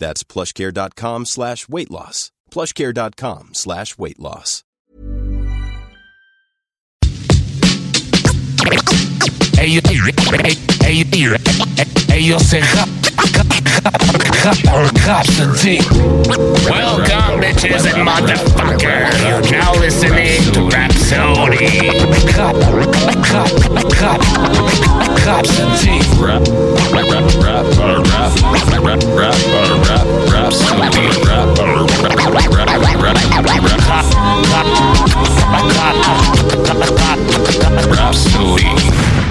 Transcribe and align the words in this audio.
That's 0.00 0.24
plushcare.com 0.24 1.26
slash 1.26 1.68
weight 1.68 1.90
loss. 1.90 2.32
plushcare.com 2.50 3.50
slash 3.52 3.96
weight 3.96 4.18
loss. 4.18 4.64
Ellos, 9.60 9.82
ellos, 10.80 11.40
ellos 12.08 12.42
se 12.42 12.60
Welcome, 16.64 17.40
bitches 17.40 17.84
and 17.92 18.08
motherfuckers. 18.08 19.12
You're 19.28 19.44
now 19.50 19.72
listening 19.74 20.40
to 20.52 20.68
Rhapsody. 20.68 21.90
Rap, 26.20 26.42
rap, 26.92 27.08
rap, 27.10 27.26
rap, 27.40 27.66
rap, 27.90 28.34
rap, 28.40 28.72
rap, 28.80 29.02
rap, 29.14 29.36
rap, 29.52 29.76
rap, 29.88 30.06
Rhapsody, 30.32 31.04
rap, 31.26 31.48
rap, 31.58 32.16
rap, 32.24 32.56
rap, 32.56 32.80
rap, 33.02 33.18
Rhapsody. 37.90 39.29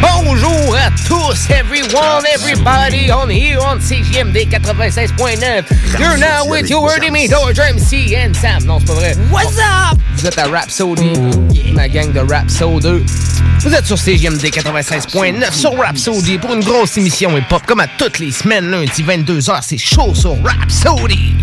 Bonjour 0.00 0.76
à 0.76 0.90
tous, 1.06 1.50
everyone, 1.50 2.24
everybody, 2.34 3.10
on 3.10 3.28
here 3.28 3.58
on 3.60 3.78
CGMD 3.80 4.48
96.9. 4.48 5.98
You're 5.98 6.16
now 6.16 6.44
with 6.48 6.70
your 6.70 6.82
wordy 6.82 7.10
me, 7.10 7.28
George 7.28 7.58
MC 7.58 8.14
and 8.16 8.34
Sam. 8.34 8.64
Non, 8.64 8.78
c'est 8.80 8.86
pas 8.86 8.94
vrai. 8.94 9.14
What's 9.30 9.58
up? 9.58 9.98
Vous 10.16 10.26
êtes 10.26 10.38
à 10.38 10.46
Rhapsody, 10.46 11.12
ma 11.72 11.88
gang 11.88 12.12
de 12.12 12.20
Rhapsody. 12.20 13.04
Vous 13.60 13.74
êtes 13.74 13.86
sur 13.86 13.98
CGMD 13.98 14.42
96.9 14.46 15.52
sur 15.52 15.76
Rhapsody 15.76 16.38
pour 16.38 16.54
une 16.54 16.64
grosse 16.64 16.96
émission 16.96 17.36
hip-hop 17.36 17.62
comme 17.66 17.80
à 17.80 17.86
toutes 17.98 18.18
les 18.18 18.30
semaines, 18.32 18.70
lundi 18.70 19.02
22h, 19.02 19.60
c'est 19.62 19.78
chaud 19.78 20.14
sur 20.14 20.36
Rhapsody. 20.42 21.34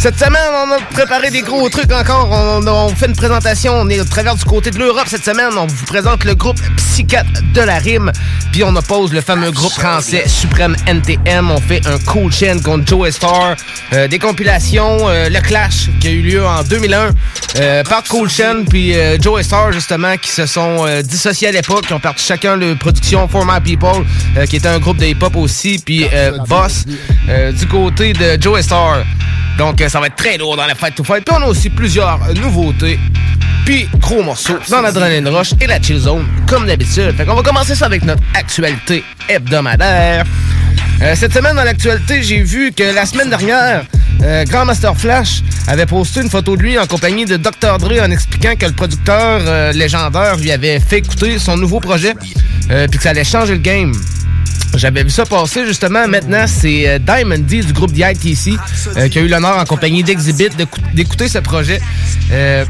Cette 0.00 0.18
semaine, 0.18 0.40
on 0.66 0.72
a 0.72 0.78
préparé 0.94 1.30
des 1.30 1.42
gros 1.42 1.68
trucs 1.68 1.92
encore. 1.92 2.30
On, 2.30 2.66
on 2.66 2.88
fait 2.88 3.04
une 3.04 3.14
présentation. 3.14 3.74
On 3.74 3.88
est 3.90 4.00
au 4.00 4.04
travers 4.04 4.34
du 4.34 4.44
côté 4.46 4.70
de 4.70 4.78
l'Europe 4.78 5.04
cette 5.06 5.26
semaine. 5.26 5.50
On 5.58 5.66
vous 5.66 5.84
présente 5.84 6.24
le 6.24 6.34
groupe 6.34 6.58
Psychiatre 6.78 7.42
de 7.52 7.60
la 7.60 7.76
Rime. 7.76 8.10
Puis 8.50 8.64
on 8.64 8.74
oppose 8.74 9.12
le 9.12 9.20
fameux 9.20 9.50
groupe 9.50 9.72
français 9.72 10.26
Suprême 10.26 10.74
NTM. 10.86 11.50
On 11.50 11.60
fait 11.60 11.86
un 11.86 11.98
cool 11.98 12.32
chain 12.32 12.60
contre 12.64 12.86
Joe 12.86 13.10
Star. 13.10 13.56
Euh, 13.92 14.08
des 14.08 14.18
compilations. 14.18 15.06
euh, 15.10 15.28
le 15.28 15.40
Clash 15.40 15.90
qui 16.00 16.08
a 16.08 16.10
eu 16.12 16.22
lieu 16.22 16.46
en 16.46 16.62
2001 16.62 17.10
euh, 17.56 17.84
par 17.84 18.02
Cool 18.04 18.30
Chain. 18.30 18.64
Puis 18.70 18.94
euh, 18.96 19.18
Joe 19.20 19.42
Star, 19.42 19.70
justement, 19.70 20.16
qui 20.16 20.30
se 20.30 20.46
sont 20.46 20.86
euh, 20.86 21.02
dissociés 21.02 21.48
à 21.48 21.52
l'époque. 21.52 21.86
Qui 21.86 21.92
ont 21.92 22.00
parti 22.00 22.24
chacun 22.24 22.56
de 22.56 22.72
production 22.72 23.28
For 23.28 23.44
My 23.44 23.60
People, 23.60 24.06
euh, 24.38 24.46
qui 24.46 24.56
était 24.56 24.68
un 24.68 24.78
groupe 24.78 24.96
de 24.96 25.04
hip-hop 25.04 25.36
aussi. 25.36 25.78
Puis 25.84 26.06
euh, 26.10 26.38
Boss 26.48 26.84
euh, 27.28 27.52
du 27.52 27.66
côté 27.66 28.14
de 28.14 28.40
Joe 28.40 28.62
Star. 28.62 29.00
Donc, 29.58 29.82
euh, 29.82 29.89
ça 29.90 29.98
va 29.98 30.06
être 30.06 30.16
très 30.16 30.38
lourd 30.38 30.56
dans 30.56 30.66
la 30.66 30.76
Fight 30.76 30.94
to 30.94 31.02
Fight. 31.02 31.24
Puis 31.24 31.34
on 31.36 31.42
a 31.42 31.46
aussi 31.46 31.68
plusieurs 31.68 32.20
nouveautés. 32.34 32.98
Puis, 33.64 33.88
gros 33.98 34.22
morceaux 34.22 34.58
dans 34.68 34.80
l'Adrenaline 34.80 35.28
Rush 35.28 35.50
et 35.60 35.66
la 35.66 35.82
Chill 35.82 35.98
Zone, 35.98 36.24
comme 36.46 36.66
d'habitude. 36.66 37.12
Fait 37.16 37.24
qu'on 37.24 37.34
va 37.34 37.42
commencer 37.42 37.74
ça 37.74 37.86
avec 37.86 38.04
notre 38.04 38.22
actualité 38.34 39.02
hebdomadaire. 39.28 40.24
Euh, 41.02 41.14
cette 41.16 41.32
semaine, 41.32 41.56
dans 41.56 41.64
l'actualité, 41.64 42.22
j'ai 42.22 42.42
vu 42.42 42.72
que 42.72 42.84
la 42.84 43.04
semaine 43.04 43.30
dernière, 43.30 43.84
euh, 44.22 44.44
Grandmaster 44.44 44.96
Flash 44.96 45.42
avait 45.66 45.86
posté 45.86 46.20
une 46.20 46.30
photo 46.30 46.56
de 46.56 46.62
lui 46.62 46.78
en 46.78 46.86
compagnie 46.86 47.24
de 47.24 47.36
Dr. 47.36 47.78
Dre 47.78 48.02
en 48.02 48.10
expliquant 48.10 48.54
que 48.54 48.66
le 48.66 48.72
producteur 48.72 49.40
euh, 49.46 49.72
légendaire 49.72 50.36
lui 50.36 50.52
avait 50.52 50.78
fait 50.78 50.98
écouter 50.98 51.38
son 51.38 51.56
nouveau 51.56 51.80
projet, 51.80 52.14
euh, 52.70 52.86
puis 52.86 52.98
que 52.98 53.02
ça 53.02 53.10
allait 53.10 53.24
changer 53.24 53.54
le 53.54 53.60
game. 53.60 53.92
J'avais 54.76 55.02
vu 55.02 55.10
ça 55.10 55.24
passer 55.26 55.66
justement. 55.66 56.06
Maintenant, 56.06 56.44
c'est 56.46 56.88
euh, 56.88 56.98
Diamond 56.98 57.38
D 57.38 57.60
du 57.62 57.72
groupe 57.72 57.92
The 57.92 58.04
ITC 58.14 58.52
euh, 58.96 59.08
qui 59.08 59.18
a 59.18 59.22
eu 59.22 59.28
l'honneur 59.28 59.58
en 59.58 59.64
compagnie 59.64 60.02
d'Exhibit 60.04 60.50
d'écou- 60.56 60.80
d'écouter 60.94 61.28
ce 61.28 61.38
projet. 61.38 61.80
Euh, 62.32 62.64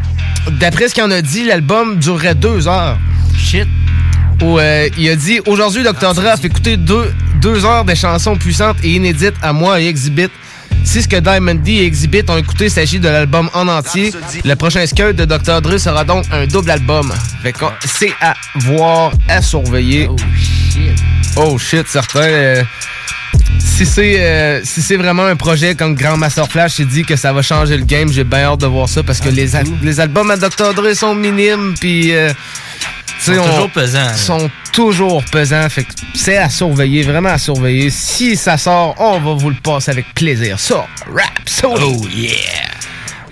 D'après 0.59 0.88
ce 0.88 0.94
qu'il 0.94 1.03
en 1.03 1.11
a 1.11 1.21
dit, 1.21 1.44
l'album 1.44 1.99
durerait 1.99 2.34
deux 2.34 2.66
heures. 2.66 2.97
Shit. 3.37 3.66
Où, 4.43 4.59
euh, 4.59 4.88
il 4.97 5.09
a 5.11 5.16
dit 5.16 5.38
aujourd'hui, 5.47 5.83
Dr. 5.83 6.15
Dre 6.15 6.28
a 6.28 6.37
fait 6.38 6.47
écouter 6.47 6.78
deux, 6.78 7.12
deux 7.43 7.66
heures 7.66 7.84
de 7.84 7.94
chansons 7.94 8.37
puissantes 8.37 8.78
et 8.82 8.93
inédites 8.94 9.34
à 9.43 9.53
moi 9.53 9.81
et 9.82 9.87
Exhibit. 9.87 10.28
Si 10.82 11.03
ce 11.03 11.09
que 11.09 11.17
Diamond 11.17 11.56
D 11.56 11.72
et 11.72 11.84
Exhibit 11.84 12.22
ont 12.31 12.38
écouté 12.38 12.71
s'agit 12.71 12.99
de 12.99 13.09
l'album 13.09 13.50
en 13.53 13.69
entier, 13.69 14.12
le 14.43 14.55
prochain 14.56 14.87
skirt 14.87 15.12
de 15.15 15.27
Dr. 15.27 15.61
Dre 15.61 15.77
sera 15.78 16.05
donc 16.05 16.25
un 16.32 16.47
double 16.47 16.71
album. 16.71 17.12
C'est 17.84 18.12
à 18.22 18.32
voir, 18.56 19.12
à 19.28 19.43
surveiller. 19.43 20.06
Oh 20.11 20.17
shit. 20.38 20.99
Oh 21.36 21.58
shit, 21.58 21.86
certain. 21.88 22.20
euh, 22.20 22.62
si 23.58 23.86
c'est 23.86 24.16
euh, 24.20 24.60
si 24.64 24.82
c'est 24.82 24.96
vraiment 24.96 25.24
un 25.24 25.36
projet 25.36 25.74
comme 25.74 25.94
Grand 25.94 26.16
Master 26.16 26.46
Flash, 26.48 26.76
j'ai 26.76 26.84
dit 26.84 27.04
que 27.04 27.16
ça 27.16 27.32
va 27.32 27.41
changer 27.42 27.76
le 27.76 27.84
game. 27.84 28.12
J'ai 28.12 28.24
bien 28.24 28.41
hâte 28.44 28.60
de 28.60 28.66
voir 28.66 28.88
ça 28.88 29.02
parce 29.02 29.20
que 29.20 29.28
les, 29.28 29.56
al- 29.56 29.64
les 29.82 30.00
albums 30.00 30.30
à 30.30 30.36
Dr. 30.36 30.74
Dre 30.74 30.92
sont 30.94 31.14
minimes 31.14 31.74
puis 31.80 32.12
euh, 32.14 32.32
Sont 33.20 33.32
on- 33.38 33.46
toujours 33.48 33.70
pesants. 33.70 34.14
Sont 34.16 34.50
toujours 34.72 35.24
pesants. 35.26 35.69
Fait 35.70 35.84
que 35.84 35.92
c'est 36.14 36.36
à 36.36 36.48
surveiller, 36.50 37.02
vraiment 37.04 37.30
à 37.30 37.38
surveiller. 37.38 37.90
Si 37.90 38.36
ça 38.36 38.58
sort, 38.58 38.94
on 38.98 39.19
va 39.20 39.32
vous 39.34 39.50
le 39.50 39.56
passer 39.62 39.90
avec 39.92 40.12
plaisir. 40.14 40.58
Ça, 40.58 40.86
rap, 41.06 41.30
so 41.46 41.74
Oh 41.80 42.06
yeah! 42.14 42.32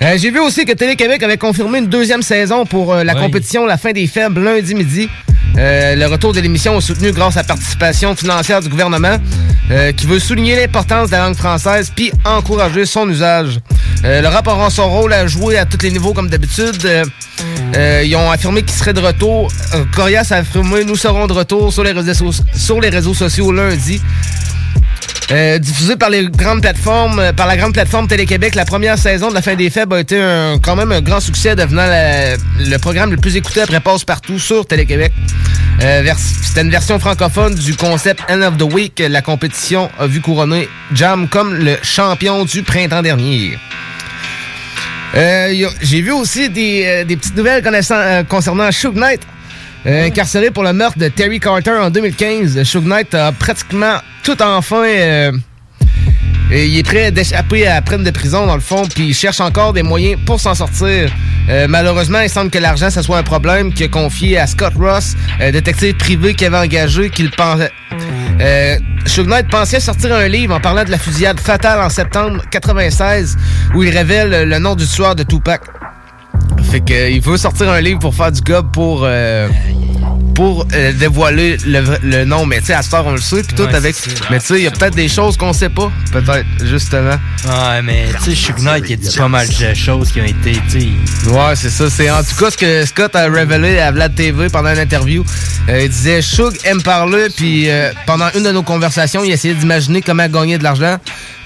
euh, 0.03 0.17
J'ai 0.19 0.31
vu 0.31 0.39
aussi 0.41 0.65
que 0.65 0.73
Télé-Québec 0.73 1.23
avait 1.23 1.37
confirmé 1.39 1.79
une 1.81 1.89
deuxième 1.89 2.23
saison 2.23 2.65
pour 2.65 2.95
euh, 2.95 3.05
la 3.05 3.15
Oui. 3.15 3.21
compétition 3.23 3.67
La 3.67 3.77
fin 3.77 3.93
des 3.93 4.07
faibles 4.07 4.43
lundi 4.43 4.75
midi. 4.75 5.09
Euh, 5.59 5.97
le 5.97 6.07
retour 6.07 6.33
de 6.33 6.41
l'émission 6.41 6.79
est 6.79 6.81
soutenu 6.81 7.11
grâce 7.11 7.37
à 7.37 7.41
la 7.41 7.49
participation 7.49 8.15
financière 8.15 8.61
du 8.61 8.69
gouvernement 8.69 9.17
euh, 9.73 9.91
qui 9.91 10.07
veut 10.07 10.21
souligner 10.21 10.55
l'importance 10.55 11.09
de 11.09 11.13
la 11.13 11.25
langue 11.25 11.37
française 11.37 11.91
puis 11.95 12.13
encourager 12.25 12.87
son 12.87 13.09
usage. 13.09 13.59
Euh, 14.05 14.23
le 14.23 14.29
rap 14.29 14.47
aura 14.47 14.71
son 14.71 14.89
rôle 14.89 15.13
à 15.13 15.27
jouer 15.27 15.59
à 15.59 15.67
tous 15.67 15.83
les 15.83 15.91
niveaux 15.91 16.13
comme 16.13 16.29
d'habitude. 16.29 16.89
Ils 17.75 18.17
ont 18.17 18.31
affirmé 18.31 18.63
qu'ils 18.63 18.77
seraient 18.77 18.93
de 18.93 19.01
retour. 19.01 19.51
Corias 19.95 20.29
a 20.31 20.37
affirmé 20.37 20.85
nous 20.85 20.97
serons 20.97 21.27
de 21.27 21.33
retour 21.33 21.73
sur 21.73 21.83
les 21.85 21.93
réseaux 22.89 23.15
sociaux 23.15 23.53
lundi. 23.53 24.01
Euh, 25.31 25.59
diffusé 25.59 25.97
par 25.97 26.09
les 26.09 26.27
grandes 26.27 26.63
plateformes, 26.63 27.19
euh, 27.19 27.33
par 27.35 27.47
la 27.47 27.59
grande 27.59 27.75
plateforme 27.75 28.09
Télé-Québec, 28.09 28.55
la 28.55 28.65
première 28.65 28.97
saison 28.97 29.29
de 29.29 29.35
la 29.35 29.43
fin 29.43 29.57
des 29.57 29.69
faibles 29.69 29.95
a 29.95 30.01
été 30.01 30.19
un- 30.19 30.59
quand 30.59 30.75
même 30.75 30.91
un 30.91 31.03
grand 31.03 31.21
succès, 31.21 31.55
devenant 31.55 31.85
le 32.59 32.77
programme 32.79 33.11
le 33.11 33.19
plus 33.19 33.37
écouté 33.37 33.61
après 33.61 33.79
Passe-Partout 33.81 34.39
sur 34.39 34.65
Télé-Québec. 34.67 35.13
Euh, 35.83 36.03
C'était 36.43 36.63
une 36.63 36.71
version 36.71 36.99
francophone 36.99 37.55
du 37.55 37.77
concept 37.77 38.23
End 38.31 38.41
of 38.41 38.57
the 38.57 38.63
Week. 38.73 39.03
La 39.07 39.21
compétition 39.21 39.91
a 39.99 40.07
vu 40.07 40.23
couronner 40.23 40.67
Jam 40.95 41.29
comme 41.29 41.55
le 41.55 41.77
champion 41.83 42.47
du 42.47 42.63
printemps 42.63 43.03
dernier. 43.03 43.59
Euh, 45.15 45.69
J'ai 45.83 46.01
vu 46.01 46.11
aussi 46.13 46.49
des, 46.49 46.85
euh, 46.87 47.05
des 47.05 47.17
petites 47.19 47.37
nouvelles 47.37 47.63
connaissant- 47.63 47.97
euh, 47.99 48.23
concernant 48.25 48.73
Suge 48.73 48.95
Knight. 48.95 49.21
Euh, 49.87 50.07
Incarcéré 50.07 50.51
pour 50.51 50.65
le 50.65 50.73
meurtre 50.73 50.99
de 50.99 51.09
Terry 51.09 51.41
Carter 51.41 51.71
en 51.81 51.91
2015, 51.91 52.63
Suge 52.65 52.83
Knight 52.83 53.15
a 53.15 53.33
pratiquement 53.33 53.97
tout 54.23 54.41
enfin... 54.43 54.85
euh, 54.85 55.33
et 56.51 56.67
il 56.67 56.79
est 56.79 56.83
prêt 56.83 57.11
d'échapper 57.11 57.67
à 57.67 57.75
la 57.75 57.83
peine 57.83 58.03
de 58.03 58.11
prison, 58.11 58.47
dans 58.47 58.55
le 58.55 58.61
fond, 58.63 58.83
puis 58.95 59.09
il 59.09 59.15
cherche 59.15 59.41
encore 59.41 59.75
des 59.75 59.83
moyens 59.83 60.19
pour 60.25 60.41
s'en 60.41 60.55
sortir. 60.55 61.11
Euh, 61.51 61.67
malheureusement, 61.69 62.21
il 62.21 62.31
semble 62.31 62.51
que 62.51 62.59
l'argent, 62.59 62.89
ça 62.89 63.03
soit 63.03 63.19
un 63.19 63.23
problème 63.23 63.73
qu'il 63.73 63.85
a 63.85 63.89
confié 63.89 64.39
à 64.39 64.47
Scott 64.47 64.73
Ross, 64.79 65.15
euh, 65.43 65.53
détective 65.53 65.95
privé 65.97 66.35
qu'il 66.35 66.47
avait 66.47 66.67
engagé, 66.67 67.11
qu'il 67.11 67.31
pensait, 67.31 67.71
Euh, 68.41 68.79
Knight 69.27 69.49
pensait 69.51 69.81
sortir 69.81 70.15
un 70.15 70.29
livre 70.29 70.55
en 70.55 70.61
parlant 70.61 70.85
de 70.85 70.91
la 70.91 70.99
fusillade 70.99 71.41
fatale 71.41 71.81
en 71.81 71.91
septembre 71.91 72.43
96 72.51 73.37
où 73.75 73.83
il 73.83 73.91
révèle 73.91 74.49
le 74.49 74.59
nom 74.59 74.75
du 74.77 74.87
tueur 74.87 75.17
de 75.17 75.25
Tupac. 75.25 75.63
Fait 76.63 76.81
que, 76.81 77.11
il 77.11 77.21
veut 77.21 77.37
sortir 77.37 77.69
un 77.71 77.81
livre 77.81 77.99
pour 77.99 78.15
faire 78.15 78.33
du 78.33 78.41
gob 78.41 78.71
pour 78.73 79.03
euh, 79.05 79.49
pour 80.39 80.69
euh, 80.73 80.93
dévoiler 80.93 81.57
le, 81.67 81.83
le, 82.01 82.25
nom. 82.25 82.47
Mais 82.47 82.61
tu 82.61 82.67
sais, 82.67 82.75
à 82.75 82.83
ce 82.83 82.95
on 82.95 83.11
le 83.11 83.21
sait, 83.21 83.43
puis 83.43 83.57
tout 83.57 83.65
avec. 83.65 83.97
Mais 84.31 84.39
tu 84.39 84.47
sais, 84.47 84.55
il 84.59 84.63
y 84.63 84.67
a 84.69 84.71
peut-être 84.71 84.95
des 84.95 85.09
choses 85.09 85.37
qu'on 85.37 85.53
sait 85.53 85.69
pas, 85.69 85.91
peut-être, 86.13 86.47
justement. 86.65 87.19
Ouais, 87.45 87.83
mais 87.83 88.07
tu 88.23 88.31
sais, 88.31 88.37
Suge 88.37 88.63
Knight, 88.63 88.85
il 88.89 88.93
a 88.93 88.97
dit 88.99 89.17
pas 89.17 89.27
mal 89.27 89.49
de 89.49 89.75
choses 89.75 90.13
qui 90.13 90.21
ont 90.21 90.25
été, 90.25 90.53
tu. 90.71 91.31
Ouais, 91.31 91.57
c'est 91.57 91.71
ça. 91.71 91.91
C'est 91.91 92.09
en 92.09 92.23
tout 92.23 92.37
cas 92.37 92.53
ce 92.53 92.57
que 92.57 92.87
Scott 92.87 93.17
a 93.17 93.29
révélé 93.29 93.81
à 93.81 93.91
Vlad 93.91 94.15
TV 94.15 94.49
pendant 94.49 94.73
une 94.73 94.79
interview. 94.79 95.25
Euh, 95.69 95.83
il 95.83 95.89
disait, 95.89 96.23
Suge 96.23 96.55
aime 96.63 96.83
parler, 96.83 97.27
puis 97.37 97.69
euh, 97.69 97.91
pendant 98.07 98.29
une 98.37 98.45
de 98.45 98.53
nos 98.53 98.63
conversations, 98.63 99.25
il 99.25 99.33
essayait 99.33 99.55
d'imaginer 99.55 100.03
comment 100.03 100.29
gagner 100.29 100.57
de 100.57 100.63
l'argent. 100.63 100.99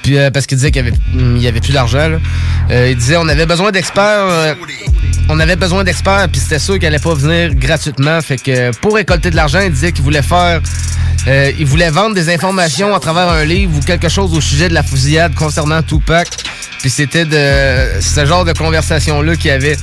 Puis 0.03 0.17
parce 0.35 0.47
qu'il 0.47 0.59
disait 0.59 0.71
qu'il 0.71 0.85
y 0.85 0.89
avait, 0.89 0.97
il 1.15 1.39
y 1.39 1.47
avait 1.47 1.61
plus 1.61 1.73
d'argent. 1.73 2.11
il 2.69 2.97
disait 2.97 3.17
on 3.17 3.29
avait 3.29 3.47
besoin 3.47 3.71
d'experts 3.71 4.56
on 5.29 5.39
avait 5.41 5.57
besoin 5.57 5.85
d'experts, 5.85 6.29
puis 6.31 6.41
c'était 6.41 6.59
sûr 6.59 6.75
qu'il 6.75 6.87
allait 6.87 6.99
pas 6.99 7.15
venir 7.15 7.55
gratuitement. 7.55 8.21
Fait 8.21 8.37
que 8.37 8.71
pour 8.79 8.95
récolter 8.95 9.31
de 9.31 9.37
l'argent, 9.37 9.61
il 9.61 9.73
disait 9.73 9.93
qu'il 9.93 10.05
voulait 10.05 10.23
faire. 10.23 10.61
Euh, 11.29 11.53
il 11.59 11.67
voulait 11.67 11.91
vendre 11.91 12.15
des 12.15 12.33
informations 12.33 12.95
à 12.95 13.01
travers 13.01 13.29
un 13.29 13.45
livre 13.45 13.77
ou 13.77 13.81
quelque 13.81 14.09
chose 14.09 14.35
au 14.35 14.41
sujet 14.41 14.69
de 14.69 14.75
la 14.75 14.83
fusillade 14.83 15.35
concernant 15.35 15.83
Tupac. 15.83 16.29
Puis 16.81 16.91
c'était 16.91 17.25
de 17.25 18.01
ce 18.01 18.27
genre 18.27 18.45
de 18.45 18.53
conversation-là 18.53 19.37
qu'il 19.37 19.47
y 19.47 19.51
avait. 19.51 19.77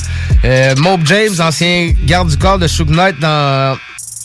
Euh, 0.44 0.76
Mob 0.78 1.02
James, 1.06 1.40
ancien 1.40 1.94
garde 2.06 2.30
du 2.30 2.38
corps 2.38 2.60
de 2.60 2.68
Suge 2.68 2.88
Knight 2.88 3.20
dans 3.20 3.78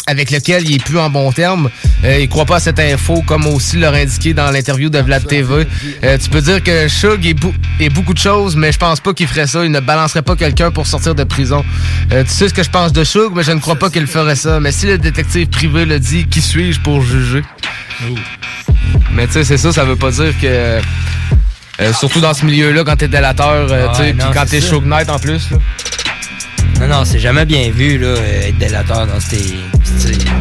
avec 0.06 0.30
lequel 0.30 0.68
il 0.68 0.76
est 0.76 0.84
plus 0.84 0.98
en 0.98 1.08
bon 1.10 1.32
terme. 1.32 1.70
Euh, 2.04 2.18
il 2.20 2.28
croit 2.28 2.44
pas 2.44 2.56
à 2.56 2.60
cette 2.60 2.78
info, 2.78 3.22
comme 3.26 3.46
aussi 3.46 3.78
leur 3.78 3.94
indiqué 3.94 4.34
dans 4.34 4.50
l'interview 4.50 4.90
de 4.90 4.98
Vlad 4.98 5.26
TV. 5.26 5.66
Euh, 6.02 6.18
tu 6.18 6.28
peux 6.30 6.40
dire 6.40 6.62
que 6.62 6.88
Shug 6.88 7.26
est, 7.26 7.88
beaucoup 7.88 8.12
de 8.12 8.18
choses, 8.18 8.56
mais 8.56 8.72
je 8.72 8.78
pense 8.78 9.00
pas 9.00 9.14
qu'il 9.14 9.26
ferait 9.26 9.46
ça. 9.46 9.64
Il 9.64 9.70
ne 9.70 9.80
balancerait 9.80 10.22
pas 10.22 10.36
quelqu'un 10.36 10.70
pour 10.70 10.86
sortir 10.86 11.14
de 11.14 11.24
prison. 11.24 11.64
Euh, 12.12 12.22
tu 12.24 12.30
sais 12.30 12.48
ce 12.48 12.54
que 12.54 12.62
je 12.62 12.70
pense 12.70 12.92
de 12.92 13.02
Shug, 13.04 13.32
mais 13.34 13.42
je 13.42 13.52
ne 13.52 13.60
crois 13.60 13.76
pas 13.76 13.90
qu'il 13.90 14.06
ferait 14.06 14.36
ça. 14.36 14.60
Mais 14.60 14.72
si 14.72 14.86
le 14.86 14.98
détective 14.98 15.48
privé 15.48 15.84
le 15.84 15.98
dit, 15.98 16.26
qui 16.26 16.42
suis-je 16.42 16.80
pour 16.80 17.02
juger? 17.02 17.42
Mais 19.12 19.26
tu 19.26 19.34
sais, 19.34 19.44
c'est 19.44 19.56
ça, 19.56 19.72
ça 19.72 19.84
veut 19.84 19.96
pas 19.96 20.10
dire 20.10 20.34
que... 20.40 20.80
surtout 21.92 22.20
dans 22.20 22.34
ce 22.34 22.44
milieu-là, 22.44 22.84
quand 22.84 22.96
t'es 22.96 23.08
délateur, 23.08 23.68
tu 23.92 24.02
sais, 24.02 24.12
puis 24.12 24.26
quand 24.34 24.44
t'es 24.46 24.60
Shug 24.60 24.84
Knight 24.84 25.08
en 25.08 25.18
plus. 25.18 25.50
Là. 25.50 25.58
Non, 26.80 26.88
non, 26.88 27.04
c'est 27.04 27.18
jamais 27.18 27.44
bien 27.44 27.70
vu, 27.70 27.98
là, 27.98 28.14
être 28.42 28.58
délateur 28.58 29.06
dans 29.06 29.20
ces. 29.20 29.54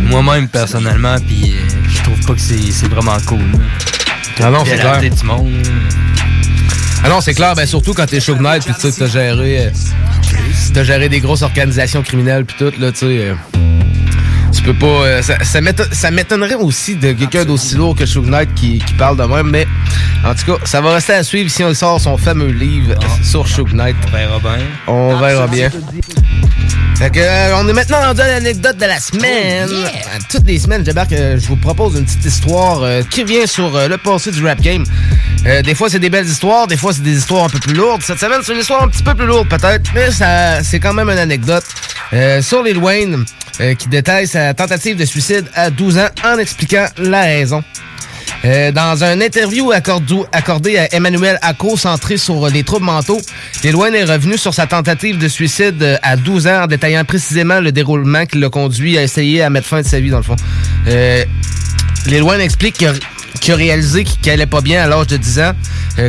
Moi-même, 0.01 0.47
personnellement, 0.47 1.15
puis 1.25 1.53
euh, 1.53 1.75
je 1.87 2.03
trouve 2.03 2.19
pas 2.25 2.33
que 2.33 2.41
c'est 2.41 2.87
vraiment 2.87 3.17
cool. 3.25 3.39
Ah 4.39 4.49
non, 4.49 4.63
c'est 4.65 4.77
clair. 4.77 4.99
Du 4.99 5.23
monde. 5.25 5.51
Ah 7.05 7.09
non, 7.09 7.19
c'est 7.19 7.33
clair, 7.33 7.53
ben 7.53 7.65
surtout 7.65 7.93
quand 7.93 8.05
t'es 8.05 8.21
Show 8.21 8.35
Knight, 8.35 8.63
puis 8.63 8.73
tu 8.73 8.79
sais, 8.79 8.91
t'as 8.97 9.07
géré. 9.07 9.65
Euh, 9.65 9.69
t'as 10.73 10.83
géré 10.83 11.09
des 11.09 11.19
grosses 11.19 11.41
organisations 11.41 12.01
criminelles, 12.01 12.45
puis 12.45 12.55
tout, 12.57 12.71
là, 12.79 12.91
tu 12.91 12.99
sais. 12.99 13.05
Euh, 13.05 13.33
tu 14.53 14.61
peux 14.63 14.73
pas. 14.73 14.85
Euh, 14.85 15.21
ça, 15.21 16.11
m'étonnerait 16.11 16.55
aussi 16.55 16.95
de 16.95 17.11
quelqu'un 17.11 17.43
d'aussi 17.43 17.75
lourd 17.75 17.95
que 17.95 18.05
Shug 18.05 18.25
Knight 18.25 18.53
qui, 18.55 18.81
parle 18.97 19.17
de 19.17 19.23
même, 19.23 19.49
mais 19.49 19.67
en 20.25 20.33
tout 20.33 20.45
cas, 20.45 20.65
ça 20.65 20.79
va 20.79 20.93
rester 20.93 21.13
à 21.13 21.23
suivre 21.23 21.49
si 21.49 21.63
on 21.63 21.73
sort 21.73 21.99
son 21.99 22.17
fameux 22.17 22.51
livre 22.51 22.95
ah. 23.01 23.05
sur 23.21 23.45
Shug 23.47 23.73
Knight. 23.73 23.97
On 24.07 24.11
verra 24.11 24.39
bien. 24.39 24.65
On 24.87 25.17
verra 25.17 25.47
bien. 25.47 25.69
Fait 26.97 27.09
que, 27.09 27.19
euh, 27.19 27.57
on 27.57 27.67
est 27.67 27.73
maintenant 27.73 27.99
rendu 27.99 28.21
à 28.21 28.27
l'anecdote 28.27 28.77
de 28.77 28.85
la 28.85 28.99
semaine. 28.99 29.69
Oh, 29.71 30.19
toutes 30.29 30.45
les 30.45 30.59
semaines, 30.59 30.85
j'espère 30.85 31.07
que 31.07 31.37
je 31.37 31.47
vous 31.47 31.55
propose 31.55 31.95
une 31.97 32.05
petite 32.05 32.25
histoire 32.25 32.83
euh, 32.83 33.01
qui 33.09 33.23
vient 33.23 33.45
sur 33.45 33.87
le 33.87 33.97
passé 33.97 34.31
du 34.31 34.45
rap 34.45 34.61
game. 34.61 34.83
des 35.43 35.75
fois, 35.75 35.89
c'est 35.89 35.99
des 35.99 36.09
belles 36.09 36.27
histoires, 36.27 36.67
des 36.67 36.77
fois, 36.77 36.93
c'est 36.93 37.03
des 37.03 37.17
histoires 37.17 37.45
un 37.45 37.49
peu 37.49 37.59
plus 37.59 37.73
lourdes. 37.73 38.01
Cette 38.03 38.19
semaine, 38.19 38.41
c'est 38.43 38.53
une 38.53 38.59
histoire 38.59 38.83
un 38.83 38.87
petit 38.87 39.03
peu 39.03 39.15
plus 39.15 39.25
lourde, 39.25 39.49
peut-être, 39.49 39.89
mais 39.93 40.11
ça, 40.11 40.63
c'est 40.63 40.79
quand 40.79 40.93
même 40.93 41.09
une 41.09 41.17
anecdote. 41.17 41.65
sur 42.41 42.61
les 42.61 42.73
Wayne, 42.73 43.25
euh, 43.61 43.75
qui 43.75 43.87
détaille 43.87 44.25
sa 44.25 44.55
tentative 44.55 44.97
de 44.97 45.05
suicide 45.05 45.45
à 45.53 45.69
12 45.69 45.99
ans 45.99 46.07
en 46.23 46.39
expliquant 46.39 46.87
la 46.97 47.21
raison. 47.21 47.63
Euh, 48.45 48.71
dans 48.73 49.03
un 49.05 49.21
interview 49.21 49.71
accordé, 49.71 50.77
à 50.77 50.93
Emmanuel 50.93 51.39
Acco 51.41 51.77
centré 51.77 52.17
sur 52.17 52.49
les 52.49 52.63
troubles 52.63 52.85
mentaux, 52.85 53.21
Léloine 53.63 53.95
est 53.95 54.03
revenu 54.03 54.37
sur 54.37 54.53
sa 54.53 54.67
tentative 54.67 55.17
de 55.17 55.27
suicide 55.29 55.81
euh, 55.81 55.97
à 56.01 56.17
12 56.17 56.47
ans 56.47 56.63
en 56.63 56.67
détaillant 56.67 57.05
précisément 57.05 57.61
le 57.61 57.71
déroulement 57.71 58.25
qui 58.25 58.39
l'a 58.39 58.49
conduit 58.49 58.97
à 58.97 59.03
essayer 59.03 59.41
à 59.41 59.49
mettre 59.49 59.67
fin 59.67 59.77
à 59.77 59.83
sa 59.83 60.01
vie 60.01 60.09
dans 60.09 60.17
le 60.17 60.23
fond. 60.23 60.35
Euh, 60.87 61.23
explique 62.39 62.83
qu'il 63.39 63.53
a 63.53 63.55
réalisé 63.55 64.03
qu'il 64.03 64.29
allait 64.29 64.45
pas 64.45 64.61
bien 64.61 64.83
à 64.83 64.87
l'âge 64.87 65.07
de 65.07 65.17
10 65.17 65.39
ans 65.39 65.51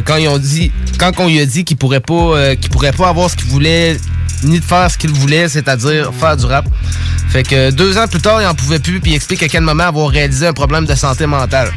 quand 0.05 0.17
ils 0.17 0.29
ont 0.29 0.39
dit 0.39 0.73
quand 0.99 1.13
on 1.19 1.29
lui 1.29 1.39
a 1.41 1.47
dit 1.47 1.65
qu'il 1.65 1.77
pourrait 1.77 2.01
pas 2.01 2.57
qu'il 2.57 2.71
pourrait 2.71 2.93
pas 2.93 3.09
avoir 3.09 3.31
ce 3.31 3.37
qu'il 3.37 3.47
voulait 3.47 3.97
ni 4.43 4.61
de 4.61 4.65
faire 4.65 4.91
ce 4.91 4.99
qu'il 4.99 5.13
voulait, 5.13 5.49
c'est-à-dire 5.49 6.13
faire 6.15 6.37
du 6.37 6.47
rap. 6.47 6.67
Fait 7.29 7.43
que 7.43 7.71
deux 7.71 7.99
ans 7.99 8.07
plus 8.07 8.21
tard, 8.21 8.41
il 8.43 8.47
en 8.47 8.55
pouvait 8.55 8.79
plus, 8.79 9.01
puis 9.01 9.13
il 9.13 9.15
explique 9.15 9.43
à 9.43 9.49
quel 9.49 9.63
moment 9.63 9.85
avoir 9.85 10.09
réalisé 10.09 10.47
un 10.47 10.53
problème 10.53 10.87
de 10.87 10.95
santé 10.95 11.27
mentale. 11.27 11.73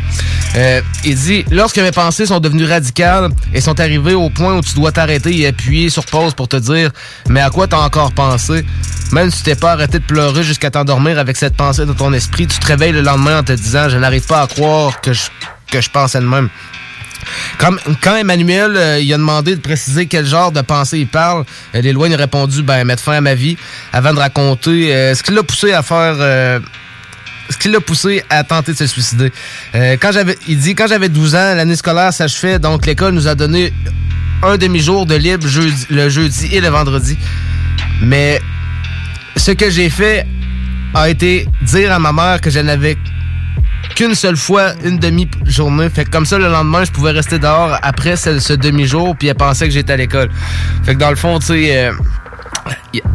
Euh, 0.56 0.82
il 1.04 1.16
dit 1.16 1.46
Lorsque 1.52 1.80
mes 1.80 1.92
pensées 1.92 2.26
sont 2.26 2.40
devenues 2.40 2.66
radicales 2.66 3.30
et 3.54 3.62
sont 3.62 3.80
arrivées 3.80 4.14
au 4.14 4.30
point 4.30 4.56
où 4.56 4.62
tu 4.62 4.74
dois 4.76 4.92
t'arrêter 4.92 5.36
et 5.38 5.48
appuyer 5.48 5.90
sur 5.90 6.06
pause 6.06 6.34
pour 6.34 6.48
te 6.48 6.58
dire 6.58 6.92
Mais 7.30 7.42
à 7.42 7.50
quoi 7.50 7.68
t'as 7.68 7.80
encore 7.80 8.12
pensé? 8.14 8.66
Même 9.12 9.32
si 9.32 9.38
tu 9.38 9.44
t'es 9.44 9.56
pas 9.56 9.74
arrêté 9.74 10.00
de 10.00 10.04
pleurer 10.04 10.44
jusqu'à 10.44 10.70
t'endormir 10.70 11.20
avec 11.20 11.38
cette 11.38 11.56
pensée 11.56 11.86
dans 11.86 11.94
ton 11.94 12.14
esprit, 12.14 12.48
tu 12.48 12.60
te 12.60 12.66
réveilles 12.66 12.92
le 12.92 13.02
lendemain 13.02 13.40
en 13.40 13.44
te 13.44 13.54
disant 13.54 13.90
Je 13.90 13.98
n'arrive 13.98 14.26
pas 14.26 14.42
à 14.42 14.48
croire 14.48 15.02
que 15.02 15.14
je, 15.14 15.24
que 15.72 15.82
je 15.82 15.90
pensais 15.90 16.20
de 16.20 16.26
même. 16.26 16.50
Quand, 17.58 18.16
Emmanuel 18.16 18.76
euh, 18.76 19.00
il 19.00 19.12
a 19.14 19.18
demandé 19.18 19.56
de 19.56 19.62
préciser 19.62 20.06
quel 20.06 20.26
genre 20.26 20.52
de 20.52 20.62
pensée 20.62 21.00
il 21.00 21.08
parle, 21.08 21.44
euh, 21.76 22.14
a 22.14 22.18
répondu 22.18 22.64
ben 22.64 22.84
mettre 22.84 23.04
fin 23.04 23.14
à 23.14 23.22
ma 23.22 23.36
vie 23.36 23.58
avant 23.94 24.14
de 24.14 24.20
raconter 24.20 24.94
euh, 24.94 25.16
ce 25.16 25.24
qui 25.24 25.32
l'a 25.32 25.44
poussé 25.44 25.74
à 25.74 25.82
faire 25.82 26.16
euh, 26.20 26.60
ce 27.50 27.58
qui 27.58 27.70
l'a 27.70 27.80
poussé 27.80 28.24
à 28.30 28.44
tenter 28.44 28.74
de 28.74 28.78
se 28.78 28.88
suicider. 28.88 29.32
quand 29.74 30.12
j'avais 30.12 30.38
il 30.48 30.60
dit 30.60 30.76
quand 30.76 30.88
j'avais 30.88 31.10
12 31.10 31.36
ans, 31.36 31.56
l'année 31.56 31.78
scolaire 31.78 32.14
s'achevait 32.14 32.60
donc 32.60 32.86
l'école 32.86 33.14
nous 33.14 33.28
a 33.28 33.36
donné 33.36 33.74
un 34.44 34.58
demi-jour 34.58 35.06
de 35.06 35.16
libre 35.16 35.48
le 35.90 36.10
jeudi 36.10 36.50
et 36.52 36.62
le 36.62 36.68
vendredi. 36.68 37.18
Mais 38.02 38.42
ce 39.38 39.52
que 39.52 39.70
j'ai 39.70 39.90
fait 39.90 40.26
a 40.94 41.10
été 41.10 41.48
dire 41.62 41.92
à 41.92 42.00
ma 42.00 42.12
mère 42.12 42.42
que 42.42 42.50
je 42.50 42.60
n'avais 42.60 42.98
qu'une 43.96 44.16
seule 44.16 44.38
fois 44.38 44.74
une 44.84 45.00
demi-journée. 45.00 45.90
Fait 45.90 46.06
que 46.06 46.10
comme 46.10 46.26
ça, 46.26 46.38
le 46.38 46.50
lendemain, 46.50 46.84
je 46.84 46.92
pouvais 46.92 47.12
rester 47.12 47.40
dehors 47.40 47.78
après 47.82 48.16
ce, 48.16 48.54
demi-jour, 48.54 49.16
puis 49.18 49.28
elle 49.28 49.36
pensait 49.36 49.66
que 49.66 49.74
j'étais 49.74 49.94
à 49.94 49.98
l'école. 49.98 50.30
Fait 50.84 50.94
que 50.94 51.00
dans 51.00 51.10
le 51.10 51.16
fond, 51.16 51.40
tu 51.40 51.48
sais, 51.48 51.78
euh, 51.78 51.92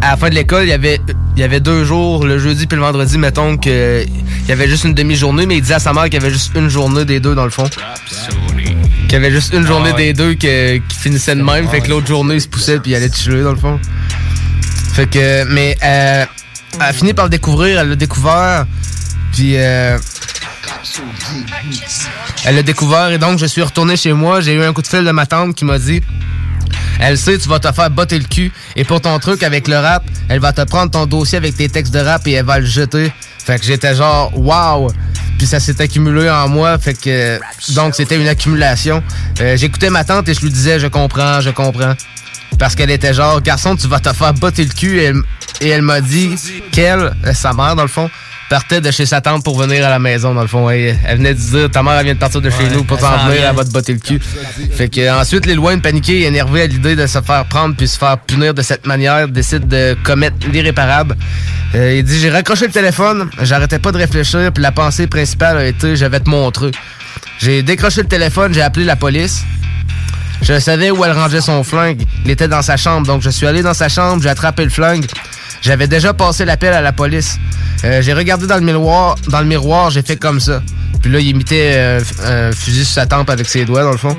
à 0.00 0.12
la 0.12 0.16
fin 0.16 0.28
de 0.28 0.34
l'école, 0.34 0.64
il 0.64 0.70
y 0.70 0.72
avait 0.72 1.00
il 1.36 1.40
y 1.40 1.44
avait 1.44 1.60
deux 1.60 1.84
jours, 1.84 2.26
le 2.26 2.38
jeudi 2.38 2.66
puis 2.66 2.76
le 2.76 2.82
vendredi, 2.82 3.16
mettons 3.16 3.56
que 3.56 4.04
il 4.04 4.48
y 4.48 4.52
avait 4.52 4.68
juste 4.68 4.84
une 4.84 4.94
demi-journée, 4.94 5.46
mais 5.46 5.56
il 5.56 5.60
disait 5.62 5.74
à 5.74 5.78
sa 5.78 5.92
mère 5.92 6.04
qu'il 6.04 6.14
y 6.14 6.16
avait 6.18 6.30
juste 6.30 6.52
une 6.54 6.68
journée 6.68 7.04
des 7.04 7.20
deux 7.20 7.34
dans 7.34 7.44
le 7.44 7.50
fond. 7.50 7.68
Qu'il 9.04 9.12
y 9.12 9.14
avait 9.14 9.30
juste 9.30 9.54
une 9.54 9.66
journée 9.66 9.90
ah 9.94 9.96
des 9.96 10.12
deux 10.12 10.34
qui 10.34 10.48
finissait 10.90 11.36
de 11.36 11.42
même, 11.42 11.68
fait 11.68 11.80
que 11.80 11.88
l'autre 11.88 12.06
journée 12.06 12.34
il 12.34 12.40
se 12.40 12.48
poussait 12.48 12.80
puis 12.80 12.92
il 12.92 12.94
allait 12.94 13.08
tuer 13.08 13.42
dans 13.42 13.52
le 13.52 13.56
fond. 13.56 13.78
Fait 14.94 15.08
que 15.08 15.44
mais 15.44 15.76
euh, 15.82 16.24
elle 16.74 16.82
a 16.82 16.92
fini 16.92 17.14
par 17.14 17.26
le 17.26 17.30
découvrir, 17.30 17.80
elle 17.80 17.88
l'a 17.90 17.96
découvert. 17.96 18.66
Puis 19.32 19.56
euh, 19.56 19.98
elle 22.44 22.56
l'a 22.56 22.62
découvert 22.62 23.10
et 23.10 23.18
donc 23.18 23.38
je 23.38 23.46
suis 23.46 23.62
retourné 23.62 23.96
chez 23.96 24.12
moi. 24.12 24.40
J'ai 24.40 24.54
eu 24.54 24.62
un 24.62 24.72
coup 24.72 24.82
de 24.82 24.86
fil 24.86 25.04
de 25.04 25.10
ma 25.10 25.26
tante 25.26 25.54
qui 25.54 25.64
m'a 25.64 25.78
dit 25.78 26.02
elle 27.00 27.18
sait, 27.18 27.36
tu 27.38 27.48
vas 27.48 27.58
te 27.58 27.70
faire 27.72 27.90
botter 27.90 28.18
le 28.18 28.24
cul. 28.24 28.52
Et 28.76 28.84
pour 28.84 29.00
ton 29.00 29.18
truc 29.18 29.42
avec 29.42 29.68
le 29.68 29.76
rap, 29.76 30.04
elle 30.28 30.38
va 30.38 30.52
te 30.52 30.62
prendre 30.62 30.90
ton 30.90 31.06
dossier 31.06 31.38
avec 31.38 31.56
tes 31.56 31.68
textes 31.68 31.92
de 31.92 31.98
rap 31.98 32.26
et 32.26 32.32
elle 32.32 32.44
va 32.44 32.60
le 32.60 32.66
jeter. 32.66 33.12
Fait 33.44 33.58
que 33.58 33.64
j'étais 33.64 33.94
genre, 33.94 34.32
wow! 34.38 34.92
Puis 35.36 35.46
ça 35.46 35.58
s'est 35.58 35.80
accumulé 35.80 36.30
en 36.30 36.48
moi. 36.48 36.78
Fait 36.78 36.94
que, 36.94 37.40
donc 37.74 37.96
c'était 37.96 38.16
une 38.16 38.28
accumulation. 38.28 39.02
Euh, 39.40 39.56
j'écoutais 39.56 39.90
ma 39.90 40.04
tante 40.04 40.28
et 40.28 40.34
je 40.34 40.40
lui 40.42 40.50
disais, 40.50 40.78
je 40.78 40.86
comprends, 40.86 41.40
je 41.40 41.50
comprends. 41.50 41.94
Parce 42.58 42.76
qu'elle 42.76 42.90
était 42.90 43.14
genre, 43.14 43.40
garçon, 43.40 43.74
tu 43.74 43.88
vas 43.88 43.98
te 43.98 44.12
faire 44.12 44.34
botter 44.34 44.64
le 44.64 44.72
cul. 44.72 45.00
Et 45.00 45.68
elle, 45.68 45.82
m'a 45.82 46.00
dit 46.00 46.36
qu'elle, 46.70 47.12
sa 47.34 47.52
mère 47.52 47.74
dans 47.74 47.82
le 47.82 47.88
fond, 47.88 48.08
partait 48.52 48.82
de 48.82 48.90
chez 48.90 49.06
sa 49.06 49.22
tante 49.22 49.42
pour 49.42 49.58
venir 49.58 49.82
à 49.86 49.88
la 49.88 49.98
maison, 49.98 50.34
dans 50.34 50.42
le 50.42 50.46
fond. 50.46 50.68
Elle, 50.68 50.94
venait 51.16 51.32
de 51.32 51.38
dire 51.38 51.70
Ta 51.70 51.82
mère 51.82 52.02
vient 52.02 52.12
de 52.12 52.18
partir 52.18 52.42
de 52.42 52.50
chez 52.50 52.68
nous 52.68 52.84
pour 52.84 52.98
t'en 52.98 53.16
venir, 53.24 53.44
elle 53.48 53.56
va 53.56 53.64
te 53.64 53.70
botter 53.70 53.94
le 53.94 53.98
cul. 53.98 54.20
Fait 54.20 54.90
que 54.90 55.10
ensuite, 55.18 55.46
les 55.46 55.54
loin 55.54 55.78
paniqués 55.78 56.20
et 56.20 56.26
énervés 56.26 56.60
à 56.60 56.66
l'idée 56.66 56.94
de 56.94 57.06
se 57.06 57.22
faire 57.22 57.46
prendre 57.46 57.74
puis 57.74 57.88
se 57.88 57.96
faire 57.96 58.18
punir 58.18 58.52
de 58.52 58.60
cette 58.60 58.86
manière, 58.86 59.26
décide 59.26 59.68
de 59.68 59.96
commettre 60.04 60.36
l'irréparable. 60.52 61.16
Euh, 61.74 61.94
il 61.96 62.04
dit 62.04 62.18
J'ai 62.20 62.28
raccroché 62.28 62.66
le 62.66 62.72
téléphone, 62.72 63.30
j'arrêtais 63.40 63.78
pas 63.78 63.90
de 63.90 63.96
réfléchir, 63.96 64.52
puis 64.52 64.62
la 64.62 64.72
pensée 64.72 65.06
principale 65.06 65.56
a 65.56 65.64
été 65.64 65.96
Je 65.96 66.04
vais 66.04 66.20
te 66.20 66.28
montrer. 66.28 66.72
J'ai 67.38 67.62
décroché 67.62 68.02
le 68.02 68.08
téléphone, 68.08 68.52
j'ai 68.52 68.60
appelé 68.60 68.84
la 68.84 68.96
police. 68.96 69.44
Je 70.42 70.58
savais 70.58 70.90
où 70.90 71.04
elle 71.04 71.12
rangeait 71.12 71.40
son 71.40 71.62
flingue. 71.62 72.02
Il 72.24 72.30
était 72.30 72.48
dans 72.48 72.62
sa 72.62 72.76
chambre, 72.76 73.06
donc 73.06 73.22
je 73.22 73.30
suis 73.30 73.46
allé 73.46 73.62
dans 73.62 73.74
sa 73.74 73.88
chambre, 73.88 74.22
j'ai 74.22 74.28
attrapé 74.28 74.64
le 74.64 74.70
flingue. 74.70 75.06
J'avais 75.62 75.86
déjà 75.86 76.12
passé 76.12 76.44
l'appel 76.44 76.74
à 76.74 76.80
la 76.80 76.92
police. 76.92 77.38
Euh, 77.84 78.02
j'ai 78.02 78.12
regardé 78.12 78.48
dans 78.48 78.56
le 78.56 78.62
miroir, 78.62 79.14
dans 79.28 79.40
le 79.40 79.46
miroir, 79.46 79.90
j'ai 79.90 80.02
fait 80.02 80.16
comme 80.16 80.40
ça. 80.40 80.60
Puis 81.00 81.10
là, 81.12 81.20
il 81.20 81.28
imitait 81.28 81.72
euh, 81.74 82.00
un 82.24 82.52
fusil 82.52 82.84
sur 82.84 82.94
sa 82.94 83.06
tempe 83.06 83.30
avec 83.30 83.48
ses 83.48 83.64
doigts, 83.64 83.84
dans 83.84 83.92
le 83.92 83.96
fond. 83.96 84.16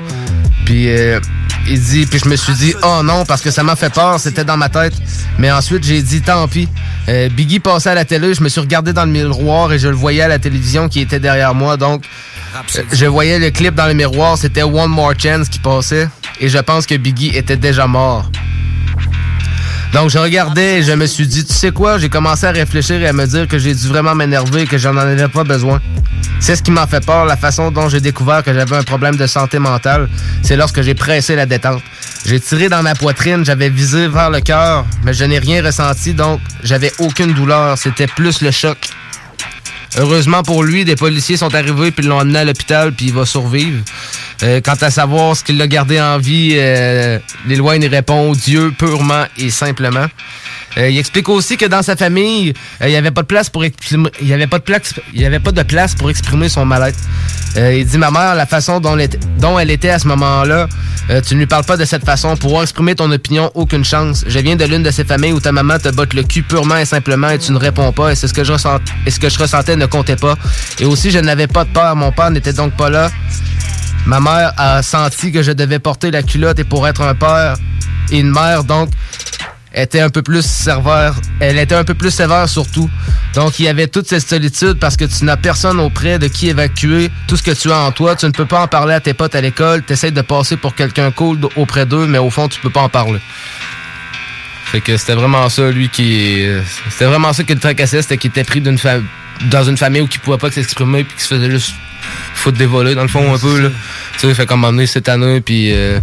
Puis 0.64 0.88
euh, 0.88 1.20
il 1.68 1.80
dit, 1.80 2.06
puis 2.06 2.18
je 2.18 2.28
me 2.28 2.36
suis 2.36 2.54
dit, 2.54 2.74
oh 2.82 3.00
non, 3.04 3.24
parce 3.24 3.40
que 3.40 3.50
ça 3.50 3.62
m'a 3.62 3.76
fait 3.76 3.92
peur, 3.92 4.18
c'était 4.18 4.44
dans 4.44 4.56
ma 4.56 4.68
tête. 4.68 4.94
Mais 5.38 5.50
ensuite, 5.50 5.84
j'ai 5.84 6.02
dit, 6.02 6.22
tant 6.22 6.46
pis. 6.48 6.68
Euh, 7.08 7.28
Biggie 7.28 7.60
passait 7.60 7.90
à 7.90 7.94
la 7.94 8.04
télé, 8.04 8.34
je 8.34 8.42
me 8.42 8.48
suis 8.48 8.60
regardé 8.60 8.92
dans 8.92 9.04
le 9.04 9.10
miroir 9.10 9.72
et 9.72 9.78
je 9.78 9.88
le 9.88 9.94
voyais 9.94 10.22
à 10.22 10.28
la 10.28 10.38
télévision 10.38 10.88
qui 10.88 11.00
était 11.00 11.20
derrière 11.20 11.54
moi. 11.54 11.76
Donc, 11.76 12.04
je 12.92 13.06
voyais 13.06 13.38
le 13.38 13.50
clip 13.50 13.74
dans 13.74 13.86
le 13.86 13.94
miroir, 13.94 14.38
c'était 14.38 14.62
One 14.62 14.90
More 14.90 15.14
Chance 15.18 15.48
qui 15.48 15.58
passait. 15.58 16.08
Et 16.40 16.48
je 16.48 16.58
pense 16.58 16.86
que 16.86 16.94
Biggie 16.94 17.36
était 17.36 17.56
déjà 17.56 17.86
mort. 17.86 18.30
Donc, 19.92 20.10
je 20.10 20.18
regardais 20.18 20.78
et 20.78 20.82
je 20.82 20.92
me 20.92 21.06
suis 21.06 21.26
dit, 21.26 21.44
tu 21.44 21.52
sais 21.52 21.70
quoi, 21.70 21.98
j'ai 21.98 22.08
commencé 22.08 22.46
à 22.46 22.50
réfléchir 22.50 23.00
et 23.00 23.06
à 23.06 23.12
me 23.12 23.26
dire 23.26 23.46
que 23.46 23.58
j'ai 23.58 23.74
dû 23.74 23.86
vraiment 23.86 24.14
m'énerver 24.14 24.62
et 24.62 24.66
que 24.66 24.76
j'en 24.76 24.96
avais 24.96 25.28
pas 25.28 25.44
besoin. 25.44 25.80
C'est 26.40 26.56
ce 26.56 26.62
qui 26.62 26.72
m'a 26.72 26.86
fait 26.86 27.04
peur, 27.04 27.24
la 27.26 27.36
façon 27.36 27.70
dont 27.70 27.88
j'ai 27.88 28.00
découvert 28.00 28.42
que 28.42 28.52
j'avais 28.52 28.76
un 28.76 28.82
problème 28.82 29.16
de 29.16 29.26
santé 29.26 29.60
mentale. 29.60 30.08
C'est 30.42 30.56
lorsque 30.56 30.82
j'ai 30.82 30.94
pressé 30.94 31.36
la 31.36 31.46
détente. 31.46 31.82
J'ai 32.26 32.40
tiré 32.40 32.68
dans 32.68 32.82
ma 32.82 32.94
poitrine, 32.94 33.44
j'avais 33.44 33.68
visé 33.68 34.08
vers 34.08 34.30
le 34.30 34.40
cœur, 34.40 34.84
mais 35.04 35.14
je 35.14 35.24
n'ai 35.24 35.38
rien 35.38 35.62
ressenti, 35.64 36.12
donc 36.12 36.40
j'avais 36.64 36.92
aucune 36.98 37.32
douleur. 37.32 37.78
C'était 37.78 38.08
plus 38.08 38.42
le 38.42 38.50
choc. 38.50 38.78
Heureusement 39.96 40.42
pour 40.42 40.64
lui, 40.64 40.84
des 40.84 40.96
policiers 40.96 41.36
sont 41.36 41.54
arrivés 41.54 41.90
puis 41.90 42.04
l'ont 42.04 42.18
amené 42.18 42.40
à 42.40 42.44
l'hôpital 42.44 42.92
puis 42.92 43.06
il 43.06 43.14
va 43.14 43.24
survivre. 43.24 43.82
Euh, 44.42 44.60
quant 44.60 44.76
à 44.80 44.90
savoir 44.90 45.36
ce 45.36 45.44
qu'il 45.44 45.58
l'a 45.58 45.66
gardé 45.66 46.00
en 46.00 46.18
vie, 46.18 46.56
euh, 46.58 47.18
y 47.48 47.88
répond 47.88 48.32
Dieu 48.32 48.72
purement 48.76 49.24
et 49.38 49.50
simplement. 49.50 50.06
Euh, 50.76 50.90
il 50.90 50.98
explique 50.98 51.28
aussi 51.28 51.56
que 51.56 51.66
dans 51.66 51.82
sa 51.82 51.94
famille, 51.94 52.52
euh, 52.80 52.88
il 52.88 52.90
n'y 52.90 52.96
avait 52.96 53.12
pas 53.12 53.22
de 53.22 53.26
place 53.26 53.48
pour 53.48 53.64
exprimer, 53.64 54.08
son 56.48 56.64
mal-être. 56.64 56.98
Il 57.56 57.86
dit 57.86 57.98
ma 57.98 58.10
mère, 58.10 58.34
la 58.34 58.46
façon 58.46 58.80
dont, 58.80 58.98
elle 59.58 59.70
était 59.70 59.90
à 59.90 60.00
ce 60.00 60.08
moment-là, 60.08 60.66
tu 61.24 61.34
ne 61.34 61.38
lui 61.38 61.46
parles 61.46 61.64
pas 61.64 61.76
de 61.76 61.84
cette 61.84 62.04
façon. 62.04 62.36
Pour 62.36 62.60
exprimer 62.60 62.96
ton 62.96 63.08
opinion, 63.12 63.52
aucune 63.54 63.84
chance. 63.84 64.24
Je 64.26 64.40
viens 64.40 64.56
de 64.56 64.64
l'une 64.64 64.82
de 64.82 64.90
ces 64.90 65.04
familles 65.04 65.32
où 65.32 65.38
ta 65.38 65.52
maman 65.52 65.78
te 65.78 65.88
botte 65.90 66.14
le 66.14 66.24
cul 66.24 66.42
purement 66.42 66.78
et 66.78 66.84
simplement 66.84 67.30
et 67.30 67.38
tu 67.38 67.52
ne 67.52 67.58
réponds 67.58 67.92
pas. 67.92 68.10
Et 68.10 68.16
c'est 68.16 68.26
ce 68.26 68.34
que 68.34 68.42
je 68.42 68.52
ressentais, 68.52 68.92
et 69.06 69.10
ce 69.12 69.20
que 69.20 69.28
je 69.28 69.38
ressentais 69.38 69.76
ne 69.76 69.86
comptait 69.86 70.16
pas. 70.16 70.34
Et 70.80 70.84
aussi, 70.84 71.12
je 71.12 71.20
n'avais 71.20 71.46
pas 71.46 71.64
de 71.64 71.70
peur. 71.70 71.94
Mon 71.94 72.10
père 72.10 72.32
n'était 72.32 72.52
donc 72.52 72.76
pas 72.76 72.90
là. 72.90 73.08
Ma 74.06 74.20
mère 74.20 74.52
a 74.56 74.82
senti 74.82 75.32
que 75.32 75.42
je 75.42 75.52
devais 75.52 75.78
porter 75.78 76.10
la 76.10 76.22
culotte 76.22 76.58
et 76.58 76.64
pour 76.64 76.86
être 76.86 77.02
un 77.02 77.14
père 77.14 77.56
et 78.10 78.18
une 78.18 78.30
mère, 78.30 78.64
donc 78.64 78.90
était 79.74 80.00
un 80.00 80.10
peu 80.10 80.22
plus 80.22 80.44
sévère. 80.44 81.14
Elle 81.40 81.58
était 81.58 81.74
un 81.74 81.84
peu 81.84 81.94
plus 81.94 82.10
sévère 82.10 82.48
surtout. 82.48 82.88
Donc, 83.34 83.58
il 83.58 83.64
y 83.64 83.68
avait 83.68 83.88
toute 83.88 84.06
cette 84.08 84.26
solitude 84.26 84.74
parce 84.78 84.96
que 84.96 85.04
tu 85.04 85.24
n'as 85.24 85.36
personne 85.36 85.80
auprès 85.80 86.18
de 86.18 86.28
qui 86.28 86.48
évacuer 86.48 87.10
tout 87.26 87.36
ce 87.36 87.42
que 87.42 87.50
tu 87.50 87.70
as 87.72 87.78
en 87.78 87.92
toi. 87.92 88.14
Tu 88.14 88.26
ne 88.26 88.30
peux 88.30 88.46
pas 88.46 88.60
en 88.60 88.68
parler 88.68 88.94
à 88.94 89.00
tes 89.00 89.14
potes 89.14 89.34
à 89.34 89.40
l'école. 89.40 89.82
Tu 89.84 89.94
essaies 89.94 90.12
de 90.12 90.20
passer 90.20 90.56
pour 90.56 90.74
quelqu'un 90.74 91.10
cool 91.10 91.38
auprès 91.56 91.86
d'eux, 91.86 92.06
mais 92.06 92.18
au 92.18 92.30
fond, 92.30 92.48
tu 92.48 92.60
peux 92.60 92.70
pas 92.70 92.82
en 92.82 92.88
parler. 92.88 93.20
Fait 94.66 94.80
que 94.80 94.96
c'était 94.96 95.14
vraiment 95.14 95.48
ça, 95.48 95.70
lui, 95.70 95.88
qui. 95.88 96.46
C'était 96.90 97.06
vraiment 97.06 97.32
ça 97.32 97.42
qui 97.42 97.54
le 97.54 97.60
tracassait. 97.60 98.02
C'était 98.02 98.16
qu'il 98.16 98.30
était 98.30 98.44
pris 98.44 98.60
d'une 98.60 98.78
dans 99.50 99.64
une 99.64 99.76
famille 99.76 100.00
où 100.00 100.08
il 100.10 100.20
pouvait 100.20 100.38
pas 100.38 100.50
s'exprimer 100.50 101.02
puis 101.02 101.14
qu'il 101.14 101.24
se 101.24 101.34
faisait 101.34 101.50
juste 101.50 101.74
foutre 102.34 102.58
des 102.58 102.66
volets, 102.66 102.94
dans 102.94 103.02
le 103.02 103.08
fond, 103.08 103.34
un 103.34 103.38
peu. 103.38 103.60
Là. 103.60 103.68
Tu 104.14 104.20
sais, 104.20 104.28
il 104.28 104.34
fait 104.34 104.46
comme 104.46 104.64
emmener 104.64 104.86
cette 104.86 105.08
année, 105.08 105.40
puis 105.40 105.72
euh, 105.72 105.98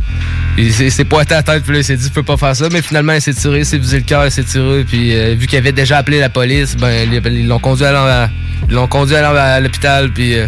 il 0.58 0.74
s'est 0.74 1.06
pointé 1.06 1.34
à 1.34 1.38
la 1.38 1.44
tête, 1.44 1.64
puis 1.64 1.74
là, 1.74 1.80
il 1.80 1.84
s'est 1.84 1.96
dit, 1.96 2.06
tu 2.06 2.12
peux 2.12 2.24
pas 2.24 2.38
faire 2.38 2.56
ça. 2.56 2.68
Mais 2.72 2.82
finalement, 2.82 3.14
il 3.14 3.22
s'est 3.22 3.34
tiré, 3.34 3.60
il 3.60 3.66
s'est 3.66 3.78
visé 3.78 3.98
le 3.98 4.04
cœur, 4.04 4.26
il 4.26 4.32
s'est 4.32 4.44
tiré, 4.44 4.84
puis 4.84 5.16
euh, 5.16 5.36
vu 5.38 5.48
qu'il 5.48 5.58
avait 5.58 5.72
déjà 5.72 5.98
appelé 5.98 6.20
la 6.20 6.30
police, 6.30 6.76
ben, 6.76 7.10
ils 7.12 7.48
l'ont 7.48 7.60
conduit 7.60 7.86
à 7.86 8.30
l'ont 8.70 8.88
conduit 8.88 9.16
à 9.16 9.60
l'hôpital, 9.60 10.12
puis 10.12 10.36
euh, 10.36 10.48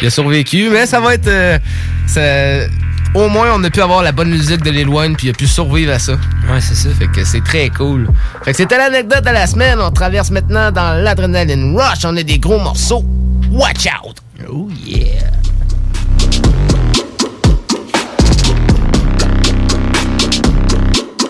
il 0.00 0.06
a 0.06 0.10
survécu. 0.10 0.70
Mais 0.70 0.86
ça 0.86 1.00
va 1.00 1.14
être. 1.14 1.30
Ça, 2.06 2.20
au 3.14 3.28
moins, 3.28 3.48
on 3.54 3.62
a 3.62 3.70
pu 3.70 3.80
avoir 3.80 4.02
la 4.02 4.10
bonne 4.10 4.30
musique 4.30 4.62
de 4.62 4.70
Lil 4.70 4.88
Wayne, 4.88 5.16
puis 5.16 5.28
il 5.28 5.30
a 5.30 5.34
pu 5.34 5.46
survivre 5.46 5.92
à 5.92 6.00
ça. 6.00 6.14
Ouais, 6.50 6.60
c'est 6.60 6.74
ça. 6.74 6.88
Fait 6.98 7.06
que 7.06 7.24
c'est 7.24 7.44
très 7.44 7.70
cool. 7.70 8.08
Fait 8.44 8.50
que 8.50 8.56
c'était 8.56 8.76
l'anecdote 8.76 9.24
de 9.24 9.30
la 9.30 9.46
semaine. 9.46 9.78
On 9.80 9.92
traverse 9.92 10.30
maintenant 10.30 10.72
dans 10.72 11.00
l'adrenaline 11.00 11.76
rush. 11.76 12.04
On 12.04 12.16
a 12.16 12.22
des 12.22 12.38
gros 12.38 12.58
morceaux. 12.58 13.04
Watch 13.52 13.86
out! 13.86 14.23
Oh 14.42 14.68
yeah! 14.84 15.30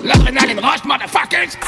L'adrenaline 0.03 0.59
rush, 0.59 0.85
motherfuckers! 0.85 1.59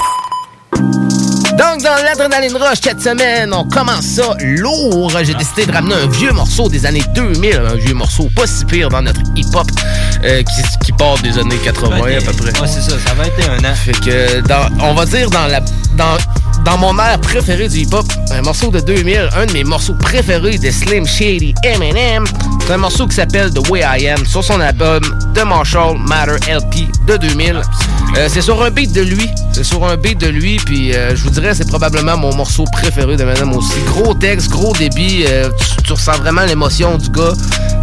Donc, 1.59 1.83
dans 1.83 2.03
l'Adrenaline 2.05 2.57
Rush 2.57 2.79
cette 2.83 3.01
semaine, 3.01 3.53
on 3.53 3.65
commence 3.69 4.05
ça 4.05 4.35
lourd. 4.41 5.11
J'ai 5.23 5.35
décidé 5.35 5.67
de 5.67 5.73
ramener 5.73 5.95
un 5.95 6.07
vieux 6.07 6.33
morceau 6.33 6.69
des 6.69 6.85
années 6.87 7.05
2000, 7.15 7.55
un 7.55 7.75
vieux 7.77 7.95
morceau 7.95 8.29
pas 8.35 8.47
si 8.47 8.65
pire 8.65 8.89
dans 8.89 9.03
notre 9.03 9.21
hip-hop 9.37 9.67
euh, 10.25 10.43
qui, 10.85 10.93
part 10.93 11.19
des 11.19 11.39
années 11.39 11.59
80 11.59 11.97
à 11.97 12.21
peu 12.21 12.33
près. 12.33 12.61
Ouais, 12.61 12.67
c'est 12.67 12.81
ça, 12.83 12.99
ça 12.99 13.15
va 13.15 13.27
être 13.27 13.51
un 13.51 13.59
an. 13.71 13.75
Fait 13.75 13.93
que, 13.93 14.41
dans, 14.41 14.69
on 14.81 14.95
va 14.95 15.05
dire 15.05 15.31
dans 15.31 15.47
la... 15.47 15.61
Dans, 15.97 16.17
dans 16.67 16.79
mon 16.79 16.99
air 16.99 17.21
préféré 17.21 17.69
du 17.69 17.79
hip-hop, 17.79 18.05
un 18.33 18.43
morceau 18.43 18.73
de 18.73 18.81
2000, 18.81 19.31
un 19.37 19.47
de 19.47 19.53
mes 19.53 19.63
morceaux 19.63 19.95
préférés 19.95 20.59
de 20.59 20.69
Slim 20.69 21.07
Shady 21.07 21.55
Eminem. 21.63 22.25
C'est 22.67 22.73
un 22.73 22.79
morceau 22.79 23.07
qui 23.07 23.15
s'appelle 23.15 23.55
The 23.55 23.69
Way 23.71 23.83
I 24.01 24.09
Am 24.09 24.27
sur 24.27 24.43
son 24.43 24.61
album 24.61 25.01
The 25.33 25.45
Marshall 25.45 25.97
Matter 25.97 26.35
LP 26.53 26.89
de 27.07 27.17
2000. 27.19 27.63
Euh, 28.17 28.29
c'est 28.29 28.41
sur 28.41 28.61
un 28.65 28.71
beat 28.71 28.93
de 28.93 29.03
lui. 29.03 29.31
C'est 29.53 29.63
sur 29.63 29.85
un 29.87 29.97
beat 29.97 30.19
de 30.19 30.27
lui, 30.27 30.57
puis 30.57 30.93
euh, 30.93 31.15
je 31.15 31.23
vous 31.23 31.31
dirais 31.31 31.55
c'est 31.55 31.69
probablement 31.69 32.17
mon 32.17 32.35
morceau 32.35 32.65
préféré 32.65 33.17
de 33.17 33.23
Madame 33.23 33.53
aussi. 33.53 33.79
Gros 33.87 34.15
texte, 34.15 34.51
gros 34.51 34.73
débit, 34.73 35.25
euh, 35.29 35.49
tu, 35.85 35.93
ressens 35.93 36.19
vraiment 36.19 36.43
l'émotion 36.43 36.99
du 36.99 37.11
gars, 37.11 37.33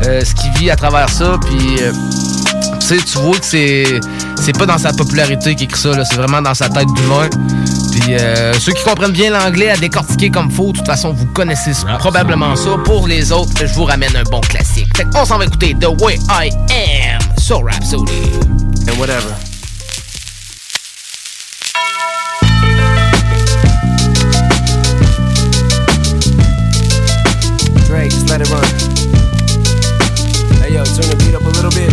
ce 0.02 0.36
qu'il 0.36 0.52
vit 0.60 0.70
à 0.70 0.76
travers 0.76 1.08
ça, 1.08 1.40
puis 1.46 1.80
tu 2.88 3.04
tu 3.04 3.18
vois 3.20 3.38
que 3.38 3.46
c'est 3.46 3.86
c'est 4.42 4.58
pas 4.58 4.66
dans 4.66 4.78
sa 4.78 4.92
popularité 4.94 5.56
qu'il 5.56 5.66
écrit 5.66 5.80
ça, 5.80 6.04
c'est 6.04 6.16
vraiment 6.16 6.42
dans 6.42 6.54
sa 6.54 6.70
tête 6.70 6.88
d'humain. 6.96 7.30
Puis 7.92 8.16
ceux 8.60 8.74
qui 8.74 8.84
comprennent 8.84 9.12
bien 9.12 9.32
l'anglais 9.32 9.70
à 9.70 9.78
décortiquer 9.78 10.30
comme 10.30 10.52
faux, 10.52 10.72
de 10.72 10.78
toute 10.78 10.88
façon, 10.88 11.14
vous 11.14 11.28
connaissez 11.28 11.72
probablement 12.00 12.56
ça. 12.56 12.72
Pour 12.84 13.08
les 13.08 13.32
autres, 13.32 13.52
je 13.66 13.74
vous 13.74 13.86
ramène 13.86 14.16
un 14.16 14.24
bon 14.24 14.42
classique. 14.42 14.88
Fait 14.98 15.06
qu'on 15.06 15.26
s'en 15.26 15.38
va 15.38 15.46
écouter 15.46 15.76
The 15.80 16.02
Way 16.02 16.20
I 16.30 16.50
Am 16.72 17.22
sur 17.38 17.64
Rhapsody. 17.64 18.12
And 18.90 19.00
whatever. 19.00 19.34
let 28.34 28.42
it 28.42 28.50
run. 28.50 28.64
Hey 30.60 30.74
yo, 30.74 30.84
turn 30.84 31.06
the 31.06 31.16
beat 31.20 31.36
up 31.36 31.44
a 31.44 31.50
little 31.50 31.70
bit. 31.70 31.93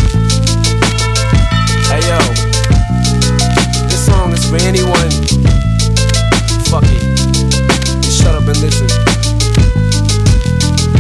Listen. 8.61 8.89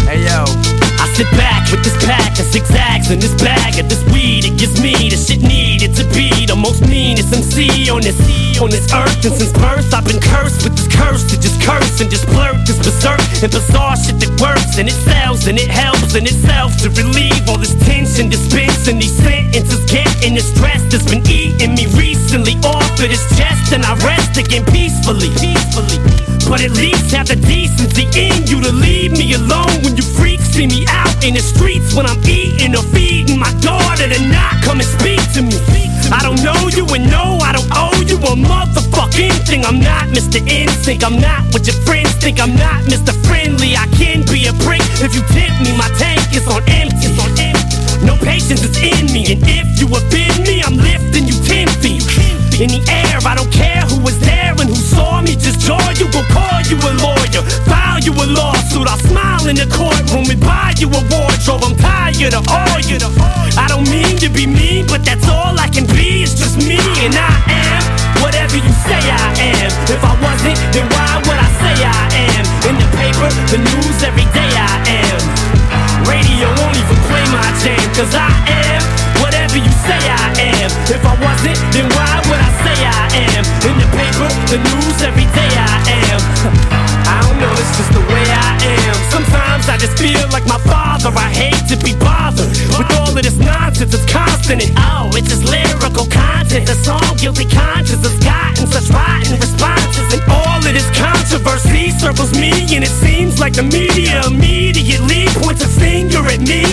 Hey 0.08 0.24
yo. 0.24 0.44
I 1.00 1.08
sit 1.16 1.30
back 1.32 1.70
with 1.70 1.84
this 1.84 1.96
pack 2.04 2.32
of 2.40 2.46
zigzags 2.48 3.10
and 3.10 3.20
this 3.20 3.32
bag 3.40 3.78
of 3.78 3.88
this 3.88 4.04
weed. 4.12 4.44
It 4.44 4.56
gives 4.56 4.80
me 4.80 5.08
the 5.08 5.16
shit 5.16 5.40
needed 5.40 5.94
to 5.96 6.04
be 6.12 6.46
the 6.46 6.56
most 6.56 6.80
meanest 6.88 7.32
MC 7.32 7.88
on 7.88 8.00
this 8.00 8.16
on 8.60 8.70
this 8.70 8.88
earth. 8.92 9.24
And 9.24 9.32
since 9.32 9.52
birth, 9.52 9.92
I've 9.92 10.04
been 10.04 10.20
cursed 10.20 10.64
with 10.64 10.76
this 10.76 10.88
curse 10.88 11.24
to 11.32 11.36
just 11.40 11.60
curse 11.60 12.00
and 12.00 12.10
just 12.10 12.26
blurt 12.28 12.64
this 12.64 12.80
berserk 12.80 13.20
and 13.44 13.52
bizarre 13.52 13.96
shit 13.96 14.20
that 14.20 14.32
works 14.40 14.76
and 14.76 14.88
it 14.88 14.96
sells 15.04 15.46
and 15.46 15.56
it 15.56 15.68
helps 15.68 16.14
in 16.16 16.24
itself 16.24 16.76
to 16.84 16.88
relieve 16.96 17.44
all 17.48 17.56
this 17.56 17.76
tension, 17.84 18.28
dispense 18.28 18.88
and 18.88 19.00
these 19.00 19.16
sentences 19.16 19.84
getting 19.84 20.34
the 20.34 20.44
stress 20.44 20.80
that's 20.92 21.08
been 21.08 21.24
eating 21.28 21.76
me 21.76 21.88
recently 21.96 22.56
off 22.64 22.88
of 22.96 23.08
this 23.08 23.24
chest. 23.36 23.72
And 23.72 23.84
I 23.84 23.96
rest 24.04 24.36
again 24.36 24.64
peacefully, 24.68 25.28
peacefully. 25.40 26.09
But 26.50 26.66
at 26.66 26.72
least 26.74 27.14
have 27.14 27.30
the 27.30 27.38
decency 27.38 28.10
in 28.18 28.42
you 28.50 28.58
to 28.58 28.72
leave 28.74 29.14
me 29.14 29.38
alone 29.38 29.70
when 29.86 29.94
you 29.94 30.02
freaks 30.02 30.50
see 30.50 30.66
me 30.66 30.82
out 30.90 31.14
in 31.22 31.38
the 31.38 31.40
streets 31.40 31.94
when 31.94 32.10
I'm 32.10 32.18
eating 32.26 32.74
or 32.74 32.82
feeding 32.90 33.38
my 33.38 33.54
daughter 33.62 34.10
to 34.10 34.18
not 34.26 34.58
come 34.66 34.82
and 34.82 34.90
speak 34.98 35.22
to 35.38 35.46
me. 35.46 35.54
I 36.10 36.18
don't 36.26 36.42
know 36.42 36.58
you 36.74 36.82
and 36.90 37.06
no, 37.06 37.38
I 37.38 37.54
don't 37.54 37.70
owe 37.70 37.94
you 38.02 38.18
a 38.18 38.34
motherfucking 38.34 39.46
thing. 39.46 39.64
I'm 39.64 39.78
not 39.78 40.10
Mr. 40.10 40.42
Instinct, 40.42 41.06
I'm 41.06 41.22
not 41.22 41.46
what 41.54 41.70
your 41.70 41.78
friends 41.86 42.18
think. 42.18 42.42
I'm 42.42 42.58
not 42.58 42.82
Mr. 42.90 43.14
Friendly, 43.30 43.78
I 43.78 43.86
can 43.94 44.26
be 44.26 44.50
a 44.50 44.54
prick 44.66 44.82
if 44.98 45.14
you 45.14 45.22
tempt 45.30 45.62
me. 45.62 45.70
My 45.78 45.86
tank 46.02 46.34
is 46.34 46.50
on 46.50 46.66
empty. 46.66 47.06
It's 47.06 47.18
on 47.22 47.30
empty. 47.38 47.78
No 48.02 48.18
patience 48.26 48.66
is 48.66 48.74
in 48.82 49.06
me, 49.14 49.22
and 49.30 49.38
if 49.46 49.78
you 49.78 49.86
offend 49.86 50.42
me, 50.42 50.66
I'm 50.66 50.74
lifting 50.74 51.30
you 51.30 51.38
ten 51.46 51.70
feet 51.78 52.02
in 52.58 52.74
the 52.74 52.82
air. 52.90 53.22
I 53.22 53.38
don't 53.38 53.52
care 53.54 53.79
me. 55.18 55.34
Just 55.34 55.58
joy, 55.58 55.82
you 55.98 56.06
will 56.14 56.26
call 56.30 56.62
you 56.70 56.78
a 56.78 56.92
lawyer, 57.02 57.42
file 57.66 57.98
you 57.98 58.12
a 58.14 58.26
lawsuit. 58.30 58.86
I'll 58.86 59.02
smile 59.10 59.46
in 59.50 59.56
the 59.56 59.66
courtroom 59.66 60.30
and 60.30 60.40
buy 60.40 60.74
you 60.78 60.86
a 60.86 61.00
wardrobe. 61.10 61.66
I'm 61.66 61.74
tired 61.76 62.34
of 62.34 62.46
all 62.46 62.78
you. 62.86 62.98
I 63.58 63.66
don't 63.66 63.88
mean 63.90 64.16
to 64.22 64.28
be 64.30 64.46
mean, 64.46 64.86
but 64.86 65.02
that's 65.04 65.26
all 65.26 65.58
I 65.58 65.68
can 65.68 65.86
be. 65.86 66.22
It's 66.22 66.34
just 66.34 66.56
me, 66.58 66.78
and 67.02 67.14
I 67.18 67.34
am 67.50 67.82
whatever 68.22 68.56
you 68.56 68.72
say 68.86 69.02
I 69.02 69.28
am. 69.58 69.70
If 69.90 70.00
I 70.04 70.14
wasn't, 70.22 70.58
then 70.70 70.86
why 70.94 71.18
would 71.26 71.40
I 71.40 71.50
say 71.58 71.74
I 71.82 72.02
am? 72.30 72.44
In 72.68 72.74
the 72.78 72.88
paper, 72.94 73.28
the 73.50 73.58
news, 73.58 73.98
every 74.06 74.28
day 74.36 74.50
I 74.54 74.69
the 84.50 84.58
news, 84.58 84.98
every 85.06 85.30
day 85.30 85.52
I 85.54 85.78
am. 86.10 86.20
I 87.06 87.22
don't 87.22 87.38
know, 87.38 87.54
it's 87.54 87.70
just 87.78 87.94
the 87.94 88.02
way 88.02 88.26
I 88.26 88.58
am. 88.66 88.98
Sometimes 89.14 89.70
I 89.70 89.78
just 89.78 89.94
feel 89.94 90.26
like 90.34 90.42
my 90.50 90.58
father. 90.66 91.14
I 91.14 91.30
hate 91.30 91.62
to 91.70 91.78
be 91.78 91.94
bothered 91.94 92.50
with 92.74 92.90
all 92.98 93.14
of 93.14 93.22
this 93.22 93.38
nonsense. 93.38 93.94
It's 93.94 94.02
constant 94.10 94.66
and 94.66 94.74
oh, 94.74 95.14
it's 95.14 95.30
just 95.30 95.46
lyrical 95.46 96.06
content. 96.10 96.66
The 96.66 96.74
song 96.82 97.14
Guilty 97.14 97.46
Conscience 97.46 98.02
has 98.02 98.18
gotten 98.18 98.66
such 98.66 98.90
rotten 98.90 99.38
responses. 99.38 100.18
And 100.18 100.22
all 100.26 100.58
of 100.58 100.66
this 100.66 100.90
controversy 100.98 101.94
circles 101.94 102.34
me, 102.34 102.50
and 102.74 102.82
it 102.82 102.90
seems 102.90 103.38
like 103.38 103.54
the 103.54 103.62
media 103.62 104.26
immediately 104.26 105.30
points 105.38 105.62
a 105.62 105.70
finger 105.70 106.26
at 106.26 106.42
me. 106.42 106.66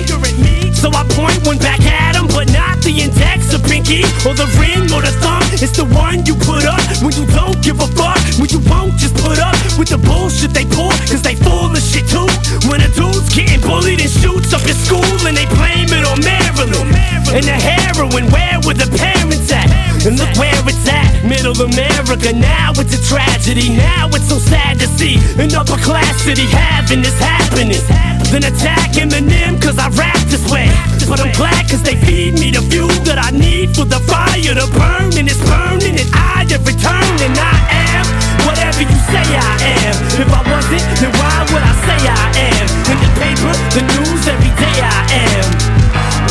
So 0.74 0.90
I 0.90 1.06
point 1.14 1.46
one 1.46 1.58
back 1.58 1.82
at 1.86 2.07
but 2.34 2.52
not 2.52 2.80
the 2.84 2.92
index 2.92 3.54
or 3.54 3.60
pinky 3.60 4.04
or 4.28 4.34
the 4.34 4.48
ring 4.60 4.88
or 4.92 5.02
the 5.02 5.14
thumb. 5.24 5.44
It's 5.60 5.76
the 5.76 5.86
one 5.86 6.26
you 6.26 6.36
put 6.36 6.66
up 6.66 6.82
when 7.02 7.14
you 7.16 7.26
don't 7.34 7.58
give 7.64 7.80
a 7.80 7.88
fuck. 7.96 8.20
When 8.40 8.50
you 8.50 8.62
won't 8.70 8.96
just 8.98 9.16
put 9.16 9.40
up 9.40 9.56
with 9.78 9.90
the 9.90 9.98
bullshit 9.98 10.52
they 10.52 10.66
pull, 10.66 10.92
cause 11.10 11.22
they 11.22 11.36
full 11.36 11.72
of 11.72 11.82
shit 11.82 12.08
too. 12.10 12.28
When 12.70 12.82
a 12.82 12.90
dude's 12.92 13.30
getting 13.34 13.62
bullied 13.62 14.02
and 14.02 14.12
shoots 14.12 14.54
up 14.54 14.62
his 14.62 14.78
school 14.78 15.06
and 15.26 15.36
they 15.36 15.48
blame 15.56 15.90
it 15.94 16.04
on 16.06 16.20
Maryland. 16.22 16.94
And 17.32 17.46
the 17.46 17.58
heroin, 17.58 18.30
where 18.32 18.60
were 18.66 18.76
the 18.76 18.90
parents 18.98 19.52
at? 19.52 19.87
And 20.08 20.18
look 20.18 20.32
where 20.40 20.56
it's 20.64 20.88
at, 20.88 21.22
middle 21.28 21.52
America. 21.60 22.32
Now 22.32 22.72
it's 22.80 22.96
a 22.96 23.02
tragedy. 23.12 23.76
Now 23.76 24.08
it's 24.16 24.30
so 24.30 24.40
sad 24.40 24.80
to 24.80 24.88
see 24.88 25.20
an 25.36 25.54
upper 25.54 25.76
class 25.84 26.24
city 26.24 26.48
having 26.48 27.02
this 27.02 27.20
happening. 27.20 27.84
Then 28.32 28.48
attack 28.48 28.96
Eminem 28.96 29.62
cause 29.62 29.78
I 29.78 29.90
rap 30.00 30.16
this 30.32 30.50
way. 30.50 30.72
But 31.10 31.20
I'm 31.20 31.34
glad 31.36 31.70
cause 31.70 31.84
they 31.84 31.98
feed 32.08 32.40
me 32.40 32.52
the 32.52 32.62
fuel 32.72 32.88
that 33.04 33.20
I 33.20 33.32
need 33.32 33.76
for 33.76 33.84
the 33.84 34.00
fire 34.08 34.56
to 34.56 34.68
burn. 34.72 35.12
And 35.20 35.28
it's 35.28 35.44
burning 35.44 36.00
and 36.00 36.10
I 36.16 36.48
have 36.48 36.66
returned 36.66 37.20
and 37.20 37.36
I 37.36 37.56
am 37.92 38.17
whatever 38.48 38.82
you 38.88 38.98
say 39.12 39.28
I 39.36 39.54
am. 39.84 39.96
If 40.16 40.32
I 40.32 40.42
wasn't, 40.48 40.86
then 41.04 41.12
why 41.20 41.36
would 41.52 41.64
I 41.64 41.74
say 41.84 42.00
I 42.08 42.26
am? 42.48 42.68
In 42.88 42.98
the 43.04 43.12
paper, 43.20 43.52
the 43.76 43.84
news, 43.92 44.24
every 44.32 44.54
day 44.56 44.78
I 44.80 45.00
am. 45.28 45.48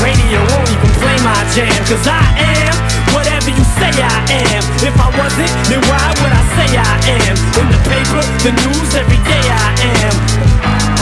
Radio 0.01 0.41
won't 0.51 0.71
even 0.73 0.93
play 1.01 1.19
my 1.21 1.41
jam 1.53 1.77
cause 1.89 2.09
I 2.09 2.25
am 2.41 2.75
whatever 3.13 3.51
you 3.53 3.65
say 3.77 3.93
I 3.93 4.19
am. 4.49 4.63
If 4.81 4.97
I 4.97 5.09
wasn't, 5.13 5.53
then 5.69 5.81
why 5.89 6.05
would 6.21 6.33
I 6.33 6.45
say 6.57 6.69
I 6.77 6.95
am? 7.21 7.37
In 7.61 7.67
the 7.69 7.81
paper, 7.85 8.23
the 8.45 8.53
news, 8.65 8.91
every 8.97 9.21
day 9.29 9.45
I 9.45 9.69
am. 10.05 10.46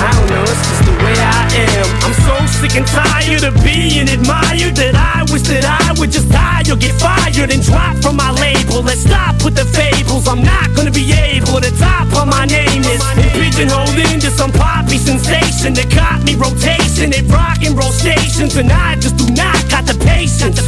I 0.01 0.11
don't 0.15 0.29
know, 0.31 0.43
it's 0.43 0.63
just 0.67 0.85
the 0.85 0.97
way 1.03 1.15
I 1.15 1.43
am. 1.55 1.87
I'm 2.05 2.17
so 2.27 2.35
sick 2.61 2.75
and 2.77 2.87
tired 2.87 3.45
of 3.45 3.55
being 3.63 4.09
admired 4.09 4.75
that 4.77 4.95
I 4.95 5.23
wish 5.33 5.43
that 5.53 5.65
I 5.65 5.95
would 5.99 6.11
just 6.11 6.31
die 6.31 6.63
or 6.71 6.77
get 6.77 6.95
fired 6.99 7.51
and 7.51 7.63
drop 7.63 7.97
from 8.03 8.17
my 8.17 8.31
label. 8.33 8.83
Let's 8.83 9.03
stop 9.03 9.43
with 9.45 9.55
the 9.55 9.65
fables. 9.65 10.27
I'm 10.27 10.43
not 10.43 10.75
gonna 10.75 10.91
be 10.91 11.13
able 11.13 11.61
to 11.61 11.71
top 11.79 12.13
on 12.17 12.29
my 12.29 12.47
name 12.47 12.83
is 12.83 13.03
and 13.03 13.31
pigeonholed 13.33 13.99
into 14.13 14.31
some 14.31 14.53
poppy 14.53 14.99
sensation 14.99 15.75
that 15.75 15.91
caught 15.91 16.25
me 16.25 16.35
rotation 16.35 17.13
at 17.13 17.25
rock 17.31 17.63
and 17.63 17.77
roll 17.77 17.93
stations, 17.93 18.57
and 18.57 18.71
I 18.71 18.97
just 18.97 19.17
do 19.17 19.27
not 19.33 19.59
got 19.71 19.85
the 19.87 19.97
patience 20.05 20.59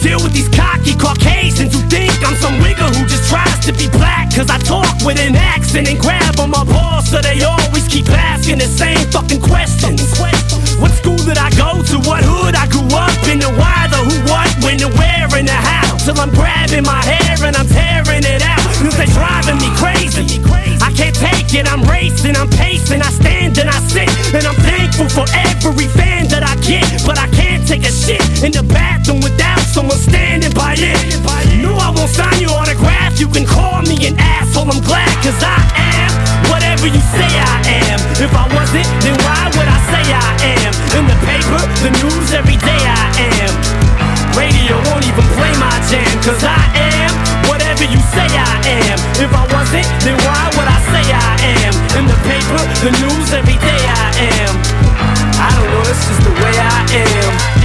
deal 0.00 0.20
with 0.22 0.32
these 0.32 0.48
cocky 0.48 0.94
Caucasians 0.94 1.72
who 1.72 1.80
think 1.88 2.12
I'm 2.26 2.36
some 2.36 2.56
wigger 2.60 2.88
who 2.96 3.06
just 3.06 3.28
tries 3.28 3.60
to 3.66 3.72
be 3.72 3.88
black. 3.88 4.34
Cause 4.34 4.50
I 4.50 4.58
talk 4.58 4.92
with 5.04 5.18
an 5.18 5.36
accent 5.36 5.88
and 5.88 5.98
grab 5.98 6.38
on 6.40 6.50
my 6.50 6.64
balls, 6.64 7.08
so 7.10 7.20
they 7.20 7.42
always 7.42 7.88
keep 7.88 8.08
asking 8.10 8.58
the 8.58 8.68
same 8.68 9.06
fucking 9.10 9.40
questions. 9.40 10.02
What 10.80 10.92
school 10.92 11.16
did 11.16 11.38
I 11.38 11.50
go 11.56 11.82
to? 11.82 11.96
What 12.08 12.22
hood 12.22 12.54
I 12.54 12.68
grew 12.68 12.86
up 12.92 13.16
in? 13.28 13.40
The 13.40 13.48
why, 13.56 13.88
the 13.88 13.96
who, 13.96 14.16
what, 14.28 14.50
when, 14.62 14.76
the 14.76 14.88
where, 14.98 15.28
and 15.38 15.48
the 15.48 15.52
how. 15.52 15.96
Till 15.96 16.18
I'm 16.20 16.30
grabbing 16.30 16.84
my 16.84 17.02
hair 17.02 17.36
and 17.46 17.56
I'm 17.56 17.66
tearing 17.66 18.24
it 18.24 18.42
out. 18.42 18.65
Cause 18.76 18.96
they 18.96 19.06
driving 19.16 19.56
me 19.58 19.70
crazy. 19.76 20.40
I 20.80 20.92
can't 20.92 21.16
take 21.16 21.52
it, 21.54 21.66
I'm 21.66 21.82
racing, 21.88 22.36
I'm 22.36 22.48
pacing, 22.48 23.00
I 23.00 23.10
stand 23.10 23.58
and 23.58 23.68
I 23.70 23.80
sit. 23.88 24.08
And 24.34 24.46
I'm 24.46 24.54
thankful 24.60 25.08
for 25.08 25.26
every 25.32 25.88
fan 25.88 26.28
that 26.28 26.44
I 26.44 26.54
get. 26.60 26.84
But 27.04 27.18
I 27.18 27.28
can't 27.32 27.66
take 27.66 27.84
a 27.84 27.92
shit 27.92 28.20
in 28.44 28.52
the 28.52 28.62
bathroom 28.62 29.20
without 29.20 29.60
someone 29.60 29.98
standing 29.98 30.52
by 30.52 30.76
it. 30.78 30.96
No, 31.62 31.74
I 31.76 31.90
won't 31.90 32.10
sign 32.10 32.40
your 32.40 32.52
autograph. 32.52 33.18
You 33.18 33.28
can 33.28 33.46
call 33.46 33.82
me 33.82 33.96
an 34.06 34.14
asshole, 34.20 34.68
I'm 34.68 34.82
glad, 34.84 35.12
cause 35.24 35.40
I 35.40 35.56
am 35.76 36.12
whatever 36.52 36.86
you 36.86 37.00
say 37.16 37.30
I 37.32 37.56
am. 37.88 37.98
If 38.20 38.32
I 38.36 38.44
wasn't, 38.54 38.88
then 39.00 39.16
why 39.24 39.50
would 39.56 39.68
I 39.68 39.80
say 39.88 40.04
I 40.12 40.30
am? 40.52 40.72
In 41.00 41.04
the 41.08 41.18
paper, 41.24 41.60
the 41.80 41.90
news, 42.04 42.32
every 42.32 42.56
day 42.60 42.82
I 42.84 43.04
am. 43.40 43.85
Radio 44.36 44.76
won't 44.92 45.04
even 45.08 45.24
play 45.32 45.52
my 45.56 45.72
jam, 45.88 46.04
cause 46.20 46.44
I 46.44 46.60
am 46.76 47.12
whatever 47.48 47.84
you 47.84 48.00
say 48.12 48.28
I 48.28 48.54
am. 48.84 48.98
If 49.16 49.32
I 49.32 49.44
wasn't, 49.48 49.88
then 50.04 50.16
why 50.28 50.42
would 50.54 50.68
I 50.68 50.78
say 50.92 51.04
I 51.08 51.32
am? 51.64 51.74
In 51.98 52.04
the 52.04 52.18
paper, 52.28 52.60
the 52.84 52.92
news, 53.00 53.32
every 53.32 53.56
day 53.56 53.80
I 53.80 54.08
am. 54.44 54.54
I 55.40 55.48
don't 55.56 55.70
know, 55.72 55.84
it's 55.88 56.04
just 56.04 56.22
the 56.22 56.34
way 56.36 56.52
I 56.52 56.80
am. 57.00 57.55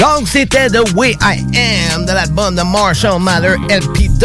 Donc, 0.00 0.28
c'était 0.28 0.68
The 0.68 0.80
Way 0.94 1.16
I 1.20 1.44
Am 1.94 2.06
de 2.06 2.12
l'album 2.12 2.54
de 2.56 2.62
Marshall 2.62 3.20
Mathers 3.20 3.58
LP2. 3.68 4.24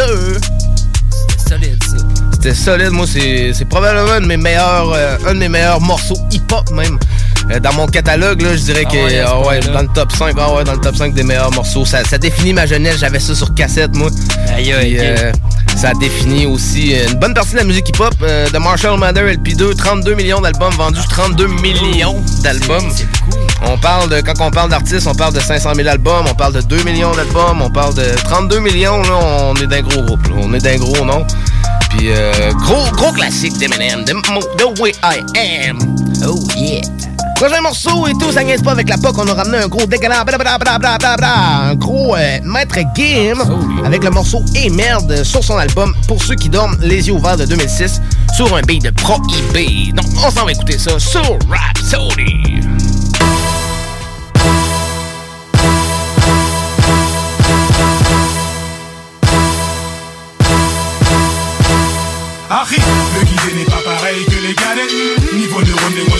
C'était 1.37 1.49
solide, 1.49 1.83
ça. 1.83 1.97
C'était 2.31 2.53
solide. 2.55 2.89
Moi, 2.91 3.05
c'est 3.07 3.65
probablement 3.69 4.13
un 4.13 4.21
de 4.21 4.25
mes 4.25 4.37
meilleurs, 4.37 4.91
euh, 4.93 5.17
un 5.27 5.33
de 5.33 5.39
mes 5.39 5.49
meilleurs 5.49 5.81
morceaux 5.81 6.17
hip-hop, 6.31 6.69
même. 6.71 6.97
Euh, 7.51 7.59
dans 7.59 7.73
mon 7.73 7.87
catalogue, 7.87 8.41
là, 8.41 8.55
je 8.55 8.61
dirais 8.61 8.83
Ah 8.85 8.91
que 8.91 8.97
ouais, 8.97 9.19
ah 9.19 9.39
ouais, 9.41 9.59
dans 9.59 9.81
le 9.81 9.87
top 9.93 10.11
5, 10.13 10.35
ah 10.39 10.53
ouais, 10.53 10.63
dans 10.63 10.73
le 10.73 10.79
top 10.79 10.95
5 10.95 11.13
des 11.13 11.23
meilleurs 11.23 11.51
morceaux. 11.51 11.85
Ça, 11.85 12.03
ça 12.05 12.17
définit 12.17 12.53
ma 12.53 12.65
jeunesse. 12.65 12.97
J'avais 12.99 13.19
ça 13.19 13.35
sur 13.35 13.53
cassette, 13.53 13.95
moi. 13.95 14.09
Aïe, 14.55 14.71
aïe, 14.73 14.97
euh, 14.99 15.31
ça 15.85 15.93
définit 15.99 16.47
aussi 16.47 16.95
euh, 16.95 17.07
une 17.11 17.19
bonne 17.19 17.35
partie 17.35 17.51
de 17.51 17.57
la 17.57 17.63
musique 17.63 17.87
hip-hop. 17.89 18.15
euh, 18.23 18.49
de 18.49 18.57
Marshall 18.57 18.97
Mathers 18.97 19.27
LP2, 19.37 19.75
32 19.75 20.15
millions 20.15 20.41
d'albums 20.41 20.73
vendus, 20.73 20.99
32 21.09 21.45
millions 21.61 22.19
d'albums. 22.41 22.89
On 23.67 23.77
parle 23.77 24.09
de, 24.09 24.19
quand 24.21 24.33
on 24.39 24.49
parle 24.49 24.71
d'artistes, 24.71 25.05
on 25.05 25.13
parle 25.13 25.35
de 25.35 25.39
500 25.39 25.75
000 25.75 25.87
albums, 25.87 26.25
on 26.27 26.33
parle 26.33 26.53
de 26.53 26.61
2 26.61 26.83
millions 26.85 27.11
d'albums, 27.11 27.61
on 27.61 27.69
parle 27.69 27.93
de 27.93 28.15
32 28.23 28.59
millions, 28.61 28.99
là, 29.03 29.19
on 29.21 29.53
est 29.61 29.67
d'un 29.67 29.81
gros 29.83 30.01
groupe, 30.01 30.25
là. 30.27 30.33
on 30.41 30.51
est 30.55 30.63
d'un 30.63 30.77
gros 30.77 31.05
nom. 31.05 31.23
Puis, 31.91 32.07
euh, 32.09 32.51
gros, 32.53 32.89
gros 32.93 33.11
classique 33.11 33.55
d'Eminem, 33.59 34.03
The, 34.05 34.13
Mo- 34.31 34.41
The 34.57 34.79
Way 34.79 34.91
I 35.03 35.19
Am. 35.69 35.77
Oh 36.27 36.39
yeah. 36.57 36.81
Prochain 37.35 37.61
morceau 37.61 38.07
et 38.07 38.13
tout, 38.13 38.31
ça 38.31 38.43
niaise 38.43 38.61
pas 38.61 38.71
avec 38.71 38.89
la 38.89 38.97
POC, 38.97 39.17
on 39.17 39.27
a 39.27 39.33
ramené 39.33 39.57
un 39.57 39.67
gros 39.67 39.85
dégalant, 39.85 40.23
blablabla, 40.23 41.69
un 41.69 41.75
gros 41.75 42.15
euh, 42.15 42.39
Maître 42.43 42.79
Game 42.95 43.43
avec 43.83 44.03
le 44.03 44.09
morceau 44.09 44.41
Et 44.55 44.69
merde 44.69 45.23
sur 45.23 45.43
son 45.43 45.57
album 45.57 45.93
Pour 46.07 46.23
ceux 46.23 46.35
qui 46.35 46.49
dorment 46.49 46.77
les 46.81 47.07
yeux 47.07 47.13
ouverts 47.13 47.37
de 47.37 47.45
2006 47.45 48.01
sur 48.35 48.55
un 48.55 48.61
beat 48.61 48.83
de 48.83 48.89
Prohibé. 48.89 49.91
Donc 49.93 50.05
on 50.25 50.31
s'en 50.31 50.45
va 50.45 50.51
écouter 50.51 50.77
ça 50.77 50.97
sur 50.97 51.37
Rhapsody. 51.49 52.15
Harry, 52.15 52.64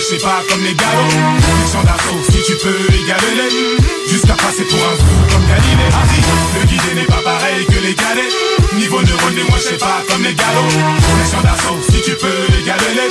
sais 0.06 0.18
pas 0.18 0.40
comme 0.48 0.62
les 0.62 0.74
galops. 0.74 1.16
Section 1.58 1.82
d'assaut, 1.82 2.22
si 2.30 2.42
tu 2.46 2.56
peux 2.62 2.94
égaler. 2.94 3.50
Jusqu'à 4.08 4.34
passer 4.34 4.62
pour 4.64 4.78
un 4.78 4.96
fou 5.02 5.16
comme 5.32 5.46
Galilée. 5.46 5.90
Harry, 5.90 6.20
le 6.54 6.64
guidé 6.66 6.94
n'est 6.94 7.06
pas 7.06 7.22
pareil 7.24 7.66
que 7.66 7.78
les 7.82 7.94
galets. 7.94 8.30
Niveau 8.74 9.02
neurone, 9.02 9.34
moi 9.48 9.58
je 9.58 9.68
sais 9.70 9.78
pas 9.78 10.02
comme 10.08 10.22
les 10.22 10.34
galops. 10.34 10.78
Section 11.18 11.40
d'assaut, 11.42 11.80
si 11.90 12.02
tu 12.02 12.14
peux 12.14 12.42
égaler. 12.60 13.10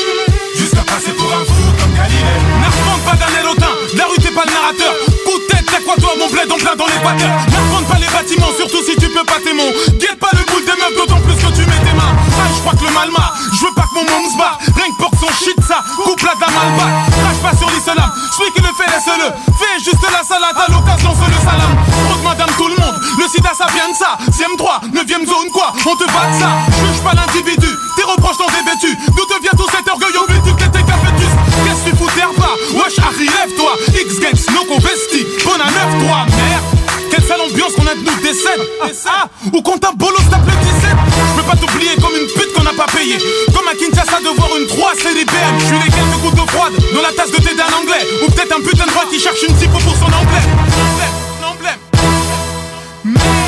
Jusqu'à 0.55 0.83
passer 0.83 1.11
pour 1.11 1.31
un 1.33 1.43
fou 1.43 1.67
comme 1.79 1.93
Galilée. 1.93 2.39
N'affronte 2.61 3.03
pas 3.03 3.15
d'un 3.19 3.41
élotin, 3.41 3.75
la 3.93 4.05
rue 4.05 4.17
t'es 4.17 4.31
pas 4.31 4.45
le 4.45 4.53
narrateur. 4.53 4.93
Coup 5.25 5.37
de 5.37 5.45
tête, 5.45 5.65
t'as 5.69 5.81
quoi 5.85 5.95
toi, 5.99 6.13
mon 6.17 6.29
bled 6.29 6.49
en 6.51 6.57
plein 6.57 6.75
dans 6.75 6.87
l'équateur. 6.87 7.29
N'affronte 7.53 7.87
pas 7.87 7.99
les 8.01 8.09
bâtiments, 8.09 8.53
surtout 8.57 8.81
si 8.81 8.95
tu 8.97 9.07
peux 9.09 9.25
pas 9.25 9.37
t'aimon. 9.43 9.69
Guette 9.99 10.19
pas 10.19 10.33
le 10.33 10.43
boule 10.49 10.65
des 10.65 10.77
meufs, 10.79 10.95
d'autant 10.97 11.21
plus 11.21 11.35
que 11.35 11.49
tu 11.53 11.61
mets 11.69 11.83
tes 11.85 11.93
mains. 11.93 12.15
Ah, 12.37 12.49
je 12.49 12.59
crois 12.61 12.73
que 12.73 12.85
le 12.85 12.93
mal 12.93 13.09
m'a. 13.11 13.33
Je 13.53 13.61
veux 13.65 13.75
pas 13.75 13.85
que 13.85 13.95
mon 13.95 14.05
monde 14.09 14.31
se 14.31 14.37
barre. 14.37 14.57
Rien 14.75 14.89
que 14.89 14.97
pour 14.97 15.11
son 15.19 15.31
shit 15.37 15.57
ça. 15.61 15.83
Coupe 16.03 16.21
la 16.25 16.33
dame 16.41 16.57
bac. 16.77 16.91
Crache 17.13 17.41
pas 17.45 17.55
sur 17.57 17.69
l'islam. 17.69 18.09
Celui 18.33 18.51
qui 18.51 18.61
le 18.61 18.73
fait, 18.73 18.89
laisse-le. 18.89 19.29
Fais 19.59 19.77
juste 19.79 20.05
la 20.09 20.23
salade 20.23 20.57
à 20.57 20.67
l'occasion, 20.71 21.13
fais 21.13 21.29
le 21.29 21.39
salam. 21.45 21.71
Trop 22.09 22.17
de 22.17 22.23
madame, 22.23 22.51
tout 22.57 22.67
le 22.67 22.75
monde. 22.75 22.95
Le 23.17 23.27
sida 23.29 23.51
ça 23.57 23.67
vient 23.73 23.89
de 23.89 23.95
ça 23.95 24.17
CM3, 24.29 24.91
9ème 24.91 25.25
zone 25.25 25.49
quoi, 25.53 25.73
on 25.85 25.95
te 25.95 26.03
va 26.03 26.27
de 26.27 26.39
ça 26.39 26.49
Juge 26.67 27.01
pas 27.01 27.13
l'individu, 27.13 27.67
tes 27.95 28.03
reproches 28.03 28.37
t'ont 28.37 28.51
dévêtu 28.51 28.97
D'où 29.15 29.25
te 29.25 29.41
vient 29.41 29.51
tout 29.57 29.67
cet 29.71 29.87
orgueil 29.87 30.11
au 30.17 30.27
but 30.27 30.43
du 30.43 30.53
Wesh 32.05 32.99
Harry 32.99 33.25
lève-toi. 33.25 33.73
X-Gangs, 33.89 34.53
no 34.53 34.63
convesti, 34.65 35.25
bonne 35.43 35.61
à 35.61 35.65
9-3 35.65 36.25
Merde. 36.35 36.63
Quelle 37.09 37.23
sale 37.23 37.41
ambiance 37.41 37.73
qu'on 37.73 37.87
a 37.87 37.95
de 37.95 37.99
nous 37.99 38.21
décède. 38.21 38.61
Ah, 38.81 39.27
Ou 39.53 39.61
qu'on 39.61 39.77
t'a 39.77 39.91
bolos 39.91 40.17
tape 40.29 40.45
le 40.45 40.51
17 40.51 40.89
Je 41.29 41.41
peux 41.41 41.47
pas 41.47 41.55
t'oublier 41.55 41.95
comme 41.95 42.15
une 42.19 42.27
pute 42.27 42.53
qu'on 42.53 42.63
n'a 42.63 42.73
pas 42.73 42.85
payé. 42.91 43.17
Comme 43.53 43.67
à 43.67 43.75
Kinshasa 43.75 44.19
de 44.19 44.35
voir 44.37 44.49
une 44.57 44.67
3 44.67 44.91
c'est 44.97 45.13
des 45.13 45.25
BM 45.25 45.59
Je 45.59 45.65
suis 45.65 45.75
les 45.75 45.91
quelques 45.91 46.21
gouttes 46.21 46.35
d'eau 46.35 46.47
froide 46.47 46.73
dans 46.93 47.01
la 47.01 47.11
tasse 47.13 47.31
de 47.31 47.37
thé 47.37 47.55
d'un 47.55 47.73
anglais. 47.75 48.05
Ou 48.23 48.31
peut-être 48.31 48.55
un 48.57 48.61
putain 48.61 48.85
de 48.85 48.91
droit 48.91 49.05
qui 49.09 49.19
cherche 49.19 49.41
une 49.47 49.55
typo 49.55 49.77
pour 49.79 49.95
son 49.95 50.05
emblème. 50.05 50.51
Emblème, 51.41 51.79
Mais 53.05 53.44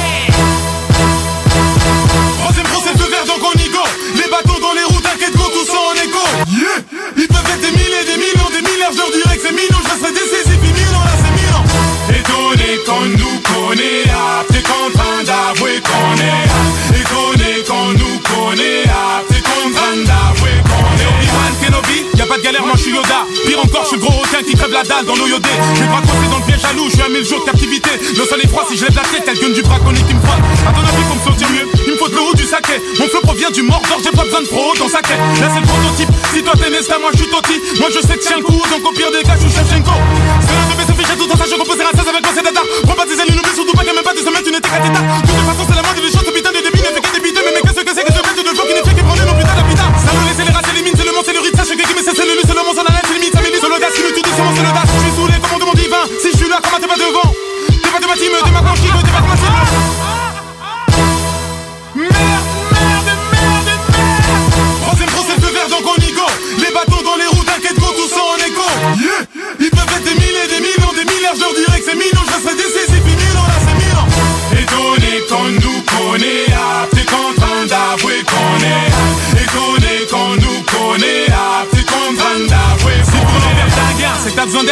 Je 8.90 8.98
leur 8.98 9.12
dirais 9.12 9.36
que 9.36 9.44
c'est 9.44 9.52
millions, 9.52 9.84
je 9.84 9.90
resterai 9.90 10.12
décisif 10.14 10.96
ans 10.96 11.04
là 11.04 11.12
c'est 11.20 11.34
mille 11.36 11.54
ans 11.54 11.66
Étonné 12.08 12.80
qu'on 12.86 13.06
nous 13.20 13.38
connaît 13.44 14.08
T'es 14.48 14.64
en 14.64 14.88
train 14.96 15.24
d'avouer 15.28 15.82
qu'on 15.84 16.16
est. 16.16 16.48
Étonné 16.96 17.64
qu'on 17.68 17.92
nous 18.00 18.18
connaît 18.24 18.88
T'es 19.28 19.44
en 19.44 19.68
train 19.76 19.96
d'avouer 20.08 20.56
qu'on 20.64 20.88
est. 20.96 21.08
Obi-Wan 21.20 21.54
Kenobi, 21.62 22.06
y'a 22.16 22.26
pas 22.28 22.38
de 22.38 22.44
galère, 22.44 22.64
moi 22.64 22.76
je 22.78 22.84
suis 22.84 22.94
Yoda. 22.96 23.28
Pire 23.46 23.60
encore, 23.60 23.84
je 23.84 23.90
suis 23.90 23.98
gros 24.00 24.22
requin 24.22 24.42
qui 24.44 24.56
crève 24.56 24.72
la 24.72 24.84
dalle 24.84 25.06
dans 25.06 25.16
l'eau 25.16 25.28
yodé 25.28 25.50
J'ai 25.76 25.84
raccroché 25.84 26.28
dans 26.32 26.40
le 26.40 26.46
piège 26.48 26.62
jaloux, 26.62 26.86
je 26.88 26.96
suis 26.96 27.02
à 27.02 27.10
mille 27.10 27.26
jours 27.26 27.42
de 27.42 27.46
captivité. 27.52 27.90
Le 28.00 28.24
sol 28.24 28.40
est 28.42 28.48
froid, 28.48 28.64
si 28.70 28.78
je 28.78 28.86
lève 28.86 28.96
la 28.96 29.04
tête, 29.04 29.28
elle 29.28 29.40
gueule 29.40 29.54
du 29.54 29.64
braconnier 29.64 30.04
qui 30.08 30.14
me 30.14 30.22
frotte 30.22 30.40
A 30.64 30.72
ton 30.72 30.80
avis, 30.80 31.04
pour 31.12 31.16
me 31.18 31.24
sortir 31.28 31.48
mieux, 31.52 31.68
de 32.10 32.16
l'eau 32.16 32.30
ou 32.32 32.36
du 32.36 32.46
Mon 33.00 33.08
feu 33.08 33.20
provient 33.24 33.52
du 33.52 33.62
Mordor, 33.64 34.00
j'ai 34.04 34.12
pas 34.12 34.24
besoin 34.24 34.42
de 34.42 34.48
pro 34.48 34.74
dans 34.80 34.88
sa 34.88 35.02
quête 35.02 35.20
Là 35.40 35.48
c'est 35.54 35.60
le 35.60 35.68
prototype, 35.68 36.10
si 36.34 36.44
toi 36.44 36.54
t'es 36.58 36.70
Nesta, 36.70 37.00
moi 37.00 37.12
je 37.14 37.24
suis 37.24 37.30
Toti 37.30 37.60
Moi 37.80 37.90
je 37.94 38.00
sais 38.00 38.18
tiens 38.18 38.38
le 38.38 38.44
coup, 38.44 38.62
donc 38.70 38.84
au 38.86 38.92
pire 38.92 39.12
des 39.12 39.24
cas, 39.24 39.36
je 39.36 39.48
suis 39.48 39.56
C'est 39.56 39.74
l'un 39.76 40.68
de 40.68 40.76
mes 40.78 40.88
affiches, 40.88 41.18
tout 41.18 41.28
dans 41.28 41.38
je 41.38 41.56
repose 41.56 41.78
la 41.78 41.92
16 41.92 42.08
avec 42.08 42.24
moi 42.24 42.34
c'est 42.36 42.44
Prends 42.84 42.96
pas 42.96 43.06
tes 43.06 43.18
ailes, 43.20 43.34
surtout 43.54 43.74
pas 43.74 43.84
qu'il 43.84 43.94
même 43.94 44.04
pas 44.04 44.14
de 44.14 44.20
semaine, 44.20 44.44
tu 44.44 44.52
n'étais 44.52 44.70
qu'à 44.70 44.80
d'état 44.80 45.02
De 45.02 45.32
toute 45.32 45.48
façon 45.48 45.64
c'est 45.68 45.76
la 45.76 45.84
moindre 45.84 46.02
des 46.02 46.12
choses, 46.12 46.28
putain 46.28 46.52
de 46.52 46.62
débit 46.64 46.82
ne 46.82 46.92
fait 46.92 47.02
que 47.02 47.12
débiter 47.14 47.42
Mais 47.44 47.62
qu'est-ce 47.62 47.84
que 47.84 47.94
c'est 47.94 48.06
que 48.06 48.14
ce 48.14 48.22
bête 48.24 48.38
de 48.38 48.52
qui 48.52 48.74
ne 48.74 48.84
fait 48.84 48.96
que 48.96 49.04
prendre 49.04 49.24
nos 49.26 49.38
les 50.48 50.54
races, 50.54 50.72
les 50.76 50.82
mines, 50.82 50.94
c'est 50.96 51.06
le 51.06 51.12
monde, 51.12 51.26
c'est 51.26 51.34
le 51.34 51.40
rythme, 51.40 51.58
mais 51.58 52.04
c'est 52.04 52.12
le 52.14 52.42
c'est 52.46 52.56
le 52.56 52.64
monde, 52.64 52.76
c'est 52.78 53.14
limite, 53.14 53.34
ça 53.34 53.42
m'élise, 53.42 53.62
l'audace, 53.64 53.94
qui 53.94 54.04
me 54.04 54.12
tout 54.14 54.22
c'est 54.24 54.44
Je 54.44 55.00
suis 55.04 55.14
sous 55.16 55.28
les 55.28 55.40
de 55.40 55.82
divin, 55.82 56.04
si 56.22 56.32
je 56.32 56.38
suis 56.38 56.50
là, 56.50 56.60
comment 56.64 56.80
t'es 56.80 56.88
pas 56.88 56.96
devant 56.96 57.27
Qu'on 75.38 75.50
nous 75.50 75.82
connaît, 75.84 76.48
ah, 76.56 76.97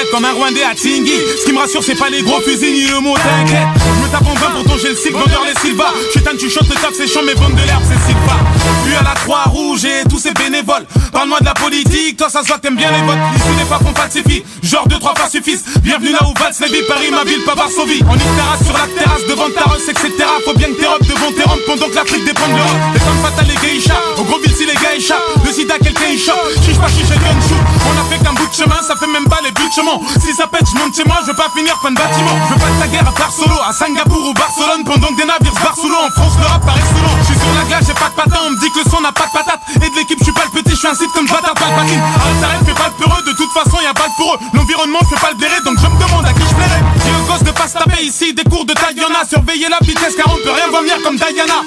d'être 0.06 0.12
comme 0.12 0.26
un 0.26 0.34
Rwandais 0.34 0.64
à 0.64 0.76
Tingui. 0.76 1.12
Ce 1.40 1.46
qui 1.46 1.54
me 1.54 1.60
rassure, 1.60 1.84
c'est 1.84 1.96
pas 1.96 2.10
les 2.10 2.22
gros 2.22 2.40
fusils 2.42 2.74
ni 2.74 2.88
le 2.88 3.00
mot 3.00 3.16
t'inquiète. 3.16 3.68
Je 3.78 4.04
me 4.04 4.12
tape 4.12 4.28
en 4.28 4.34
vain, 4.34 4.52
pourtant 4.54 4.78
j'ai 4.82 4.90
le 4.90 4.96
cycle, 4.96 5.14
vendeur 5.14 5.44
les 5.46 5.60
Silva. 5.60 5.94
Chutan, 6.14 6.32
tu 6.40 6.50
chantes 6.50 6.70
le 6.70 6.76
taf, 6.76 6.92
c'est 6.96 7.08
chiant, 7.08 7.22
mais 7.26 7.34
vendre 7.34 7.56
de 7.56 7.66
l'herbe, 7.66 7.84
c'est 7.84 8.00
Silva. 8.08 8.38
Lui 8.86 8.96
à 8.96 9.04
la 9.04 9.16
Croix-Rouge 9.22 9.86
et 9.86 10.04
tous 10.10 10.20
ces 10.20 10.32
bénévoles. 10.34 10.86
Parle-moi 11.12 11.40
de 11.40 11.46
la 11.46 11.54
politique, 11.54 12.18
toi 12.18 12.30
ça 12.30 12.42
se 12.42 12.48
voit 12.48 12.58
t'aimes 12.58 12.76
bien 12.76 12.92
les 12.92 13.02
votes. 13.06 13.18
Ici 13.36 13.48
les 13.58 13.66
pas 13.66 13.80
qu'on 13.80 13.94
falsifie, 13.94 14.44
genre 14.64 14.88
deux, 14.88 15.00
trois 15.00 15.16
fois 15.16 15.30
suffisent. 15.30 15.64
Bienvenue 15.82 16.12
là 16.12 16.20
où 16.24 16.34
valse 16.40 16.60
les 16.60 16.68
vies, 16.68 16.86
Paris, 16.88 17.10
ma 17.12 17.24
ville, 17.24 17.44
pas 17.44 17.56
Varsovie. 17.56 18.04
On 18.10 18.16
y 18.16 18.20
terrasse 18.20 18.64
sur 18.64 18.74
la 18.74 18.88
terrasse 18.88 19.26
devant 19.30 19.50
ta 19.50 19.72
russe, 19.72 19.88
etc 19.88 20.12
Faut 20.46 20.54
bien 20.54 20.68
que 20.68 20.80
tes 20.80 20.88
robes 20.88 21.06
devant 21.08 21.32
tes 21.32 21.44
robes 21.44 21.66
pendant 21.66 21.88
que 21.88 21.96
l'Afrique 21.96 22.26
dépend 22.26 22.48
de 22.48 22.54
l'Europe. 22.54 22.82
Les 22.94 23.00
femmes 23.00 23.22
fatales, 23.24 23.48
les 23.48 23.68
geishas, 23.68 24.02
au 24.18 24.24
gros 24.24 24.40
ville 24.40 24.56
si 24.56 24.66
les 24.66 24.74
gars 24.74 24.96
échappent 24.96 25.24
Le 25.46 25.52
sida, 25.52 25.78
quelqu'un 25.80 26.08
y 26.08 26.18
chiche 26.18 26.78
pas 26.80 26.88
chiche 26.88 27.12
et 27.12 27.20
On 27.20 28.00
a 28.00 28.04
fait 28.10 28.24
qu'un 28.24 28.34
bout 28.34 28.48
de 28.48 28.54
chemin, 28.54 28.82
ça 28.82 28.96
fait 28.96 29.08
même 29.08 29.26
pas 29.26 29.40
les 29.44 29.52
buts 29.52 29.68
de 29.68 29.74
chemin 29.74 29.95
Si 30.20 30.34
ça 30.34 30.48
pète, 30.48 30.66
je 30.72 30.78
monte 30.78 30.96
chez 30.96 31.04
moi, 31.06 31.18
je 31.22 31.28
veux 31.28 31.38
pas 31.38 31.50
finir 31.56 31.78
plein 31.80 31.92
de 31.92 31.98
bâtiments 31.98 32.40
Je 32.48 32.54
veux 32.54 32.60
pas 32.60 32.72
de 32.72 32.80
ta 32.80 32.88
guerre 32.88 33.08
à 33.08 33.12
part 33.12 33.32
à 33.68 33.74
Singapour 33.74 34.30
ou 34.30 34.34
Barcelone 34.34 34.84
Pendant 34.86 35.08
que 35.10 35.18
des 35.22 35.28
navires 35.28 35.54
se 35.54 35.88
en 35.92 36.12
France 36.12 36.36
le 36.40 36.46
rap 36.46 36.64
sous 36.64 37.02
l'eau 37.02 37.16
Je 37.20 37.26
suis 37.26 37.40
sur 37.40 37.54
la 37.56 37.64
glace, 37.66 37.86
j'ai 37.88 37.94
pas 37.94 38.10
de 38.10 38.16
patin, 38.16 38.40
on 38.46 38.52
me 38.52 38.60
dit 38.60 38.72
que 38.72 38.80
le 38.80 38.90
son 38.90 39.02
n'a 39.02 39.12
pas 39.12 39.28
de 39.28 39.34
patate. 39.34 39.62
Et 39.76 39.90
de 39.90 39.96
l'équipe, 39.96 40.20
je 40.20 40.26
suis 40.26 40.34
pas 40.34 40.46
le 40.46 40.54
petit, 40.56 40.72
je 40.72 40.80
suis 40.80 40.88
un 40.88 40.96
site 40.96 41.12
comme 41.14 41.28
bâtard 41.28 41.54
palpatine. 41.54 42.00
Arrête, 42.00 42.44
arrête, 42.44 42.64
fais 42.66 42.78
pas 42.78 42.90
le 42.90 42.98
peureux, 42.98 43.22
de 43.24 43.34
toute 43.34 43.52
façon 43.52 43.82
y 43.82 43.88
a 43.88 43.94
pas 43.94 44.08
de 44.08 44.16
pour 44.18 44.34
eux. 44.34 44.40
L'environnement 44.54 45.00
fait 45.10 45.20
pas 45.20 45.32
le 45.32 45.38
blairer, 45.38 45.62
donc 45.66 45.78
je 45.80 45.88
me 45.88 45.98
demande 46.00 46.26
à 46.26 46.34
qui 46.34 46.46
je 46.48 46.56
plairais. 46.56 46.84
Dis 47.04 47.12
aux 47.12 47.26
gosses 47.26 47.44
de 47.44 47.52
pas 47.52 47.68
se 47.68 47.78
taper 47.78 48.04
ici, 48.04 48.34
des 48.34 48.44
cours 48.44 48.66
de 48.66 48.74
taille 48.74 48.98
y'en 48.98 49.14
a 49.14 49.26
Surveillez 49.26 49.70
la 49.70 49.80
vitesse 49.82 50.16
car 50.16 50.30
on 50.30 50.38
peut 50.38 50.54
rien 50.54 50.70
venir 50.70 50.96
comme 51.04 51.18
Diana. 51.18 51.60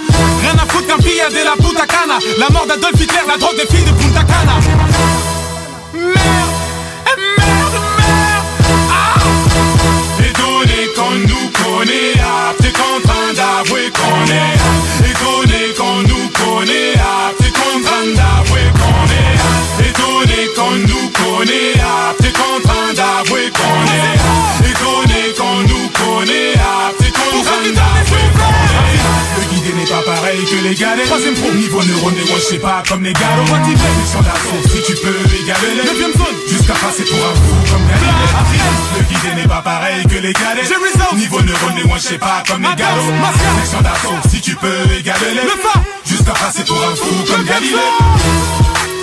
Rien 0.43 0.55
à 0.55 0.67
foutre 0.71 0.87
qu'un 0.87 1.03
fille 1.03 1.21
a 1.21 1.29
de 1.29 1.43
la 1.43 1.57
puta 1.59 1.87
cana 1.87 2.19
La 2.39 2.49
mort 2.51 2.67
d'Adolf 2.67 3.01
Hitler, 3.01 3.27
la 3.27 3.37
drogue 3.37 3.57
des 3.57 3.67
filles 3.67 3.85
de 3.85 3.93
Punta 3.93 4.23
Cana 4.25 4.57
Troisième 30.75 31.35
pro, 31.35 31.51
niveau 31.53 31.83
neuroné, 31.83 32.21
moi 32.29 32.37
je 32.37 32.45
sais 32.45 32.59
pas 32.59 32.83
comme 32.87 33.03
les 33.03 33.15
gars. 33.15 33.21
Section 34.05 34.21
d'assaut, 34.21 34.69
si 34.69 34.83
tu 34.83 34.95
peux 35.01 35.17
égaler 35.43 35.75
les. 35.77 35.91
Neuvième 35.91 36.13
zone, 36.13 36.37
jusqu'à 36.47 36.75
passer 36.75 37.05
pour 37.05 37.19
un 37.19 37.35
fou 37.35 37.73
comme 37.73 37.87
Galilée 37.89 38.13
Le 38.99 39.03
guidé 39.05 39.41
n'est 39.41 39.49
pas 39.49 39.63
pareil 39.63 40.05
que 40.05 40.17
les 40.17 40.33
galets. 40.35 40.69
Niveau 41.17 41.41
neuroné, 41.41 41.85
moi 41.85 41.97
je 41.97 42.09
sais 42.09 42.19
pas 42.19 42.43
comme 42.47 42.63
les 42.63 42.75
gars. 42.77 42.95
Section 43.63 43.81
d'assaut, 43.81 44.29
si 44.29 44.43
tu 44.43 44.57
peux 44.57 44.93
égaler 44.99 45.33
les. 45.33 45.41
Jusqu'à 46.05 46.33
passer 46.33 46.65
pour 46.65 46.77
un 46.77 46.95
fou 46.95 47.33
comme 47.33 47.45
Galilée 47.45 47.77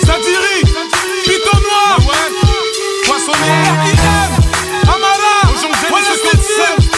Satiri, 0.04 0.62
Python 1.24 1.58
noir. 1.58 1.98
Poissonnière, 3.06 3.74
Amara, 4.84 5.36
Roger 5.90 6.16
Stetson 6.16 6.76
Pour 6.78 6.95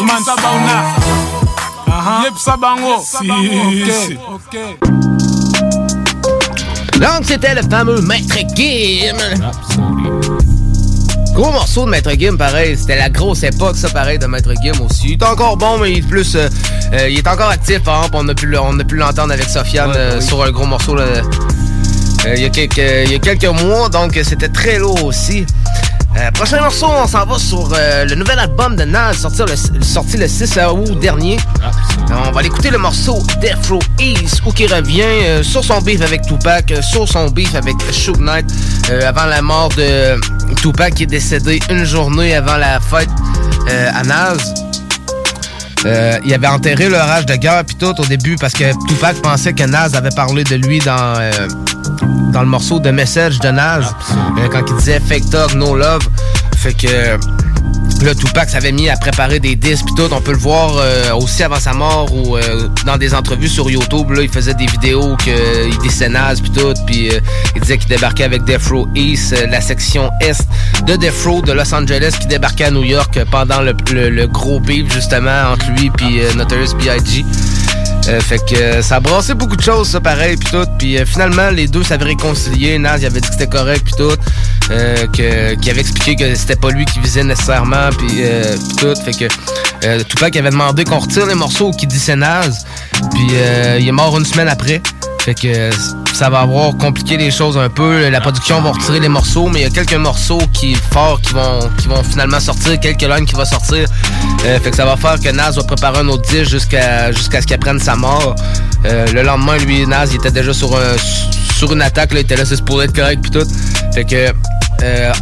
Ousmane 0.00 0.24
Sabauna 0.24 0.84
Yep 2.24 2.38
Sabango 2.38 3.04
Si, 3.04 3.30
ok 4.32 4.56
Donc, 6.98 7.24
c'était 7.24 7.54
le 7.54 7.62
fameux 7.68 8.00
Maître 8.00 8.38
Gim. 8.54 9.16
Gros 11.34 11.52
morceau 11.52 11.84
de 11.84 11.90
Maître 11.90 12.12
Gim, 12.18 12.36
pareil. 12.36 12.78
C'était 12.78 12.96
la 12.96 13.10
grosse 13.10 13.42
époque, 13.42 13.76
ça, 13.76 13.90
pareil, 13.90 14.18
de 14.18 14.24
Maître 14.26 14.54
Gim 14.62 14.80
aussi. 14.82 15.12
Il 15.12 15.22
est 15.22 15.24
encore 15.24 15.58
bon, 15.58 15.78
mais 15.78 15.92
il 15.92 15.98
est 15.98 16.08
plus... 16.08 16.34
euh, 16.34 16.48
euh, 16.94 17.08
il 17.10 17.18
est 17.18 17.28
encore 17.28 17.50
actif, 17.50 17.80
par 17.82 17.98
exemple. 17.98 18.16
On 18.18 18.28
a 18.28 18.34
pu, 18.34 18.56
on 18.56 18.78
a 18.78 18.84
pu 18.84 18.96
l'entendre 18.96 19.32
avec 19.34 19.48
Sofiane 19.50 19.92
euh, 19.94 20.20
sur 20.22 20.42
un 20.42 20.50
gros 20.50 20.66
morceau, 20.66 20.94
là, 20.94 21.02
euh, 21.02 21.22
il, 22.36 22.42
y 22.42 22.46
a 22.46 22.50
quelques, 22.50 22.78
il 22.78 23.12
y 23.12 23.14
a 23.14 23.18
quelques 23.18 23.62
mois, 23.62 23.88
donc 23.90 24.18
c'était 24.22 24.48
très 24.48 24.78
lourd 24.78 25.04
aussi. 25.04 25.44
Euh, 26.16 26.30
prochain 26.32 26.60
morceau, 26.60 26.86
on 26.88 27.06
s'en 27.06 27.24
va 27.24 27.38
sur 27.38 27.70
euh, 27.72 28.04
le 28.04 28.14
nouvel 28.16 28.38
album 28.38 28.74
de 28.74 28.82
Nas, 28.84 29.12
sorti 29.14 29.42
le, 29.42 29.82
sorti 29.82 30.16
le 30.16 30.26
6 30.26 30.58
août 30.72 30.98
dernier. 30.98 31.36
Euh, 31.62 32.14
on 32.26 32.32
va 32.32 32.40
aller 32.40 32.48
écouter 32.48 32.70
le 32.70 32.78
morceau 32.78 33.22
Death 33.40 33.68
Row 33.68 33.78
East, 34.00 34.42
où 34.44 34.50
qui 34.52 34.66
revient 34.66 35.02
euh, 35.02 35.42
sur 35.44 35.62
son 35.64 35.80
beef 35.80 36.02
avec 36.02 36.22
Tupac, 36.22 36.72
euh, 36.72 36.82
sur 36.82 37.08
son 37.08 37.26
beef 37.28 37.54
avec 37.54 37.76
Suge 37.92 38.18
Knight, 38.18 38.46
euh, 38.90 39.08
avant 39.08 39.26
la 39.26 39.40
mort 39.40 39.68
de 39.76 40.20
Tupac 40.56 40.94
qui 40.94 41.04
est 41.04 41.06
décédé 41.06 41.60
une 41.70 41.84
journée 41.84 42.34
avant 42.34 42.56
la 42.56 42.80
fête 42.80 43.08
euh, 43.70 43.90
à 43.94 44.02
Nas. 44.02 44.36
Euh, 45.86 46.18
il 46.24 46.34
avait 46.34 46.46
enterré 46.46 46.88
le 46.88 46.96
rage 46.96 47.26
de 47.26 47.34
guerre 47.36 47.64
puis 47.64 47.76
tout 47.76 47.98
au 47.98 48.04
début 48.04 48.36
parce 48.36 48.52
que 48.52 48.64
Tupac 48.86 49.16
pensait 49.22 49.54
que 49.54 49.64
Nas 49.64 49.94
avait 49.94 50.10
parlé 50.14 50.44
de 50.44 50.56
lui 50.56 50.78
dans 50.78 51.14
euh, 51.18 51.30
dans 52.32 52.42
le 52.42 52.48
morceau 52.48 52.78
de 52.80 52.90
Message 52.90 53.38
de 53.38 53.48
Nas 53.48 53.78
euh, 53.78 54.48
quand 54.50 54.62
il 54.68 54.76
disait 54.76 55.00
Fake 55.00 55.28
Dog 55.30 55.54
No 55.54 55.76
Love. 55.76 56.06
Fait 56.56 56.74
que 56.74 57.18
Là, 58.02 58.14
Tupac 58.14 58.48
s'avait 58.48 58.72
mis 58.72 58.88
à 58.88 58.96
préparer 58.96 59.40
des 59.40 59.56
disques 59.56 59.84
puis 59.84 59.94
tout. 59.94 60.12
On 60.12 60.22
peut 60.22 60.32
le 60.32 60.38
voir 60.38 60.76
euh, 60.76 61.12
aussi 61.14 61.42
avant 61.42 61.60
sa 61.60 61.74
mort 61.74 62.08
ou 62.14 62.36
euh, 62.36 62.68
dans 62.86 62.96
des 62.96 63.14
entrevues 63.14 63.48
sur 63.48 63.70
YouTube. 63.70 64.10
Là, 64.10 64.22
il 64.22 64.28
faisait 64.30 64.54
des 64.54 64.64
vidéos 64.64 65.16
qu'il 65.16 65.76
disait 65.82 66.08
naze 66.08 66.40
puis 66.40 66.50
tout. 66.50 66.72
Puis 66.86 67.10
euh, 67.10 67.20
il 67.54 67.60
disait 67.60 67.76
qu'il 67.76 67.88
débarquait 67.88 68.24
avec 68.24 68.44
Death 68.44 68.68
Row 68.68 68.88
East, 68.94 69.34
la 69.50 69.60
section 69.60 70.10
Est 70.22 70.48
de 70.86 70.96
Death 70.96 71.44
de 71.44 71.52
Los 71.52 71.74
Angeles 71.74 72.16
qui 72.18 72.26
débarquait 72.26 72.64
à 72.64 72.70
New 72.70 72.84
York 72.84 73.18
pendant 73.30 73.60
le, 73.60 74.26
gros 74.26 74.60
beef 74.60 74.92
justement 74.92 75.52
entre 75.52 75.70
lui 75.72 75.90
puis 75.90 76.20
Notorious 76.36 76.74
B.I.G. 76.76 77.24
fait 78.02 78.38
que 78.48 78.82
ça 78.82 78.96
a 78.96 79.00
brassé 79.00 79.34
beaucoup 79.34 79.56
de 79.56 79.62
choses, 79.62 79.88
ça, 79.88 80.00
pareil, 80.00 80.36
puis 80.36 80.50
tout. 80.50 80.66
Puis 80.78 80.96
finalement, 81.06 81.50
les 81.50 81.68
deux 81.68 81.82
s'avaient 81.82 82.06
réconcilié. 82.06 82.78
Naz, 82.78 83.02
il 83.02 83.06
avait 83.06 83.20
dit 83.20 83.28
que 83.28 83.34
c'était 83.34 83.46
correct, 83.46 83.82
puis 83.84 83.94
tout. 83.96 84.16
Euh, 84.70 85.06
que, 85.08 85.54
qui 85.56 85.70
avait 85.70 85.80
expliqué 85.80 86.14
que 86.14 86.34
c'était 86.34 86.56
pas 86.56 86.70
lui 86.70 86.84
qui 86.84 87.00
visait 87.00 87.24
nécessairement, 87.24 87.90
puis 87.96 88.20
euh, 88.20 88.56
tout. 88.78 88.94
Fait 89.04 89.12
que 89.12 89.24
euh, 89.84 90.02
Tupac 90.04 90.36
avait 90.36 90.50
demandé 90.50 90.84
qu'on 90.84 90.98
retire 90.98 91.26
les 91.26 91.34
morceaux 91.34 91.70
qui 91.72 91.86
dit 91.86 92.00
naze, 92.16 92.66
puis 93.12 93.28
euh, 93.32 93.78
il 93.80 93.88
est 93.88 93.92
mort 93.92 94.16
une 94.18 94.24
semaine 94.24 94.48
après. 94.48 94.82
Fait 95.20 95.34
que 95.34 95.70
ça 96.14 96.30
va 96.30 96.40
avoir 96.40 96.76
compliqué 96.76 97.16
les 97.16 97.30
choses 97.30 97.58
un 97.58 97.68
peu. 97.68 98.08
La 98.08 98.20
production 98.20 98.60
va 98.62 98.72
retirer 98.72 99.00
les 99.00 99.08
morceaux, 99.08 99.48
mais 99.48 99.60
il 99.60 99.62
y 99.62 99.66
a 99.66 99.70
quelques 99.70 99.94
morceaux 99.94 100.40
qui 100.52 100.74
forts 100.74 101.20
qui 101.20 101.34
vont 101.34 101.60
qui 101.78 101.88
vont 101.88 102.02
finalement 102.02 102.40
sortir, 102.40 102.80
quelques 102.80 103.02
lines 103.02 103.26
qui 103.26 103.34
vont 103.34 103.44
sortir. 103.44 103.86
fait 104.42 104.70
que 104.70 104.76
ça 104.76 104.86
va 104.86 104.96
faire 104.96 105.20
que 105.20 105.28
Naz 105.30 105.56
va 105.56 105.62
préparer 105.64 105.98
un 105.98 106.08
autre 106.08 106.28
disque 106.28 106.50
jusqu'à 106.50 107.12
jusqu'à 107.12 107.42
ce 107.42 107.46
qu'il 107.46 107.58
prenne 107.58 107.78
sa 107.78 107.96
mort. 107.96 108.34
le 108.84 109.22
lendemain, 109.22 109.58
lui, 109.58 109.86
Naz, 109.86 110.12
il 110.12 110.16
était 110.16 110.30
déjà 110.30 110.54
sur 110.54 110.74
un 110.74 110.96
sur 111.58 111.72
une 111.74 111.82
attaque, 111.82 112.14
là, 112.14 112.20
il 112.20 112.22
était 112.22 112.36
là, 112.36 112.46
c'est 112.46 112.64
pour 112.64 112.82
être 112.82 112.94
correct 112.94 113.20
puis 113.20 113.30
tout. 113.30 113.46
Fait 113.92 114.04
que 114.04 114.32
euh, 114.82 115.12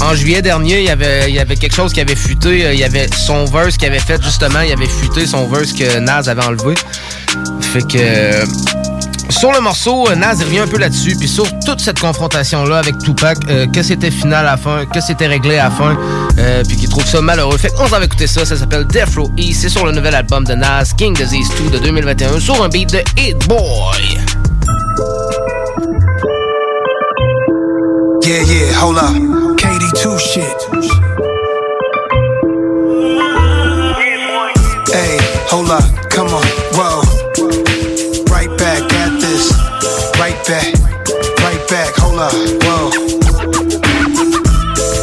en 0.00 0.14
juillet 0.14 0.42
dernier, 0.42 0.78
il 0.80 0.86
y 0.86 0.90
avait, 0.90 1.28
il 1.28 1.34
y 1.34 1.38
avait 1.38 1.56
quelque 1.56 1.74
chose 1.74 1.92
qui 1.92 2.00
avait 2.00 2.14
fuité. 2.16 2.66
Euh, 2.66 2.74
il 2.74 2.80
y 2.80 2.84
avait 2.84 3.08
son 3.12 3.44
verse 3.46 3.76
qui 3.76 3.86
avait 3.86 3.98
fait 3.98 4.22
justement, 4.22 4.60
il 4.60 4.72
avait 4.72 4.86
fuité 4.86 5.26
son 5.26 5.46
verse 5.48 5.72
que 5.72 5.98
Naz 5.98 6.28
avait 6.28 6.44
enlevé. 6.44 6.74
Fait 7.60 7.82
que 7.82 7.98
euh, 7.98 8.44
sur 9.32 9.52
le 9.52 9.60
morceau, 9.60 10.08
Naz 10.14 10.42
revient 10.42 10.60
un 10.60 10.66
peu 10.66 10.78
là-dessus, 10.78 11.16
puis 11.16 11.28
sur 11.28 11.46
toute 11.60 11.80
cette 11.80 11.98
confrontation-là 11.98 12.78
avec 12.78 12.98
Tupac, 12.98 13.38
que 13.72 13.82
c'était 13.82 14.10
final 14.10 14.46
à 14.46 14.56
fin, 14.56 14.84
que 14.86 15.00
c'était 15.00 15.26
réglé 15.26 15.58
à 15.58 15.70
fin, 15.70 15.96
puis 16.68 16.76
qu'il 16.76 16.88
trouve 16.88 17.04
ça 17.04 17.20
malheureux. 17.20 17.56
Fait 17.58 17.70
qu'on 17.70 17.86
va 17.86 18.02
écouter 18.04 18.26
ça, 18.26 18.44
ça 18.44 18.56
s'appelle 18.56 18.86
Death 18.86 19.14
Row 19.16 19.30
E, 19.38 19.52
c'est 19.52 19.68
sur 19.68 19.86
le 19.86 19.92
nouvel 19.92 20.14
album 20.14 20.44
de 20.44 20.54
Naz, 20.54 20.92
King 20.94 21.14
Disease 21.14 21.50
2 21.64 21.70
de 21.70 21.78
2021, 21.78 22.40
sur 22.40 22.62
un 22.62 22.68
beat 22.68 22.92
de 22.92 23.02
Hit 23.16 23.38
Boy. 23.48 24.18
Yeah, 28.24 28.42
yeah, 28.42 28.72
hold 28.80 28.98
up. 28.98 29.16
KD2 29.56 30.18
shit. 30.18 30.44
Hey, 34.92 35.18
hold 35.50 35.70
whoa. 42.30 42.90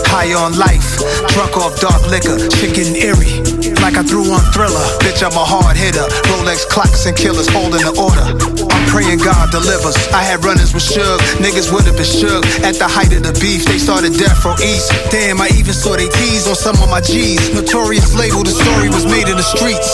High 0.08 0.34
on 0.34 0.58
life, 0.58 1.00
drunk 1.34 1.58
off 1.58 1.80
dark 1.80 2.08
liquor, 2.10 2.38
chicken 2.50 2.96
eerie 2.96 3.60
like 3.82 3.96
I 3.96 4.04
threw 4.04 4.28
on 4.32 4.44
Thriller. 4.52 4.84
Bitch, 5.02 5.24
I'm 5.24 5.34
a 5.34 5.44
hard 5.44 5.76
hitter. 5.76 6.06
Rolex 6.30 6.68
clocks 6.68 7.06
and 7.06 7.16
killers 7.16 7.48
holding 7.50 7.82
the 7.82 7.96
order. 7.96 8.26
I'm 8.70 8.86
praying 8.88 9.20
God 9.20 9.52
delivers. 9.52 9.96
I 10.14 10.22
had 10.24 10.44
runners 10.44 10.74
with 10.74 10.84
Suge. 10.84 11.20
Niggas 11.40 11.72
would 11.72 11.86
have 11.86 11.96
been 11.96 12.08
shook 12.08 12.46
at 12.62 12.76
the 12.76 12.88
height 12.88 13.12
of 13.16 13.24
the 13.24 13.34
beef. 13.40 13.66
They 13.66 13.80
started 13.80 14.14
death 14.14 14.38
from 14.38 14.60
East. 14.62 14.92
Damn, 15.12 15.42
I 15.42 15.50
even 15.56 15.74
saw 15.74 15.96
they 15.96 16.10
tease 16.10 16.48
on 16.48 16.56
some 16.56 16.78
of 16.84 16.90
my 16.90 17.02
G's. 17.02 17.54
Notorious 17.54 18.14
label, 18.16 18.44
the 18.44 18.54
story 18.54 18.90
was 18.90 19.06
made 19.06 19.28
in 19.28 19.38
the 19.38 19.48
streets. 19.48 19.90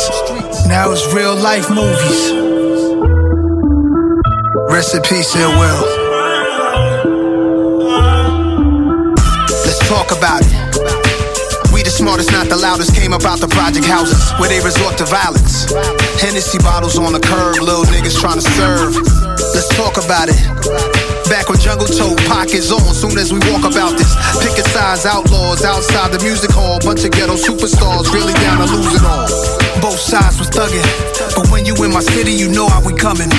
Now 0.67 0.91
it's 0.91 1.05
real 1.13 1.35
life 1.35 1.69
movies. 1.69 2.35
Rest 4.67 4.95
in 4.95 5.01
peace, 5.03 5.35
Ill 5.35 5.55
Will. 5.55 6.04
Talk 9.85 10.09
about 10.09 10.41
it 10.41 10.49
We 11.69 11.85
the 11.85 11.93
smartest, 11.93 12.31
not 12.33 12.49
the 12.49 12.57
loudest, 12.57 12.97
came 12.97 13.13
about 13.13 13.37
the 13.37 13.49
project 13.51 13.85
houses 13.85 14.17
where 14.41 14.49
they 14.49 14.57
resort 14.63 14.97
to 14.97 15.05
violence. 15.05 15.69
Hennessy 16.17 16.57
bottles 16.63 16.97
on 16.97 17.13
the 17.13 17.21
curb, 17.21 17.61
little 17.61 17.85
niggas 17.93 18.17
trying 18.17 18.41
to 18.41 18.45
serve. 18.57 18.97
Let's 19.53 19.69
talk 19.77 20.01
about 20.01 20.31
it. 20.31 20.39
Back 21.29 21.51
when 21.51 21.59
Jungle 21.61 21.85
Toe 21.85 22.17
pockets 22.25 22.71
on, 22.73 22.81
soon 22.97 23.13
as 23.19 23.29
we 23.29 23.37
walk 23.51 23.67
about 23.67 23.93
this. 23.99 24.09
Picket 24.41 24.65
size 24.73 25.05
outlaws 25.05 25.61
outside 25.61 26.09
the 26.15 26.21
music 26.25 26.49
hall. 26.49 26.81
Bunch 26.81 27.05
of 27.05 27.11
ghetto 27.13 27.37
superstars, 27.37 28.09
really 28.09 28.33
down 28.41 28.65
to 28.65 28.67
lose 28.71 28.95
it 28.95 29.05
all. 29.05 29.29
Both 29.83 30.01
sides 30.01 30.39
was 30.41 30.49
thugging, 30.49 30.85
but 31.37 31.51
when 31.53 31.67
you 31.67 31.77
in 31.85 31.93
my 31.93 32.01
city, 32.01 32.33
you 32.33 32.49
know 32.49 32.65
how 32.65 32.81
we 32.81 32.95
coming. 32.97 33.29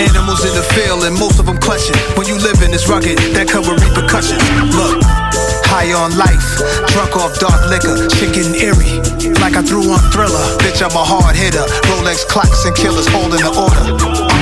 Animals 0.00 0.48
in 0.48 0.54
the 0.56 0.64
field, 0.72 1.04
and 1.04 1.12
most 1.18 1.36
of 1.36 1.44
them 1.44 1.58
clutching. 1.60 1.98
When 2.16 2.24
you 2.24 2.40
live 2.40 2.62
in 2.64 2.70
this 2.70 2.88
rugged, 2.88 3.18
that 3.36 3.50
cover 3.50 3.76
repercussions. 3.76 4.40
Look. 4.72 5.59
High 5.70 5.94
on 5.94 6.10
life, 6.18 6.58
drunk 6.90 7.14
off 7.14 7.38
dark 7.38 7.62
liquor, 7.70 7.94
chicken 8.18 8.58
eerie. 8.58 8.98
Like 9.38 9.54
I 9.54 9.62
threw 9.62 9.86
on 9.86 10.02
thriller. 10.10 10.42
Bitch, 10.58 10.82
I'm 10.82 10.90
a 10.92 11.04
hard 11.06 11.38
hitter. 11.38 11.62
Rolex 11.86 12.26
clocks 12.26 12.66
and 12.66 12.74
killers 12.74 13.06
holding 13.06 13.38
the 13.38 13.54
order. 13.54 13.94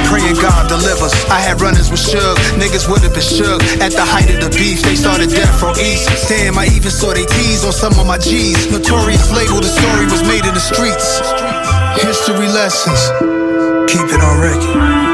Praying 0.08 0.40
God 0.40 0.72
delivers. 0.72 1.12
I 1.28 1.38
had 1.38 1.60
runners 1.60 1.92
with 1.92 2.00
Suge. 2.00 2.40
Niggas 2.56 2.88
would 2.88 3.04
have 3.04 3.12
been 3.12 3.22
shook 3.22 3.60
at 3.84 3.92
the 3.92 4.02
height 4.02 4.32
of 4.32 4.40
the 4.40 4.50
beef. 4.56 4.80
They 4.80 4.96
started 4.96 5.28
death 5.28 5.52
from 5.60 5.76
East. 5.76 6.08
Damn, 6.32 6.56
I 6.56 6.66
even 6.72 6.90
saw 6.90 7.12
they 7.12 7.28
tease 7.28 7.62
on 7.62 7.72
some 7.76 7.92
of 8.00 8.06
my 8.08 8.18
G's. 8.18 8.72
Notorious 8.72 9.30
label, 9.30 9.60
the 9.60 9.68
story 9.68 10.08
was 10.08 10.24
made 10.24 10.48
in 10.48 10.56
the 10.56 10.64
streets. 10.64 11.20
History 12.00 12.48
lessons. 12.48 13.12
Keep 13.86 14.08
it 14.16 14.20
on 14.24 14.40
record. 14.40 15.07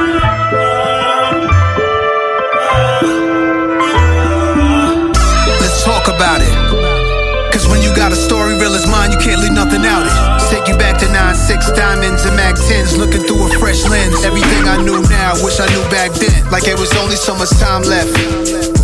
Talk 6.04 6.14
about 6.14 6.40
it. 6.40 6.52
Cause 7.52 7.68
when 7.68 7.80
you 7.82 7.94
got 7.94 8.12
a 8.12 8.16
story 8.16 8.54
real 8.54 8.74
as 8.74 8.86
mine, 8.90 9.12
you 9.12 9.18
can't 9.18 9.40
leave 9.40 9.52
nothing 9.52 9.86
out 9.86 10.04
it. 10.04 10.12
Take 10.50 10.68
you 10.68 10.76
back 10.76 10.98
to 10.98 11.06
9-6 11.06 11.76
diamonds 11.76 12.24
and 12.24 12.36
Mac 12.36 12.56
10s, 12.56 12.98
looking 12.98 13.22
through 13.22 13.46
a 13.46 13.50
fresh 13.58 13.86
lens. 13.88 14.24
Everything 14.24 14.66
I 14.66 14.82
knew 14.82 15.00
now, 15.08 15.32
wish 15.42 15.60
I 15.60 15.66
knew 15.72 15.84
back 15.90 16.12
then. 16.12 16.50
Like 16.50 16.66
it 16.66 16.78
was 16.78 16.92
only 16.96 17.16
so 17.16 17.34
much 17.36 17.50
time 17.60 17.82
left. 17.82 18.12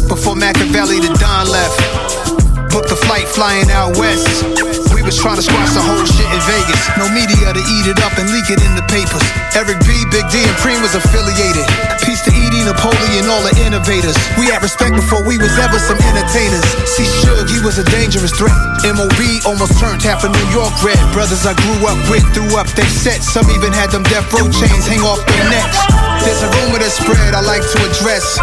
Before 0.08 0.36
Machiavelli 0.36 1.00
the 1.00 1.12
Don 1.18 1.50
left. 1.50 2.72
Booked 2.72 2.88
the 2.88 2.96
flight 2.96 3.26
flying 3.26 3.70
out 3.70 3.98
west. 3.98 4.79
We 5.00 5.08
was 5.08 5.16
trying 5.16 5.40
to 5.40 5.46
squash 5.48 5.72
the 5.72 5.80
whole 5.80 6.04
shit 6.04 6.28
in 6.28 6.40
Vegas. 6.44 6.84
No 7.00 7.08
media 7.08 7.48
to 7.56 7.62
eat 7.72 7.88
it 7.88 7.96
up 8.04 8.12
and 8.20 8.28
leak 8.36 8.52
it 8.52 8.60
in 8.60 8.76
the 8.76 8.84
papers. 8.92 9.24
Eric 9.56 9.80
B, 9.88 9.96
Big 10.12 10.28
D, 10.28 10.44
and 10.44 10.52
Preem 10.60 10.76
was 10.84 10.92
affiliated. 10.92 11.64
Peace 12.04 12.20
to 12.28 12.32
Edie, 12.36 12.68
Napoleon, 12.68 13.24
all 13.32 13.40
the 13.40 13.56
innovators. 13.64 14.12
We 14.36 14.52
had 14.52 14.60
respect 14.60 14.92
before 14.92 15.24
we 15.24 15.40
was 15.40 15.56
ever 15.56 15.80
some 15.80 15.96
entertainers. 16.04 16.60
See, 16.84 17.08
Suge, 17.08 17.48
he 17.48 17.64
was 17.64 17.80
a 17.80 17.86
dangerous 17.88 18.36
threat. 18.36 18.52
MOB 18.84 19.40
almost 19.48 19.80
turned 19.80 20.04
half 20.04 20.20
of 20.20 20.36
New 20.36 20.48
York 20.52 20.76
red. 20.84 21.00
Brothers 21.16 21.48
I 21.48 21.56
grew 21.56 21.80
up 21.88 21.96
with 22.12 22.28
threw 22.36 22.60
up 22.60 22.68
they 22.76 22.84
sets. 22.84 23.32
Some 23.32 23.48
even 23.56 23.72
had 23.72 23.88
them 23.88 24.04
death 24.04 24.28
row 24.36 24.52
chains 24.52 24.84
hang 24.84 25.00
off 25.00 25.24
their 25.24 25.48
necks. 25.48 26.09
There's 26.20 26.44
a 26.44 26.50
rumor 26.60 26.76
that 26.76 26.92
spread 26.92 27.32
I 27.32 27.40
like 27.40 27.64
to 27.64 27.78
address. 27.80 28.36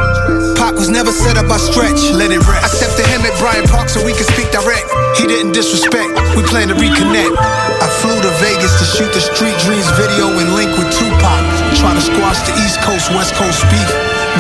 Pac 0.58 0.74
was 0.74 0.90
never 0.90 1.14
set 1.14 1.38
up 1.38 1.46
by 1.46 1.62
stretch, 1.62 2.10
let 2.10 2.34
it 2.34 2.42
rest. 2.42 2.66
I 2.66 2.70
stepped 2.74 2.98
to 2.98 3.06
him 3.06 3.22
at 3.22 3.34
Bryant 3.38 3.70
Park 3.70 3.88
so 3.94 4.02
we 4.02 4.18
could 4.18 4.26
speak 4.26 4.50
direct. 4.50 4.90
He 5.14 5.30
didn't 5.30 5.54
disrespect, 5.54 6.10
we 6.34 6.42
plan 6.50 6.74
to 6.74 6.78
reconnect. 6.78 7.38
I 7.38 7.88
flew 8.02 8.18
to 8.18 8.32
Vegas 8.42 8.74
to 8.82 8.86
shoot 8.86 9.12
the 9.14 9.22
Street 9.22 9.54
Dreams 9.62 9.86
video 9.94 10.34
and 10.42 10.58
link 10.58 10.74
with 10.74 10.90
Tupac. 10.90 11.44
Try 11.78 11.94
to 11.94 12.02
squash 12.02 12.42
the 12.50 12.58
East 12.66 12.82
Coast, 12.82 13.14
West 13.14 13.38
Coast 13.38 13.62
beef. 13.70 13.90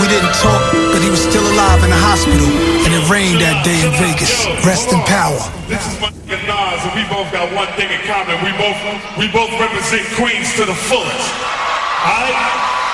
We 0.01 0.09
didn't 0.09 0.33
talk, 0.41 0.61
but 0.93 1.05
he 1.05 1.09
was 1.13 1.21
still 1.21 1.45
alive 1.45 1.81
in 1.85 1.93
the 1.93 2.01
hospital. 2.01 2.49
And 2.85 2.91
it 2.93 3.05
rained 3.05 3.41
that 3.45 3.61
day 3.61 3.85
in 3.85 3.93
Vegas. 4.01 4.33
Rest 4.65 4.89
in 4.89 5.01
power. 5.05 5.37
This 5.69 5.81
is 5.85 5.95
my 6.01 6.09
nigga 6.25 6.41
Nas, 6.49 6.81
and 6.89 6.93
we 6.97 7.05
both 7.09 7.29
got 7.29 7.49
one 7.53 7.69
thing 7.77 7.89
in 7.93 8.01
common. 8.09 8.33
We 8.41 8.49
both 8.57 8.77
we 9.17 9.25
both 9.29 9.53
represent 9.61 10.05
Queens 10.17 10.53
to 10.57 10.65
the 10.65 10.77
fullest. 10.89 11.29
Alright? 12.01 12.86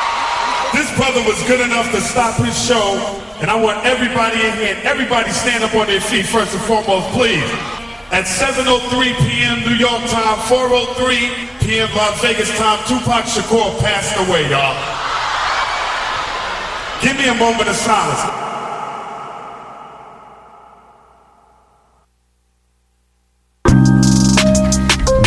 This 0.94 1.10
brother 1.10 1.28
was 1.28 1.42
good 1.48 1.60
enough 1.60 1.90
to 1.90 2.00
stop 2.02 2.36
his 2.38 2.54
show, 2.54 2.94
and 3.42 3.50
I 3.50 3.56
want 3.60 3.84
everybody 3.84 4.38
in 4.46 4.54
here, 4.62 4.78
everybody 4.84 5.32
stand 5.32 5.64
up 5.64 5.74
on 5.74 5.88
their 5.88 6.00
feet 6.00 6.28
first 6.28 6.54
and 6.54 6.62
foremost, 6.70 7.10
please. 7.18 7.42
At 8.14 8.30
7.03 8.30 9.18
p.m. 9.26 9.66
New 9.66 9.74
York 9.74 10.06
time, 10.14 10.38
4.03 10.46 11.66
p.m. 11.66 11.90
Las 11.98 12.22
Vegas 12.22 12.56
time, 12.60 12.78
Tupac 12.86 13.26
Shakur 13.26 13.74
passed 13.80 14.14
away, 14.22 14.48
y'all. 14.52 14.78
Give 17.02 17.18
me 17.18 17.28
a 17.28 17.34
moment 17.42 17.68
of 17.68 17.76
silence. 17.76 18.22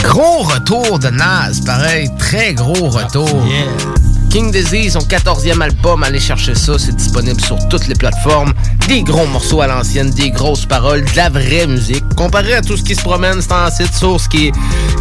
Gros 0.04 0.46
retour 0.46 1.00
de 1.00 1.10
Nas, 1.10 1.60
pareil, 1.66 2.08
très 2.18 2.54
gros 2.54 2.88
retour. 2.90 4.05
King 4.36 4.50
Disease, 4.50 4.92
son 4.92 4.98
14e 4.98 5.62
album. 5.62 6.02
Allez 6.02 6.20
chercher 6.20 6.54
ça, 6.54 6.78
c'est 6.78 6.94
disponible 6.94 7.40
sur 7.40 7.56
toutes 7.70 7.88
les 7.88 7.94
plateformes. 7.94 8.52
Des 8.86 9.02
gros 9.02 9.24
morceaux 9.28 9.62
à 9.62 9.66
l'ancienne, 9.66 10.10
des 10.10 10.28
grosses 10.28 10.66
paroles, 10.66 11.02
de 11.02 11.16
la 11.16 11.30
vraie 11.30 11.66
musique. 11.66 12.04
Comparé 12.16 12.52
à 12.52 12.60
tout 12.60 12.76
ce 12.76 12.82
qui 12.82 12.94
se 12.94 13.00
promène, 13.00 13.40
c'est 13.40 13.52
un 13.52 13.70
site 13.70 13.94
source 13.94 14.28
qui 14.28 14.48
est, 14.48 14.52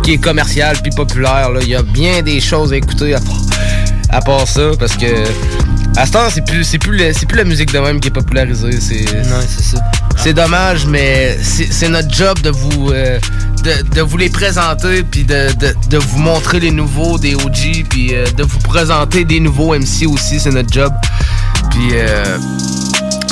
qui 0.03 0.13
est 0.13 0.19
commercial 0.19 0.77
puis 0.81 0.89
populaire. 0.95 1.49
Il 1.61 1.67
y 1.67 1.75
a 1.75 1.81
bien 1.81 2.21
des 2.21 2.39
choses 2.39 2.71
à 2.71 2.77
écouter 2.77 3.13
à, 3.13 3.19
à 4.11 4.21
part 4.21 4.47
ça, 4.47 4.71
parce 4.79 4.95
que 4.95 5.25
à 5.97 6.05
ce 6.05 6.11
temps, 6.13 6.29
c'est 6.29 6.45
plus, 6.45 6.63
c'est 6.63 6.79
plus, 6.79 6.97
c'est 7.13 7.25
plus 7.25 7.37
la 7.37 7.43
musique 7.43 7.73
de 7.73 7.79
même 7.79 7.99
qui 7.99 8.07
est 8.07 8.11
popularisée. 8.11 8.79
C'est, 8.79 9.03
non, 9.29 9.41
c'est 9.45 9.63
ça. 9.63 9.83
C'est 10.15 10.33
dommage, 10.33 10.85
mais 10.85 11.37
c'est 11.41 11.89
notre 11.89 12.13
job 12.13 12.39
de 12.39 12.51
vous, 12.51 12.91
euh, 12.91 13.19
de, 13.65 14.01
vous 14.01 14.17
les 14.17 14.29
présenter, 14.29 15.03
puis 15.03 15.23
de, 15.23 15.47
de, 15.89 15.97
vous 15.97 16.19
montrer 16.19 16.59
les 16.59 16.71
nouveaux 16.71 17.17
des 17.17 17.35
OG, 17.35 17.85
puis 17.89 18.13
euh, 18.13 18.25
de 18.37 18.43
vous 18.43 18.59
présenter 18.59 19.25
des 19.25 19.39
nouveaux 19.39 19.73
MC 19.73 20.05
aussi, 20.07 20.39
c'est 20.39 20.51
notre 20.51 20.71
job. 20.71 20.93
Puis, 21.71 21.89
euh, 21.93 22.37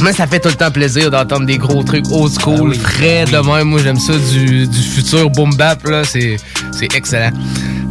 moi, 0.01 0.11
ça 0.11 0.25
fait 0.25 0.39
tout 0.39 0.49
le 0.49 0.55
temps 0.55 0.71
plaisir 0.71 1.11
d'entendre 1.11 1.45
des 1.45 1.57
gros 1.57 1.83
trucs 1.83 2.05
old 2.11 2.31
school, 2.31 2.73
ah 2.75 2.87
frais 2.87 3.25
de 3.25 3.37
même. 3.37 3.69
Moi, 3.69 3.81
j'aime 3.83 3.99
ça 3.99 4.13
du, 4.31 4.67
du 4.67 4.81
futur 4.81 5.29
boom 5.29 5.55
bap, 5.55 5.85
là, 5.87 6.03
c'est 6.03 6.37
excellent. 6.95 7.31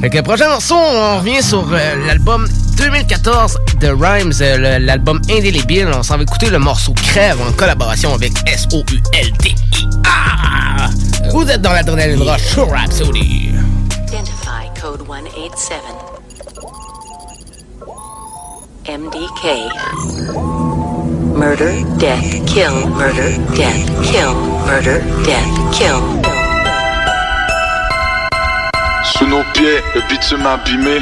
Que 0.03 0.17
le 0.17 0.23
prochain 0.25 0.49
morceau, 0.49 0.75
on 0.75 1.19
revient 1.19 1.41
sur 1.41 1.65
l'album 1.71 2.49
2014 2.77 3.57
de 3.81 3.87
Rhymes, 3.89 4.33
euh, 4.41 4.81
l'album 4.81 5.23
Indélébile. 5.31 5.89
On 5.97 6.03
s'en 6.03 6.17
va 6.17 6.25
écouter 6.25 6.51
le 6.51 6.59
morceau 6.59 6.93
Crève 6.93 7.41
en 7.41 7.53
collaboration 7.53 8.13
avec 8.13 8.33
S-O-U-L-D-I-A. 8.47 9.71
Vous 11.31 11.49
êtes 11.49 11.63
dans 11.63 11.73
l'adrénaline 11.73 12.21
rush 12.29 12.43
sur 12.43 12.69
Rhapsody. 12.69 13.53
Identify 14.09 14.69
code 14.81 15.07
187. 15.07 15.79
MDK. 18.89 19.45
Murder, 21.39 21.85
death, 21.99 22.45
kill, 22.47 22.89
murder, 22.99 23.39
death, 23.55 23.87
kill, 24.03 24.35
murder, 24.67 25.01
death, 25.25 25.47
kill. 25.73 26.42
Sous 29.23 29.29
nos 29.29 29.45
pieds, 29.55 29.81
le 29.95 30.01
bitume 30.09 30.45
abîmé. 30.45 30.99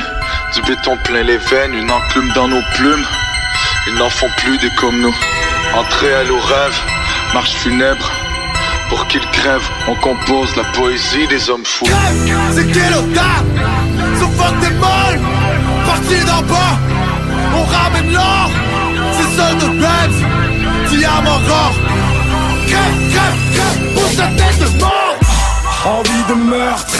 Du 0.52 0.60
béton 0.60 0.94
plein 1.04 1.22
les 1.22 1.38
veines, 1.38 1.72
une 1.72 1.90
enclume 1.90 2.30
dans 2.34 2.48
nos 2.48 2.60
plumes. 2.74 3.06
Ils 3.86 3.94
n'en 3.94 4.10
font 4.10 4.28
plus 4.36 4.58
des 4.58 4.68
comme 4.76 5.00
nous. 5.00 5.14
Entrée 5.74 6.12
à 6.12 6.24
nos 6.24 6.38
rêves, 6.38 6.80
marche 7.32 7.52
funèbre. 7.52 8.12
Pour 8.90 9.06
qu'ils 9.06 9.24
crèvent, 9.30 9.70
on 9.88 9.94
compose 9.94 10.54
la 10.54 10.64
poésie 10.64 11.28
des 11.28 11.48
hommes 11.48 11.64
fous. 11.64 11.86
C'est 12.52 12.74
so 14.18 14.26
fuck 14.36 14.60
des 14.60 14.74
molles. 14.74 15.20
Parti 15.86 16.22
d'en 16.26 16.42
bas, 16.42 16.78
on 17.56 17.64
ramène 17.64 18.12
l'or. 18.12 18.50
C'est 19.16 19.34
ça 19.34 19.54
de 19.54 19.64
rêves, 19.80 20.90
diamant 20.90 21.40
rare. 21.48 21.72
Crève, 22.68 23.12
crève, 23.14 23.38
crève, 23.54 23.94
pour 23.94 24.10
sa 24.10 24.26
tête 24.26 24.58
de 24.58 24.78
mort. 24.78 25.16
Envie 25.86 26.24
de 26.28 26.34
meurtre 26.34 26.99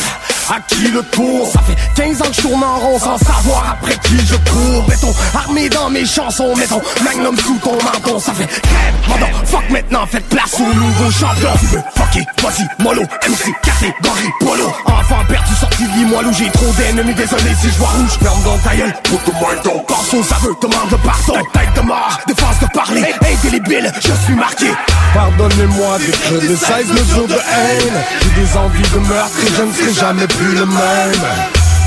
à 0.51 0.61
qui 0.61 0.89
le 0.89 1.03
tour? 1.03 1.51
Ça 1.53 1.61
fait 1.61 1.77
15 1.95 2.23
ans 2.23 2.25
que 2.27 2.35
je 2.35 2.41
tourne 2.43 2.63
en 2.63 2.79
rond 2.79 2.99
sans 2.99 3.19
savoir 3.19 3.77
après 3.79 3.97
qui 4.03 4.19
je 4.27 4.37
cours. 4.51 4.85
Mettons 4.89 5.15
armé 5.35 5.69
dans 5.69 5.91
mes 5.91 6.05
chansons, 6.05 6.55
mettons 6.57 6.81
magnum 7.05 7.37
sous 7.39 7.59
ton 7.59 7.75
menton. 7.75 8.19
Ça 8.19 8.33
fait 8.33 8.47
crème, 8.47 8.95
pendant 9.07 9.47
fuck 9.47 9.71
maintenant, 9.71 10.07
faites 10.07 10.29
place 10.29 10.55
au 10.59 10.75
nouveau 10.75 11.11
champion. 11.11 11.51
Tu 11.61 11.67
veux 11.67 11.83
fucker, 11.95 12.27
vas-y, 12.43 12.83
mollo, 12.83 13.03
MC, 13.03 13.53
catégorie, 13.63 14.31
polo. 14.41 14.67
Enfant 14.87 15.25
perdu, 15.29 15.55
sorti 15.59 15.85
de 15.85 16.29
où 16.29 16.33
j'ai 16.33 16.51
trop 16.51 16.73
d'ennemis, 16.73 17.15
désolé 17.15 17.55
si 17.61 17.69
je 17.69 17.79
vois 17.79 17.89
rouge. 17.89 18.19
Ferme 18.21 18.43
dans 18.43 18.59
ta 18.59 18.77
gueule, 18.77 18.95
moi 19.41 19.55
ton 19.63 19.79
Pense 19.87 20.15
aux 20.15 20.35
aveux, 20.35 20.55
demande 20.61 21.01
pardon, 21.05 21.41
tête 21.53 21.75
de 21.77 21.81
mort, 21.81 22.19
défense 22.27 22.61
de 22.61 22.67
parler, 22.75 23.05
indélébile, 23.23 23.93
je 24.01 24.13
suis 24.25 24.35
marqué. 24.35 24.67
Pardonnez-moi 25.15 25.99
des 25.99 26.57
16 26.57 26.89
mesures 26.93 27.27
de 27.27 27.35
haine. 27.35 28.05
J'ai 28.23 28.43
des 28.43 28.57
envies 28.57 28.91
de 28.91 28.99
meurtre 29.09 29.39
et 29.45 29.55
je 29.57 29.63
ne 29.63 29.73
serai 29.73 29.93
jamais 29.95 30.27
plus 30.41 30.55
le 30.55 30.67
même. 30.67 31.27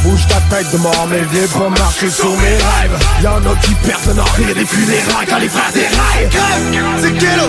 Bouge 0.04 0.28
ta 0.28 0.40
tête 0.56 0.70
de 0.72 0.78
mort 0.78 1.08
mais 1.10 1.22
viens 1.32 1.48
pas 1.48 1.70
marcher 1.70 2.10
sur 2.10 2.32
mes 2.38 2.58
rêves. 2.68 2.98
Y'en 3.24 3.38
a 3.38 3.56
qui 3.62 3.74
perdent 3.76 4.08
le 4.08 4.14
nord 4.14 4.36
et 4.50 4.54
des 4.54 4.66
funérailles 4.66 5.28
quand 5.30 5.40
les 5.40 5.50
frères 5.50 5.72
déraillent 5.74 6.30
Crève, 6.30 6.84
c'est 7.02 7.14
quel 7.14 7.40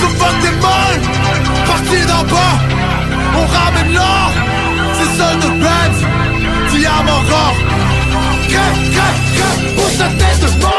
So 0.00 0.08
fuck 0.18 0.36
des 0.42 0.56
molles 0.64 1.02
Parti 1.66 2.00
d'en 2.06 2.24
bas. 2.32 2.56
On 3.40 3.46
ramène 3.46 3.94
l'or. 3.94 4.30
C'est 4.98 5.12
seul 5.18 5.36
de 5.44 5.50
Benz 5.62 5.96
Diamant 6.72 7.22
rare. 7.30 7.58
Crève, 8.48 8.78
crève, 8.94 9.20
crève 9.36 9.74
Bouge 9.76 9.98
ta 9.98 10.08
tête 10.08 10.40
de 10.40 10.62
mort 10.62 10.77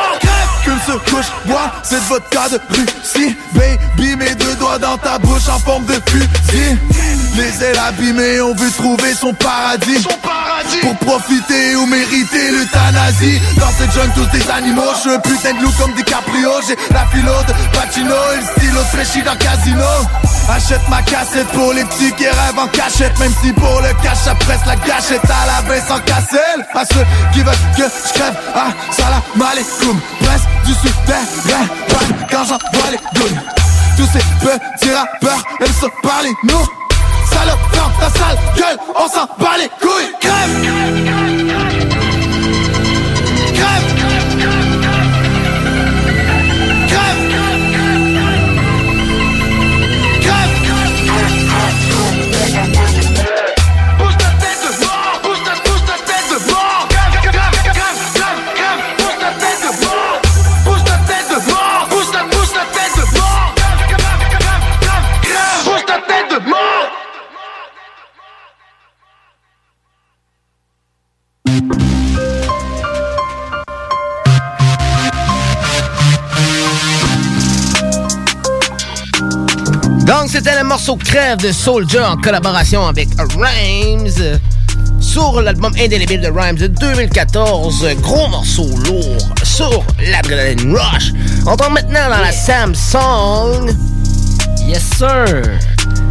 qu'une 0.90 1.00
seule 1.06 1.14
couche, 1.14 1.32
bois 1.46 1.72
cette 1.84 2.04
vodka 2.04 2.50
de 2.50 2.60
Russie. 2.70 3.36
Baby, 3.54 4.16
mes 4.16 4.36
deux 4.36 4.56
doigts 4.56 4.80
dans 4.80 4.98
ta 4.98 5.18
bouche 5.20 5.48
en 5.50 5.60
forme 5.60 5.86
de 5.86 5.94
fusil. 6.08 6.78
Les 7.36 7.64
ailes 7.64 7.80
abîmées, 7.88 8.42
on 8.42 8.54
veut 8.54 8.72
trouver 8.72 9.14
son 9.14 9.34
paradis. 9.34 10.02
Son 10.02 10.18
paradis. 10.22 10.80
Pour 10.82 10.96
profiter 10.98 11.76
ou 11.76 11.86
mériter 11.86 12.52
l'euthanasie. 12.52 13.40
Dans 13.58 13.72
cette 13.78 13.92
jungle 13.94 14.14
tous 14.16 14.38
des 14.38 14.50
animaux, 14.52 14.92
je 15.04 15.20
putain 15.22 15.54
de 15.54 15.62
loup 15.62 15.72
comme 15.80 15.94
DiCaprio. 15.94 16.52
J'ai 16.68 16.76
la 16.94 17.06
philo 17.08 17.32
de 17.48 17.78
Pacino 17.78 18.16
et 18.34 18.40
le 18.40 18.46
stylo 18.46 18.82
de 18.82 19.26
dans 19.26 19.38
casino 19.38 19.86
Achète 20.50 20.90
ma 20.90 21.02
cassette 21.04 21.48
pour 21.50 21.74
les 21.74 21.84
petits 21.86 22.12
qui 22.14 22.26
rêvent 22.26 22.60
en 22.60 22.68
cachette. 22.68 23.18
Même 23.20 23.32
si 23.42 23.54
pour 23.54 23.82
le 23.82 23.94
cash 24.04 24.18
ça 24.18 24.36
presse 24.36 24.66
la 24.66 24.76
gâchette. 24.76 25.24
À 25.26 25.46
la 25.46 25.62
baisse 25.70 25.88
sans 25.88 26.00
casselle. 26.00 26.66
À 26.74 26.84
ceux 26.86 27.06
qui 27.34 27.42
veulent 27.42 27.54
que 27.78 27.84
je 27.84 28.14
crève, 28.14 28.36
ah 28.56 28.72
salam 28.92 29.22
alaikum 29.52 30.00
Presse 30.22 30.46
du 30.66 30.74
souterrain, 30.74 31.68
quand 32.32 32.46
j'envoie 32.46 32.90
les 32.92 33.00
douilles 33.20 33.40
Tous 33.98 34.08
ces 34.08 34.24
petits 34.40 34.94
rappeurs 34.94 35.44
aiment 35.62 35.74
se 35.74 35.88
parler 36.08 36.34
nous 36.44 36.66
Salope 37.32 37.60
dans 37.76 37.92
ta 38.00 38.10
sale 38.18 38.40
gueule, 38.56 38.80
on 38.96 39.08
s'en 39.08 39.28
bat 39.38 39.58
les 39.60 39.70
couilles. 39.80 40.12
Crève 40.20 40.56
Donc, 80.10 80.28
c'était 80.28 80.58
le 80.58 80.68
morceau 80.68 80.96
Crève 80.96 81.38
de 81.38 81.52
Soldier 81.52 82.00
en 82.00 82.18
collaboration 82.18 82.88
avec 82.88 83.10
Rhymes 83.20 84.40
sur 85.00 85.40
l'album 85.40 85.72
Indélébile 85.80 86.22
de 86.22 86.30
Rhymes 86.30 86.56
de 86.56 86.66
2014. 86.66 87.86
Gros 88.02 88.28
morceau 88.28 88.68
lourd 88.88 89.18
sur 89.44 89.84
l'Adrenaline 90.12 90.76
Rush. 90.76 91.14
On 91.46 91.56
tombe 91.56 91.74
maintenant 91.74 92.10
dans 92.10 92.22
la 92.24 92.32
Samsung. 92.32 93.72
Yes, 94.66 94.82
sir. 94.98 95.44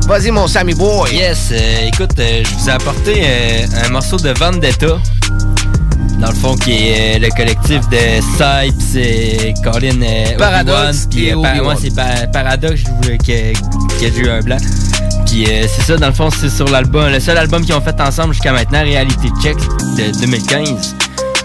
Vas-y, 0.07 0.31
mon 0.31 0.47
Sammy 0.47 0.75
Boy. 0.75 1.17
Yes, 1.17 1.49
euh, 1.51 1.89
écoute, 1.89 2.17
euh, 2.21 2.45
je 2.45 2.55
vous 2.55 2.69
ai 2.69 2.73
apporté 2.73 3.23
euh, 3.25 3.67
un 3.85 3.89
morceau 3.89 4.17
de 4.17 4.31
Vendetta 4.31 4.97
dans 6.21 6.29
le 6.29 6.35
fond, 6.35 6.57
qui 6.57 6.89
est 6.89 7.19
le 7.19 7.29
collectif 7.31 7.89
de 7.91 8.21
Sipes 8.37 8.97
et 8.97 9.55
Colin 9.63 10.01
Paradox. 10.37 11.07
Puis, 11.11 11.31
euh, 11.31 11.37
moi, 11.37 11.75
c'est 11.81 11.95
Paradox 12.33 12.83
qui, 13.99 14.07
a 14.07 14.09
eu 14.09 14.29
un 14.29 14.41
blanc. 14.41 14.57
Puis 15.27 15.47
c'est 15.47 15.83
ça, 15.83 15.97
dans 15.97 16.07
le 16.07 16.13
fond, 16.13 16.31
c'est 16.31 16.49
sur 16.49 16.69
l'album, 16.69 17.11
le 17.11 17.21
seul 17.21 17.37
album 17.37 17.65
qu'ils 17.65 17.75
ont 17.75 17.81
fait 17.81 18.01
ensemble 18.01 18.33
jusqu'à 18.33 18.53
maintenant, 18.53 18.83
Réalité 18.83 19.29
Check 19.43 19.57
de 19.97 20.19
2015. 20.21 20.97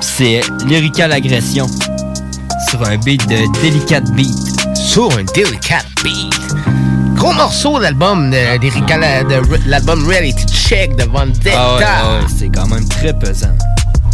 c'est 0.01 0.41
Lyrical 0.65 1.11
Agression 1.11 1.67
sur 2.69 2.83
un 2.83 2.97
beat 2.97 3.27
de 3.27 3.61
Delicate 3.61 4.09
Beat. 4.11 4.35
Sur 4.75 5.09
un 5.17 5.23
Delicate 5.35 5.85
Beat. 6.03 6.33
Gros 7.15 7.33
morceau 7.33 7.79
d'album 7.79 8.31
de, 8.31 8.57
de 8.57 9.69
l'album 9.69 10.07
Reality 10.07 10.45
Check 10.47 10.95
de 10.95 11.03
Vendetta. 11.03 11.51
Ah 11.55 12.19
ouais, 12.19 12.27
c'est 12.35 12.49
quand 12.49 12.67
même 12.67 12.87
très 12.87 13.13
pesant. 13.13 13.55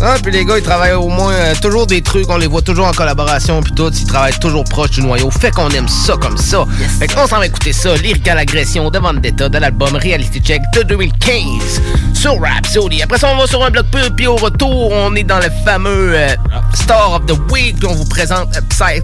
Ah, 0.02 0.16
puis 0.22 0.32
les 0.32 0.45
gars, 0.45 0.58
ils 0.58 0.64
travaillent 0.64 0.93
au 0.93 1.10
moins 1.10 1.34
euh, 1.34 1.54
toujours 1.62 1.86
des 1.86 2.02
trucs, 2.02 2.30
on 2.30 2.38
les 2.38 2.47
voit 2.47 2.62
toujours 2.62 2.88
en 2.88 2.91
collaboration, 2.91 3.62
puis 3.62 3.74
tout, 3.74 3.91
ils 3.91 4.06
travaillent 4.06 4.39
toujours 4.39 4.64
proche 4.64 4.91
du 4.91 5.02
noyau. 5.02 5.30
Fait 5.30 5.52
qu'on 5.52 5.70
aime 5.72 5.89
ça 5.89 6.16
comme 6.16 6.38
ça. 6.38 6.66
fait 7.00 7.08
qu'on 7.08 7.28
s'en 7.28 7.39
va 7.39 7.47
écouter 7.47 7.74
ça, 7.74 7.95
Lyrical 7.95 8.38
Agression 8.38 8.89
de 8.89 8.97
Vendetta 8.97 9.50
de 9.50 9.58
l'album 9.58 9.95
Reality 9.95 10.39
Check 10.39 10.62
de 10.74 10.84
2015 10.84 11.82
sur 12.14 12.39
Rhapsody. 12.39 13.02
Après 13.02 13.18
ça, 13.18 13.30
on 13.34 13.38
va 13.38 13.45
sur 13.45 13.62
un 13.64 13.72
bloc 13.72 13.88
pub, 13.88 14.16
puis 14.16 14.28
au 14.28 14.38
retour, 14.38 14.91
on 14.91 15.14
est 15.16 15.24
dans 15.24 15.39
le 15.39 15.50
fameux 15.66 16.14
euh, 16.14 16.30
Star 16.76 17.12
of 17.12 17.26
the 17.26 17.52
Week, 17.52 17.78
puis 17.78 17.89
on 17.89 17.95
vous 17.95 18.08
présente 18.08 18.56
euh, 18.56 18.62
Psy 18.70 19.02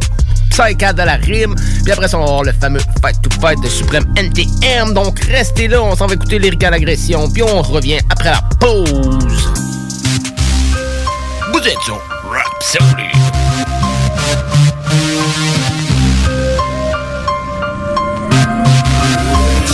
Psy 0.50 0.76
de 0.76 1.04
la 1.04 1.16
rime. 1.16 1.56
Puis 1.84 1.92
après 1.92 2.08
ça, 2.08 2.18
on 2.18 2.22
va 2.22 2.28
avoir 2.28 2.44
le 2.44 2.54
fameux 2.54 2.80
Fight 3.02 3.22
to 3.22 3.30
Fight 3.42 3.62
de 3.62 3.68
Supreme 3.68 4.06
NTM. 4.16 4.94
Donc 4.94 5.20
restez 5.26 5.68
là, 5.68 5.82
on 5.82 5.96
s'en 5.96 6.08
va 6.08 6.14
écouter 6.14 6.40
Lyrical 6.40 6.74
Agression, 6.74 7.30
puis 7.30 7.44
on 7.44 7.62
revient 7.62 8.00
après 8.10 8.32
la 8.32 8.42
pause. 8.60 9.35
Vous 11.66 11.72
êtes. 11.72 11.80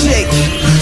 Check. 0.02 0.28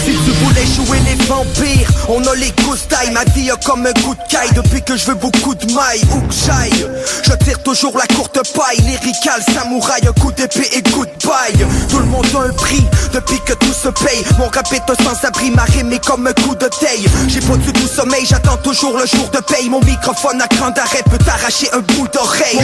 Si 0.05 0.11
tu 0.11 0.31
voulais 0.43 0.67
jouer 0.67 0.99
les 1.29 1.35
vampires, 1.35 1.89
on 2.07 2.23
a 2.25 2.35
les 2.35 2.51
coustailles. 2.63 3.11
Ma 3.11 3.23
vie 3.33 3.51
comme 3.65 3.85
un 3.85 3.93
coup 4.01 4.15
de 4.15 4.31
caille 4.31 4.51
depuis 4.55 4.81
que 4.81 4.97
je 4.97 5.05
veux 5.05 5.15
beaucoup 5.15 5.55
de 5.55 5.65
mailles. 5.73 6.01
Où 6.11 6.21
que 6.21 6.33
j'aille, 6.33 6.87
je 7.23 7.33
tire 7.43 7.61
toujours 7.63 7.97
la 7.97 8.07
courte 8.15 8.39
paille. 8.55 8.79
Lyrical, 8.79 9.41
samouraï, 9.53 10.01
coup 10.19 10.31
d'épée 10.31 10.69
et 10.73 10.81
coup 10.83 11.05
de 11.05 11.27
paille. 11.27 11.65
Tout 11.89 11.99
le 11.99 12.05
monde 12.05 12.25
a 12.35 12.47
un 12.47 12.53
prix 12.53 12.83
depuis 13.13 13.39
que 13.45 13.53
tout 13.53 13.73
se 13.73 13.89
paye. 13.89 14.23
Mon 14.37 14.47
rap 14.47 14.71
est 14.71 15.03
sans-abri, 15.03 15.51
ma 15.51 15.63
rime 15.63 15.97
comme 16.05 16.27
un 16.27 16.33
coup 16.33 16.55
de 16.55 16.67
taille. 16.67 17.05
J'ai 17.27 17.41
pas 17.41 17.57
du 17.57 17.71
tout 17.73 17.87
sommeil, 17.87 18.25
j'attends 18.25 18.57
toujours 18.57 18.97
le 18.97 19.05
jour 19.05 19.29
de 19.29 19.39
paye. 19.39 19.69
Mon 19.69 19.81
microphone 19.81 20.41
à 20.41 20.47
cran 20.47 20.69
d'arrêt 20.71 21.03
peut 21.09 21.17
t'arracher 21.17 21.69
un 21.73 21.79
bout 21.79 22.07
d'oreille. 22.13 22.59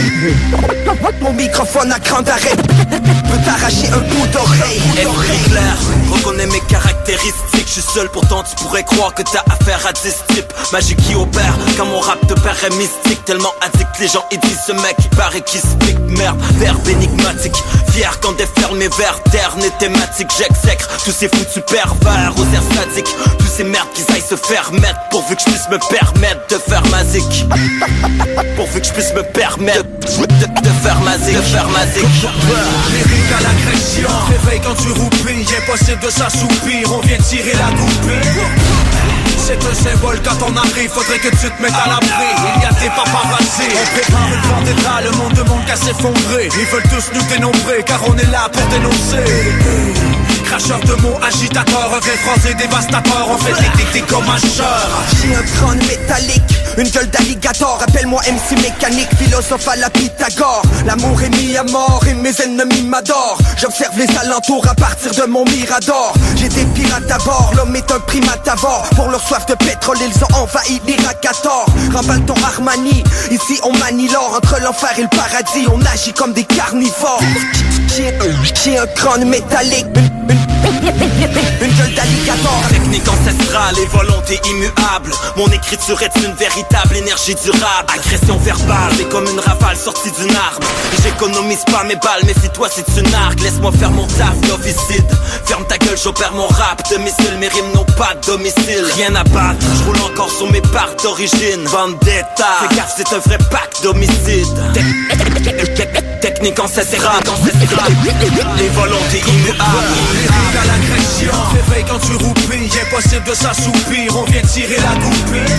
Mon, 1.20 1.32
microphone 1.32 1.92
à 1.92 2.00
cran 2.00 2.22
d'arrêt 2.22 2.56
peut 2.90 3.44
t'arracher 3.44 3.88
un 3.92 3.98
bout 3.98 4.26
d'oreille. 4.28 4.80
Clair, 5.50 5.76
reconnais 6.10 6.46
mes 6.46 6.60
caractéristiques 6.68 7.66
Je 7.66 7.72
suis 7.72 7.92
seul 7.94 8.08
pourtant 8.08 8.42
tu 8.42 8.55
pourrais 8.56 8.84
croire 8.84 9.14
que 9.14 9.22
t'as 9.22 9.44
affaire 9.50 9.86
à 9.86 9.92
10 9.92 10.02
types 10.34 10.52
Magique 10.72 11.00
qui 11.02 11.14
opère 11.14 11.54
quand 11.76 11.86
mon 11.86 12.00
rap 12.00 12.18
te 12.26 12.34
paraît 12.34 12.70
mystique 12.70 13.24
Tellement 13.24 13.52
addict 13.60 13.98
les 14.00 14.08
gens 14.08 14.24
ils 14.30 14.40
disent 14.40 14.60
ce 14.66 14.72
mec 14.72 14.96
il 14.98 15.16
paraît 15.16 15.40
qu'il 15.40 15.60
se 15.60 15.74
pique 15.80 15.98
Merde, 16.18 16.40
verbe 16.58 16.86
énigmatique 16.88 17.56
Fier 17.90 18.18
quand 18.20 18.32
déferle 18.32 18.76
mes 18.76 18.88
vers 18.88 19.22
ternes 19.30 19.62
et 19.62 19.70
thématiques 19.78 20.30
J'exècre 20.36 20.88
tous 21.04 21.12
ces 21.12 21.28
foutus 21.28 21.62
pervers 21.66 22.32
aux 22.36 22.54
airs 22.54 22.62
sadiques 22.74 23.14
Tous 23.38 23.46
ces 23.46 23.64
merdes 23.64 23.88
qu'ils 23.94 24.14
aillent 24.14 24.20
se 24.20 24.36
faire 24.36 24.70
mettre 24.72 24.98
Pourvu 25.10 25.36
que 25.36 25.42
je 25.42 25.50
puisse 25.50 25.68
me 25.68 25.78
permettre 25.78 26.46
de 26.48 26.58
faire 26.58 26.82
ma 26.90 27.02
Pourvu 28.56 28.80
que 28.80 28.86
je 28.86 28.92
puisse 28.92 29.12
me 29.14 29.22
permettre 29.22 29.84
de, 29.84 30.70
faire 30.82 31.00
ma 31.00 31.16
De 31.16 31.40
faire 31.42 31.68
ma 31.68 31.86
zik. 31.86 32.04
Lyrique 32.90 33.32
à 33.36 33.42
l'agression 33.42 34.08
Réveille 34.28 34.60
quand 34.64 34.74
tu 34.74 34.90
roupilles 34.90 35.46
Impossible 35.62 36.00
de 36.00 36.10
s'assoupir 36.10 36.92
On 36.92 37.00
vient 37.00 37.18
tirer 37.18 37.52
la 37.52 37.70
goupille 37.76 38.45
Fuck. 38.46 38.95
C'est 39.46 39.64
un 39.64 39.74
symbole 39.74 40.20
quand 40.24 40.44
on 40.44 40.56
arrive, 40.56 40.90
faudrait 40.90 41.20
que 41.20 41.28
tu 41.28 41.48
te 41.48 41.62
mettes 41.62 41.72
à 41.72 41.88
l'abri. 41.88 42.08
Il 42.56 42.62
y 42.62 42.66
a 42.66 42.72
des 42.80 42.88
paparazzi, 42.88 43.68
on 43.70 43.86
prépare 43.94 44.28
une 44.32 44.50
vendetta 44.50 45.00
Le 45.04 45.10
monde 45.12 45.32
demande 45.34 45.64
qu'à 45.66 45.76
s'effondrer, 45.76 46.48
ils 46.58 46.66
veulent 46.66 46.82
tous 46.90 47.12
nous 47.14 47.22
dénombrer 47.28 47.84
Car 47.86 48.00
on 48.08 48.16
est 48.16 48.30
là 48.32 48.48
pour 48.52 48.66
dénoncer. 48.66 49.24
Cracheur 50.46 50.78
de 50.80 50.94
mots, 51.02 51.18
agitateur, 51.22 51.88
vrai 51.90 52.16
français 52.18 52.54
dévastateur 52.54 53.28
On 53.28 53.38
fait 53.38 53.52
des 53.60 53.76
dictés 53.76 54.02
comme 54.02 54.24
un 54.28 54.38
J'ai 54.38 55.34
un 55.34 55.42
crâne 55.42 55.78
métallique, 55.78 56.42
une 56.78 56.88
gueule 56.88 57.10
d'alligator. 57.10 57.78
Appelle-moi 57.82 58.22
MC 58.22 58.62
mécanique, 58.62 59.08
philosophe 59.18 59.66
à 59.68 59.76
la 59.76 59.90
Pythagore. 59.90 60.62
L'amour 60.86 61.20
est 61.22 61.30
mis 61.30 61.56
à 61.56 61.64
mort 61.64 62.00
et 62.08 62.14
mes 62.14 62.40
ennemis 62.40 62.82
m'adorent. 62.82 63.38
J'observe 63.56 63.98
les 63.98 64.18
alentours 64.18 64.66
à 64.68 64.74
partir 64.74 65.12
de 65.12 65.28
mon 65.28 65.44
mirador. 65.44 66.14
J'ai 66.36 66.48
des 66.48 66.64
pirates 66.66 67.10
à 67.10 67.18
bord, 67.18 67.52
l'homme 67.56 67.74
est 67.74 67.90
un 67.90 68.00
primate 68.00 68.46
avare 68.46 68.84
Pour 68.94 69.08
leur 69.08 69.22
de 69.44 69.54
pétrole, 69.54 69.98
ils 70.00 70.24
ont 70.24 70.42
envahi 70.42 70.80
l'Irak 70.86 71.26
à 71.26 71.34
tort 71.42 71.66
ton 72.26 72.34
Armani, 72.42 73.04
ici 73.30 73.60
on 73.62 73.72
manie 73.78 74.08
l'or. 74.08 74.34
Entre 74.36 74.60
l'enfer 74.62 74.90
et 74.98 75.02
le 75.02 75.08
paradis, 75.08 75.66
on 75.72 75.80
agit 75.92 76.12
comme 76.12 76.32
des 76.32 76.44
carnivores. 76.44 77.20
J'ai 77.94 78.78
un 78.78 78.86
crâne 78.86 79.28
métallique, 79.28 79.86
une, 80.82 81.76
gueule 81.76 81.94
d'alligator. 81.94 82.62
Technique 82.68 83.08
ancestrale 83.08 83.78
et 83.78 83.86
volonté 83.86 84.40
immuable. 84.48 85.12
Mon 85.36 85.46
écriture 85.48 86.00
est 86.02 86.16
une 86.16 86.34
véritable 86.34 86.96
énergie 86.96 87.34
durable. 87.34 87.88
Agression 87.94 88.36
verbale, 88.38 88.92
c'est 88.96 89.08
comme 89.08 89.26
une 89.26 89.40
rafale 89.40 89.76
sortie 89.76 90.10
d'une 90.12 90.34
arme. 90.34 90.64
J'économise 91.02 91.64
pas 91.70 91.84
mes 91.84 91.96
balles, 91.96 92.22
mais 92.26 92.34
si 92.34 92.48
toi 92.50 92.68
c'est 92.70 92.86
une 93.00 93.14
arc 93.14 93.40
Laisse-moi 93.40 93.72
faire 93.72 93.90
mon 93.90 94.06
taf 94.06 94.38
d'officide 94.42 95.06
Ferme 95.44 95.64
ta 95.66 95.78
gueule, 95.78 95.98
j'opère 96.02 96.32
mon 96.32 96.46
rap. 96.46 96.82
De 96.90 96.96
missile 96.98 97.36
Mes 97.38 97.48
rimes 97.48 97.72
n'ont 97.74 97.84
pas 97.96 98.14
de 98.14 98.26
domicile. 98.26 98.84
Rien 98.96 99.14
à 99.14 99.24
battre, 99.24 99.66
je 99.78 99.84
roule 99.84 100.00
encore 100.10 100.30
sur 100.30 100.50
mes 100.50 100.60
parts 100.60 100.94
d'origine. 101.02 101.64
Vendetta, 101.66 102.46
fais 102.60 102.76
gaffe 102.76 102.94
c'est 102.96 103.12
un 103.14 103.18
vrai 103.18 103.38
pack 103.50 103.70
d'homicide 103.82 104.46
Technique 106.20 106.58
ancestrale, 106.58 107.22
ancestrale. 107.28 107.92
Les 108.58 108.68
volontés 108.68 109.22
immuables 109.28 110.65
l'agression 110.66 111.32
Réveille 111.52 111.84
quand 111.88 111.98
tu 111.98 112.12
roupilles 112.12 112.70
Impossible 112.86 113.24
de 113.24 113.34
s'assoupir. 113.34 114.16
On 114.16 114.24
vient 114.24 114.42
tirer 114.42 114.76
la 114.76 114.94
goupille. 115.00 115.56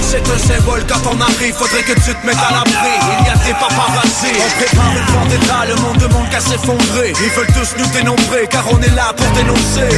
C'est 0.00 0.22
un 0.30 0.38
symbole 0.38 0.84
quand 0.88 1.02
on 1.10 1.20
arrive, 1.20 1.54
faudrait 1.54 1.82
que 1.82 1.94
tu 1.94 2.14
te 2.14 2.26
mettes 2.26 2.36
à 2.36 2.52
l'abri. 2.52 2.94
Il 3.20 3.26
y 3.26 3.30
a 3.30 3.36
des 3.44 3.52
paparazzi, 3.52 4.32
on 4.38 4.50
prépare 4.56 4.92
une 4.96 5.14
vendetta 5.14 5.64
Le 5.68 5.74
monde 5.82 5.98
demande 5.98 6.28
qu'à 6.30 6.40
s'effondrer, 6.40 7.12
ils 7.12 7.30
veulent 7.30 7.46
tous 7.48 7.74
nous 7.78 7.90
dénombrer 7.92 8.46
Car 8.48 8.64
on 8.70 8.80
est 8.80 8.94
là 8.94 9.12
pour 9.16 9.26
dénoncer 9.32 9.88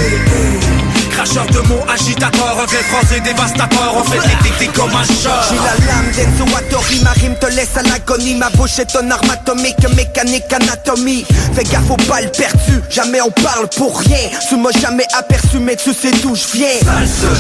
Cracheur 1.19 1.47
de 1.47 1.59
mots, 1.67 1.85
agitateur, 1.93 2.61
un 2.63 2.65
vrai 2.65 2.83
français 2.85 3.19
dévastateur 3.19 3.93
On 3.97 4.05
fait 4.05 4.21
des 4.21 4.49
dictés 4.49 4.69
comme 4.69 4.91
un 4.91 5.03
chat. 5.03 5.49
J'ai 5.51 5.57
la 5.57 5.93
lame 5.93 6.13
d'Enzo 6.13 6.45
Wattori, 6.55 7.01
ma 7.03 7.11
rime 7.11 7.35
te 7.35 7.47
laisse 7.47 7.77
à 7.77 7.83
l'agonie. 7.83 8.37
Ma 8.37 8.51
bouche 8.51 8.79
est 8.79 8.95
un 8.95 9.11
arme 9.11 9.29
atomique, 9.29 9.85
mécanique, 9.97 10.45
anatomie. 10.53 11.27
Fais 11.57 11.65
gaffe 11.65 11.91
aux 11.91 11.97
balles 12.09 12.31
perdues, 12.31 12.83
jamais 12.89 13.21
on 13.21 13.33
parle 13.33 13.67
pour 13.77 13.99
rien. 13.99 14.31
Tu 14.49 14.57
m'as 14.59 14.71
jamais 14.81 15.07
aperçu 15.19 15.59
mais 15.59 15.75
tu 15.75 15.93
sais 15.93 16.13
d'où 16.23 16.37
je 16.37 16.57
viens. 16.57 16.79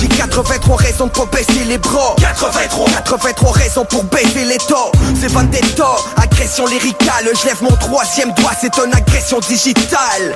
J'ai 0.01 0.09
83 0.09 0.77
raisons 0.77 1.07
de 1.07 1.13
pas 1.13 1.27
baisser 1.27 1.63
les 1.69 1.79
bras. 1.79 2.17
83 2.19 2.85
83 2.85 3.53
raisons 3.53 3.85
pour 3.85 4.03
baisser 4.03 4.45
les 4.45 4.59
taux 4.59 4.91
C'est 5.21 5.31
vendetta, 5.31 5.87
agression 6.21 6.67
lyricale. 6.67 7.31
Je 7.41 7.47
lève 7.47 7.63
mon 7.63 7.77
troisième 7.77 8.33
doigt, 8.35 8.55
c'est 8.61 8.77
une 8.77 8.93
agression 8.93 9.39
digitale 9.39 10.35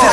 C'est- 0.00 0.10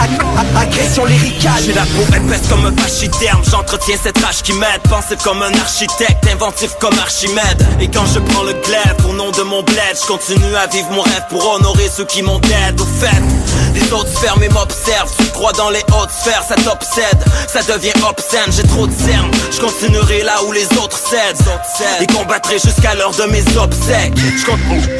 ag- 0.00 0.60
Agression 0.62 1.04
lyricale. 1.06 1.62
J'ai 1.64 1.72
la 1.72 1.82
peau 1.82 2.02
épaisse 2.14 2.48
comme 2.48 2.66
un 2.66 2.72
pachyderme. 2.72 3.42
J'entretiens 3.50 3.96
cette 4.02 4.18
rage 4.24 4.42
qui 4.42 4.52
m'aide. 4.52 4.80
Pensif 4.88 5.22
comme 5.24 5.42
un 5.42 5.52
architecte 5.58 6.26
Inventif 6.30 6.70
comme 6.80 6.98
Archimède. 6.98 7.66
Et 7.80 7.88
quand 7.88 8.04
je 8.12 8.18
prends 8.20 8.42
le 8.42 8.52
glaive 8.52 8.96
Au 9.08 9.12
nom 9.12 9.30
de 9.30 9.42
mon 9.42 9.62
bled 9.62 9.96
Je 10.00 10.06
continue 10.06 10.54
à 10.56 10.66
vivre 10.66 10.88
mon 10.90 11.02
rêve 11.02 11.24
Pour 11.30 11.46
honorer 11.54 11.88
ceux 11.94 12.04
qui 12.04 12.22
m'ont 12.22 12.40
aidé. 12.40 12.82
Au 12.82 12.86
fait 12.86 13.22
Les 13.74 13.92
autres 13.92 14.10
mais 14.38 14.48
m'observent. 14.48 15.10
Tu 15.18 15.26
crois 15.26 15.52
dans 15.52 15.70
les 15.70 15.82
hautes 15.92 16.10
sphères 16.10 16.42
Ça 16.46 16.56
t'obsède. 16.56 17.18
Ça 17.48 17.60
devient 17.72 17.92
obscène 18.08 18.50
J'ai 18.50 18.64
trop 18.64 18.86
de 18.86 18.92
cernes. 18.92 19.30
Je 19.50 19.60
continuerai 19.60 20.22
là 20.22 20.42
où 20.46 20.52
les 20.52 20.66
autres 20.82 20.98
cèdent. 20.98 21.36
Et 22.02 22.06
combattrai 22.06 22.58
jusqu'à 22.58 22.94
l'heure 22.94 23.12
de 23.12 23.24
mes 23.24 23.44
obsèques. 23.56 24.14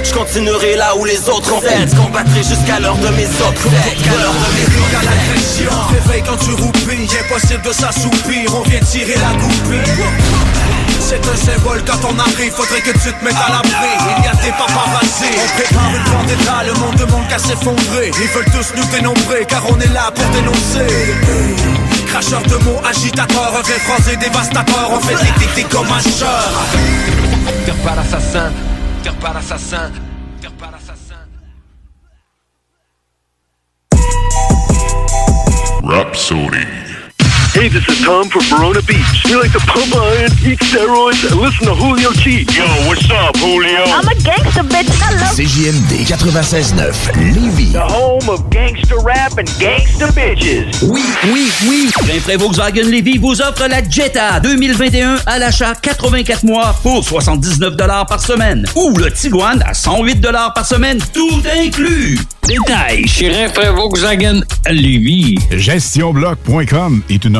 Je 0.05 0.13
continuerai 0.15 0.77
là 0.77 0.95
où 0.97 1.05
les 1.05 1.29
autres 1.29 1.53
cèdent. 1.61 1.97
Combattrai 1.97 2.43
jusqu'à 2.43 2.79
l'heure 2.81 2.97
de 2.97 3.09
mes 3.13 3.27
obsèques 3.27 4.07
À 4.07 4.23
l'heure 4.23 4.33
de 4.33 4.49
mes 4.57 4.71
l'agression 5.05 5.71
Réveille 5.91 6.23
quand 6.27 6.37
tu 6.37 6.53
roupilles 6.53 7.09
Impossible 7.25 7.63
de 7.63 7.73
s'assoupir. 7.73 8.55
On 8.55 8.63
vient 8.69 8.81
tirer 8.81 9.15
la 9.15 9.33
goupille. 9.39 10.05
C'est 11.01 11.27
un 11.27 11.37
symbole 11.37 11.83
quand 11.85 12.01
on 12.09 12.19
arrive, 12.19 12.53
faudrait 12.53 12.81
que 12.83 12.93
tu 12.93 13.13
te 13.13 13.25
mettes 13.25 13.35
à 13.35 13.51
l'abri. 13.51 13.91
Il 14.19 14.25
y 14.25 14.29
a 14.29 14.35
des 14.43 14.53
paparazzi, 14.53 15.31
on 15.35 15.57
prépare 15.57 15.91
une 15.97 16.13
vendetta 16.13 16.63
Le 16.67 16.75
monde 16.75 16.97
demande 16.97 17.27
qu'à 17.29 17.39
s'effondrer, 17.39 18.11
ils 18.15 18.29
veulent 18.29 18.51
tous 18.53 18.73
nous 18.77 18.85
dénombrer 18.93 19.45
Car 19.49 19.63
on 19.69 19.79
est 19.81 19.93
là 19.93 20.13
pour 20.15 20.27
dénoncer. 20.27 20.87
Cracheur 22.07 22.43
de 22.43 22.57
mots, 22.65 22.81
agitateur, 22.89 23.57
un 23.57 23.63
vrai 23.63 23.79
français 23.81 24.17
dévastateur. 24.17 24.91
On 24.93 25.01
fait 25.01 25.17
des 25.57 25.63
comme 25.65 25.87
un 25.87 26.01
chat 26.01 26.51
Tire 27.65 27.75
pas 27.77 27.95
l'assassin, 27.97 28.53
tire 29.03 29.15
pas 29.15 29.33
l'assassin, 29.33 29.91
Rhapsody. 35.83 36.90
Hey, 37.53 37.67
this 37.67 37.83
is 37.89 38.01
Tom 38.05 38.29
from 38.29 38.43
Verona 38.43 38.81
Beach. 38.83 39.25
We 39.25 39.35
like 39.35 39.51
to 39.51 39.59
pump 39.67 39.93
iron, 39.97 40.31
eat 40.47 40.61
steroids, 40.61 41.29
and 41.29 41.41
listen 41.41 41.67
to 41.67 41.75
Julio 41.75 42.13
G. 42.13 42.47
Yo, 42.55 42.65
what's 42.87 43.11
up, 43.11 43.37
Julio? 43.39 43.83
I'm 43.91 44.07
a 44.07 44.15
gangster 44.23 44.63
bitch. 44.63 44.87
I 45.03 45.19
love 45.19 45.35
CJMD 45.35 46.07
96.9 46.07 47.35
Lévis. 47.35 47.73
The 47.73 47.81
home 47.81 48.31
of 48.31 48.49
gangster 48.51 49.01
rap 49.01 49.37
and 49.37 49.49
gangster 49.59 50.07
bitches. 50.13 50.81
Oui, 50.83 51.03
oui, 51.25 51.51
oui. 51.69 51.91
Rainfray 52.07 52.37
Volkswagen 52.37 52.89
Lévis 52.89 53.19
vous 53.19 53.43
offre 53.43 53.67
la 53.67 53.83
Jetta 53.83 54.39
2021 54.39 55.17
à 55.27 55.41
l'achat 55.41 55.75
84 55.75 56.45
mois 56.45 56.73
pour 56.85 57.05
79 57.05 57.77
par 58.07 58.21
semaine. 58.21 58.65
Ou 58.77 58.97
le 58.97 59.11
Tiguan 59.11 59.61
à 59.67 59.75
108 59.75 60.25
par 60.55 60.65
semaine, 60.65 61.01
tout 61.13 61.43
inclus. 61.61 62.17
Détails 62.47 63.07
chez 63.09 63.29
Rainfray 63.29 63.75
Volkswagen 63.75 64.41
Lévis. 64.71 65.37
GestionBloc.com 65.51 67.03
est 67.09 67.25
une 67.25 67.40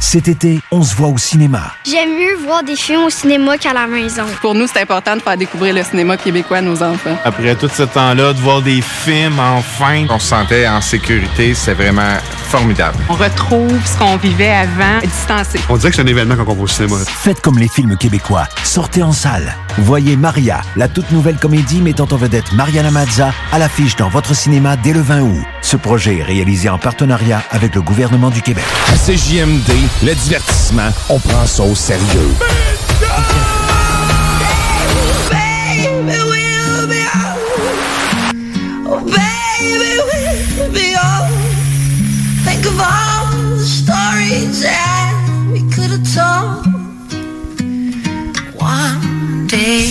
Cet 0.00 0.26
été, 0.26 0.58
on 0.72 0.82
se 0.82 0.96
voit 0.96 1.06
au 1.06 1.18
cinéma. 1.18 1.72
J'aime 1.88 2.18
mieux 2.18 2.34
voir 2.44 2.64
des 2.64 2.74
films 2.74 3.04
au 3.04 3.10
cinéma 3.10 3.56
qu'à 3.58 3.72
la 3.72 3.86
maison. 3.86 4.24
Pour 4.40 4.54
nous, 4.54 4.66
c'est 4.66 4.80
important 4.80 5.14
de 5.14 5.22
faire 5.22 5.36
découvrir 5.36 5.72
le 5.72 5.84
cinéma 5.84 6.16
québécois 6.16 6.56
à 6.56 6.62
nos 6.62 6.82
enfants. 6.82 7.16
Après 7.24 7.54
tout 7.54 7.68
ce 7.72 7.84
temps-là, 7.84 8.32
de 8.32 8.40
voir 8.40 8.60
des 8.60 8.80
films 8.80 9.38
enfin, 9.38 10.06
on 10.10 10.18
se 10.18 10.26
sentait 10.26 10.66
en 10.66 10.80
sécurité, 10.80 11.54
c'est 11.54 11.74
vraiment 11.74 12.16
formidable. 12.32 12.96
On 13.08 13.14
retrouve 13.14 13.78
ce 13.86 13.96
qu'on 13.98 14.16
vivait 14.16 14.50
avant, 14.50 14.98
distancé. 15.00 15.60
On 15.68 15.76
dirait 15.76 15.90
que 15.90 15.96
c'est 15.96 16.02
un 16.02 16.06
événement 16.06 16.34
quand 16.34 16.48
on 16.48 16.54
va 16.54 16.62
au 16.62 16.66
cinéma. 16.66 16.96
Faites 17.06 17.40
comme 17.40 17.58
les 17.58 17.68
films 17.68 17.96
québécois. 17.96 18.48
Sortez 18.64 19.04
en 19.04 19.12
salle. 19.12 19.54
Voyez 19.78 20.16
Maria, 20.16 20.62
la 20.74 20.88
toute 20.88 21.12
nouvelle 21.12 21.36
comédie 21.36 21.80
mettant 21.80 22.08
en 22.10 22.16
vedette 22.16 22.52
Mariana 22.52 22.90
Mazza 22.90 23.32
à 23.52 23.58
l'affiche 23.60 23.94
dans 23.94 24.08
votre 24.08 24.34
cinéma 24.34 24.76
dès 24.76 24.92
le 24.92 25.00
20 25.00 25.20
août. 25.20 25.44
Ce 25.70 25.76
projet 25.76 26.16
est 26.16 26.24
réalisé 26.24 26.68
en 26.68 26.78
partenariat 26.78 27.44
avec 27.52 27.76
le 27.76 27.80
gouvernement 27.80 28.30
du 28.30 28.42
Québec. 28.42 28.64
À 28.88 28.96
CJMD, 28.96 29.70
le 30.02 30.16
divertissement, 30.16 30.88
on 31.08 31.20
prend 31.20 31.46
ça 31.46 31.62
au 31.62 31.76
sérieux. 31.76 32.34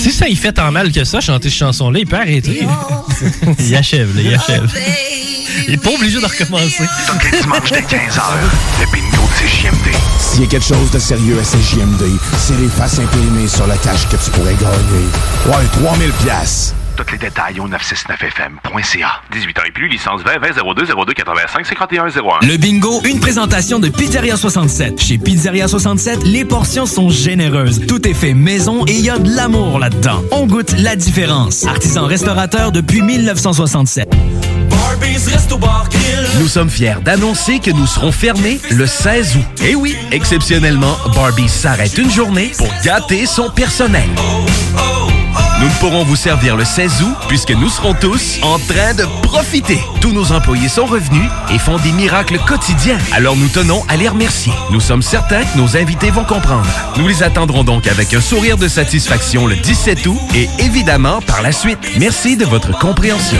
Si 0.02 0.12
ça 0.12 0.28
y 0.28 0.36
fait 0.36 0.52
tant 0.52 0.74
mal 0.74 0.92
que 0.92 1.06
ça, 1.06 1.22
chanter 1.22 1.50
cette 1.50 1.58
chanson-là, 1.58 2.00
il 2.00 2.06
peut 2.06 2.18
arrêter. 2.18 2.64
il 3.60 3.76
achève, 3.78 4.14
là, 4.14 4.22
il 4.22 4.34
achève. 4.34 4.70
Il 5.70 5.76
est 5.76 5.78
pas 5.78 5.92
obligé 5.92 6.20
de 6.20 6.26
recommencer. 6.26 6.84
Tous 7.06 7.32
les 7.32 7.42
dimanches 7.42 7.72
dès 7.72 7.82
15h, 7.82 8.22
le 8.80 8.86
bingo 8.92 9.22
de 9.22 9.48
CJMD. 9.48 9.96
S'il 10.18 10.42
y 10.42 10.44
a 10.46 10.48
quelque 10.48 10.66
chose 10.66 10.90
de 10.90 10.98
sérieux 10.98 11.38
à 11.40 11.44
CJMD, 11.44 12.06
c'est 12.40 12.58
les 12.60 12.68
faces 12.70 12.98
imprimées 12.98 13.48
sur 13.48 13.68
la 13.68 13.78
cache 13.78 14.08
que 14.10 14.16
tu 14.16 14.32
pourrais 14.32 14.56
gagner. 14.56 15.06
Ouais, 15.46 15.64
3000 15.84 16.12
pièces. 16.24 16.74
Tous 16.98 17.06
les 17.12 17.20
détails 17.20 17.60
au 17.60 17.68
969fm.ca. 17.68 19.22
18 19.32 19.60
ans 19.60 19.62
et 19.68 19.72
plus, 19.72 19.90
licence 19.90 20.22
20 20.24 20.40
20 20.40 20.74
02 20.74 20.86
02 21.06 21.14
85 21.14 21.66
51 21.68 22.08
01. 22.08 22.48
Le 22.48 22.58
bingo, 22.58 23.02
une 23.06 23.20
présentation 23.20 23.78
de 23.78 23.90
Pizzeria 23.90 24.38
67. 24.38 25.00
Chez 25.00 25.20
Pizzeria 25.20 25.68
67, 25.68 26.24
les 26.24 26.46
portions 26.46 26.88
sont 26.88 27.10
généreuses. 27.10 27.86
Tout 27.88 28.08
est 28.08 28.16
fait 28.16 28.34
maison 28.34 28.86
et 28.88 28.94
il 28.94 29.06
y 29.06 29.12
a 29.12 29.20
de 29.20 29.30
l'amour 29.36 29.78
là-dedans. 29.78 30.24
On 30.32 30.48
goûte 30.48 30.74
la 30.80 30.96
différence. 30.96 31.68
Artisan 31.68 32.08
restaurateur 32.08 32.72
depuis 32.72 33.04
1967. 33.04 34.10
Nous 36.40 36.48
sommes 36.48 36.70
fiers 36.70 36.96
d'annoncer 37.04 37.60
que 37.60 37.72
nous 37.72 37.88
serons 37.88 38.12
fermés 38.12 38.60
le 38.72 38.86
16 38.86 39.36
août. 39.38 39.62
Et 39.64 39.76
oui, 39.76 39.96
exceptionnellement, 40.12 40.96
Barbie 41.14 41.50
s'arrête 41.50 41.98
une 41.98 42.10
journée 42.10 42.52
pour 42.58 42.70
gâter 42.84 43.26
son 43.26 43.50
personnel. 43.50 44.08
Nous 45.60 45.68
ne 45.68 45.74
pourrons 45.74 46.06
vous 46.06 46.16
servir 46.16 46.56
le 46.56 46.64
16 46.64 47.02
août 47.04 47.16
puisque 47.28 47.52
nous 47.52 47.68
serons 47.68 47.94
tous 47.94 48.40
en 48.42 48.58
train 48.60 48.94
de 48.94 49.04
profiter. 49.24 49.80
Tous 50.00 50.14
nos 50.14 50.32
employés 50.32 50.70
sont 50.70 50.86
revenus 50.86 51.30
et 51.54 51.60
font 51.60 51.78
des 51.78 51.92
miracles 51.92 52.40
quotidiens. 52.40 52.98
Alors 53.12 53.36
nous 53.36 53.50
tenons 53.50 53.84
à 53.90 53.98
les 53.98 54.08
remercier. 54.08 54.54
Nous 54.72 54.80
sommes 54.80 55.02
certains 55.02 55.44
que 55.44 55.58
nos 55.58 55.76
invités 55.76 56.12
vont 56.12 56.24
comprendre. 56.24 56.70
Nous 56.98 57.08
les 57.08 57.24
attendrons 57.24 57.66
donc 57.66 57.88
avec 57.88 58.14
un 58.14 58.22
sourire 58.22 58.58
de 58.58 58.70
satisfaction 58.70 59.48
le 59.48 59.58
17 59.58 60.06
août 60.08 60.20
et 60.34 60.48
évidemment 60.60 61.20
par 61.22 61.42
la 61.42 61.52
suite. 61.52 61.80
Merci 62.00 62.38
de 62.38 62.46
votre 62.46 62.72
compréhension. 62.80 63.40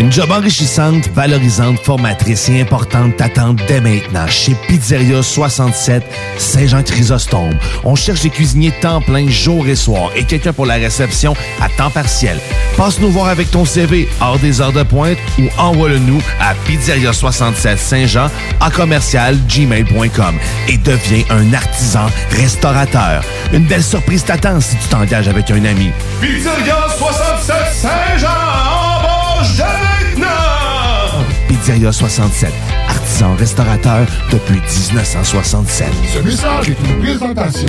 Une 0.00 0.10
job 0.10 0.30
enrichissante, 0.30 1.10
valorisante, 1.14 1.78
formatrice 1.80 2.48
et 2.48 2.62
importante 2.62 3.18
t'attend 3.18 3.52
dès 3.68 3.82
maintenant 3.82 4.26
chez 4.28 4.56
Pizzeria 4.66 5.22
67 5.22 6.02
Saint-Jean-Chrysostome. 6.38 7.58
On 7.84 7.94
cherche 7.94 8.22
des 8.22 8.30
cuisiniers 8.30 8.72
temps 8.80 9.02
plein 9.02 9.28
jour 9.28 9.66
et 9.66 9.74
soir 9.74 10.10
et 10.16 10.24
quelqu'un 10.24 10.54
pour 10.54 10.64
la 10.64 10.76
réception 10.76 11.36
à 11.60 11.68
temps 11.68 11.90
partiel. 11.90 12.38
Passe 12.78 12.98
nous 12.98 13.10
voir 13.10 13.28
avec 13.28 13.50
ton 13.50 13.66
CV 13.66 14.08
hors 14.22 14.38
des 14.38 14.62
heures 14.62 14.72
de 14.72 14.84
pointe 14.84 15.18
ou 15.38 15.42
envoie-le 15.58 15.98
nous 15.98 16.22
à 16.40 16.54
Pizzeria 16.64 17.12
67 17.12 17.78
Saint-Jean 17.78 18.30
à 18.58 18.70
commercial 18.70 19.36
gmail.com 19.48 20.34
et 20.66 20.78
deviens 20.78 21.24
un 21.28 21.52
artisan 21.52 22.06
restaurateur. 22.30 23.22
Une 23.52 23.66
belle 23.66 23.84
surprise 23.84 24.24
t'attend 24.24 24.60
si 24.60 24.76
tu 24.76 24.88
t'engages 24.88 25.28
avec 25.28 25.50
un 25.50 25.62
ami. 25.62 25.90
Pizzeria 26.22 26.86
67 26.96 27.54
Saint-Jean! 27.74 28.70
Pizzeria 31.70 31.92
67, 31.92 32.52
artisan 32.88 33.36
restaurateur 33.36 34.04
depuis 34.32 34.60
1967. 34.92 35.86
Ce 36.12 36.18
message 36.18 36.70
est 36.70 36.76
une 36.80 36.98
présentation 36.98 37.68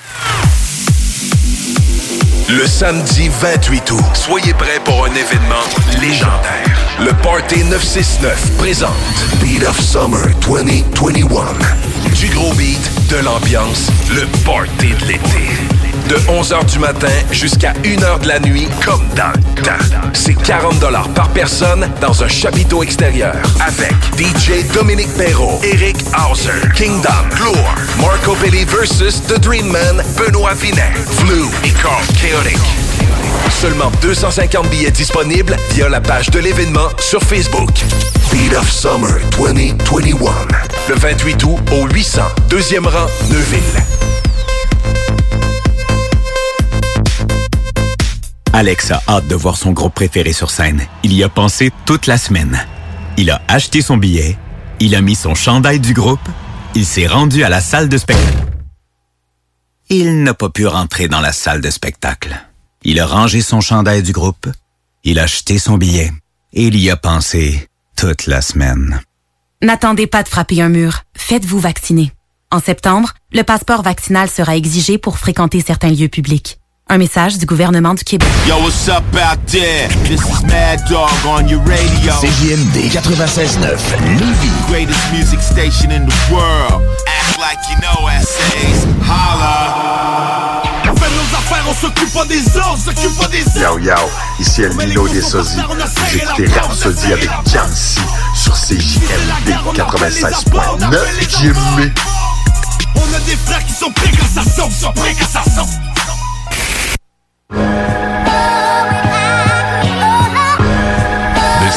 Le 2.57 2.67
samedi 2.67 3.29
28 3.29 3.91
août, 3.91 4.03
soyez 4.13 4.53
prêts 4.53 4.81
pour 4.83 5.05
un 5.05 5.11
événement 5.11 5.63
légendaire. 6.01 6.77
Le 6.99 7.13
Party 7.23 7.63
969 7.63 8.57
présente 8.57 8.91
Beat 9.41 9.63
of 9.63 9.79
Summer 9.79 10.27
2021. 10.41 11.29
Du 12.13 12.27
gros 12.27 12.53
beat, 12.55 12.91
de 13.09 13.23
l'ambiance, 13.23 13.89
le 14.13 14.27
Party 14.43 14.89
de 14.99 15.05
l'été. 15.05 15.80
De 16.07 16.15
11h 16.15 16.65
du 16.71 16.79
matin 16.79 17.07
jusqu'à 17.31 17.73
1h 17.83 18.21
de 18.21 18.27
la 18.27 18.39
nuit, 18.39 18.67
comme 18.85 19.07
dans 19.15 19.31
le 19.35 19.61
temps. 19.61 19.71
C'est 20.13 20.35
40 20.35 20.79
par 21.13 21.29
personne 21.29 21.89
dans 22.01 22.23
un 22.23 22.27
chapiteau 22.27 22.83
extérieur. 22.83 23.35
Avec 23.59 23.93
DJ 24.17 24.65
Dominique 24.73 25.13
Perrault, 25.17 25.59
Eric 25.63 25.97
Hauser, 26.13 26.67
Kingdom, 26.75 27.09
Gloire, 27.35 27.75
Marco 27.99 28.35
Belli 28.41 28.65
versus 28.65 29.21
The 29.27 29.39
Dream 29.39 29.67
Man, 29.67 30.03
Benoît 30.17 30.53
Vinet, 30.53 30.93
Flu 31.17 31.43
et 31.63 31.71
Carl 31.81 32.03
Chaotic. 32.21 32.59
Seulement 33.49 33.91
250 34.01 34.69
billets 34.69 34.91
disponibles 34.91 35.55
via 35.71 35.89
la 35.89 36.01
page 36.01 36.29
de 36.29 36.39
l'événement 36.39 36.89
sur 36.99 37.21
Facebook. 37.21 37.69
Beat 38.31 38.53
of 38.53 38.71
Summer 38.71 39.19
2021. 39.37 40.31
Le 40.89 40.95
28 40.95 41.43
août 41.43 41.59
au 41.71 41.87
800, 41.87 42.21
deuxième 42.49 42.87
rang, 42.87 43.07
Neuville. 43.29 44.10
Alex 48.53 48.91
a 48.91 49.01
hâte 49.07 49.27
de 49.27 49.35
voir 49.35 49.55
son 49.55 49.71
groupe 49.71 49.93
préféré 49.93 50.33
sur 50.33 50.51
scène. 50.51 50.81
Il 51.03 51.13
y 51.13 51.23
a 51.23 51.29
pensé 51.29 51.71
toute 51.85 52.05
la 52.05 52.17
semaine. 52.17 52.59
Il 53.17 53.31
a 53.31 53.41
acheté 53.47 53.81
son 53.81 53.97
billet, 53.97 54.37
il 54.79 54.93
a 54.95 55.01
mis 55.01 55.15
son 55.15 55.35
chandail 55.35 55.79
du 55.79 55.93
groupe, 55.93 56.27
il 56.75 56.85
s'est 56.85 57.07
rendu 57.07 57.43
à 57.43 57.49
la 57.49 57.61
salle 57.61 57.87
de 57.87 57.97
spectacle. 57.97 58.37
Il 59.89 60.23
n'a 60.23 60.33
pas 60.33 60.49
pu 60.49 60.67
rentrer 60.67 61.07
dans 61.07 61.21
la 61.21 61.31
salle 61.31 61.61
de 61.61 61.69
spectacle. 61.69 62.39
Il 62.83 62.99
a 62.99 63.05
rangé 63.05 63.41
son 63.41 63.61
chandail 63.61 64.03
du 64.03 64.11
groupe, 64.11 64.47
il 65.03 65.19
a 65.19 65.23
acheté 65.23 65.57
son 65.57 65.77
billet 65.77 66.11
et 66.53 66.63
il 66.63 66.77
y 66.77 66.89
a 66.89 66.97
pensé 66.97 67.69
toute 67.95 68.27
la 68.27 68.41
semaine. 68.41 69.01
N'attendez 69.61 70.07
pas 70.07 70.23
de 70.23 70.29
frapper 70.29 70.61
un 70.61 70.69
mur. 70.69 71.03
Faites-vous 71.15 71.59
vacciner. 71.59 72.11
En 72.51 72.59
septembre, 72.59 73.13
le 73.31 73.43
passeport 73.43 73.81
vaccinal 73.81 74.29
sera 74.29 74.57
exigé 74.57 74.97
pour 74.97 75.17
fréquenter 75.17 75.61
certains 75.61 75.91
lieux 75.91 76.09
publics. 76.09 76.60
Un 76.91 76.97
message 76.97 77.37
du 77.37 77.45
gouvernement 77.45 77.93
du 77.93 78.03
Québec. 78.03 78.27
Yo, 78.45 78.57
what's 78.57 78.89
up 78.89 79.01
out 79.15 79.39
there? 79.47 79.87
This 80.03 80.19
is 80.27 80.43
Mad 80.43 80.81
Dog 80.89 81.09
on 81.25 81.47
your 81.47 81.61
radio. 81.61 82.11
CJMD 82.19 82.91
96.9, 82.91 83.61
Lévis. 84.19 84.51
Greatest 84.67 84.99
music 85.13 85.39
station 85.39 85.89
in 85.89 86.05
the 86.05 86.13
world. 86.29 86.83
Act 87.07 87.39
like 87.39 87.59
you 87.69 87.77
know 87.79 88.09
essays. 88.09 88.85
Holla. 89.07 90.63
On 90.83 90.95
fait 90.97 91.09
nos 91.15 91.37
affaires, 91.37 91.63
on 91.69 91.73
s'occupe 91.73 92.11
pas 92.13 92.25
des 92.25 92.45
autres, 92.57 92.73
on 92.73 92.75
s'occupe 92.75 93.17
pas 93.17 93.27
des 93.29 93.45
Yo 93.57 93.79
yo, 93.79 93.95
ici 94.41 94.63
El 94.63 94.75
Nino 94.75 95.07
des 95.07 95.21
Sosies. 95.21 95.61
Vous 95.69 96.17
écoutez 96.17 96.59
Rhapsody 96.59 97.13
avec 97.13 97.29
Jamsi 97.53 98.01
sur 98.35 98.53
CJMD 98.53 99.55
96.9. 99.77 101.39
Jimmy. 101.39 101.91
On 102.95 103.15
a 103.15 103.19
des 103.25 103.37
frères 103.45 103.65
qui 103.65 103.71
sont 103.71 103.91
prêts 103.91 104.11
quand 104.11 104.41
ça 104.43 104.43
sonne, 104.43 104.69
sont 104.69 104.91
prêts 104.91 105.15
quand 105.17 105.39
ça 105.41 105.49
sonne. 105.49 105.90
This 107.51 107.59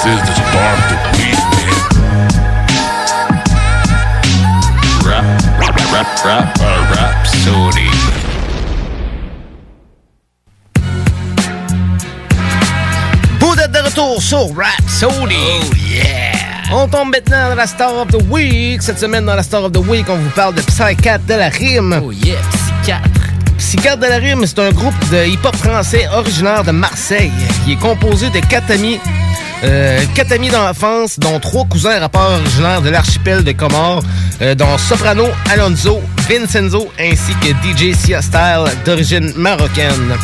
is 0.07 0.21
the 0.23 0.35
spark 0.35 0.79
the 0.89 0.97
beat, 1.17 1.43
man. 1.51 1.75
Rap, 5.05 5.27
rap, 5.59 5.77
rap, 5.93 6.09
rap, 6.25 6.47
uh, 6.61 6.95
rhapsody. 6.95 7.91
Vous 13.41 13.55
êtes 13.59 13.73
de 13.73 13.79
retour 13.79 14.23
sur 14.23 14.55
Rhapsody. 14.57 15.35
Oh 15.61 15.75
yeah! 15.77 16.33
On 16.73 16.87
tombe 16.87 17.11
maintenant 17.11 17.49
dans 17.51 17.57
la 17.57 17.67
Star 17.67 17.95
of 17.95 18.09
the 18.09 18.23
Week. 18.31 18.81
Cette 18.81 19.01
semaine, 19.01 19.27
dans 19.27 19.35
la 19.35 19.43
Star 19.43 19.65
of 19.65 19.73
the 19.73 19.79
Week, 19.79 20.07
on 20.09 20.17
vous 20.17 20.31
parle 20.31 20.55
de 20.55 20.61
Psy4 20.61 21.27
de 21.27 21.35
la 21.35 21.49
rime. 21.49 22.01
Oh 22.05 22.13
yeah, 22.13 22.39
Psy4. 23.75 23.83
Psy4 23.83 23.99
de 23.99 24.07
la 24.07 24.17
rime, 24.17 24.45
c'est 24.47 24.59
un 24.59 24.71
groupe 24.71 24.95
de 25.11 25.27
hip-hop 25.27 25.57
français 25.57 26.07
originaire 26.15 26.65
de 26.65 26.71
Marseille 26.71 27.31
qui 27.65 27.73
est 27.73 27.77
composé 27.77 28.31
de 28.31 28.39
quatre 28.41 28.71
amis. 28.71 28.99
euh, 29.65 30.01
quatre 30.15 30.33
amis 30.33 30.49
d'enfance, 30.51 31.19
dont 31.19 31.41
trois 31.41 31.65
cousins 31.65 31.99
rappeurs 31.99 32.33
originaires 32.41 32.83
de 32.83 32.91
l'archipel 32.91 33.43
de 33.45 33.53
Comores, 33.53 34.03
euh, 34.43 34.55
dont 34.55 34.77
Soprano, 34.79 35.25
Alonso, 35.51 36.03
Vincenzo 36.29 36.91
ainsi 37.01 37.33
que 37.41 37.49
DJ 37.63 37.95
Sia 37.97 38.21
Style 38.21 38.65
d'origine 38.85 39.33
marocaine. 39.37 40.17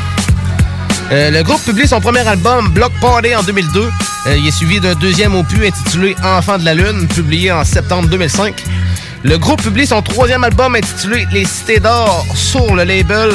Euh, 1.13 1.31
le 1.31 1.43
groupe 1.43 1.63
publie 1.65 1.89
son 1.89 2.01
premier 2.01 2.27
album, 2.27 2.69
Block 2.71 2.93
Party, 3.01 3.35
en 3.35 3.43
2002. 3.43 3.81
Euh, 4.27 4.37
il 4.37 4.47
est 4.47 4.51
suivi 4.51 4.79
d'un 4.79 4.95
deuxième 4.95 5.35
opus 5.35 5.67
intitulé 5.67 6.15
Enfant 6.23 6.59
de 6.59 6.65
la 6.65 6.75
Lune, 6.75 7.09
publié 7.09 7.51
en 7.51 7.65
septembre 7.65 8.09
2005. 8.09 8.55
Le 9.23 9.37
groupe 9.37 9.61
publie 9.61 9.87
son 9.87 10.01
troisième 10.01 10.45
album 10.45 10.75
intitulé 10.75 11.27
Les 11.31 11.45
Cités 11.45 11.79
d'Or 11.79 12.25
sur 12.35 12.75
le 12.75 12.85
label 12.85 13.31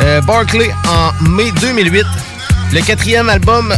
euh, 0.00 0.20
Barclay 0.22 0.70
en 0.88 1.30
mai 1.30 1.52
2008. 1.60 2.04
Le 2.72 2.80
quatrième 2.80 3.28
album, 3.28 3.72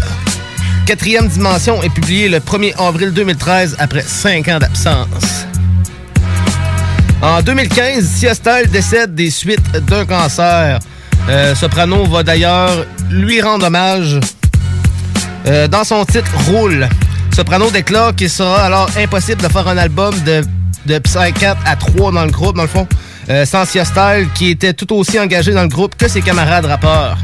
Quatrième 0.87 1.29
Dimension, 1.29 1.83
est 1.83 1.91
publié 1.91 2.31
le 2.31 2.39
1er 2.39 2.75
avril 2.79 3.13
2013 3.13 3.77
après 3.79 4.01
cinq 4.01 4.49
ans 4.49 4.59
d'absence. 4.59 5.47
En 7.21 7.43
2015, 7.43 8.03
Sia 8.03 8.33
décède 8.73 9.15
des 9.15 9.31
suites 9.31 9.73
d'un 9.73 10.07
cancer. 10.07 10.79
Euh, 11.29 11.55
Soprano 11.55 12.07
va 12.07 12.23
d'ailleurs 12.23 12.87
lui 13.11 13.43
rendre 13.43 13.67
hommage 13.67 14.19
euh, 15.47 15.69
dans 15.69 15.85
son 15.85 16.03
titre 16.07 16.33
Roule. 16.49 16.89
Soprano 17.37 17.71
déclare 17.71 18.15
qu'il 18.15 18.31
sera 18.31 18.65
alors 18.65 18.89
impossible 18.97 19.43
de 19.43 19.49
faire 19.49 19.69
un 19.69 19.77
album 19.77 20.15
de, 20.25 20.43
de 20.87 20.99
Psy 20.99 21.33
4 21.39 21.59
à 21.67 21.77
3 21.77 22.13
dans 22.13 22.25
le 22.25 22.31
groupe, 22.31 22.57
dans 22.57 22.63
le 22.63 22.69
fond, 22.69 22.87
euh, 23.29 23.45
sans 23.45 23.65
Sia 23.65 23.85
Style, 23.85 24.29
qui 24.35 24.51
était 24.51 24.73
tout 24.73 24.93
aussi 24.95 25.19
engagé 25.19 25.53
dans 25.53 25.63
le 25.63 25.69
groupe 25.69 25.97
que 25.97 26.09
ses 26.09 26.21
camarades 26.21 26.67
rappeurs. 26.67 27.19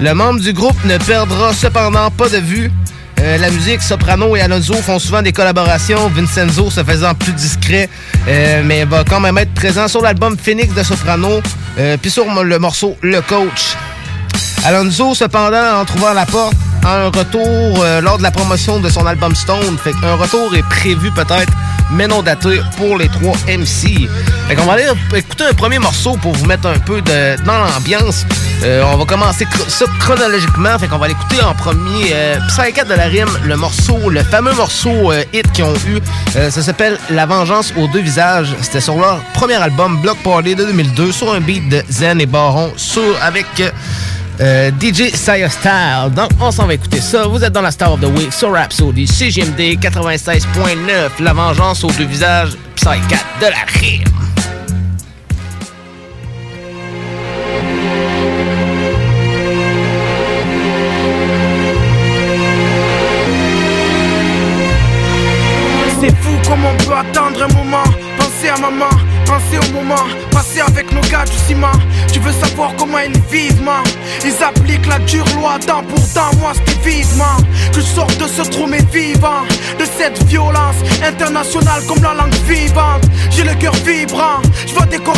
Le 0.00 0.14
membre 0.14 0.40
du 0.40 0.52
groupe 0.52 0.76
ne 0.84 0.96
perdra 0.98 1.52
cependant 1.52 2.10
pas 2.10 2.28
de 2.28 2.38
vue 2.38 2.70
euh, 3.20 3.36
la 3.36 3.50
musique, 3.50 3.82
Soprano 3.82 4.34
et 4.34 4.40
Alonso 4.40 4.72
font 4.76 4.98
souvent 4.98 5.20
des 5.20 5.32
collaborations, 5.32 6.08
Vincenzo 6.08 6.70
se 6.70 6.82
faisant 6.82 7.14
plus 7.14 7.32
discret, 7.32 7.90
euh, 8.26 8.62
mais 8.64 8.86
va 8.86 9.04
quand 9.04 9.20
même 9.20 9.36
être 9.36 9.52
présent 9.52 9.88
sur 9.88 10.00
l'album 10.00 10.38
Phoenix 10.38 10.72
de 10.72 10.82
Soprano, 10.82 11.42
puis 12.00 12.10
sur 12.10 12.24
le 12.42 12.58
morceau 12.58 12.96
Le 13.02 13.20
Coach. 13.20 13.76
Alonso, 14.64 15.14
cependant, 15.14 15.80
en 15.80 15.84
trouvant 15.84 16.14
la 16.14 16.24
porte, 16.24 16.54
a 16.82 16.96
un 16.96 17.06
retour 17.08 17.84
lors 18.00 18.16
de 18.16 18.22
la 18.22 18.30
promotion 18.30 18.80
de 18.80 18.88
son 18.88 19.04
album 19.04 19.34
Stone. 19.34 19.76
Fait 19.76 19.92
qu'un 19.92 20.14
retour 20.14 20.54
est 20.54 20.66
prévu 20.66 21.10
peut-être, 21.10 21.52
mais 21.92 22.06
non 22.06 22.22
daté 22.22 22.60
pour 22.76 22.96
les 22.96 23.08
trois 23.08 23.36
MC. 23.48 24.08
Fait 24.48 24.54
qu'on 24.54 24.64
va 24.64 24.74
aller 24.74 24.86
écouter 25.14 25.44
un 25.44 25.54
premier 25.54 25.78
morceau 25.78 26.16
pour 26.16 26.32
vous 26.32 26.46
mettre 26.46 26.66
un 26.66 26.78
peu 26.78 27.00
dans 27.02 27.64
l'ambiance. 27.64 28.26
Euh, 28.64 28.82
on 28.92 28.96
va 28.96 29.04
commencer 29.04 29.46
ça 29.68 29.84
chronologiquement. 30.00 30.78
Fait 30.78 30.88
qu'on 30.88 30.98
va 30.98 31.08
l'écouter 31.08 31.40
en 31.42 31.54
premier. 31.54 32.10
Euh, 32.12 32.36
Psy 32.48 32.72
4 32.72 32.88
de 32.88 32.94
la 32.94 33.04
rime, 33.04 33.28
le 33.44 33.56
morceau, 33.56 34.10
le 34.10 34.22
fameux 34.22 34.52
morceau 34.54 35.12
euh, 35.12 35.22
hit 35.32 35.50
qu'ils 35.52 35.64
ont 35.64 35.74
eu. 35.86 36.00
Euh, 36.36 36.50
ça 36.50 36.62
s'appelle 36.62 36.98
La 37.10 37.26
vengeance 37.26 37.72
aux 37.76 37.86
deux 37.88 38.00
visages. 38.00 38.54
C'était 38.60 38.80
sur 38.80 38.96
leur 38.96 39.20
premier 39.34 39.54
album 39.54 40.00
Block 40.00 40.18
Party 40.22 40.54
de 40.54 40.64
2002 40.64 41.12
sur 41.12 41.32
un 41.32 41.40
beat 41.40 41.68
de 41.68 41.82
Zen 41.88 42.20
et 42.20 42.26
Baron 42.26 42.72
sur, 42.76 43.02
avec 43.22 43.46
euh, 44.40 44.70
DJ 44.80 45.14
Saya 45.14 45.48
Style. 45.48 46.12
Donc 46.14 46.30
on 46.40 46.50
s'en 46.50 46.66
va 46.66 46.74
écouter 46.74 47.00
ça. 47.00 47.26
Vous 47.26 47.42
êtes 47.44 47.52
dans 47.52 47.62
la 47.62 47.70
Star 47.70 47.92
of 47.92 48.00
the 48.00 48.18
Week 48.18 48.32
sur 48.32 48.52
Rhapsody 48.52 49.06
CGMD 49.06 49.78
96.9. 49.80 51.22
La 51.22 51.32
vengeance 51.32 51.84
aux 51.84 51.90
deux 51.92 52.04
visages. 52.04 52.56
Psy 52.76 53.00
4 53.08 53.24
de 53.40 53.46
la 53.46 53.80
rime. 53.80 54.04
C'est 66.00 66.16
fou 66.16 66.30
comme 66.48 66.64
on 66.64 66.76
peut 66.82 66.94
attendre 66.94 67.42
un 67.42 67.54
moment. 67.54 67.84
Penser 68.16 68.48
à 68.48 68.58
maman, 68.58 68.88
penser 69.30 69.58
au 69.58 69.72
moment. 69.72 70.06
Passer 70.32 70.60
avec 70.60 70.92
nos 70.92 71.00
gars 71.02 71.24
du 71.24 71.38
ciment. 71.46 71.78
Tu 72.12 72.18
veux 72.18 72.32
savoir 72.32 72.72
comment 72.76 72.98
ils 72.98 73.20
vivent. 73.30 73.62
Ils 74.24 74.42
appliquent 74.42 74.86
la 74.86 74.98
dure 75.00 75.24
loi 75.36 75.58
dent 75.66 75.82
pour 75.84 76.04
dent. 76.14 76.32
Moi, 76.40 76.52
c'était 76.54 76.90
vivement 76.90 77.36
que 77.72 77.80
je 77.80 77.86
sorte 77.86 78.16
de 78.18 78.26
ce 78.26 78.42
trou, 78.50 78.66
mais 78.66 78.84
vivant. 78.92 79.42
De 79.78 79.84
cette 79.98 80.22
violence 80.24 80.78
internationale 81.06 81.82
comme 81.86 82.02
la 82.02 82.14
langue 82.14 82.34
vivante. 82.48 83.04
J'ai 83.30 83.44
le 83.44 83.54
cœur 83.54 83.74
vibrant. 83.86 84.40
Je 84.66 84.74
vois 84.74 84.86
des 84.86 84.98
corps. 84.98 85.16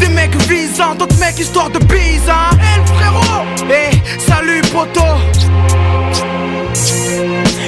Des 0.00 0.08
mecs 0.08 0.34
visants. 0.48 0.94
D'autres 0.98 1.18
mecs 1.18 1.38
histoire 1.38 1.70
de 1.70 1.78
bise, 1.78 2.28
hein. 2.28 2.56
Hey, 2.60 2.80
le 2.80 2.86
frérot! 2.86 3.44
Hey, 3.70 4.02
salut, 4.18 4.62
poto! 4.72 5.04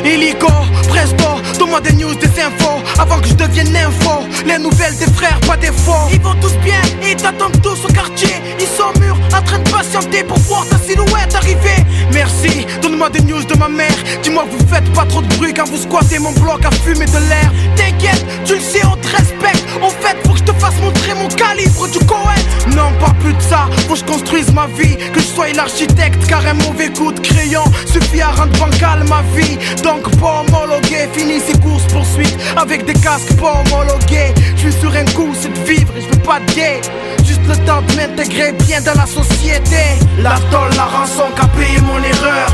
Illico, 0.05 0.53
presto, 0.89 1.29
donne-moi 1.59 1.81
des 1.81 1.93
news, 1.95 2.15
des 2.15 2.41
infos 2.41 2.83
Avant 2.99 3.21
que 3.21 3.29
je 3.29 3.35
devienne 3.35 3.77
info 3.77 4.25
Les 4.47 4.59
nouvelles 4.59 4.97
des 4.97 5.11
frères, 5.13 5.39
pas 5.41 5.57
des 5.57 5.73
faux. 5.73 6.09
Ils 6.13 6.21
vont 6.21 6.35
tous 6.41 6.55
bien 6.65 6.81
et 7.03 7.13
ils 7.13 7.17
t'attendent 7.17 7.61
tous 7.63 7.85
au 7.85 7.93
quartier. 7.93 8.35
Ils 8.59 8.67
sont 8.67 8.99
mûrs, 9.01 9.19
en 9.37 9.43
train 9.43 9.59
de 9.59 9.71
patienter 9.71 10.25
pour 10.25 10.39
voir 10.39 10.67
ta 10.69 10.79
silhouette 10.79 11.35
arriver. 11.35 11.85
Merci, 12.13 12.67
donne-moi 12.81 13.11
des 13.11 13.21
news 13.23 13.45
de 13.45 13.57
ma 13.59 13.69
mère. 13.69 13.97
Dis-moi 14.23 14.45
que 14.45 14.57
vous 14.57 14.69
faites 14.69 14.91
pas 14.93 15.05
trop 15.05 15.21
de 15.21 15.29
bruit 15.37 15.53
quand 15.53 15.69
vous 15.69 15.77
squattez 15.77 16.19
mon 16.19 16.33
bloc 16.33 16.65
à 16.65 16.71
fumer 16.71 17.07
de 17.07 17.19
l'air. 17.29 17.53
T'inquiète, 17.77 18.25
tu 18.45 18.55
le 18.55 18.61
sais, 18.61 18.85
on 18.87 18.97
te 18.97 19.09
respecte. 19.09 19.65
En 19.83 19.91
fait, 19.91 20.17
faut 20.27 20.33
que 20.33 20.39
je 20.39 20.45
te 20.45 20.53
fasse 20.53 20.81
montrer 20.81 21.15
mon 21.15 21.29
calibre 21.29 21.89
du 21.89 21.99
Cohen 22.07 22.41
Non, 22.75 22.91
pas 22.99 23.13
plus 23.21 23.35
de 23.35 23.43
ça, 23.43 23.69
faut 23.87 23.95
que 23.95 24.01
je 24.01 24.05
construise 24.05 24.53
ma 24.53 24.67
vie. 24.69 24.97
Que 25.13 25.21
je 25.21 25.27
sois 25.27 25.49
l'architecte 25.55 26.27
car 26.27 26.45
un 26.47 26.55
mauvais 26.55 26.89
coup 26.89 27.13
de 27.13 27.21
crayon 27.21 27.65
Suffit 27.87 28.23
à 28.23 28.31
rendre 28.31 28.59
bancale 28.59 29.05
ma 29.09 29.23
vie. 29.37 29.59
Donc 29.83 30.09
pas 30.19 30.45
homologué, 30.49 31.09
fini 31.13 31.41
ces 31.41 31.59
courses 31.59 31.85
poursuites 31.93 32.39
Avec 32.57 32.86
des 32.87 32.95
casques 32.95 33.35
pas 33.37 33.61
homologués. 33.61 34.33
Je 34.57 34.61
suis 34.61 34.81
sur 34.81 34.95
un 34.95 35.05
coup, 35.07 35.29
c'est 35.39 35.53
de 35.53 35.59
vivre 35.61 35.93
et 35.97 36.01
je 36.01 36.07
veux 36.07 36.23
pas 36.23 36.41
de 36.41 36.53
gay 36.53 36.81
Juste 37.25 37.41
le 37.49 37.57
temps 37.67 37.83
de 37.83 37.97
m'intégrer 37.97 38.53
bien 38.53 38.81
dans 38.81 38.95
la 38.95 39.07
société. 39.07 39.83
La 40.19 40.39
tôle, 40.51 40.71
la 40.77 40.85
rançon 40.85 41.25
qu'a 41.37 41.47
payé 41.49 41.81
mon 41.81 41.99
erreur. 41.99 42.49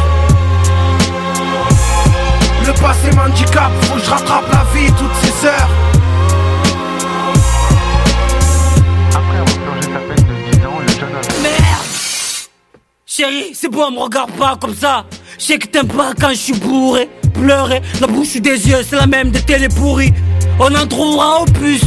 Le 2.67 2.73
passé 2.81 3.15
m'handicap, 3.15 3.71
faut 3.83 3.95
que 3.95 4.05
je 4.05 4.11
rattrape 4.11 4.51
la 4.53 4.65
vie 4.75 4.91
toutes 4.93 5.15
ces 5.23 5.47
heures. 5.47 5.69
Merde. 11.43 11.83
Chérie, 13.05 13.51
c'est 13.55 13.69
bon, 13.69 13.91
me 13.91 13.99
regarde 13.99 14.31
pas 14.33 14.57
comme 14.61 14.75
ça. 14.75 15.05
Je 15.39 15.45
sais 15.45 15.59
que 15.59 15.67
t'aimes 15.67 15.89
pas 15.89 16.13
quand 16.19 16.31
je 16.31 16.35
suis 16.35 16.55
bourré. 16.55 17.11
La 17.45 18.07
bouche 18.07 18.37
des 18.37 18.69
yeux, 18.69 18.85
c'est 18.89 18.95
la 18.97 19.07
même 19.07 19.31
des 19.31 19.43
télé 19.43 19.69
pourries. 19.69 20.13
On 20.61 20.73
en 20.75 20.87
trouvera 20.87 21.41
au 21.41 21.45
plus. 21.45 21.83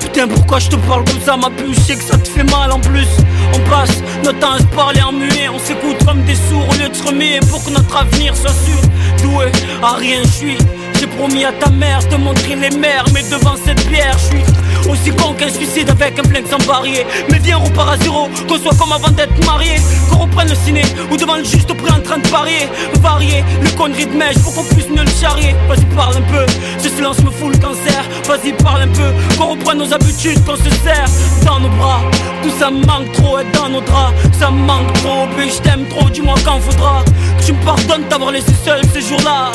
Putain, 0.00 0.26
pourquoi 0.26 0.58
je 0.58 0.68
te 0.68 0.76
parle 0.76 1.04
comme 1.04 1.20
ça, 1.24 1.36
ma 1.36 1.48
puce? 1.50 1.86
Je 1.88 1.94
que 1.94 2.02
ça 2.02 2.18
te 2.18 2.28
fait 2.28 2.42
mal 2.42 2.72
en 2.72 2.80
plus. 2.80 3.06
On 3.54 3.70
passe 3.70 4.02
notre 4.24 4.40
temps 4.40 4.54
à 4.54 4.58
se 4.58 4.64
parler 4.64 5.00
en 5.02 5.12
muet. 5.12 5.48
On 5.54 5.60
s'écoute 5.60 6.04
comme 6.04 6.24
des 6.24 6.34
sourds 6.34 6.68
au 6.68 6.74
lieu 6.74 6.88
de 6.88 6.94
se 6.94 7.04
remuer 7.04 7.38
pour 7.50 7.62
que 7.64 7.70
notre 7.70 7.96
avenir 7.96 8.36
soit 8.36 8.50
sûr. 8.50 8.80
Doué, 9.22 9.46
à 9.80 9.92
rien 9.92 10.22
je 10.24 10.28
suis. 10.28 10.58
J'ai 10.98 11.06
promis 11.06 11.44
à 11.44 11.52
ta 11.52 11.70
mère 11.70 12.00
de 12.10 12.16
montrer 12.16 12.56
les 12.56 12.70
mers, 12.70 13.04
mais 13.14 13.22
devant 13.22 13.54
cette 13.64 13.86
bière, 13.88 14.16
je 14.18 14.36
suis 14.36 14.44
aussi 14.88 15.10
con 15.10 15.34
qu'un 15.34 15.50
suicide 15.50 15.90
avec 15.90 16.18
un 16.18 16.28
flingue 16.28 16.46
sans 16.48 16.64
barrière. 16.66 17.06
Mais 17.30 17.38
viens, 17.38 17.58
repart 17.58 17.94
à 17.94 17.96
zéro, 18.02 18.28
qu'on 18.48 18.58
soit 18.58 18.76
comme 18.78 18.92
avant 18.92 19.10
d'être 19.10 19.44
marié. 19.44 19.76
Qu'on 20.10 20.18
reprenne 20.18 20.48
le 20.48 20.54
ciné 20.54 20.82
ou 21.10 21.16
devant 21.16 21.36
le 21.36 21.44
juste 21.44 21.70
en 21.70 22.00
train 22.00 22.18
de 22.18 22.28
parier. 22.28 22.68
Varier 23.00 23.44
les 23.62 23.70
conneries 23.72 24.06
de 24.06 24.16
mèche 24.16 24.38
pour 24.38 24.54
qu'on 24.54 24.64
puisse 24.64 24.88
mieux 24.88 25.04
le 25.04 25.20
charrier. 25.20 25.54
Vas-y, 25.68 25.84
parle 25.96 26.16
un 26.16 26.22
peu, 26.22 26.46
ce 26.78 26.88
silence 26.88 27.18
me 27.20 27.30
fout 27.30 27.52
le 27.52 27.58
cancer. 27.58 28.02
Vas-y, 28.26 28.52
parle 28.52 28.82
un 28.82 28.88
peu, 28.88 29.12
qu'on 29.36 29.50
reprenne 29.50 29.78
nos 29.78 29.92
habitudes, 29.92 30.44
qu'on 30.44 30.56
se 30.56 30.70
serre 30.84 31.08
dans 31.44 31.60
nos 31.60 31.68
bras. 31.68 32.00
Tout 32.42 32.50
ça 32.58 32.70
manque 32.70 33.12
trop, 33.12 33.38
être 33.38 33.52
dans 33.52 33.68
nos 33.68 33.80
draps. 33.80 34.14
Ça 34.38 34.50
manque 34.50 34.92
trop, 34.94 35.26
puis 35.36 35.50
je 35.50 35.60
t'aime 35.62 35.86
trop, 35.88 36.08
dis-moi 36.10 36.34
quand 36.44 36.60
faudra. 36.60 37.02
Que 37.38 37.44
tu 37.44 37.52
me 37.52 37.64
pardonnes 37.64 38.08
d'avoir 38.08 38.32
laissé 38.32 38.52
seul 38.64 38.80
ces 38.92 39.02
jours-là. 39.02 39.52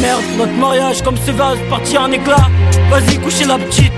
Merde, 0.00 0.22
notre 0.36 0.52
mariage 0.52 1.02
comme 1.02 1.16
ce 1.24 1.30
vase 1.30 1.58
partir 1.70 2.02
en 2.02 2.12
éclat. 2.12 2.48
Vas-y, 2.90 3.18
coucher 3.18 3.44
la 3.44 3.58
petite. 3.58 3.92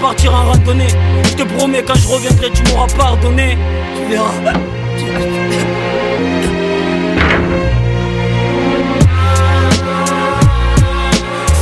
Partir 0.00 0.34
en 0.34 0.44
randonnée. 0.52 0.88
Je 1.24 1.34
te 1.34 1.42
promets, 1.42 1.82
quand 1.82 1.94
je 1.94 2.08
reviendrai, 2.08 2.50
tu 2.50 2.62
m'auras 2.72 2.86
pardonné. 2.96 3.58
Tu 3.96 4.10
verras. 4.10 4.58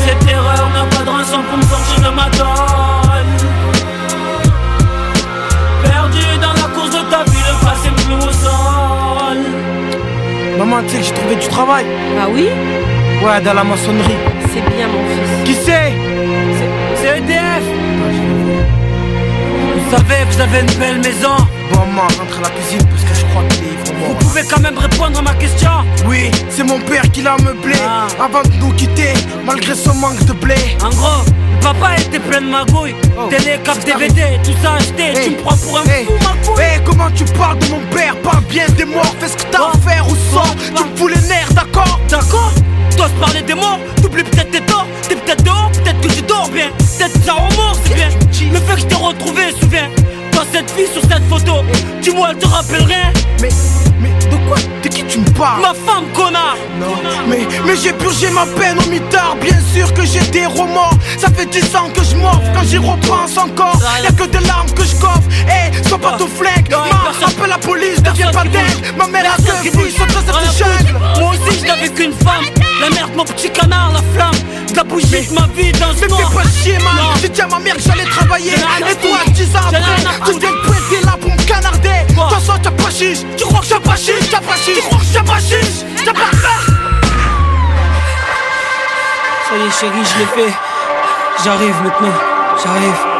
Cette 0.05 0.30
erreur 0.30 0.70
n'a 0.72 0.84
pas 0.97 1.05
de 1.05 1.11
rançon 1.11 1.41
pour 1.49 1.59
me 1.59 1.62
sortir 1.62 2.11
de 2.11 2.14
ma 2.14 2.28
donne. 2.30 3.34
Perdu 5.82 6.39
dans 6.41 6.53
la 6.53 6.68
course 6.74 6.91
de 6.91 7.11
ta 7.11 7.24
vie, 7.24 7.45
le 7.49 7.64
passé 7.64 7.91
me 7.91 7.97
plus 7.97 8.28
au 8.28 8.32
sol. 8.32 9.39
Maman, 10.59 10.82
tu 10.82 10.91
sais 10.91 10.99
que 10.99 11.05
j'ai 11.05 11.14
trouvé 11.14 11.36
du 11.36 11.49
travail 11.49 11.86
Ah 12.20 12.26
oui? 12.32 12.49
Ouais, 13.24 13.41
dans 13.45 13.55
la 13.55 13.64
maçonnerie 13.64 14.16
C'est 14.53 14.76
bien, 14.76 14.86
mon 14.86 15.05
fils. 15.09 15.45
Qui 15.45 15.55
c'est? 15.55 16.17
Vous 19.89 19.97
savez, 19.97 20.22
vous 20.30 20.41
avez 20.43 20.61
une 20.61 20.78
belle 20.78 20.99
maison. 20.99 21.34
Bon, 21.72 21.86
maman, 21.86 22.03
rentre 22.03 22.39
à 22.41 22.43
la 22.43 22.51
cuisine 22.51 22.86
parce 22.91 23.05
que 23.05 23.14
je 23.14 23.24
crois 23.24 23.43
livres 23.45 23.67
Vous 24.07 24.14
pouvez 24.14 24.42
quand 24.44 24.61
même 24.61 24.78
répondre 24.78 25.18
à 25.18 25.22
ma 25.22 25.34
question. 25.34 25.70
Oui, 26.07 26.30
c'est 26.51 26.64
mon 26.64 26.78
père 26.80 27.11
qui 27.11 27.22
l'a 27.22 27.36
meublé 27.38 27.74
Avant 28.20 28.42
de 28.42 28.55
nous 28.61 28.72
quitter, 28.72 29.12
malgré 29.44 29.74
son 29.74 29.94
manque 29.94 30.24
de 30.24 30.32
blé. 30.32 30.55
En 30.82 30.90
gros, 30.90 31.24
papa 31.61 31.96
était 31.99 32.18
plein 32.18 32.40
de 32.40 32.46
magouilles. 32.46 32.94
Télé, 33.30 33.59
cap 33.64 33.78
DVD, 33.84 34.38
tout 34.44 34.53
ça 34.62 34.74
acheté. 34.74 35.12
Tu 35.22 35.30
me 35.30 35.36
prends 35.36 35.57
pour 35.57 35.78
un 35.78 35.84
fou, 35.84 36.12
ma 36.22 36.46
couille. 36.46 36.62
Hey, 36.62 36.80
comment 36.84 37.11
tu 37.11 37.24
parles 37.24 37.59
de 37.59 37.66
mon 37.66 37.80
père? 37.90 38.16
Parle 38.22 38.44
bien 38.44 38.66
des 38.76 38.84
morts, 38.84 39.14
fais 39.20 39.28
ce 39.28 39.36
que 39.36 39.51
t'as 39.51 39.68
à 39.68 39.88
faire 39.88 40.07
ou 40.09 40.16
sors? 40.32 40.55
Tu 40.64 40.72
me 40.72 40.96
fous 40.96 41.09
les 41.09 41.28
nerfs, 41.28 41.53
d'accord? 41.55 42.01
D'accord. 42.09 42.53
T'oses 42.96 43.12
parler 43.20 43.42
des 43.42 43.55
morts, 43.55 43.78
t'oublies 44.03 44.24
peut-être 44.24 44.51
tes 44.51 44.61
torts. 44.61 44.86
T'es 45.09 45.14
peut-être 45.14 45.44
dehors, 45.44 45.70
peut-être 45.72 46.01
que 46.01 46.09
tu 46.09 46.22
dors 46.22 46.49
bien. 46.51 46.68
Peut-être 46.99 47.24
ça 47.24 47.34
remords, 47.34 47.78
c'est 47.84 47.94
bien. 47.94 48.09
Le 48.53 48.59
fait 48.59 48.74
que 48.74 48.80
je 48.80 48.86
t'ai 48.86 48.94
retrouvé, 48.94 49.42
souviens. 49.61 49.88
Toi 50.32 50.42
cette 50.53 50.70
fille 50.70 50.88
sur 50.92 51.03
cette 51.03 51.24
photo 51.28 51.64
Dis-moi, 52.03 52.28
elle 52.30 52.38
te 52.38 52.46
rappelle 52.46 52.82
rien. 52.82 53.12
Mais, 53.40 53.49
mais 54.01 54.11
de 54.30 54.36
quoi 54.49 54.57
De 54.82 54.88
qui 54.88 55.05
tu 55.05 55.18
me 55.20 55.30
parles 55.30 55.61
Ma 55.61 55.74
femme, 55.74 56.05
connard. 56.14 56.57
Non, 56.80 56.96
mais, 57.28 57.46
mais 57.64 57.76
j'ai 57.76 57.92
purgé 57.92 58.30
ma 58.30 58.46
peine 58.46 58.78
au 58.78 58.88
mitard. 58.88 59.36
Bien 59.40 59.59
sûr 59.74 59.92
que 59.94 60.05
j'ai 60.05 60.20
des 60.30 60.46
remords. 60.46 60.99
Ça 61.18 61.28
fait 61.30 61.46
dix 61.46 61.74
ans 61.74 61.90
que 61.94 62.03
je 62.03 62.16
morfe 62.16 62.44
Quand 62.55 62.64
j'y 62.64 62.78
repense 62.78 63.36
encore 63.36 63.80
Y'a 64.03 64.11
que 64.12 64.24
des 64.24 64.44
larmes 64.46 64.70
que 64.70 64.84
je 64.84 64.94
coffre. 64.96 65.22
Hey, 65.49 65.72
sois 65.86 65.99
pas 65.99 66.12
ton 66.12 66.26
flingue. 66.26 66.68
Ma, 66.70 67.26
appelle 67.26 67.49
la 67.49 67.59
police, 67.59 68.03
deviens 68.03 68.30
pas 68.30 68.44
dingue 68.44 68.96
Ma 68.96 69.07
mère 69.07 69.34
a 69.34 69.40
deux 69.40 69.70
filles, 69.70 69.92
sont 69.92 70.07
dans 70.07 70.20
cette 70.20 70.59
jungle 70.59 70.99
Moi 71.18 71.30
aussi, 71.30 71.61
je 71.61 71.66
n'avais 71.66 71.88
qu'une 71.88 72.12
femme. 72.12 72.44
La 72.80 72.90
merde, 72.90 73.11
mon 73.16 73.24
petit 73.24 73.51
canard, 73.51 73.92
la 73.92 74.03
flamme. 74.14 74.40
De 74.70 74.76
la 74.76 74.84
bougie 74.84 75.26
de 75.26 75.34
ma 75.34 75.49
vie 75.57 75.72
dans 75.72 75.92
ce 75.92 76.03
Mais 76.03 76.16
fais 76.16 76.34
pas 76.34 76.49
chier 76.62 76.78
man. 76.78 76.94
J'ai 77.20 77.28
dit 77.30 77.40
à 77.40 77.46
ma 77.46 77.59
mère 77.59 77.76
que 77.76 77.82
j'allais 77.82 78.05
travailler. 78.05 78.53
Et 78.53 78.94
toi 78.96 79.18
foutre. 79.24 79.32
10 79.32 79.57
ans 79.57 79.61
après 79.66 80.32
Tu 80.32 80.38
viens 80.38 81.01
de 81.01 81.07
là 81.07 81.16
pour 81.20 81.30
me 81.30 81.42
canarder 81.44 81.88
De 82.09 82.14
toute 82.14 82.30
façon 82.30 82.53
t'as 82.62 82.70
pas 82.70 82.90
chiche. 82.90 83.18
Tu 83.36 83.44
crois 83.44 83.61
que 83.61 83.66
j'ai 83.66 83.80
pas 83.89 83.97
chiche 83.97 84.30
T'as 84.30 84.41
pas 84.41 84.57
chiche 84.57 84.74
Tu 84.74 84.82
crois 84.82 84.99
que 84.99 85.05
j'ai 85.05 85.22
pas 85.22 85.39
chiche 85.39 85.84
T'as 86.05 86.12
pas 86.12 86.30
Ça 89.49 89.57
y 89.57 89.66
est, 89.66 89.80
chérie, 89.80 90.05
je 90.05 90.18
l'ai 90.18 90.26
fait. 90.26 90.55
J'arrive 91.43 91.82
maintenant, 91.82 92.12
j'arrive. 92.62 93.17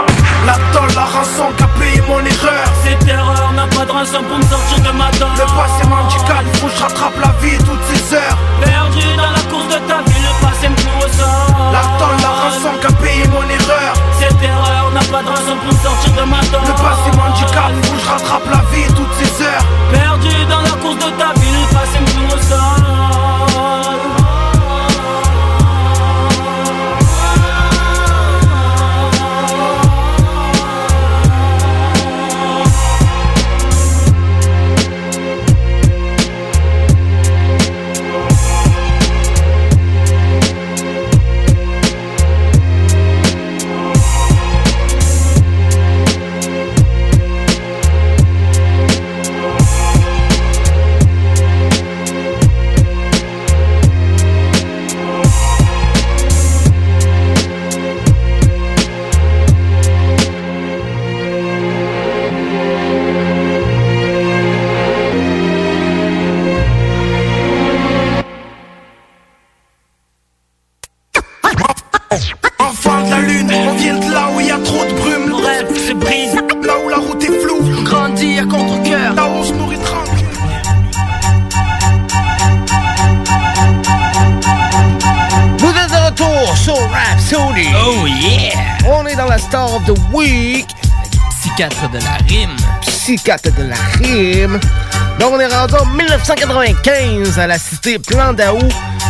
La 0.49 0.57
tôle, 0.72 0.88
la 0.94 1.05
rançon 1.05 1.53
qu'a 1.59 1.68
payé 1.78 2.01
mon 2.09 2.20
erreur. 2.24 2.64
Cette 2.82 3.07
erreur 3.07 3.53
n'a 3.53 3.66
pas 3.66 3.84
de 3.84 3.92
rançon 3.92 4.22
pour 4.24 4.38
me 4.38 4.42
sortir 4.49 4.80
de 4.80 4.96
ma 4.96 5.11
tôle 5.20 5.28
Le 5.36 5.44
passé 5.44 5.84
m'handicape, 5.86 6.46
il 6.51 6.59
faut 6.59 6.68
que 6.68 6.72
je 6.72 6.82
rattrape 6.84 7.20
la 7.20 7.32
vie 7.42 7.59
toutes 7.59 7.84
ces 7.92 8.14
heures. 8.14 8.38
Perdu 8.64 9.05
dans 9.20 9.30
la 9.36 9.44
course 9.51 9.68
de 9.68 9.78
ta 9.84 10.01
vie, 10.09 10.22
le 10.24 10.32
passé 10.40 10.70
me 10.70 10.76
cloue 10.76 11.05
au 11.05 11.11
sol 11.12 11.53
La 11.76 11.84
tôle, 12.01 12.16
la 12.24 12.32
rançon 12.40 12.72
qu'a 12.80 12.92
payé 12.96 13.28
mon 13.28 13.44
erreur. 13.44 13.92
Cette 14.18 14.42
erreur 14.42 14.90
n'a 14.94 15.05
pas 15.12 15.22
de 15.22 15.28
rançon 15.28 15.57
pour 15.61 15.68
me 15.68 15.78
sortir 15.84 16.12
de 16.16 16.24
ma 16.24 16.40
tôle 16.49 16.64
Le 16.64 16.76
passé 16.80 17.09
m'handicape, 17.12 17.72
il 17.76 17.84
faut 17.86 17.96
que 17.96 18.01
je 18.01 18.09
rattrape 18.09 18.49
la 18.49 18.62
vie 18.72 18.88
toutes 18.96 19.14
ces 19.20 19.44
heures. 19.44 19.66
Perdu 19.92 20.32
dans 20.49 20.62
la 20.64 20.74
course 20.80 20.96
de 20.96 21.11
ta 21.20 21.30
vie, 21.36 21.57
le 21.61 21.68
passé 21.76 22.01
me 22.01 22.09
cloue 22.09 22.32
au 22.32 22.40
sol 22.40 22.88
Enfant 72.59 73.05
de 73.05 73.11
la 73.11 73.21
lune, 73.21 73.51
on 73.53 73.75
vient 73.75 73.99
de 73.99 74.13
là 74.13 74.29
où 74.35 74.41
il 74.41 74.47
y 74.47 74.51
a 74.51 74.59
trop 74.59 74.85
de 74.85 74.93
brume 74.95 75.29
Nos 75.29 75.37
rêves 75.37 75.75
se 75.77 75.93
brisent 75.93 76.35
Là 76.35 76.75
où 76.85 76.89
la 76.89 76.97
route 76.97 77.23
est 77.23 77.41
floue 77.41 77.61
On 77.79 77.83
grandit 77.83 78.39
à 78.39 78.45
contre-cœur 78.45 79.15
Là 79.15 79.27
où 79.27 79.39
on 79.39 79.45
se 79.45 79.53
nourrit 79.53 79.79
tranquille 79.79 80.25
Vous 85.59 85.69
êtes 85.71 85.91
de 85.91 86.07
retour 86.07 86.57
sur 86.57 86.79
Rhapsody. 86.91 87.69
Oh 87.85 88.07
yeah! 88.07 88.79
On 88.87 89.07
est 89.07 89.17
dans 89.17 89.27
la 89.27 89.39
Star 89.39 89.75
of 89.75 89.85
the 89.85 89.99
Week. 90.13 90.67
Psychiatre 91.41 91.91
de 91.91 91.99
la 91.99 92.17
rime. 92.29 92.57
Psychiatre 92.81 93.53
de 93.55 93.65
la 93.65 93.77
rime. 93.99 94.59
Donc, 95.19 95.33
on 95.35 95.41
est 95.41 95.47
rendu 95.47 95.75
en 95.75 95.87
1995 95.87 97.39
à 97.39 97.47
la 97.47 97.59
cité 97.59 97.99
Plan 97.99 98.33
d'Aou, 98.33 98.59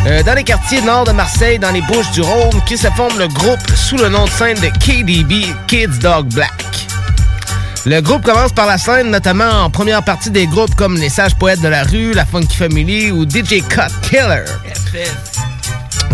euh, 0.09 0.23
dans 0.23 0.35
les 0.35 0.45
quartiers 0.45 0.81
nord 0.81 1.05
de 1.05 1.13
Marseille, 1.13 1.59
dans 1.59 1.71
les 1.71 1.83
Bouches 1.83 2.11
du 2.13 2.23
Rhône, 2.23 2.63
qui 2.67 2.79
se 2.79 2.89
forme 2.89 3.19
le 3.19 3.29
groupe 3.29 3.61
sous 3.77 3.97
le 3.97 4.09
nom 4.09 4.25
de 4.25 4.31
scène 4.31 4.59
de 4.59 4.69
KDB, 4.69 5.55
Kids 5.67 5.99
Dog 6.01 6.33
Black. 6.33 6.87
Le 7.85 8.01
groupe 8.01 8.23
commence 8.23 8.53
par 8.53 8.67
la 8.67 8.79
scène, 8.79 9.11
notamment 9.11 9.65
en 9.65 9.71
première 9.71 10.03
partie 10.03 10.31
des 10.31 10.47
groupes 10.47 10.75
comme 10.75 10.97
Les 10.97 11.09
Sages 11.09 11.35
Poètes 11.37 11.61
de 11.61 11.69
la 11.69 11.85
Rue, 11.85 12.13
La 12.13 12.25
Funky 12.25 12.57
Family 12.57 13.11
ou 13.11 13.25
DJ 13.25 13.63
Cut 13.69 13.93
Killer. 14.03 14.45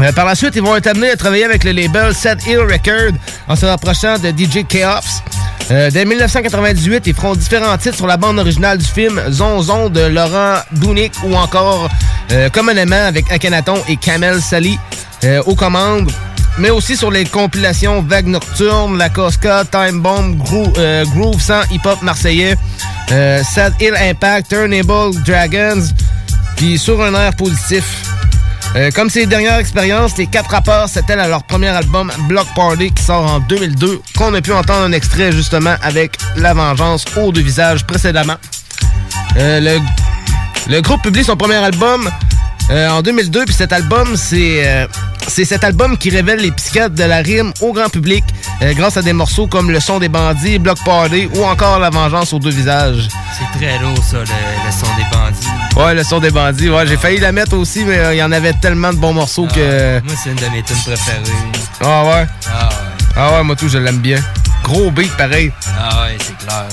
Euh, 0.00 0.12
par 0.12 0.24
la 0.24 0.34
suite, 0.34 0.56
ils 0.56 0.62
vont 0.62 0.76
être 0.76 0.88
amenés 0.88 1.10
à 1.10 1.16
travailler 1.16 1.44
avec 1.44 1.64
le 1.64 1.72
label 1.72 2.14
Set 2.14 2.44
Hill 2.46 2.60
Record 2.60 3.12
en 3.48 3.56
se 3.56 3.64
rapprochant 3.66 4.18
de 4.18 4.30
DJ 4.30 4.66
Chaos. 4.66 5.22
Euh, 5.70 5.90
dès 5.90 6.04
1998, 6.04 7.06
ils 7.06 7.14
feront 7.14 7.34
différents 7.34 7.76
titres 7.78 7.96
sur 7.96 8.06
la 8.06 8.16
bande 8.16 8.38
originale 8.38 8.78
du 8.78 8.84
film 8.84 9.20
Zonzon 9.30 9.88
de 9.88 10.00
Laurent 10.00 10.56
Bounic 10.72 11.12
ou 11.24 11.34
encore 11.34 11.88
euh, 12.32 12.50
communément 12.50 13.06
avec 13.06 13.30
Akhenaton 13.30 13.76
et 13.88 13.96
Kamel 13.96 14.42
Sali 14.42 14.78
euh, 15.24 15.42
aux 15.46 15.54
commandes, 15.54 16.10
mais 16.58 16.68
aussi 16.68 16.96
sur 16.96 17.10
les 17.10 17.24
compilations 17.24 18.02
Vague 18.02 18.26
Nocturne, 18.26 18.98
La 18.98 19.08
Cosca, 19.08 19.64
Time 19.64 20.00
Bomb, 20.00 20.36
euh, 20.76 21.04
Groove 21.06 21.40
100, 21.40 21.70
Hip 21.72 21.80
Hop 21.86 22.02
Marseillais, 22.02 22.56
Sad 23.08 23.74
Hill 23.80 23.94
Impact, 23.96 24.50
Turnable 24.50 25.14
Dragons, 25.24 25.84
puis 26.56 26.78
sur 26.78 27.02
un 27.02 27.14
air 27.14 27.34
positif. 27.36 28.02
Euh, 28.76 28.90
comme 28.90 29.08
ces 29.08 29.26
dernières 29.26 29.58
expériences, 29.58 30.16
les 30.16 30.26
quatre 30.26 30.50
rappeurs 30.50 30.88
s'attellent 30.88 31.20
à 31.20 31.28
leur 31.28 31.44
premier 31.44 31.68
album 31.68 32.10
Block 32.28 32.46
Party 32.56 32.90
qui 32.92 33.02
sort 33.04 33.24
en 33.24 33.38
2002, 33.38 34.00
qu'on 34.18 34.34
a 34.34 34.40
pu 34.40 34.52
entendre 34.52 34.82
un 34.82 34.92
extrait 34.92 35.30
justement 35.30 35.76
avec 35.80 36.16
La 36.36 36.54
Vengeance 36.54 37.04
au 37.16 37.30
deux 37.30 37.42
visages 37.42 37.86
précédemment. 37.86 38.34
Euh, 39.36 39.78
le, 40.68 40.80
groupe 40.80 41.02
publie 41.02 41.22
son 41.22 41.36
premier 41.36 41.54
album 41.54 42.10
euh, 42.70 42.88
en 42.88 43.02
2002, 43.02 43.44
puis 43.44 43.54
cet 43.54 43.72
album, 43.72 44.16
c'est 44.16 44.88
c'est 45.28 45.44
cet 45.44 45.64
album 45.64 45.96
qui 45.98 46.10
révèle 46.10 46.40
les 46.40 46.50
psychiatres 46.50 46.94
de 46.94 47.04
la 47.04 47.18
rime 47.18 47.52
au 47.60 47.72
grand 47.72 47.88
public 47.88 48.24
euh, 48.62 48.72
grâce 48.74 48.96
à 48.96 49.02
des 49.02 49.12
morceaux 49.12 49.46
comme 49.46 49.70
Le 49.70 49.80
son 49.80 49.98
des 49.98 50.08
bandits, 50.08 50.58
Block 50.58 50.78
Party 50.84 51.28
ou 51.34 51.44
encore 51.44 51.78
La 51.78 51.90
Vengeance 51.90 52.32
aux 52.32 52.38
deux 52.38 52.50
visages. 52.50 53.08
C'est 53.36 53.58
très 53.58 53.78
lourd, 53.78 53.98
ça, 54.04 54.18
le, 54.18 54.22
le 54.22 54.72
son 54.72 54.86
des 54.96 55.04
bandits. 55.10 55.48
Ouais, 55.76 55.94
le 55.94 56.04
son 56.04 56.20
des 56.20 56.30
bandits, 56.30 56.70
ouais, 56.70 56.86
j'ai 56.86 56.96
failli 56.96 57.18
la 57.18 57.32
mettre 57.32 57.56
aussi, 57.56 57.84
mais 57.84 57.98
euh, 57.98 58.14
il 58.14 58.18
y 58.18 58.22
en 58.22 58.32
avait 58.32 58.52
tellement 58.54 58.92
de 58.92 58.98
bons 58.98 59.12
morceaux 59.12 59.46
que... 59.46 60.00
Moi, 60.04 60.14
c'est 60.22 60.30
une 60.30 60.36
de 60.36 60.46
mes 60.46 60.62
tunes 60.62 60.76
préférées. 60.84 61.20
Ah 61.80 62.04
ouais? 62.04 62.26
Ah 62.46 62.68
ouais. 62.68 62.74
Ah 63.16 63.32
ouais, 63.32 63.42
moi 63.44 63.56
tout, 63.56 63.68
je 63.68 63.78
l'aime 63.78 63.98
bien. 63.98 64.18
Gros 64.62 64.90
beat 64.90 65.14
pareil. 65.16 65.52
Ah 65.78 66.02
ouais, 66.02 66.16
c'est 66.20 66.36
clair. 66.38 66.64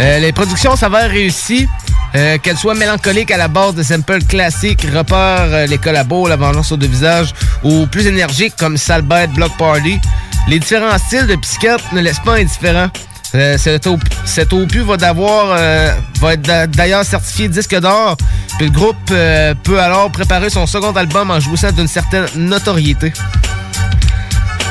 Euh, 0.00 0.18
les 0.18 0.32
productions 0.32 0.76
s'avèrent 0.76 1.10
réussies. 1.10 1.68
Euh, 2.16 2.38
Qu'elles 2.42 2.56
soient 2.56 2.74
mélancoliques 2.74 3.30
à 3.30 3.36
la 3.36 3.46
base 3.48 3.74
de 3.74 3.82
samples 3.84 4.24
classiques, 4.24 4.84
repère 4.92 5.44
euh, 5.44 5.66
les 5.66 5.78
collabos, 5.78 6.26
la 6.26 6.36
vengeance 6.36 6.72
aux 6.72 6.76
deux 6.76 6.88
visages, 6.88 7.32
ou 7.62 7.86
plus 7.86 8.06
énergiques 8.06 8.54
comme 8.58 8.76
Sale 8.76 9.02
Bête, 9.02 9.30
Block 9.32 9.56
Party, 9.56 10.00
les 10.48 10.58
différents 10.58 10.98
styles 10.98 11.26
de 11.28 11.36
psychiatre 11.36 11.84
ne 11.92 12.00
laissent 12.00 12.18
pas 12.24 12.34
indifférent. 12.36 12.88
Euh, 13.36 13.56
cet, 13.58 13.86
op 13.86 14.00
cet 14.24 14.52
opus 14.52 14.82
euh, 14.88 15.94
va 16.20 16.32
être 16.32 16.42
d'a- 16.42 16.66
d'ailleurs 16.66 17.04
certifié 17.04 17.48
disque 17.48 17.78
d'or. 17.78 18.16
Puis 18.58 18.66
le 18.66 18.72
groupe 18.72 18.96
peut 19.62 19.80
alors 19.80 20.10
préparer 20.10 20.50
son 20.50 20.66
second 20.66 20.90
album 20.92 21.30
en 21.30 21.38
jouissant 21.38 21.70
d'une 21.70 21.86
certaine 21.86 22.26
notoriété. 22.34 23.12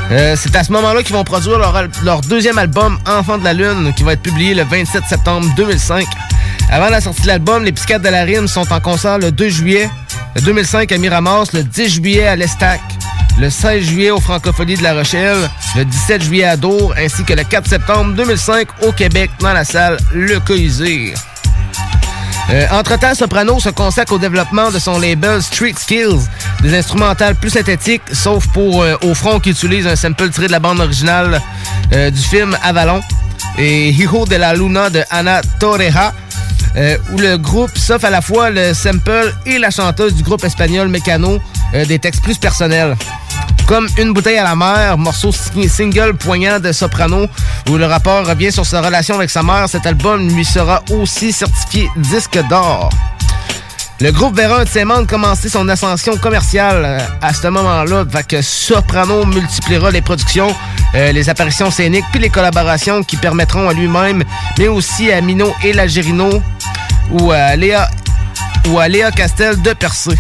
C'est 0.10 0.56
à 0.56 0.64
ce 0.64 0.72
moment-là 0.74 1.04
qu'ils 1.04 1.16
vont 1.16 1.24
produire 1.24 1.58
leur, 1.60 1.84
leur 2.04 2.22
deuxième 2.22 2.58
album, 2.58 2.98
Enfant 3.08 3.38
de 3.38 3.44
la 3.46 3.54
Lune, 3.54 3.94
qui 3.96 4.04
va 4.04 4.14
être 4.14 4.22
publié 4.24 4.54
le 4.56 4.64
27 4.64 5.04
septembre 5.08 5.48
2005. 5.56 6.06
Avant 6.72 6.89
la 6.89 7.01
sortie 7.01 7.24
de 7.24 7.28
l'album, 7.28 7.63
les 7.63 7.72
Psychiatres 7.72 8.03
de 8.03 8.09
la 8.09 8.24
Rime 8.24 8.47
sont 8.47 8.72
en 8.72 8.80
concert 8.80 9.17
le 9.17 9.32
2 9.32 9.49
juillet 9.49 9.89
2005 10.43 10.91
à 10.91 10.97
Miramas, 10.97 11.49
le 11.53 11.63
10 11.63 11.89
juillet 11.89 12.28
à 12.28 12.36
l'Estac, 12.36 12.80
le 13.39 13.49
16 13.49 13.84
juillet 13.84 14.11
au 14.11 14.20
Francophonies 14.20 14.78
de 14.78 14.84
La 14.84 14.93
Rochelle, 14.93 15.49
le 15.76 15.84
17 15.84 16.24
juillet 16.24 16.45
à 16.45 16.57
Dour, 16.57 16.93
ainsi 16.97 17.24
que 17.24 17.34
le 17.34 17.43
4 17.43 17.67
septembre 17.67 18.13
2005 18.13 18.67
au 18.84 18.91
Québec 18.91 19.32
dans 19.39 19.53
la 19.53 19.65
salle 19.65 19.97
Le 20.13 20.39
Colisée. 20.39 21.13
Euh, 22.51 22.65
Entre-temps, 22.72 23.15
Soprano 23.15 23.59
se 23.59 23.70
consacre 23.70 24.13
au 24.13 24.17
développement 24.17 24.72
de 24.72 24.80
son 24.80 24.99
label 24.99 25.41
Street 25.41 25.76
Skills, 25.78 26.22
des 26.61 26.78
instrumentales 26.78 27.36
plus 27.36 27.51
synthétiques, 27.51 28.01
sauf 28.11 28.47
pour 28.47 28.84
euh, 28.84 28.95
Au 29.03 29.13
front 29.13 29.39
qui 29.39 29.51
utilise 29.51 29.88
un 29.88 29.95
sample 29.95 30.30
tiré 30.30 30.47
de 30.47 30.51
la 30.51 30.59
bande 30.59 30.80
originale 30.80 31.41
euh, 31.93 32.09
du 32.09 32.22
film 32.22 32.57
Avalon, 32.63 33.01
et 33.57 33.89
Hijo 33.89 34.26
de 34.26 34.36
la 34.36 34.53
Luna 34.53 34.89
de 34.89 35.03
Ana 35.11 35.41
Torreja, 35.59 36.13
euh, 36.80 36.97
où 37.11 37.17
le 37.17 37.38
groupe 37.38 37.77
s'offre 37.77 38.05
à 38.05 38.09
la 38.09 38.21
fois 38.21 38.49
le 38.49 38.73
sample 38.73 39.34
et 39.45 39.59
la 39.59 39.69
chanteuse 39.69 40.13
du 40.15 40.23
groupe 40.23 40.43
espagnol 40.43 40.88
Mécano 40.88 41.39
euh, 41.73 41.86
des 41.86 41.99
textes 41.99 42.23
plus 42.23 42.38
personnels. 42.38 42.95
Comme 43.67 43.88
Une 43.99 44.13
bouteille 44.13 44.38
à 44.39 44.43
la 44.43 44.55
mer, 44.55 44.97
morceau 44.97 45.32
si- 45.32 45.69
single 45.69 46.15
poignant 46.15 46.59
de 46.59 46.71
soprano, 46.71 47.27
où 47.69 47.77
le 47.77 47.86
rappeur 47.86 48.25
revient 48.25 48.51
sur 48.51 48.65
sa 48.65 48.82
relation 48.82 49.13
avec 49.15 49.30
sa 49.30 49.43
mère, 49.43 49.69
cet 49.69 49.86
album 49.86 50.27
lui 50.36 50.43
sera 50.43 50.82
aussi 50.91 51.32
certifié 51.32 51.88
disque 51.97 52.39
d'or. 52.49 52.89
Le 54.02 54.14
groupe 54.14 54.34
verra 54.38 54.62
un 54.62 54.64
de 54.64 54.70
ses 54.70 54.86
membres 54.86 55.08
commencer 55.08 55.50
son 55.50 55.68
ascension 55.68 56.16
commerciale 56.16 56.86
euh, 56.86 57.00
à 57.22 57.34
ce 57.34 57.47
moment-là, 57.47 58.06
fait 58.10 58.26
que 58.26 58.41
Soprano 58.41 59.26
multipliera 59.26 59.91
les 59.91 60.02
productions, 60.02 60.56
euh, 60.95 61.12
les 61.12 61.28
apparitions 61.28 61.70
scéniques, 61.70 62.06
puis 62.12 62.22
les 62.22 62.30
collaborations 62.30 63.04
qui 63.04 63.18
permettront 63.18 63.68
à 63.68 63.74
lui-même, 63.74 64.24
mais 64.58 64.70
aussi 64.70 65.12
à 65.12 65.20
Mino 65.20 65.54
et 65.66 65.74
Lagerino 65.74 66.41
ou 67.12 67.32
à 67.32 67.58
Léa, 67.58 67.89
ou 68.70 68.80
à 68.80 68.88
Léa 68.88 69.12
Castel 69.12 69.62
de 69.62 69.74
percer. 69.74 70.18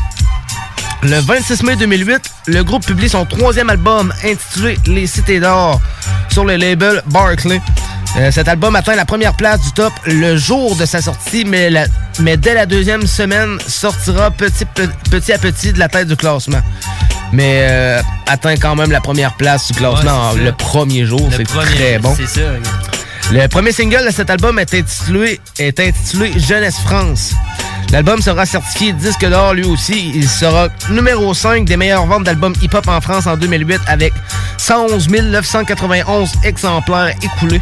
Le 1.01 1.21
26 1.21 1.63
mai 1.63 1.77
2008, 1.77 2.21
le 2.47 2.63
groupe 2.65 2.85
publie 2.85 3.07
son 3.07 3.25
troisième 3.25 3.69
album 3.69 4.13
intitulé 4.25 4.77
Les 4.87 5.07
Cités 5.07 5.39
d'Or 5.39 5.79
sur 6.27 6.43
le 6.43 6.57
label 6.57 7.01
Barclay. 7.05 7.61
Euh, 8.17 8.31
cet 8.31 8.47
album 8.47 8.75
atteint 8.75 8.95
la 8.95 9.05
première 9.05 9.33
place 9.35 9.61
du 9.61 9.71
top 9.71 9.93
le 10.05 10.35
jour 10.35 10.75
de 10.75 10.85
sa 10.85 11.01
sortie, 11.01 11.45
mais, 11.45 11.69
la- 11.69 11.85
mais 12.19 12.37
dès 12.37 12.53
la 12.55 12.65
deuxième 12.65 13.05
semaine 13.05 13.59
sortira 13.67 14.31
petit, 14.31 14.65
pe- 14.65 14.89
petit 15.11 15.31
à 15.31 15.37
petit 15.37 15.71
de 15.73 15.79
la 15.79 15.87
tête 15.89 16.07
du 16.07 16.15
classement. 16.15 16.59
Mais 17.31 17.67
euh, 17.69 18.01
atteint 18.25 18.55
quand 18.57 18.75
même 18.75 18.91
la 18.91 18.99
première 19.01 19.35
place 19.35 19.67
du 19.67 19.73
classement 19.77 20.31
Ouais, 20.31 20.39
le 20.45 20.51
premier 20.53 21.05
jour, 21.05 21.29
c'est 21.31 21.43
très 21.77 21.99
bon. 21.99 22.15
Ça. 22.15 22.41
Le 23.31 23.47
premier 23.47 23.71
single 23.71 24.03
de 24.07 24.11
cet 24.11 24.31
album 24.31 24.57
est 24.57 24.73
intitulé, 24.73 25.39
est 25.59 25.79
intitulé 25.79 26.33
Jeunesse 26.39 26.79
France. 26.79 27.33
L'album 27.91 28.21
sera 28.21 28.45
certifié 28.47 28.91
disque 28.93 29.25
d'or 29.27 29.53
lui 29.53 29.65
aussi. 29.65 30.11
Il 30.15 30.27
sera 30.27 30.69
numéro 30.89 31.33
5 31.35 31.65
des 31.65 31.77
meilleures 31.77 32.07
ventes 32.07 32.23
d'albums 32.23 32.55
hip-hop 32.61 32.87
en 32.87 33.01
France 33.01 33.27
en 33.27 33.37
2008 33.37 33.81
avec 33.87 34.13
111 34.57 35.07
991 35.09 36.31
exemplaires 36.43 37.13
écoulés. 37.21 37.61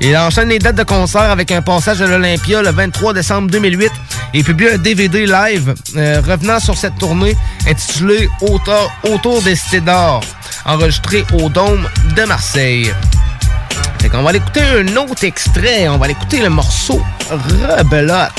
Il 0.00 0.16
enchaîne 0.16 0.48
les 0.48 0.58
dates 0.58 0.76
de 0.76 0.82
concert 0.82 1.30
avec 1.30 1.50
un 1.52 1.62
passage 1.62 2.02
à 2.02 2.06
l'Olympia 2.06 2.62
le 2.62 2.70
23 2.70 3.12
décembre 3.14 3.50
2008 3.50 3.90
et 4.34 4.42
publie 4.42 4.68
un 4.68 4.78
DVD 4.78 5.26
live 5.26 5.74
euh, 5.96 6.20
revenant 6.26 6.58
sur 6.60 6.76
cette 6.76 6.98
tournée 6.98 7.36
intitulée 7.68 8.28
Autour, 8.40 8.92
Autour 9.10 9.42
des 9.42 9.54
cités 9.56 9.80
d'or, 9.80 10.20
enregistré 10.64 11.24
au 11.32 11.48
Dôme 11.48 11.88
de 12.16 12.24
Marseille. 12.24 12.92
Fait 14.00 14.08
qu'on 14.10 14.22
va 14.22 14.30
aller 14.30 14.38
écouter 14.38 14.60
un 14.62 14.96
autre 14.96 15.24
extrait. 15.24 15.88
On 15.88 15.96
va 15.96 16.04
aller 16.04 16.12
écouter 16.12 16.40
le 16.40 16.50
morceau 16.50 17.02
Rebelote. 17.30 18.32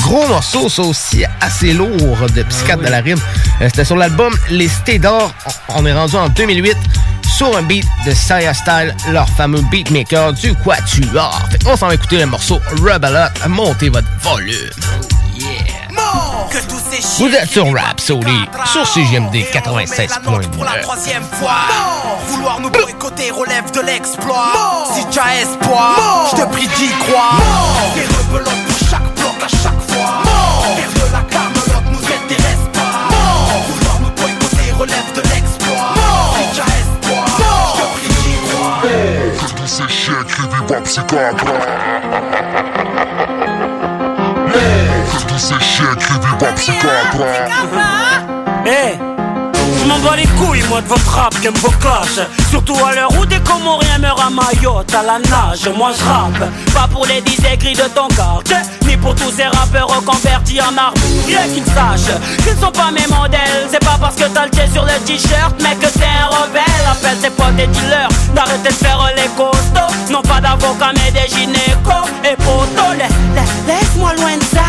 Gros 0.00 0.26
morceau, 0.28 0.68
ça 0.68 0.82
aussi 0.82 1.24
assez 1.40 1.72
lourd 1.72 2.18
de 2.34 2.42
Psychiatre 2.44 2.82
de 2.82 2.88
la 2.88 3.00
rime. 3.00 3.18
Euh, 3.60 3.68
C'était 3.68 3.84
sur 3.84 3.96
l'album 3.96 4.34
Les 4.50 4.68
Cités 4.68 4.98
d'Or. 4.98 5.34
On 5.68 5.84
est 5.84 5.92
rendu 5.92 6.16
en 6.16 6.28
2008 6.28 6.76
sur 7.34 7.56
un 7.56 7.62
beat 7.62 7.84
de 8.06 8.12
Saya 8.12 8.54
Style, 8.54 8.94
leur 9.10 9.28
fameux 9.28 9.60
beatmaker 9.62 10.32
du 10.34 10.54
Quatuor. 10.54 11.36
Fait 11.50 11.64
qu'on 11.64 11.76
s'en 11.76 11.88
va 11.88 11.94
écouter 11.94 12.18
le 12.18 12.26
morceau 12.26 12.60
Rebelote. 12.80 13.32
Montez 13.48 13.88
votre 13.88 14.06
volume. 14.20 14.54
Que 16.50 16.58
tous 16.68 16.80
ces 16.90 17.24
Vous 17.24 17.34
êtes 17.34 17.50
sur 17.50 17.72
Rhapsody, 17.74 18.48
sur 18.66 18.86
CGMD 18.86 19.34
96.9. 19.52 20.48
pour 20.50 20.64
la 20.64 20.78
troisième 20.82 21.24
fois. 21.24 21.66
Vouloir 22.28 22.60
nous 22.60 22.70
boycotter 22.70 23.32
relève 23.32 23.68
de 23.72 23.80
l'exploit. 23.80 24.86
Si 24.94 25.04
tu 25.08 25.18
as 25.18 25.42
espoir, 25.42 26.28
je 26.30 26.36
te 26.36 26.46
prie 26.52 26.68
d'y 26.68 26.88
croire. 27.08 27.40
Des 27.96 28.02
rebelotes 28.02 28.64
pour 28.66 28.88
chaque 28.88 29.14
bloc 29.16 29.34
à 29.42 29.48
chaque 29.48 29.73
en 40.52 40.82
psychiatre. 40.82 41.44
Que 45.12 45.28
tous 45.28 45.38
ces 45.38 45.60
chiens 45.60 45.94
qui 45.98 46.12
vivent 46.12 46.48
en 46.48 46.54
psychiatre. 46.54 47.24
Eh 48.66 49.13
je 49.84 49.88
m'en 49.88 49.98
bats 49.98 50.16
les 50.16 50.26
couilles 50.26 50.62
moi 50.70 50.80
de 50.80 50.88
votre 50.88 51.10
rap, 51.10 51.34
j'aime 51.42 51.54
vos 51.54 51.70
clashs 51.72 52.26
Surtout 52.50 52.76
à 52.84 52.94
l'heure 52.94 53.10
où 53.20 53.26
des 53.26 53.38
Comoriens 53.40 53.98
meurent 53.98 54.24
à 54.26 54.30
Mayotte 54.30 54.94
à 54.94 55.02
la 55.02 55.18
nage. 55.18 55.68
Moi 55.76 55.90
je 55.98 56.04
rappe, 56.04 56.50
pas 56.72 56.88
pour 56.90 57.04
les 57.06 57.22
aigris 57.52 57.74
de 57.74 57.82
ton 57.94 58.08
quartier 58.08 58.56
Ni 58.86 58.96
pour 58.96 59.14
tous 59.14 59.30
ces 59.36 59.44
rappeurs 59.44 59.88
reconvertis 59.88 60.60
en 60.62 60.76
arbre 60.78 61.00
Rien 61.26 61.42
qu'ils 61.52 61.64
sachent 61.66 62.14
qu'ils 62.42 62.58
sont 62.60 62.70
pas 62.72 62.90
mes 62.92 63.06
modèles. 63.14 63.68
C'est 63.70 63.84
pas 63.84 63.98
parce 64.00 64.14
que 64.16 64.24
t'as 64.24 64.44
le 64.44 64.50
pied 64.50 64.64
sur 64.72 64.84
le 64.84 64.92
t-shirt 65.04 65.60
mec 65.62 65.78
que 65.80 65.86
t'es 65.86 66.04
un 66.04 66.26
rebelle. 66.28 66.62
Appelle 66.90 67.18
tes 67.18 67.30
potes 67.30 67.56
des 67.56 67.66
dealers, 67.66 68.08
d'arrêter 68.34 68.68
de 68.68 68.74
faire 68.74 69.10
les 69.16 69.28
costauds. 69.36 69.92
Non 70.10 70.22
pas 70.22 70.40
d'avocats 70.40 70.92
mais 70.96 71.10
des 71.10 71.28
gynécos 71.28 72.08
et 72.24 72.36
potos. 72.36 72.94
La- 72.98 73.08
la- 73.34 73.74
Laisse-moi 73.74 74.12
loin 74.14 74.36
de 74.36 74.42
ça 74.44 74.64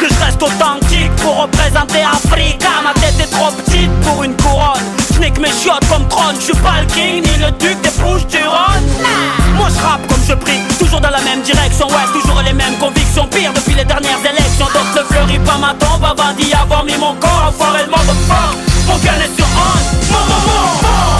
Que 0.00 0.06
je 0.12 0.24
reste 0.24 0.42
authentique 0.42 1.09
pour 1.20 1.42
représenter 1.42 2.02
Africa. 2.02 2.68
Ma 2.82 2.92
tête 2.94 3.20
est 3.20 3.30
trop 3.30 3.50
petite 3.52 3.90
pour 4.02 4.24
une 4.24 4.36
couronne. 4.36 4.80
Que 5.20 5.38
mes 5.38 5.50
chiottes 5.50 5.86
comme 5.90 6.08
trône. 6.08 6.34
Je 6.36 6.46
suis 6.46 6.62
pas 6.64 6.80
le 6.80 6.86
king 6.86 7.22
ni 7.22 7.36
le 7.44 7.50
duc 7.52 7.78
des 7.82 7.90
bouches 8.02 8.26
du 8.26 8.38
Rhône. 8.38 8.88
Moi 9.54 9.68
je 9.68 9.80
rappe 9.82 10.06
comme 10.08 10.22
je 10.26 10.32
prie. 10.32 10.60
Toujours 10.78 11.00
dans 11.00 11.10
la 11.10 11.20
même 11.20 11.42
direction. 11.42 11.86
Ouais 11.88 12.08
toujours 12.12 12.40
les 12.42 12.54
mêmes 12.54 12.78
convictions. 12.78 13.26
Pire 13.26 13.52
depuis 13.52 13.74
les 13.74 13.84
dernières 13.84 14.18
élections. 14.24 14.66
Donc 14.72 14.88
ne 14.96 15.02
fleuris 15.02 15.38
pas 15.40 15.58
ma 15.58 15.74
tombe 15.74 16.02
Avant 16.02 16.32
d'y 16.32 16.52
avoir 16.54 16.84
mis 16.84 16.96
mon 16.96 17.14
corps. 17.16 17.48
Enfoiré 17.48 17.84
le 17.84 17.90
monde 17.90 18.16
fort 18.26 18.54
Mon 18.88 18.96
gun 18.96 19.20
est 19.20 19.36
sur 19.36 19.46
on 19.46 20.12
Mon 20.12 20.30
Que 20.30 21.19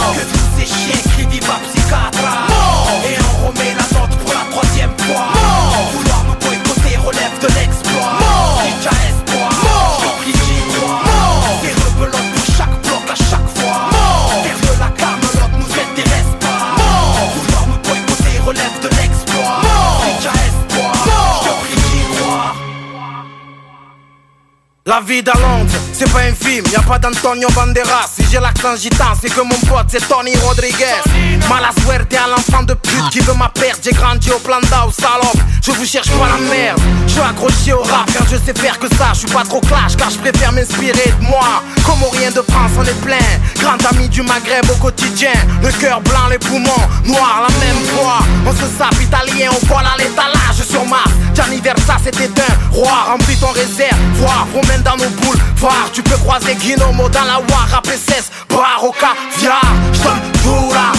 La 24.91 24.99
vie 24.99 25.23
à 25.25 25.39
Londres, 25.39 25.80
c'est 26.01 26.11
pas 26.11 26.21
un 26.21 26.33
film, 26.33 26.65
y 26.71 26.75
a 26.75 26.81
pas 26.81 26.97
d'Antonio 26.97 27.47
Banderas. 27.53 28.09
Si 28.15 28.25
j'ai 28.31 28.39
l'accent 28.39 28.75
gitan, 28.75 29.13
c'est 29.21 29.29
que 29.29 29.41
mon 29.41 29.59
pote 29.69 29.85
c'est 29.89 30.07
Tony 30.07 30.35
Rodriguez. 30.37 31.01
Mala 31.47 31.69
suerte 31.83 32.13
à 32.15 32.27
l'enfant 32.27 32.63
de 32.63 32.73
pute 32.73 33.09
qui 33.11 33.19
veut 33.19 33.33
ma 33.33 33.49
perte. 33.49 33.81
J'ai 33.83 33.91
grandi 33.91 34.31
au 34.31 34.39
plan 34.39 34.59
d'Ao, 34.61 34.91
salope. 34.91 35.37
Je 35.61 35.71
vous 35.71 35.85
cherche 35.85 36.09
pas 36.09 36.27
la 36.27 36.37
merde. 36.49 36.79
Je 37.05 37.11
suis 37.11 37.21
accroché 37.21 37.73
au 37.73 37.83
rap 37.83 38.11
car 38.11 38.25
je 38.25 38.37
sais 38.37 38.59
faire 38.59 38.79
que 38.79 38.87
ça. 38.95 39.11
Je 39.13 39.19
suis 39.19 39.27
pas 39.27 39.43
trop 39.43 39.61
clash 39.61 39.95
car 39.95 40.09
je 40.09 40.17
préfère 40.17 40.51
m'inspirer 40.53 41.13
de 41.19 41.25
moi. 41.27 41.61
Comme 41.85 42.01
au 42.01 42.09
rien 42.09 42.31
de 42.31 42.41
France, 42.49 42.71
on 42.79 42.83
est 42.83 43.01
plein. 43.01 43.17
Grand 43.59 43.77
ami 43.91 44.09
du 44.09 44.23
Maghreb 44.23 44.65
au 44.71 44.75
quotidien. 44.75 45.33
Le 45.61 45.69
cœur 45.71 46.01
blanc, 46.01 46.27
les 46.31 46.39
poumons 46.39 46.87
noirs, 47.05 47.47
la 47.47 47.53
même 47.63 47.83
voix. 47.93 48.19
On 48.47 48.53
se 48.53 48.65
sape 48.75 48.99
italien, 49.01 49.51
on 49.51 49.65
vole 49.67 49.85
à 49.85 49.97
l'étalage 49.97 50.65
sur 50.67 50.83
Mars. 50.85 51.11
Gianni 51.35 51.59
Versa, 51.59 51.97
c'était 52.03 52.41
un 52.41 52.71
roi. 52.71 52.91
Remplis 53.07 53.37
ton 53.37 53.51
réservoir, 53.51 54.47
promène 54.51 54.81
dans 54.81 54.97
nos 54.97 55.09
boules. 55.21 55.37
Voir, 55.57 55.90
tu 55.91 56.01
peux 56.03 56.17
croiser 56.17 56.55
Guinomo 56.55 57.09
dans 57.09 57.25
la 57.25 57.39
War, 57.39 57.67
APSS, 57.77 58.31
Barocca, 58.49 59.13
Viar. 59.37 59.61
J'donne 59.93 60.21
tout 60.43 60.73
là, 60.73 60.91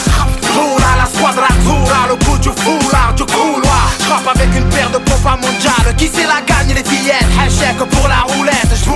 tout 0.53 0.79
là, 0.79 2.09
le 2.09 2.17
coup 2.25 2.39
du 2.39 2.49
foulard, 2.49 3.15
du 3.17 3.25
couloir. 3.25 3.91
J'rappe 4.07 4.37
avec 4.37 4.55
une 4.55 4.69
paire 4.69 4.91
de 4.91 4.99
pompas 4.99 5.37
mondiales. 5.37 5.97
Qui 5.97 6.11
c'est 6.13 6.27
la 6.27 6.41
gagne, 6.47 6.75
les 6.75 6.85
fillettes? 6.85 7.27
Hashtag 7.41 7.77
pour 7.77 8.09
la 8.09 8.21
roulette, 8.35 8.69
ces 8.71 8.85
chiens 8.85 8.93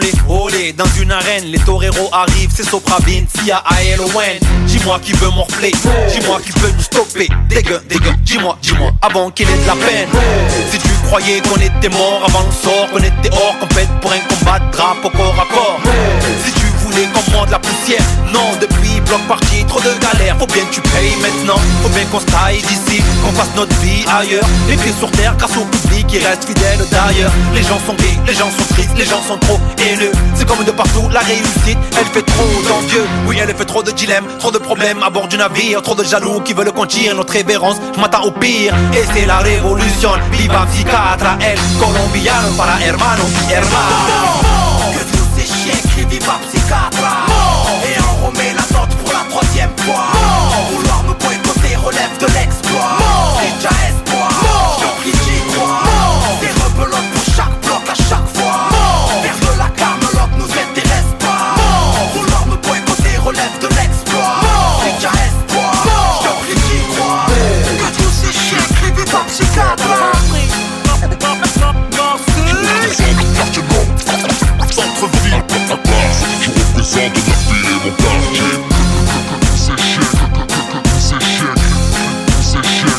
les 0.00 0.12
olés 0.28 0.72
Dans 0.72 0.86
une 1.00 1.12
arène, 1.12 1.44
les 1.44 1.58
toreros 1.58 2.10
arrivent. 2.12 2.50
C'est 2.54 2.68
Sopravin, 2.68 3.24
Sia, 3.38 3.62
Aelowen 3.78 4.38
Dis-moi 4.66 4.98
qui 5.02 5.12
veut 5.12 5.28
replay 5.28 5.72
Dis-moi 6.08 6.40
qui 6.44 6.52
peut 6.52 6.70
nous 6.76 6.82
stopper. 6.82 7.28
Dégueu, 7.48 7.80
dégueu, 7.88 8.12
dis-moi, 8.22 8.56
dis-moi 8.62 8.92
Avant 9.02 9.30
qu'il 9.30 9.48
ait 9.48 9.56
de 9.56 9.66
la 9.66 9.74
peine. 9.74 10.08
Si 10.70 10.78
tu 10.78 10.88
croyais 11.06 11.40
qu'on 11.40 11.56
était 11.56 11.88
mort 11.88 12.22
avant 12.26 12.44
le 12.46 12.52
sort 12.52 12.90
Qu'on 12.90 12.98
était 12.98 13.30
hors 13.32 13.58
compète 13.58 13.88
pour 14.00 14.12
un 14.12 14.20
combat 14.20 14.58
de 14.58 14.70
drapeau 14.70 15.10
corps 15.10 15.34
à 15.40 15.54
corps 15.54 15.80
prenne 16.90 17.46
de 17.46 17.50
la 17.50 17.58
poussière. 17.58 18.02
Non, 18.32 18.50
depuis 18.60 19.00
bloc 19.06 19.20
parti, 19.28 19.64
trop 19.66 19.80
de 19.80 19.92
galères. 20.00 20.36
Faut 20.38 20.46
bien 20.46 20.64
que 20.64 20.74
tu 20.74 20.80
payes 20.80 21.16
maintenant. 21.20 21.60
Faut 21.82 21.88
bien 21.90 22.04
qu'on 22.06 22.20
se 22.20 22.26
taille 22.26 22.62
d'ici 22.62 23.02
Qu'on 23.22 23.32
fasse 23.32 23.54
notre 23.56 23.74
vie 23.80 24.04
ailleurs. 24.08 24.44
Les 24.68 24.76
pieds 24.76 24.94
sur 24.98 25.10
terre 25.12 25.34
grâce 25.36 25.56
au 25.56 25.64
public 25.64 26.06
qui 26.06 26.18
reste 26.18 26.44
fidèle 26.44 26.78
d'ailleurs. 26.90 27.32
Les 27.54 27.62
gens 27.62 27.78
sont 27.86 27.94
gays, 27.94 28.18
les 28.26 28.34
gens 28.34 28.50
sont 28.50 28.74
tristes, 28.74 28.96
les 28.96 29.04
gens 29.04 29.22
sont 29.26 29.38
trop 29.38 29.58
haineux. 29.78 30.12
C'est 30.34 30.46
comme 30.46 30.64
de 30.64 30.70
partout, 30.70 31.08
la 31.12 31.20
réussite, 31.20 31.78
elle 31.98 32.06
fait 32.06 32.22
trop 32.22 32.44
d'envieux 32.68 33.06
Oui, 33.26 33.38
elle 33.40 33.54
fait 33.54 33.64
trop 33.64 33.82
de 33.82 33.90
dilemmes, 33.90 34.26
trop 34.38 34.50
de 34.50 34.58
problèmes 34.58 35.02
à 35.02 35.10
bord 35.10 35.28
du 35.28 35.36
navire. 35.36 35.82
Trop 35.82 35.94
de 35.94 36.04
jaloux 36.04 36.40
qui 36.40 36.52
veulent 36.52 36.72
qu'on 36.72 36.86
tire 36.86 37.14
notre 37.14 37.32
révérence. 37.32 37.76
Je 37.94 38.00
m'attends 38.00 38.24
au 38.24 38.30
pire, 38.30 38.74
et 38.94 39.04
c'est 39.14 39.26
la 39.26 39.38
révolution. 39.38 40.10
Viva 40.32 40.66
Vicatra, 40.72 41.38
el 41.40 41.58
colombiano 41.78 42.50
para 42.56 42.80
hermano 42.84 43.24
hermano 43.50 44.40
Que 44.92 45.16
tous 45.16 45.28
ces 45.36 45.46
chiens 45.46 45.80
Et 46.72 47.98
on 48.00 48.26
remet 48.26 48.52
la 48.52 48.78
note 48.78 48.94
pour 48.96 49.12
la 49.12 49.24
troisième 49.28 49.76
fois 49.78 50.39
father 76.90 77.14
to 77.14 77.34
be 77.46 77.58
able 77.70 77.94
to 77.96 78.10
check. 78.34 78.60
Це 79.66 79.76
ще, 79.82 80.00
це 81.00 81.20
ще, 81.20 81.54
це 82.42 82.62
ще, 82.62 82.90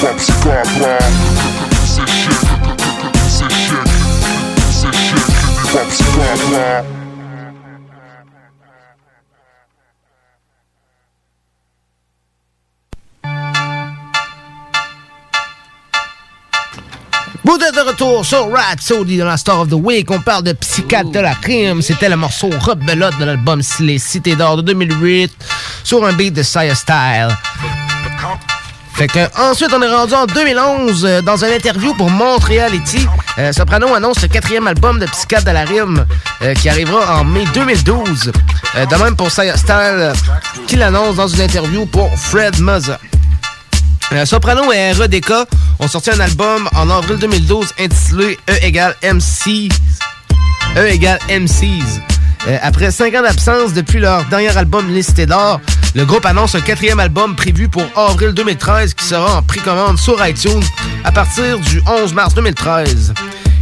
це 0.00 0.18
ще, 0.18 0.38
a 0.38 0.58
ще, 0.58 1.27
sur 18.24 18.50
Rhapsody 18.50 19.18
dans 19.18 19.26
la 19.26 19.36
Star 19.36 19.60
of 19.60 19.68
the 19.68 19.74
Week. 19.74 20.10
On 20.10 20.20
parle 20.20 20.42
de 20.42 20.52
Psychiatre 20.52 21.10
de 21.10 21.20
la 21.20 21.34
crime. 21.34 21.82
C'était 21.82 22.08
le 22.08 22.16
morceau 22.16 22.50
Rebelote 22.60 23.18
de 23.18 23.24
l'album 23.24 23.60
Les 23.80 23.98
Cités 23.98 24.34
d'Or 24.34 24.56
de 24.56 24.62
2008 24.62 25.32
sur 25.84 26.04
un 26.04 26.12
beat 26.12 26.34
de 26.34 26.42
Sire 26.42 26.76
Style. 26.76 27.28
Fait 28.94 29.06
que, 29.06 29.20
ensuite, 29.40 29.70
on 29.72 29.80
est 29.82 29.94
rendu 29.94 30.14
en 30.14 30.26
2011 30.26 31.04
euh, 31.04 31.22
dans 31.22 31.44
une 31.44 31.52
interview 31.52 31.94
pour 31.94 32.10
Montreality. 32.10 33.06
Euh, 33.38 33.52
Soprano 33.52 33.94
annonce 33.94 34.20
le 34.22 34.28
quatrième 34.28 34.66
album 34.66 34.98
de 34.98 35.06
Psychiatre 35.06 35.44
de 35.44 35.52
la 35.52 35.64
rime 35.64 36.04
euh, 36.42 36.54
qui 36.54 36.68
arrivera 36.68 37.20
en 37.20 37.24
mai 37.24 37.44
2012. 37.54 38.32
Euh, 38.76 38.86
de 38.86 38.96
même 38.96 39.14
pour 39.14 39.30
Style 39.30 39.52
qui 40.66 40.76
l'annonce 40.76 41.16
dans 41.16 41.28
une 41.28 41.42
interview 41.42 41.86
pour 41.86 42.10
Fred 42.18 42.58
Muzza. 42.60 42.98
Euh, 44.12 44.24
Soprano 44.24 44.72
et 44.72 44.92
REDK 44.92 45.32
ont 45.80 45.88
sorti 45.88 46.10
un 46.10 46.20
album 46.20 46.68
en 46.74 46.88
avril 46.88 47.18
2012 47.18 47.74
intitulé 47.78 48.38
E 48.48 48.54
égale 48.62 48.96
MC. 49.02 49.68
E 50.76 51.38
MCs. 51.38 52.00
Euh, 52.46 52.58
après 52.62 52.90
cinq 52.90 53.14
ans 53.14 53.22
d'absence 53.22 53.74
depuis 53.74 53.98
leur 54.00 54.24
dernier 54.26 54.56
album 54.56 54.88
Listé 54.88 55.26
d'or, 55.26 55.60
le 55.94 56.06
groupe 56.06 56.24
annonce 56.24 56.54
un 56.54 56.60
quatrième 56.60 57.00
album 57.00 57.36
prévu 57.36 57.68
pour 57.68 57.84
avril 57.96 58.32
2013 58.32 58.94
qui 58.94 59.04
sera 59.04 59.38
en 59.38 59.42
précommande 59.42 59.98
sur 59.98 60.24
iTunes 60.26 60.62
à 61.04 61.12
partir 61.12 61.58
du 61.58 61.82
11 61.86 62.14
mars 62.14 62.34
2013. 62.34 63.12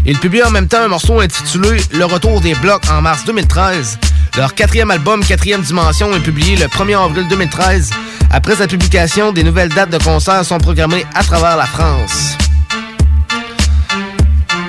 Ils 0.05 0.19
publient 0.19 0.45
en 0.45 0.51
même 0.51 0.69
temps 0.69 0.83
un 0.83 0.89
morceau 0.89 1.19
intitulé 1.19 1.81
Le 1.93 2.05
retour 2.05 2.41
des 2.41 2.55
blocs 2.55 2.89
en 2.89 3.03
mars 3.03 3.25
2013. 3.25 3.99
Leur 4.37 4.55
quatrième 4.55 4.91
album, 4.91 5.25
Quatrième 5.25 5.63
Dimension, 5.63 6.15
est 6.15 6.21
publié 6.21 6.57
le 6.57 6.67
1er 6.67 7.03
avril 7.03 7.27
2013. 7.29 7.91
Après 8.31 8.57
sa 8.57 8.67
publication, 8.67 9.33
des 9.33 9.43
nouvelles 9.43 9.71
dates 9.71 9.91
de 9.91 9.99
concerts 9.99 10.45
sont 10.45 10.59
programmées 10.59 11.07
à 11.15 11.25
travers 11.25 11.57
la 11.57 11.65
France. 11.65 12.37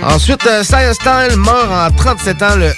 Ensuite, 0.04 0.46
euh, 0.48 0.64
Sire 0.64 0.94
Style 0.94 1.38
meurt 1.38 1.70
en 1.70 1.92
37 1.94 2.42
ans 2.44 2.56
le 2.56 2.72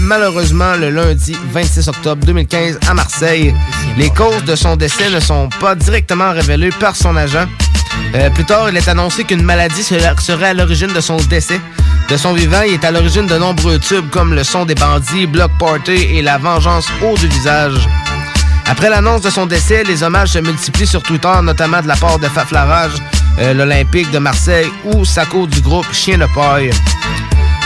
malheureusement 0.00 0.74
le 0.74 0.90
lundi 0.90 1.36
26 1.52 1.86
octobre 1.86 2.26
2015 2.26 2.80
à 2.88 2.94
Marseille. 2.94 3.54
Les 3.96 4.10
causes 4.10 4.42
de 4.42 4.56
son 4.56 4.74
décès 4.74 5.10
ne 5.10 5.20
sont 5.20 5.48
pas 5.60 5.76
directement 5.76 6.32
révélées 6.32 6.70
par 6.80 6.96
son 6.96 7.14
agent. 7.14 7.46
Euh, 8.14 8.30
plus 8.30 8.44
tard, 8.44 8.68
il 8.70 8.76
est 8.76 8.88
annoncé 8.88 9.24
qu'une 9.24 9.42
maladie 9.42 9.82
serait 9.82 10.48
à 10.48 10.54
l'origine 10.54 10.92
de 10.92 11.00
son 11.00 11.16
décès. 11.16 11.60
De 12.08 12.16
son 12.16 12.32
vivant, 12.32 12.62
il 12.66 12.74
est 12.74 12.84
à 12.84 12.90
l'origine 12.90 13.26
de 13.26 13.38
nombreux 13.38 13.78
tubes 13.78 14.10
comme 14.10 14.34
Le 14.34 14.44
son 14.44 14.64
des 14.64 14.74
bandits, 14.74 15.26
Block 15.26 15.50
Party 15.58 15.92
et 15.92 16.22
La 16.22 16.38
vengeance 16.38 16.86
haut 17.02 17.16
du 17.16 17.26
visage. 17.28 17.88
Après 18.66 18.90
l'annonce 18.90 19.22
de 19.22 19.30
son 19.30 19.46
décès, 19.46 19.82
les 19.84 20.02
hommages 20.02 20.30
se 20.30 20.38
multiplient 20.38 20.86
sur 20.86 21.02
Twitter, 21.02 21.32
notamment 21.42 21.80
de 21.80 21.88
la 21.88 21.96
part 21.96 22.18
de 22.18 22.26
Faflarage, 22.26 22.92
euh, 23.38 23.54
l'Olympique 23.54 24.10
de 24.10 24.18
Marseille 24.18 24.70
ou 24.84 25.04
Sako 25.04 25.46
du 25.46 25.60
groupe 25.60 25.86
Chien 25.92 26.18
de 26.18 26.26
paille. 26.34 26.70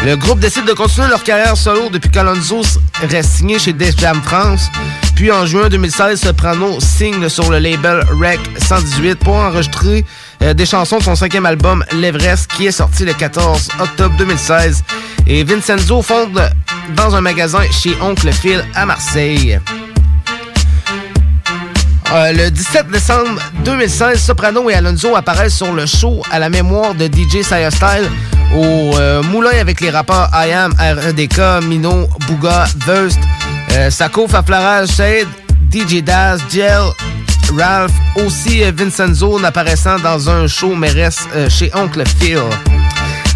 Le 0.04 0.14
groupe 0.16 0.38
décide 0.38 0.66
de 0.66 0.72
continuer 0.72 1.08
leur 1.08 1.24
carrière 1.24 1.56
solo 1.56 1.88
depuis 1.88 2.10
qu'Alonso 2.10 2.62
reste 3.08 3.32
signé 3.32 3.58
chez 3.58 3.72
Def 3.72 3.98
Jam 3.98 4.20
France. 4.22 4.70
Puis 5.14 5.32
en 5.32 5.46
juin 5.46 5.68
2016, 5.68 6.20
Soprano 6.20 6.78
signe 6.80 7.28
sur 7.28 7.50
le 7.50 7.58
label 7.58 8.04
Rec 8.20 8.38
118 8.58 9.16
pour 9.16 9.34
enregistrer 9.34 10.04
euh, 10.42 10.52
des 10.54 10.66
chansons 10.66 10.98
de 10.98 11.02
son 11.02 11.14
cinquième 11.14 11.46
album 11.46 11.84
L'Everest 11.92 12.50
qui 12.52 12.66
est 12.66 12.72
sorti 12.72 13.04
le 13.04 13.14
14 13.14 13.68
octobre 13.80 14.14
2016. 14.18 14.84
Et 15.26 15.42
Vincenzo 15.42 16.02
fonde 16.02 16.40
dans 16.94 17.16
un 17.16 17.20
magasin 17.20 17.62
chez 17.70 17.96
Oncle 18.00 18.30
Phil 18.32 18.64
à 18.74 18.86
Marseille. 18.86 19.58
Euh, 22.12 22.32
le 22.32 22.50
17 22.50 22.88
décembre 22.88 23.40
2016, 23.64 24.22
Soprano 24.22 24.70
et 24.70 24.74
Alonso 24.74 25.16
apparaissent 25.16 25.56
sur 25.56 25.72
le 25.72 25.86
show 25.86 26.22
à 26.30 26.38
la 26.38 26.48
mémoire 26.48 26.94
de 26.94 27.06
DJ 27.06 27.42
Sire 27.42 27.72
Style 27.72 28.08
au 28.54 28.96
euh, 28.96 29.22
Moulin 29.24 29.58
avec 29.60 29.80
les 29.80 29.90
rappeurs 29.90 30.30
I 30.32 30.52
Am, 30.52 30.72
RDK, 30.78 31.64
Mino, 31.66 32.08
Bouga, 32.28 32.66
Verst, 32.86 33.18
euh, 33.72 33.90
Sako, 33.90 34.28
Shade, 34.28 35.26
DJ 35.72 36.02
Daz, 36.02 36.40
Gel, 36.48 36.92
Ralph, 37.58 37.92
aussi 38.24 38.62
Vincenzo 38.70 39.44
apparaissant 39.44 39.98
dans 39.98 40.30
un 40.30 40.46
show 40.46 40.74
mairesse 40.74 41.26
euh, 41.34 41.48
chez 41.48 41.70
Oncle 41.74 42.04
Phil. 42.20 42.38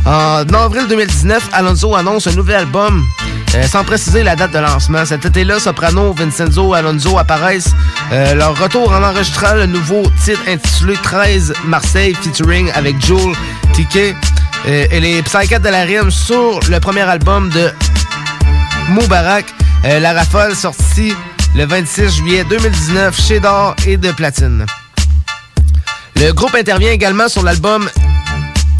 En 0.06 0.44
avril 0.54 0.86
2019, 0.88 1.50
Alonso 1.52 1.94
annonce 1.94 2.26
un 2.28 2.32
nouvel 2.32 2.56
album 2.56 3.04
euh, 3.54 3.62
sans 3.66 3.84
préciser 3.84 4.22
la 4.22 4.36
date 4.36 4.52
de 4.52 4.58
lancement. 4.58 5.04
Cet 5.04 5.24
été-là, 5.24 5.58
Soprano, 5.58 6.12
Vincenzo, 6.12 6.72
Alonso 6.74 7.18
apparaissent. 7.18 7.72
Euh, 8.12 8.34
leur 8.34 8.56
retour 8.56 8.92
en 8.92 9.02
enregistrant 9.02 9.54
le 9.54 9.66
nouveau 9.66 10.02
titre 10.24 10.40
intitulé 10.46 10.94
13 11.02 11.54
Marseille 11.64 12.14
featuring 12.14 12.70
avec 12.74 13.04
Joel 13.04 13.34
Ticket 13.72 14.14
euh, 14.66 14.86
et 14.90 15.00
les 15.00 15.22
Psychiatres 15.22 15.64
de 15.64 15.70
la 15.70 15.82
Rime 15.82 16.10
sur 16.10 16.60
le 16.68 16.78
premier 16.80 17.02
album 17.02 17.50
de 17.50 17.70
Moubarak, 18.90 19.46
La 19.84 20.12
Rafale, 20.12 20.54
sorti 20.54 21.14
le 21.54 21.64
26 21.64 22.16
juillet 22.16 22.44
2019 22.48 23.20
chez 23.20 23.40
D'Or 23.40 23.74
et 23.86 23.96
de 23.96 24.10
Platine. 24.12 24.66
Le 26.16 26.32
groupe 26.32 26.54
intervient 26.54 26.90
également 26.90 27.28
sur 27.28 27.42
l'album 27.42 27.88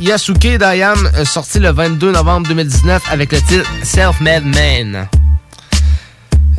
Yasuke 0.00 0.58
Dayam, 0.58 0.98
euh, 1.14 1.24
sorti 1.24 1.58
le 1.58 1.70
22 1.70 2.12
novembre 2.12 2.48
2019 2.48 3.02
avec 3.10 3.32
le 3.32 3.40
titre 3.40 3.70
Self-Made 3.82 4.44
Man. 4.44 5.08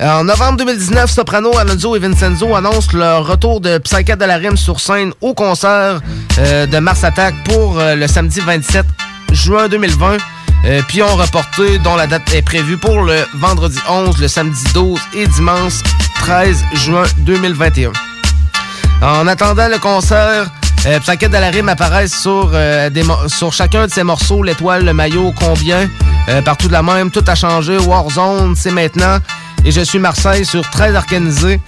En 0.01 0.23
novembre 0.23 0.57
2019, 0.57 1.11
Soprano, 1.11 1.55
Alonso 1.57 1.95
et 1.95 1.99
Vincenzo 1.99 2.55
annoncent 2.55 2.97
leur 2.97 3.27
retour 3.27 3.61
de 3.61 3.77
Psychiatre 3.77 4.19
de 4.19 4.25
la 4.25 4.37
Rime 4.37 4.57
sur 4.57 4.79
scène 4.79 5.13
au 5.21 5.35
concert 5.35 6.01
euh, 6.39 6.65
de 6.65 6.79
Mars 6.79 7.03
Attack 7.03 7.35
pour 7.43 7.77
euh, 7.77 7.93
le 7.93 8.07
samedi 8.07 8.39
27 8.39 8.83
juin 9.31 9.67
2020. 9.67 10.17
Euh, 10.65 10.81
puis 10.87 11.03
ont 11.03 11.15
reporté, 11.15 11.77
dont 11.79 11.95
la 11.95 12.07
date 12.07 12.33
est 12.33 12.41
prévue 12.41 12.77
pour 12.77 13.01
le 13.03 13.17
vendredi 13.35 13.77
11, 13.87 14.19
le 14.19 14.27
samedi 14.27 14.63
12 14.73 14.99
et 15.15 15.27
dimanche 15.27 15.83
13 16.21 16.63
juin 16.73 17.03
2021. 17.19 17.91
En 19.03 19.27
attendant 19.27 19.67
le 19.67 19.77
concert, 19.77 20.51
euh, 20.85 20.99
de 20.99 21.37
la 21.37 21.49
Rime 21.49 21.69
apparaît 21.69 22.07
sur, 22.07 22.51
euh, 22.53 22.89
sur 23.27 23.53
chacun 23.53 23.87
de 23.87 23.91
ses 23.91 24.03
morceaux, 24.03 24.41
l'étoile, 24.41 24.83
le 24.83 24.93
maillot, 24.93 25.33
combien, 25.37 25.89
euh, 26.29 26.41
partout 26.41 26.67
de 26.67 26.73
la 26.73 26.81
même, 26.81 27.11
tout 27.11 27.23
a 27.27 27.35
changé, 27.35 27.77
Warzone, 27.77 28.55
c'est 28.55 28.71
maintenant, 28.71 29.17
et 29.63 29.71
je 29.71 29.81
suis 29.81 29.99
Marseille 29.99 30.45
sur 30.45 30.67
13 30.69 30.95
organisé. 30.95 31.59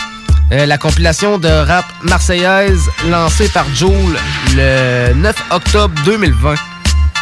Euh, 0.51 0.65
la 0.65 0.77
compilation 0.77 1.37
de 1.37 1.47
rap 1.47 1.85
marseillaise 2.03 2.89
lancée 3.09 3.47
par 3.49 3.65
Joule 3.73 4.17
le 4.55 5.13
9 5.13 5.35
octobre 5.51 5.93
2020. 6.05 6.55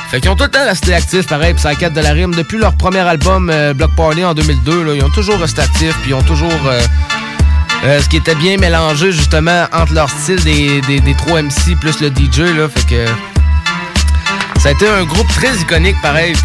Fait 0.10 0.20
qu'ils 0.20 0.30
ont 0.30 0.36
tout 0.36 0.44
le 0.44 0.50
temps 0.50 0.66
resté 0.66 0.94
actifs, 0.94 1.28
pareil, 1.28 1.54
Psychiatre 1.54 1.96
de 1.96 2.02
la 2.02 2.12
Rime. 2.12 2.34
Depuis 2.34 2.58
leur 2.58 2.74
premier 2.74 3.00
album, 3.00 3.52
Block 3.76 3.92
Party, 3.96 4.26
en 4.26 4.34
2002, 4.34 4.84
là, 4.84 4.94
ils 4.96 5.04
ont 5.04 5.10
toujours 5.10 5.40
resté 5.40 5.62
actifs, 5.62 5.98
puis 6.02 6.12
ils 6.12 6.16
ont 6.16 6.24
toujours... 6.24 6.52
euh, 7.84 8.02
ce 8.02 8.10
qui 8.10 8.18
était 8.18 8.36
bien 8.36 8.58
mélangé, 8.58 9.12
justement, 9.12 9.66
entre 9.74 9.94
leur 9.94 10.10
style 10.10 10.44
des, 10.44 10.82
des, 10.82 11.00
des 11.00 11.14
3 11.14 11.44
MC 11.44 11.76
plus 11.80 12.00
le 12.02 12.10
DJ, 12.10 12.56
là, 12.56 12.70
fait 12.70 12.88
que... 12.88 13.06
Ça 14.60 14.70
a 14.70 14.72
été 14.74 14.88
un 14.88 15.04
groupe 15.06 15.28
très 15.30 15.56
iconique, 15.56 15.96
pareil, 16.04 16.36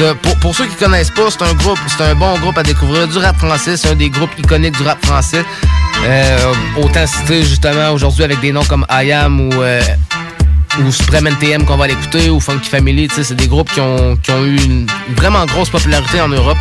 euh, 0.00 0.14
pour, 0.40 0.54
ceux 0.54 0.66
qui 0.66 0.74
connaissent 0.76 1.10
pas, 1.10 1.30
c'est 1.30 1.42
un 1.42 1.54
groupe, 1.54 1.78
c'est 1.86 2.02
un 2.02 2.14
bon 2.14 2.38
groupe 2.38 2.56
à 2.58 2.62
découvrir 2.62 3.06
du 3.06 3.18
rap 3.18 3.36
français. 3.36 3.76
C'est 3.76 3.90
un 3.90 3.94
des 3.94 4.10
groupes 4.10 4.30
iconiques 4.38 4.76
du 4.76 4.82
rap 4.82 5.04
français. 5.04 5.44
Euh, 6.04 6.52
autant 6.76 7.06
citer 7.06 7.44
justement 7.44 7.90
aujourd'hui 7.90 8.24
avec 8.24 8.40
des 8.40 8.52
noms 8.52 8.64
comme 8.64 8.84
ou, 8.90 9.62
euh, 9.62 9.82
ou 10.80 10.90
Supreme 10.90 11.28
NTM 11.28 11.64
qu'on 11.64 11.76
va 11.76 11.86
l'écouter 11.86 12.28
ou 12.30 12.40
Funky 12.40 12.68
Family. 12.68 13.08
C'est 13.10 13.34
des 13.34 13.46
groupes 13.46 13.70
qui 13.72 13.80
ont, 13.80 14.16
qui 14.16 14.30
ont 14.32 14.44
eu 14.44 14.56
une 14.56 14.86
vraiment 15.14 15.44
grosse 15.46 15.70
popularité 15.70 16.20
en 16.20 16.28
Europe. 16.28 16.58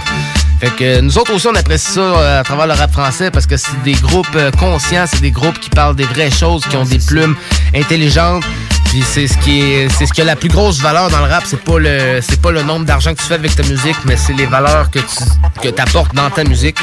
Fait 0.63 0.69
que 0.77 1.01
nous 1.01 1.17
autres 1.17 1.33
aussi, 1.33 1.45
on 1.47 1.55
apprécie 1.55 1.91
ça 1.91 1.99
euh, 1.99 2.39
à 2.39 2.43
travers 2.45 2.67
le 2.67 2.71
rap 2.71 2.89
français 2.89 3.29
parce 3.31 3.45
que 3.45 3.57
c'est 3.57 3.83
des 3.83 3.95
groupes 3.95 4.33
euh, 4.35 4.49
conscients, 4.51 5.03
c'est 5.05 5.19
des 5.19 5.31
groupes 5.31 5.59
qui 5.59 5.69
parlent 5.69 5.93
des 5.95 6.05
vraies 6.05 6.31
choses, 6.31 6.63
qui 6.65 6.77
ont 6.77 6.85
des 6.85 6.99
plumes 6.99 7.35
intelligentes. 7.75 8.45
Puis 8.85 9.03
c'est 9.05 9.27
ce 9.27 9.37
qui 9.39 9.59
est, 9.59 9.89
c'est 9.89 10.05
ce 10.05 10.13
qui 10.13 10.21
a 10.21 10.23
la 10.23 10.37
plus 10.37 10.47
grosse 10.47 10.79
valeur 10.79 11.09
dans 11.09 11.19
le 11.19 11.29
rap. 11.29 11.43
C'est 11.45 11.61
pas 11.61 11.79
le, 11.79 12.21
c'est 12.21 12.41
pas 12.41 12.51
le 12.51 12.63
nombre 12.63 12.85
d'argent 12.85 13.13
que 13.13 13.19
tu 13.19 13.25
fais 13.25 13.33
avec 13.33 13.53
ta 13.53 13.63
musique, 13.63 13.97
mais 14.05 14.15
c'est 14.15 14.31
les 14.31 14.45
valeurs 14.45 14.89
que 14.89 14.99
tu, 14.99 15.61
que 15.61 15.67
t'apportes 15.67 16.15
dans 16.15 16.29
ta 16.29 16.45
musique. 16.45 16.77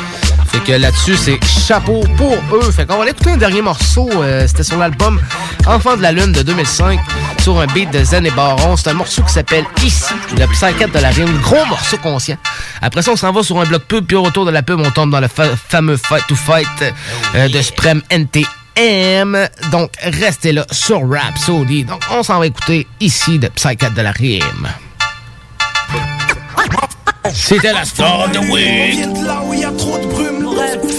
Fait 0.53 0.59
que 0.61 0.72
là-dessus, 0.72 1.16
c'est 1.16 1.38
chapeau 1.44 2.05
pour 2.16 2.36
eux. 2.53 2.70
Fait 2.72 2.84
qu'on 2.86 2.96
va 2.96 3.03
aller 3.03 3.12
écouter 3.12 3.30
un 3.30 3.36
dernier 3.36 3.62
morceau. 3.62 4.09
euh, 4.22 4.46
C'était 4.48 4.64
sur 4.64 4.78
l'album 4.78 5.20
Enfant 5.66 5.96
de 5.96 6.03
la 6.03 6.11
Lune 6.12 6.32
de 6.32 6.42
2005 6.42 6.98
sur 7.40 7.61
un 7.61 7.66
beat 7.66 7.90
de 7.92 8.03
Zen 8.03 8.26
et 8.26 8.30
Baron. 8.32 8.76
C'est 8.76 8.90
un 8.90 8.94
morceau 8.94 9.22
qui 9.22 9.32
s'appelle 9.32 9.64
Ici, 9.84 10.12
le 10.36 10.46
psychiatre 10.46 10.92
de 10.92 10.98
la 10.98 11.11
rime. 11.11 11.38
Gros 11.40 11.64
morceau 11.66 11.98
conscient. 11.98 12.36
Après 12.82 13.03
ça, 13.03 13.12
on 13.12 13.16
s'en 13.16 13.30
va 13.32 13.42
sur 13.44 13.61
un 13.61 13.64
bloc 13.64 13.82
pub, 13.84 14.05
puis 14.07 14.16
au 14.16 14.22
retour 14.22 14.44
de 14.44 14.51
la 14.51 14.62
pub, 14.62 14.80
on 14.80 14.90
tombe 14.90 15.11
dans 15.11 15.20
le 15.20 15.28
fa- 15.28 15.55
fameux 15.68 15.96
Fight 15.96 16.26
to 16.26 16.34
Fight 16.34 16.66
euh, 17.36 17.48
de 17.48 17.62
Supreme 17.62 18.03
NTM. 18.11 19.48
Donc, 19.70 19.93
restez 20.02 20.52
là 20.52 20.64
sur 20.72 21.01
Rhapsody. 21.09 21.85
Donc, 21.85 22.02
on 22.10 22.22
s'en 22.22 22.39
va 22.40 22.47
écouter 22.47 22.86
ici 22.98 23.39
de 23.39 23.48
Psychiatre 23.48 23.94
de 23.94 24.02
la 24.02 24.12
Rime. 24.12 24.68
C'était 27.32 27.72
la 27.72 27.85
star 27.85 28.20
of 28.20 28.32
the 28.32 28.39
On 28.39 28.51
week. 28.51 28.98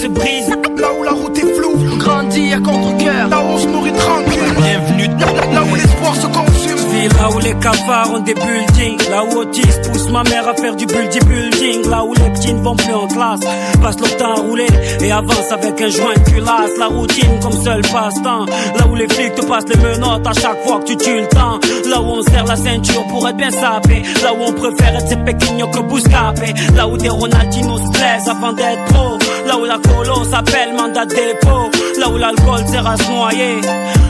Se 0.01 0.07
brisent. 0.07 0.49
Là 0.77 0.89
où 0.99 1.03
la 1.03 1.11
route 1.11 1.37
est 1.37 1.53
floue. 1.55 1.77
On 1.93 1.97
grandit 1.97 2.53
à 2.53 2.59
contre-cœur. 2.59 3.27
Là 3.29 3.41
où 3.41 3.53
on 3.53 3.57
se 3.57 3.67
nourrit 3.67 3.93
tranquille. 3.93 4.53
Bienvenue. 4.57 5.07
Là 5.53 5.63
où 5.63 5.75
l'espoir 5.75 6.15
se 6.15 6.27
consume. 6.27 6.71
Là 7.19 7.29
où 7.35 7.39
les 7.39 7.53
cafards 7.55 8.13
ont 8.13 8.19
des 8.19 8.33
buildings. 8.33 9.09
Là 9.09 9.23
où 9.23 9.39
Otis 9.39 9.61
pousse 9.83 10.09
ma 10.09 10.23
mère 10.23 10.47
à 10.47 10.53
faire 10.53 10.75
du 10.75 10.85
building. 10.85 11.89
Là 11.89 12.03
où 12.03 12.13
les 12.13 12.29
petits 12.31 12.53
ne 12.53 12.61
vont 12.61 12.75
plus 12.75 12.93
en 12.93 13.07
classe. 13.07 13.41
Passent 13.81 13.99
leur 13.99 14.17
temps 14.17 14.33
à 14.33 14.39
rouler 14.41 14.67
et 15.01 15.11
avancent 15.11 15.51
avec 15.51 15.81
un 15.81 15.89
joint 15.89 16.13
de 16.13 16.31
culasse. 16.31 16.77
La 16.79 16.87
routine 16.87 17.39
comme 17.41 17.53
seul 17.63 17.81
passe-temps. 17.81 18.45
Là 18.45 18.87
où 18.89 18.95
les 18.95 19.07
flics 19.07 19.35
te 19.35 19.45
passent 19.45 19.67
les 19.67 19.81
menottes 19.81 20.27
à 20.27 20.33
chaque 20.33 20.63
fois 20.65 20.79
que 20.79 20.85
tu 20.85 20.97
tues 20.97 21.21
le 21.21 21.27
temps. 21.27 21.59
Là 21.89 22.01
où 22.01 22.05
on 22.05 22.21
serre 22.23 22.45
la 22.45 22.55
ceinture 22.55 23.05
pour 23.07 23.27
être 23.27 23.37
bien 23.37 23.51
sapé. 23.51 24.03
Là 24.23 24.33
où 24.33 24.43
on 24.47 24.53
préfère 24.53 24.95
être 24.95 25.07
ses 25.07 25.15
que 25.15 25.79
bouscapé. 25.79 26.53
Là 26.75 26.87
où 26.87 26.97
des 26.97 27.09
Ronaldinho 27.09 27.77
se 27.77 27.91
plaisent 27.91 28.27
avant 28.27 28.53
d'être 28.53 28.83
pro. 28.85 29.17
Où 29.59 29.65
la 29.65 29.77
colo 29.79 30.23
s'appelle 30.23 30.73
mandat 30.73 31.05
dépôt. 31.05 31.69
Là 32.01 32.09
où 32.09 32.17
l'alcool 32.17 32.67
sert 32.67 32.87
à 32.87 32.97
se 32.97 33.11
noyer. 33.11 33.61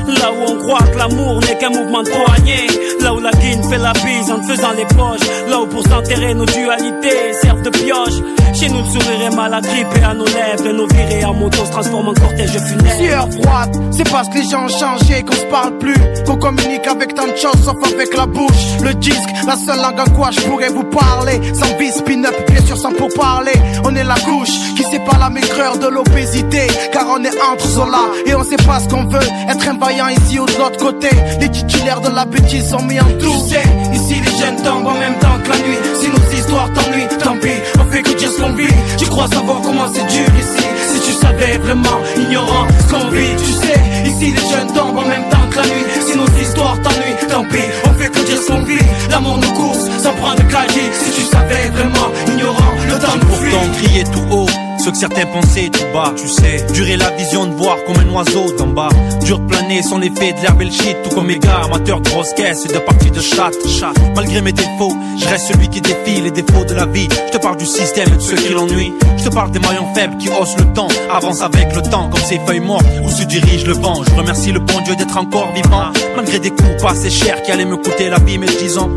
Là 0.07 0.31
où 0.31 0.49
on 0.49 0.55
croit 0.59 0.87
que 0.93 0.97
l'amour 0.97 1.41
n'est 1.41 1.57
qu'un 1.57 1.71
mouvement 1.71 2.03
de 2.03 2.09
poignet. 2.09 2.67
Là 3.01 3.13
où 3.13 3.19
la 3.19 3.31
guine 3.31 3.61
fait 3.69 3.77
la 3.77 3.91
bise 3.91 4.31
en 4.31 4.39
te 4.39 4.47
faisant 4.47 4.71
les 4.71 4.85
poches. 4.95 5.27
Là 5.49 5.59
où 5.59 5.67
pour 5.67 5.83
s'enterrer 5.83 6.33
nos 6.33 6.45
dualités 6.45 7.33
servent 7.41 7.63
de 7.63 7.69
pioche. 7.69 8.21
Chez 8.53 8.69
nous, 8.69 8.79
le 8.79 8.85
sourire 8.85 9.21
est 9.27 9.35
mal 9.35 9.53
agrippé 9.53 10.03
à 10.03 10.13
nos 10.13 10.25
lèvres. 10.25 10.67
Et 10.67 10.73
nos 10.73 10.87
virées 10.87 11.25
en 11.25 11.33
moto 11.33 11.65
se 11.65 11.71
transforment 11.71 12.09
en 12.09 12.13
cortège 12.13 12.51
funèbre. 12.51 12.95
Sueur 12.97 13.27
froide, 13.41 13.75
c'est 13.91 14.09
parce 14.09 14.29
que 14.29 14.35
les 14.35 14.49
gens 14.49 14.65
ont 14.65 14.69
changé 14.69 15.23
qu'on 15.23 15.35
se 15.35 15.45
parle 15.45 15.77
plus, 15.77 15.97
qu'on 16.25 16.37
communique 16.37 16.87
avec 16.87 17.13
tant 17.13 17.27
de 17.27 17.35
choses 17.35 17.61
sauf 17.65 17.75
avec 17.93 18.15
la 18.15 18.25
bouche. 18.25 18.79
Le 18.81 18.93
disque, 18.93 19.29
la 19.45 19.57
seule 19.57 19.81
langue 19.81 19.99
en 19.99 20.09
quoi 20.15 20.31
je 20.31 20.39
pourrais 20.41 20.69
vous 20.69 20.83
parler. 20.85 21.41
Sans 21.53 21.77
bis, 21.77 21.95
spin-up, 21.95 22.35
bien 22.49 22.61
sûr 22.65 22.77
sans 22.77 22.93
pour 22.93 23.09
parler. 23.09 23.53
On 23.83 23.93
est 23.95 24.03
la 24.03 24.15
couche 24.15 24.49
qui 24.77 24.83
sépare 24.83 25.19
la 25.19 25.29
maigreur 25.29 25.77
de 25.77 25.87
l'obésité, 25.87 26.67
car 26.93 27.05
on 27.09 27.23
est 27.23 27.41
entre 27.41 27.67
Zola 27.81 28.11
et 28.25 28.35
on 28.35 28.43
sait 28.43 28.57
pas 28.57 28.79
ce 28.79 28.87
qu'on 28.87 29.05
veut. 29.05 29.27
Être 29.49 29.67
un 29.67 29.77
vaillant 29.77 30.09
ici 30.09 30.39
ou 30.39 30.45
de 30.45 30.55
l'autre 30.57 30.77
côté. 30.77 31.09
Les 31.39 31.49
titulaires 31.49 32.01
de 32.01 32.09
la 32.09 32.25
bêtise 32.25 32.69
sont 32.69 32.83
mis 32.83 32.99
en 32.99 33.11
tout. 33.19 33.31
Tu 33.47 33.53
sais, 33.53 33.63
ici 33.93 34.21
les 34.23 34.37
jeunes 34.39 34.61
tombent 34.63 34.87
en 34.87 34.93
même 34.93 35.17
temps 35.19 35.39
que 35.43 35.49
la 35.49 35.57
nuit. 35.57 35.77
Si 35.99 36.07
nos 36.09 36.37
histoires 36.37 36.69
t'ennuient, 36.73 37.07
tant 37.23 37.37
pis, 37.37 37.59
on 37.79 37.91
fait 37.91 38.03
que 38.03 38.13
dire 38.17 38.29
ce 38.31 38.41
qu'on 38.41 38.53
vit. 38.53 38.73
Tu 38.97 39.05
crois 39.05 39.27
savoir 39.27 39.61
comment 39.61 39.87
c'est 39.93 40.05
dur 40.05 40.27
ici. 40.39 40.67
Si 40.93 40.99
tu 41.07 41.13
savais 41.13 41.57
vraiment, 41.57 41.99
ignorant 42.17 42.67
ce 42.81 42.93
qu'on 42.93 43.07
vit, 43.09 43.35
tu 43.37 43.51
sais, 43.51 43.79
ici 44.05 44.31
les 44.31 44.49
jeunes 44.51 44.71
tombent 44.75 44.99
en 44.99 45.07
même 45.07 45.27
temps 45.29 45.47
que 45.49 45.57
la 45.57 45.63
nuit. 45.63 45.85
Si 46.05 46.17
nos 46.17 46.41
histoires 46.41 46.77
t'ennuient, 46.81 47.27
tant 47.29 47.43
pis, 47.45 47.67
on 47.89 47.93
fait 47.93 48.09
que 48.09 48.19
dire 48.25 48.41
ce 48.41 48.47
qu'on 48.51 48.61
vit. 48.61 48.85
L'amour 49.09 49.37
nous 49.37 49.53
course, 49.53 49.89
sans 50.03 50.13
prendre 50.13 50.35
de. 50.35 50.81
Si 50.93 51.11
tu 51.11 51.21
savais 51.23 51.69
vraiment, 51.73 52.09
ignorant, 52.27 52.73
le 52.87 52.99
temps 52.99 53.17
nous. 53.17 53.31
Pourtant 53.31 53.71
crier 53.73 54.03
tout 54.03 54.35
haut 54.35 54.70
ce 54.81 54.89
que 54.89 54.97
certains 54.97 55.27
pensaient 55.27 55.69
tout 55.69 55.85
bas, 55.93 56.11
tu 56.15 56.27
sais. 56.27 56.65
Durer 56.73 56.97
la 56.97 57.11
vision 57.11 57.45
de 57.45 57.53
voir 57.53 57.77
comme 57.85 57.97
un 57.97 58.09
oiseau 58.13 58.51
d'en 58.57 58.67
bas. 58.67 58.89
Dur 59.23 59.39
planer 59.45 59.83
sans 59.83 59.99
l'effet 59.99 60.33
de 60.33 60.41
l'herbe 60.41 60.61
et 60.61 60.65
le 60.65 60.71
shit, 60.71 60.97
tout 61.03 61.15
comme 61.15 61.27
mes 61.27 61.37
gars, 61.37 61.61
de 61.71 62.09
grosses 62.09 62.33
caisses 62.33 62.65
et 62.65 62.73
de 62.73 62.79
parties 62.79 63.11
de 63.11 63.21
chatte. 63.21 63.55
chatte. 63.67 63.97
Malgré 64.15 64.41
mes 64.41 64.51
défauts, 64.51 64.95
je 65.19 65.25
reste 65.27 65.47
celui 65.53 65.69
qui 65.69 65.81
défie 65.81 66.21
les 66.21 66.31
défauts 66.31 66.65
de 66.65 66.73
la 66.73 66.87
vie. 66.87 67.07
Je 67.27 67.31
te 67.31 67.37
parle 67.37 67.57
du 67.57 67.65
système 67.65 68.07
et 68.11 68.15
de 68.15 68.21
ceux 68.21 68.37
qui 68.37 68.53
l'ennuient. 68.53 68.93
Je 69.17 69.23
te 69.25 69.29
parle 69.29 69.51
des 69.51 69.59
maillons 69.59 69.93
faibles 69.93 70.17
qui 70.17 70.29
haussent 70.29 70.57
le 70.57 70.73
temps, 70.73 70.87
avancent 71.11 71.41
avec 71.41 71.75
le 71.75 71.81
temps 71.83 72.09
comme 72.09 72.21
ces 72.21 72.39
feuilles 72.39 72.59
mortes 72.59 72.85
où 73.03 73.09
se 73.09 73.23
dirige 73.23 73.67
le 73.67 73.73
vent. 73.73 74.01
Je 74.03 74.15
remercie 74.15 74.51
le 74.51 74.59
bon 74.59 74.81
Dieu 74.81 74.95
d'être 74.95 75.17
encore 75.17 75.51
vivant, 75.53 75.91
malgré 76.15 76.39
des 76.39 76.49
coups 76.49 76.81
pas 76.81 76.91
assez 76.91 77.11
chers 77.11 77.41
qui 77.43 77.51
allaient 77.51 77.65
me 77.65 77.77
coûter 77.77 78.09
la 78.09 78.17
vie, 78.17 78.39
mais 78.39 78.47
disons. 78.59 78.89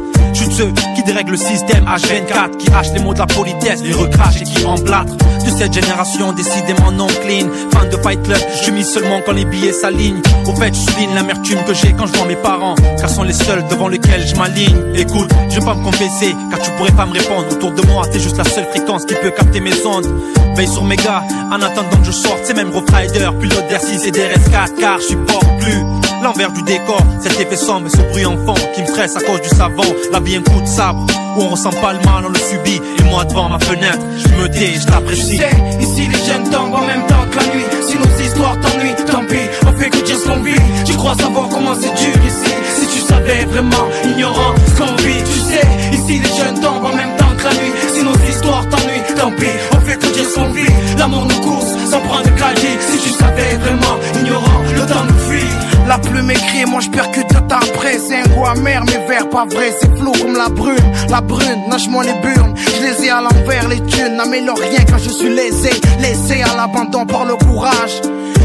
De 0.45 0.53
ceux 0.53 0.73
qui 0.95 1.03
dérèglent 1.05 1.31
le 1.31 1.37
système 1.39 1.87
H24, 1.87 2.59
qui 2.59 2.71
hachent 2.71 2.93
les 2.93 3.01
mots 3.01 3.15
de 3.15 3.19
la 3.19 3.27
politesse, 3.27 3.83
les 3.83 3.93
recrachent 3.93 4.43
et 4.43 4.45
qui 4.45 4.65
emplâtrent. 4.67 5.17
De 5.17 5.51
cette 5.51 5.73
génération 5.73 6.33
décidément 6.33 6.93
non 6.93 7.07
clean, 7.07 7.49
fan 7.73 7.89
de 7.89 7.97
Fight 7.97 8.23
Club, 8.23 8.39
je 8.53 8.65
suis 8.65 8.73
mis 8.73 8.85
seulement 8.85 9.21
quand 9.25 9.33
les 9.33 9.47
billets 9.47 9.73
s'alignent. 9.73 10.21
Au 10.47 10.55
fait, 10.55 10.75
je 10.75 10.91
souligne 10.93 11.15
l'amertume 11.15 11.65
que 11.67 11.73
j'ai 11.73 11.93
quand 11.93 12.07
je 12.07 12.13
vois 12.13 12.27
mes 12.27 12.37
parents, 12.37 12.75
car 12.99 13.09
sont 13.09 13.23
les 13.23 13.33
seuls 13.33 13.65
devant 13.71 13.89
lesquels 13.89 14.27
je 14.27 14.37
m'aligne. 14.37 14.77
Écoute, 14.95 15.31
je 15.49 15.61
vais 15.61 15.65
pas 15.65 15.75
me 15.75 15.85
confesser, 15.85 16.35
car 16.51 16.61
tu 16.61 16.71
pourrais 16.73 16.93
pas 16.93 17.07
me 17.07 17.13
répondre. 17.13 17.47
Autour 17.51 17.73
de 17.73 17.83
moi, 17.87 18.07
t'es 18.13 18.21
juste 18.21 18.37
la 18.37 18.45
seule 18.45 18.67
fréquence 18.67 19.07
qui 19.07 19.15
peut 19.15 19.31
capter 19.31 19.61
mes 19.61 19.87
ondes. 19.87 20.09
Veille 20.57 20.69
sur 20.69 20.85
mes 20.85 20.97
gars, 20.97 21.23
en 21.51 21.63
attendant 21.63 21.97
que 21.97 22.05
je 22.05 22.13
sorte, 22.13 22.41
c'est 22.45 22.55
même 22.55 22.71
Rough 22.71 22.91
Rider, 22.93 23.31
pilote 23.41 23.65
d'R6 23.71 24.07
et 24.07 24.11
d'RS4, 24.11 24.75
car 24.79 24.99
je 25.01 25.07
supporte 25.07 25.47
plus 25.61 26.04
l'envers 26.25 26.51
du 26.53 26.63
décor, 26.63 27.03
cet 27.21 27.39
effet 27.39 27.57
sombre 27.57 27.87
et 27.87 27.91
ce 27.91 28.03
bruit 28.11 28.25
en 28.25 28.37
fond 28.47 28.55
qui 28.75 28.81
me 28.81 28.87
stresse 28.87 29.15
à 29.15 29.21
cause 29.21 29.43
du 29.43 29.49
savon. 29.51 29.85
La 30.11 30.21
vie 30.21 30.37
un 30.37 30.43
coup 30.43 30.61
de 30.61 30.67
sabre, 30.67 31.07
où 31.37 31.43
on 31.43 31.49
ressent 31.51 31.71
pas 31.83 31.93
le 31.93 31.99
mal, 32.01 32.25
on 32.25 32.31
le 32.31 32.39
subit. 32.39 32.81
Et 32.99 33.03
moi 33.11 33.25
devant 33.25 33.51
ma 33.51 33.59
fenêtre, 33.59 34.01
je 34.17 34.29
me 34.41 34.49
tais, 34.49 34.73
je 34.81 34.87
t'apprécie. 34.87 35.41
ici 35.81 36.09
les 36.09 36.25
jeunes 36.25 36.51
tombent 36.51 36.75
en 36.75 36.87
même 36.87 37.07
temps 37.07 37.27
que 37.31 37.37
la 37.37 37.55
nuit. 37.55 37.65
Si 37.87 37.97
nos 37.99 38.25
histoires 38.25 38.57
t'ennuient, 38.59 39.05
tant 39.07 39.25
pis, 39.27 39.47
on 39.67 39.79
fait 39.79 39.91
que 39.91 39.99
dire 39.99 40.17
ce 40.17 40.29
qu'on 40.29 40.41
vit. 40.43 40.61
Tu 40.87 40.95
crois 40.95 41.15
savoir 41.15 41.49
comment 41.51 41.75
c'est 41.75 41.95
dur 41.95 42.17
ici. 42.27 42.55
Si 42.79 42.87
tu 42.87 43.01
savais 43.07 43.45
vraiment, 43.45 43.87
ignorant 44.05 44.55
ce 44.67 44.81
qu'on 44.81 44.97
vit. 45.05 45.23
Tu 45.31 45.39
sais, 45.41 45.67
ici 45.93 46.21
les 46.21 46.43
jeunes 46.43 46.59
tombent 46.61 46.87
en 46.87 46.97
même 46.97 47.15
temps 47.19 47.35
que 47.37 47.45
la 47.45 47.53
nuit. 47.53 47.73
Si 47.93 48.03
nos 48.03 48.17
histoires 48.31 48.67
t'ennuient, 48.71 49.15
tant 49.19 49.31
pis, 49.33 49.57
on 49.77 49.81
fait 49.81 49.99
que 49.99 50.07
dire 50.07 50.25
ce 50.25 50.35
qu'on 50.37 50.51
vit. 50.53 50.73
L'amour 50.99 51.27
nous 51.27 51.41
course, 51.41 51.73
sans 51.91 52.01
prendre 52.01 52.25
de 52.25 52.31
cahier. 52.31 52.79
Si 52.81 52.99
tu 52.99 53.11
savais 53.11 53.57
vraiment, 53.61 53.97
ignorant, 54.19 54.63
le 54.75 54.87
temps 54.87 55.05
nous 55.07 55.31
fuit. 55.31 55.64
La 55.87 55.99
plume 55.99 56.31
écrit, 56.31 56.65
moi 56.67 56.81
je 56.81 56.89
percute 56.89 57.29
de 57.29 57.41
temps 57.41 57.57
après. 57.57 57.99
C'est 57.99 58.17
un 58.17 58.35
goût 58.35 58.47
amer, 58.47 58.83
mais 58.87 59.07
vert 59.07 59.29
pas 59.29 59.45
vrai. 59.45 59.73
C'est 59.81 59.97
flou 59.97 60.13
comme 60.13 60.37
la 60.37 60.49
brune. 60.49 60.77
La 61.11 61.21
brune, 61.21 61.69
nage-moi 61.69 62.05
les 62.05 62.15
burnes. 62.15 62.55
Je 62.57 62.83
les 62.83 63.07
ai 63.07 63.11
à 63.11 63.21
l'envers, 63.21 63.69
les 63.69 63.81
thunes 63.81 64.17
n'améliorent 64.17 64.59
rien 64.59 64.85
quand 64.89 64.99
je 64.99 65.11
suis 65.11 65.29
lésé. 65.29 65.71
Laissé 66.01 66.43
à 66.43 66.57
l'abandon 66.57 67.07
par 67.07 67.25
le 67.25 67.37
courage. 67.37 68.01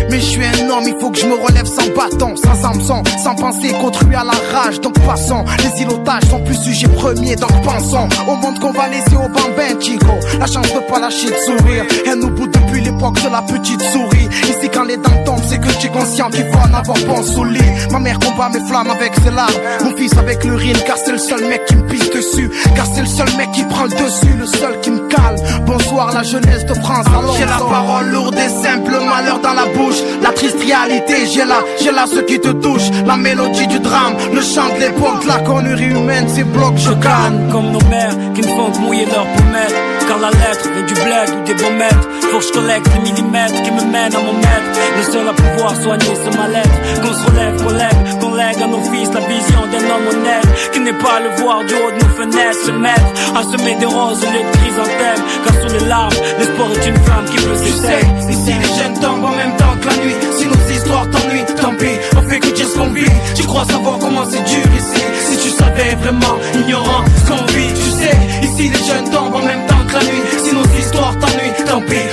Mais 0.10 0.20
je 0.20 0.26
suis 0.26 0.44
un 0.44 0.70
homme, 0.70 0.86
il 0.88 0.95
faut 0.99 1.11
que 1.11 1.20
je 1.20 1.28
me 1.28 1.36
relève 1.36 1.68
sans 1.68 1.88
bâton, 1.95 2.36
sans 2.36 2.56
Samson, 2.56 3.03
sans 3.24 3.36
penser 3.36 3.72
qu'autrui 3.80 4.16
à 4.16 4.24
la 4.24 4.34
rage. 4.57 4.82
Donc 4.82 4.98
passons, 5.06 5.45
les 5.60 5.84
îlotages 5.84 6.24
sont 6.24 6.40
plus 6.44 6.56
sujets 6.56 6.88
premiers, 6.88 7.36
donc 7.36 7.52
pensons 7.64 8.10
au 8.28 8.36
monde 8.36 8.57
qu'on 8.60 8.72
va 8.72 8.88
laisser 8.88 9.16
au 9.16 9.30
bambin, 9.30 9.80
Chico. 9.80 10.14
La 10.40 10.48
chance 10.48 10.74
de 10.74 10.80
pas 10.90 10.99
lâcher 10.99 11.28
de 11.28 11.36
sourire, 11.36 11.86
elle 12.07 12.20
nous 12.20 12.32
bout 12.32 12.48
depuis 12.80 12.91
l'époque 12.91 13.22
de 13.22 13.30
la 13.30 13.41
petite 13.41 13.81
souris. 13.81 14.30
Ici, 14.43 14.69
quand 14.73 14.84
les 14.84 14.97
dents 14.97 15.23
tombent, 15.26 15.43
c'est 15.47 15.60
que 15.60 15.69
j'ai 15.80 15.89
conscient 15.89 16.30
qu'il 16.30 16.45
faut 16.51 16.60
en 16.60 16.73
avoir 16.73 16.97
bon 17.07 17.23
sous 17.23 17.43
le 17.43 17.51
lit. 17.51 17.72
Ma 17.91 17.99
mère 17.99 18.19
combat 18.19 18.49
mes 18.49 18.65
flammes 18.68 18.89
avec 18.89 19.14
ses 19.23 19.31
larmes, 19.31 19.53
mon 19.84 19.95
fils 19.95 20.15
avec 20.18 20.43
l'urine, 20.43 20.77
car 20.85 20.97
c'est 20.97 21.11
le 21.11 21.18
seul 21.18 21.45
mec 21.47 21.65
qui 21.65 21.76
me 21.76 21.88
pisse 21.88 22.10
dessus, 22.10 22.49
car 22.76 22.85
c'est 22.85 23.01
le 23.01 23.07
seul 23.07 23.30
mec 23.38 23.51
qui 23.51 23.64
prend 23.64 23.84
le 23.84 23.89
dessus, 23.89 24.34
le 24.38 24.45
seul 24.45 24.80
qui 24.81 24.91
me 24.91 25.07
calme. 25.07 25.38
Bonsoir, 25.65 26.14
la 26.14 26.23
jeunesse 26.23 26.65
de 26.65 26.73
France. 26.76 27.06
J'ai 27.38 27.45
la 27.45 27.57
parole 27.57 28.10
lourde 28.10 28.35
et 28.35 28.49
simple, 28.49 28.91
le 28.91 28.99
malheur 28.99 29.39
dans 29.39 29.53
la 29.53 29.65
bouche, 29.65 29.97
la 30.22 30.31
triste 30.31 30.60
réalité. 30.60 31.27
J'ai 31.34 31.45
là, 31.45 31.60
j'ai 31.81 31.91
là 31.91 32.06
ce 32.07 32.19
qui 32.19 32.39
te 32.39 32.49
touche, 32.49 32.89
la 33.06 33.18
mélodie 33.18 33.68
du 33.68 33.80
drame, 33.80 34.15
le 34.34 34.41
chant 34.41 34.69
de 34.76 34.80
l'époque, 34.80 35.23
de 35.23 35.27
la 35.27 35.39
connerie 35.39 35.91
humaine, 35.91 36.27
ces 36.27 36.43
blocs, 36.43 36.77
je 36.77 36.91
calme. 36.91 37.49
Comme 37.51 37.72
nos 37.72 37.84
mères 37.89 38.15
qui 38.34 38.41
ne 38.41 38.47
font 38.47 38.69
mouiller 38.81 39.06
leurs 39.06 39.26
pommettes 39.26 39.76
Car 40.07 40.19
la 40.19 40.30
lettre 40.30 40.69
vient 40.72 40.85
du 40.85 40.93
bled 40.93 41.30
ou 41.30 41.43
des 41.45 41.53
beaux 41.56 41.72
mètres 41.72 42.07
Faut 42.31 42.38
que 42.39 42.45
je 42.45 42.51
collecte 42.69 42.89
les 42.93 43.11
millimètres 43.11 43.61
qui 43.63 43.71
me 43.71 43.81
mènent 43.81 44.15
à 44.15 44.19
mon 44.19 44.33
maître 44.33 44.69
Le 44.97 45.03
seul 45.11 45.27
à 45.27 45.33
pouvoir 45.33 45.75
soigner 45.75 46.15
ce 46.15 46.37
mal-être 46.37 47.01
Qu'on 47.01 47.13
se 47.13 47.25
relève, 47.25 47.63
qu'on 47.63 47.71
lève, 47.71 48.19
qu'on 48.19 48.35
lègue 48.35 48.61
à 48.61 48.67
nos 48.67 48.83
fils 48.91 49.09
La 49.13 49.21
vision 49.21 49.61
d'un 49.71 49.85
homme 49.89 50.07
honnête 50.11 50.47
Qui 50.71 50.79
n'est 50.79 50.93
pas 50.93 51.19
le 51.19 51.41
voir 51.41 51.65
du 51.65 51.73
haut 51.73 51.91
de 51.91 52.03
nos 52.03 52.13
fenêtres 52.13 52.65
Se 52.65 52.71
mettre 52.71 53.09
à 53.35 53.43
semer 53.43 53.75
des 53.75 53.85
roses 53.85 54.21
au 54.23 54.31
lieu 54.31 54.43
de 54.45 54.57
chrysanthèmes 54.57 55.23
Car 55.45 55.53
sous 55.61 55.73
les 55.73 55.85
larmes, 55.87 56.19
l'espoir 56.37 56.69
est 56.71 56.87
une 56.87 56.99
femme 57.05 57.25
qui 57.25 57.37
peut 57.37 57.57
Tu 57.65 57.71
sais, 57.71 58.01
ici 58.29 58.53
les 58.53 58.73
jeunes 58.77 58.99
tombent 59.01 59.25
en 59.25 59.35
même 59.35 59.55
temps 59.57 59.75
que 59.81 59.87
la 59.87 59.97
nuit. 60.03 60.15
Si 60.37 60.45
nos 60.45 60.75
histoires 60.75 61.07
t'ennuient, 61.09 61.45
tant 61.61 61.75
pis, 61.75 61.97
on 62.17 62.21
fait 62.29 62.39
que 62.39 62.49
dire 62.49 62.67
ce 62.67 62.77
qu'on 62.77 62.91
vit. 62.91 63.11
Tu 63.35 63.43
crois 63.43 63.65
savoir 63.65 63.97
comment 63.99 64.25
c'est 64.29 64.43
dur 64.43 64.65
ici. 64.77 65.01
Si 65.27 65.37
tu 65.43 65.49
savais 65.49 65.95
vraiment, 65.95 66.35
ignorant 66.53 67.03
ce 67.17 67.29
qu'on 67.29 67.45
vit. 67.53 67.73
Tu 67.73 67.89
sais, 67.99 68.15
ici 68.43 68.69
les 68.69 68.83
jeunes 68.85 69.09
tombent 69.11 69.35
en 69.35 69.45
même 69.45 69.65
temps 69.67 69.83
que 69.87 69.93
la 69.93 70.03
nuit. 70.03 70.23
Si 70.43 70.53
nos 70.53 70.65
histoires 70.79 71.15
t'ennuient, 71.19 71.65
tant 71.65 71.81
pis, 71.81 72.05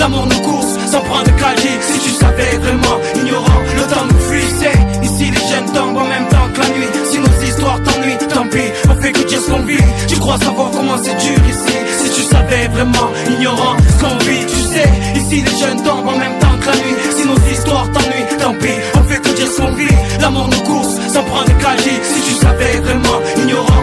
L'amour 0.00 0.26
nous 0.26 0.40
course, 0.40 0.78
sans 0.90 1.00
prendre 1.02 1.24
de 1.24 1.30
cahier. 1.32 1.76
Si 1.82 1.98
tu 2.00 2.10
savais 2.14 2.56
vraiment, 2.56 2.96
ignorant, 3.16 3.60
le 3.76 3.82
temps 3.82 4.06
nous 4.10 4.18
fuit. 4.18 4.48
Sais, 4.58 4.72
ici 5.02 5.30
les 5.30 5.46
jeunes 5.50 5.70
tombent 5.74 5.98
en 5.98 6.08
même 6.08 6.26
temps 6.28 6.48
que 6.54 6.60
la 6.60 6.68
nuit. 6.70 6.88
Si 7.04 7.18
nos 7.18 7.46
histoires 7.46 7.78
t'ennuient, 7.82 8.16
tant 8.32 8.48
pis, 8.48 8.72
on 8.88 8.94
fait 8.98 9.12
que 9.12 9.28
dire 9.28 9.40
ce 9.42 9.50
qu'on 9.50 9.60
vit. 9.60 9.76
Tu 10.08 10.16
crois 10.16 10.38
savoir 10.38 10.70
comment 10.70 10.96
c'est 11.02 11.16
dur 11.16 11.38
ici. 11.46 11.76
Si 12.02 12.10
tu 12.12 12.22
savais 12.22 12.68
vraiment, 12.68 13.10
ignorant 13.28 13.76
ce 13.76 14.02
qu'on 14.02 14.16
vit. 14.24 14.46
Tu 14.46 14.60
sais, 14.72 14.88
ici 15.20 15.42
les 15.42 15.58
jeunes 15.58 15.82
tombent 15.82 16.08
en 16.08 16.16
même 16.16 16.38
temps 16.38 16.56
que 16.62 16.66
la 16.66 16.76
nuit. 16.76 16.96
Si 17.14 17.26
nos 17.26 17.52
histoires 17.52 17.86
t'ennuient, 17.92 18.38
tant 18.40 18.54
pis, 18.54 18.78
on 18.94 19.02
fait 19.04 19.20
que 19.20 19.36
dire 19.36 19.48
ce 19.52 19.60
qu'on 19.60 19.72
vit. 19.72 19.96
L'amour 20.18 20.48
nous 20.48 20.62
course, 20.62 20.94
sans 21.12 21.24
prendre 21.24 21.44
de 21.44 21.62
cahier. 21.62 22.00
Si 22.02 22.20
tu 22.22 22.34
savais 22.40 22.80
vraiment, 22.80 23.20
ignorant, 23.36 23.79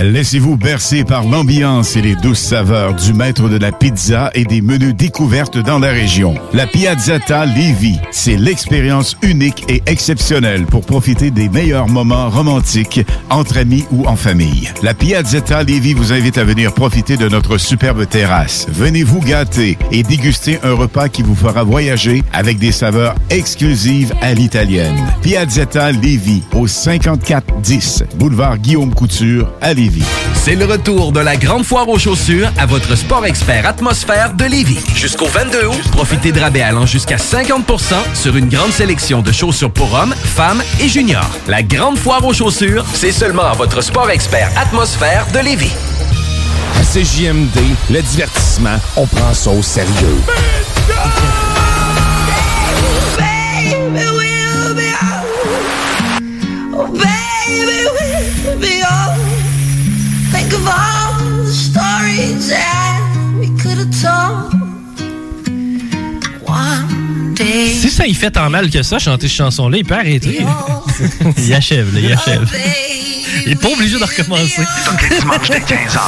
Laissez-vous 0.00 0.56
bercer 0.56 1.02
par 1.02 1.24
l'ambiance 1.24 1.96
et 1.96 2.02
les 2.02 2.14
douces 2.14 2.38
saveurs 2.38 2.94
du 2.94 3.12
maître 3.12 3.48
de 3.48 3.56
la 3.58 3.72
pizza 3.72 4.30
et 4.34 4.44
des 4.44 4.60
menus 4.60 4.94
découvertes 4.94 5.58
dans 5.58 5.80
la 5.80 5.88
région. 5.88 6.36
La 6.52 6.68
Piazzetta 6.68 7.46
Lévis, 7.46 7.98
c'est 8.12 8.36
l'expérience 8.36 9.16
unique 9.22 9.64
et 9.68 9.82
exceptionnelle 9.86 10.66
pour 10.66 10.86
profiter 10.86 11.32
des 11.32 11.48
meilleurs 11.48 11.88
moments 11.88 12.30
romantiques 12.30 13.00
entre 13.28 13.58
amis 13.58 13.84
ou 13.90 14.06
en 14.06 14.14
famille. 14.14 14.70
La 14.84 14.94
Piazzetta 14.94 15.64
Lévis 15.64 15.94
vous 15.94 16.12
invite 16.12 16.38
à 16.38 16.44
venir 16.44 16.72
profiter 16.72 17.16
de 17.16 17.28
notre 17.28 17.58
superbe 17.58 18.06
terrasse. 18.06 18.68
Venez 18.68 19.02
vous 19.02 19.20
gâter 19.20 19.76
et 19.90 20.04
déguster 20.04 20.60
un 20.62 20.74
repas 20.74 21.08
qui 21.08 21.22
vous 21.22 21.34
fera 21.34 21.64
voyager 21.64 22.22
avec 22.32 22.60
des 22.60 22.72
saveurs 22.72 23.16
exclusives 23.30 24.14
à 24.20 24.32
l'italienne. 24.32 25.12
Piazzetta 25.22 25.90
Lévis 25.90 26.44
au 26.54 26.68
5410 26.68 28.04
boulevard 28.16 28.58
Guillaume 28.58 28.94
Couture 28.94 29.39
à 29.60 29.74
Lévis. 29.74 30.04
C'est 30.34 30.54
le 30.54 30.64
retour 30.64 31.12
de 31.12 31.20
la 31.20 31.36
grande 31.36 31.64
foire 31.64 31.88
aux 31.88 31.98
chaussures 31.98 32.50
à 32.58 32.66
votre 32.66 32.96
sport 32.96 33.26
expert 33.26 33.66
atmosphère 33.66 34.34
de 34.34 34.44
Lévis. 34.44 34.78
Jusqu'au 34.94 35.26
22 35.26 35.66
août, 35.66 35.90
profitez 35.92 36.32
de 36.32 36.40
rabais 36.40 36.62
allant 36.62 36.86
jusqu'à 36.86 37.16
50% 37.16 37.94
sur 38.14 38.36
une 38.36 38.48
grande 38.48 38.72
sélection 38.72 39.22
de 39.22 39.32
chaussures 39.32 39.70
pour 39.70 39.92
hommes, 39.94 40.14
femmes 40.14 40.62
et 40.80 40.88
juniors. 40.88 41.30
La 41.48 41.62
grande 41.62 41.98
foire 41.98 42.24
aux 42.24 42.34
chaussures, 42.34 42.84
c'est 42.94 43.12
seulement 43.12 43.44
à 43.44 43.52
votre 43.52 43.80
sport 43.82 44.10
expert 44.10 44.50
atmosphère 44.56 45.26
de 45.32 45.40
Lévis. 45.40 45.72
À 46.78 46.82
CJMD, 46.82 47.58
le 47.90 48.00
divertissement, 48.02 48.76
on 48.96 49.06
prend 49.06 49.34
ça 49.34 49.50
au 49.50 49.62
sérieux. 49.62 50.18
Si 67.80 67.90
ça 67.90 68.06
y 68.06 68.14
fait 68.14 68.30
tant 68.30 68.50
mal 68.50 68.70
que 68.70 68.82
ça, 68.82 68.98
chanter 68.98 69.28
cette 69.28 69.36
chanson-là, 69.36 69.78
il 69.78 69.84
peut 69.84 69.94
arrêter. 69.94 70.44
il 71.38 71.54
achève, 71.54 71.94
là, 71.94 72.00
il 72.00 72.12
achève. 72.12 72.48
Il 73.46 73.52
est 73.52 73.56
pas 73.56 73.68
obligé 73.68 73.98
de 73.98 74.04
recommencer. 74.04 74.62
dimanche 75.20 75.48
dès 75.48 75.58
15h, 75.58 76.00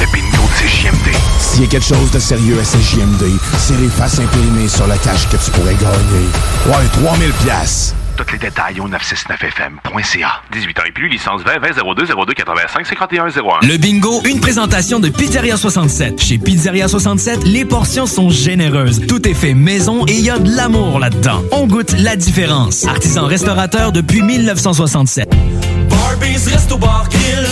le 0.00 0.06
bingo 0.12 0.42
de 0.42 0.66
CJMD. 0.66 1.16
S'il 1.38 1.62
y 1.62 1.64
a 1.64 1.68
quelque 1.68 1.86
chose 1.86 2.10
de 2.10 2.18
sérieux 2.18 2.58
à 2.58 2.64
CJMD, 2.64 3.38
c'est 3.58 3.78
les 3.80 3.88
faces 3.88 4.18
imprimées 4.18 4.68
sur 4.68 4.86
la 4.86 4.98
cache 4.98 5.28
que 5.28 5.36
tu 5.36 5.50
pourrais 5.52 5.74
gagner. 5.74 6.26
Ouais, 6.66 6.86
3000 7.04 7.32
pièces. 7.44 7.94
Tous 8.24 8.32
les 8.34 8.38
détails 8.38 8.78
au 8.78 8.88
969fm.ca. 8.88 10.42
18 10.52 10.78
ans 10.78 10.82
et 10.86 10.92
plus, 10.92 11.08
licence 11.08 11.42
20 11.42 11.58
20 11.58 11.94
02 11.94 12.06
02 12.06 12.34
85 12.34 12.86
51 12.86 13.26
01. 13.26 13.66
Le 13.66 13.76
bingo, 13.78 14.22
une 14.24 14.38
présentation 14.38 15.00
de 15.00 15.08
Pizzeria 15.08 15.56
67. 15.56 16.20
Chez 16.20 16.38
Pizzeria 16.38 16.86
67, 16.86 17.44
les 17.44 17.64
portions 17.64 18.06
sont 18.06 18.30
généreuses. 18.30 19.06
Tout 19.08 19.26
est 19.26 19.34
fait 19.34 19.54
maison 19.54 20.06
et 20.06 20.12
il 20.12 20.24
y 20.24 20.30
a 20.30 20.38
de 20.38 20.54
l'amour 20.54 21.00
là-dedans. 21.00 21.42
On 21.50 21.66
goûte 21.66 21.94
la 21.98 22.14
différence. 22.14 22.86
Artisan 22.86 23.26
restaurateur 23.26 23.90
depuis 23.90 24.22
1967. 24.22 25.28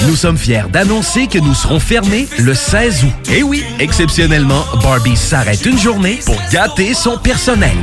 Nous 0.07 0.17
sommes 0.17 0.39
fiers 0.39 0.65
d'annoncer 0.73 1.27
que 1.27 1.39
nous 1.39 1.55
serons 1.55 1.81
fermés 1.81 2.29
le 2.39 2.55
16 2.55 3.05
août. 3.05 3.31
Et 3.33 3.43
oui, 3.43 3.65
exceptionnellement, 3.81 4.65
Barbie 4.83 5.17
s'arrête 5.17 5.67
une 5.67 5.79
journée 5.79 6.21
pour 6.25 6.41
gâter 6.53 6.95
son 6.95 7.19
personnel. 7.19 7.75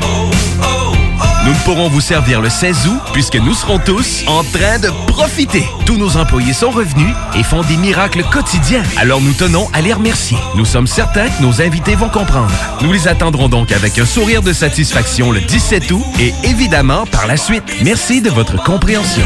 Nous 1.47 1.53
ne 1.53 1.59
pourrons 1.59 1.87
vous 1.87 2.01
servir 2.01 2.41
le 2.41 2.49
16 2.49 2.87
août 2.87 2.99
puisque 3.13 3.37
nous 3.37 3.53
serons 3.53 3.79
tous 3.79 4.25
en 4.27 4.43
train 4.43 4.79
de 4.79 4.89
profiter. 5.07 5.63
Tous 5.85 5.95
nos 5.95 6.17
employés 6.17 6.51
sont 6.51 6.71
revenus 6.71 7.15
et 7.37 7.43
font 7.43 7.61
des 7.61 7.77
miracles 7.77 8.25
quotidiens. 8.29 8.83
Alors 8.97 9.21
nous 9.21 9.31
tenons 9.31 9.69
à 9.71 9.79
les 9.79 9.93
remercier. 9.93 10.37
Nous 10.57 10.65
sommes 10.65 10.87
certains 10.87 11.29
que 11.29 11.41
nos 11.41 11.61
invités 11.61 11.95
vont 11.95 12.09
comprendre. 12.09 12.51
Nous 12.81 12.91
les 12.91 13.07
attendrons 13.07 13.47
donc 13.47 13.71
avec 13.71 13.97
un 13.97 14.05
sourire 14.05 14.41
de 14.41 14.51
satisfaction 14.51 15.31
le 15.31 15.39
17 15.39 15.89
août 15.91 16.03
et 16.19 16.33
évidemment 16.43 17.05
par 17.05 17.27
la 17.27 17.37
suite. 17.37 17.63
Merci 17.81 18.21
de 18.21 18.29
votre 18.29 18.61
compréhension. 18.61 19.23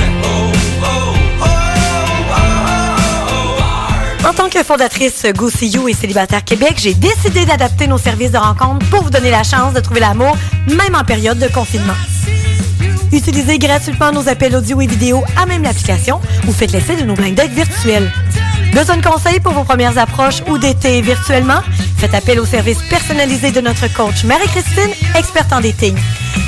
En 4.32 4.34
tant 4.34 4.50
que 4.50 4.64
fondatrice 4.64 5.26
Go 5.36 5.50
See 5.50 5.68
You 5.68 5.90
et 5.90 5.94
Célibataire 5.94 6.46
Québec, 6.46 6.76
j'ai 6.78 6.94
décidé 6.94 7.44
d'adapter 7.44 7.86
nos 7.86 7.98
services 7.98 8.32
de 8.32 8.38
rencontre 8.38 8.90
pour 8.90 9.04
vous 9.04 9.10
donner 9.10 9.30
la 9.30 9.44
chance 9.44 9.74
de 9.74 9.82
trouver 9.82 10.00
l'amour, 10.00 10.38
même 10.68 10.96
en 10.96 11.04
période 11.04 11.38
de 11.38 11.50
confinement. 11.50 11.98
Utilisez 13.12 13.60
gratuitement 13.60 14.14
nos 14.14 14.30
appels 14.30 14.56
audio 14.56 14.80
et 14.80 14.88
vidéo 14.88 15.22
à 15.36 15.46
même 15.46 15.64
l'application 15.64 16.22
ou 16.48 16.54
faites 16.54 16.72
l'essai 16.72 16.96
de 16.96 17.04
nos 17.04 17.14
blind 17.14 17.36
dates 17.36 17.52
virtuels. 17.52 18.10
Besoin 18.74 18.96
de 18.96 19.06
conseils 19.06 19.42
pour 19.42 19.52
vos 19.52 19.66
premières 19.66 19.98
approches 19.98 20.42
ou 20.48 20.58
d'été 20.58 21.02
virtuellement? 21.02 21.60
Faites 21.98 22.14
appel 22.14 22.40
au 22.40 22.46
service 22.46 22.82
personnalisé 22.90 23.52
de 23.52 23.60
notre 23.60 23.94
coach 23.94 24.24
Marie-Christine, 24.24 24.94
experte 25.14 25.52
en 25.52 25.60
dating. 25.60 25.98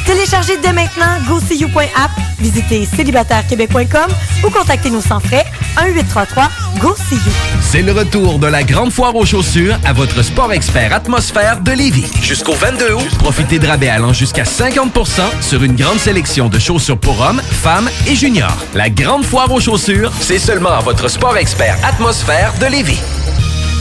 Téléchargez 0.05 0.57
dès 0.57 0.73
maintenant 0.73 1.17
GoSeeYou.app, 1.27 2.11
visitez 2.39 2.85
célibatairequebec.com 2.85 4.11
ou 4.45 4.49
contactez-nous 4.49 5.01
sans 5.01 5.19
frais 5.19 5.45
1-833-GO-SEE-YOU. 5.77 7.31
C'est 7.61 7.81
le 7.81 7.93
retour 7.93 8.37
de 8.39 8.47
la 8.47 8.63
grande 8.63 8.91
foire 8.91 9.15
aux 9.15 9.25
chaussures 9.25 9.77
à 9.85 9.93
votre 9.93 10.21
sport 10.21 10.51
expert 10.51 10.93
atmosphère 10.93 11.61
de 11.61 11.71
Lévis. 11.71 12.11
Jusqu'au 12.21 12.53
22 12.53 12.93
août, 12.93 13.09
profitez 13.19 13.59
de 13.59 13.67
rabais 13.67 13.89
allant 13.89 14.13
jusqu'à 14.13 14.43
50% 14.43 15.41
sur 15.41 15.63
une 15.63 15.75
grande 15.75 15.99
sélection 15.99 16.49
de 16.49 16.59
chaussures 16.59 16.97
pour 16.97 17.21
hommes, 17.21 17.41
femmes 17.41 17.89
et 18.07 18.15
juniors. 18.15 18.57
La 18.75 18.89
grande 18.89 19.23
foire 19.23 19.51
aux 19.51 19.61
chaussures, 19.61 20.11
c'est 20.19 20.39
seulement 20.39 20.73
à 20.73 20.81
votre 20.81 21.07
sport 21.07 21.37
expert 21.37 21.77
atmosphère 21.83 22.53
de 22.59 22.65
Lévis. 22.65 22.99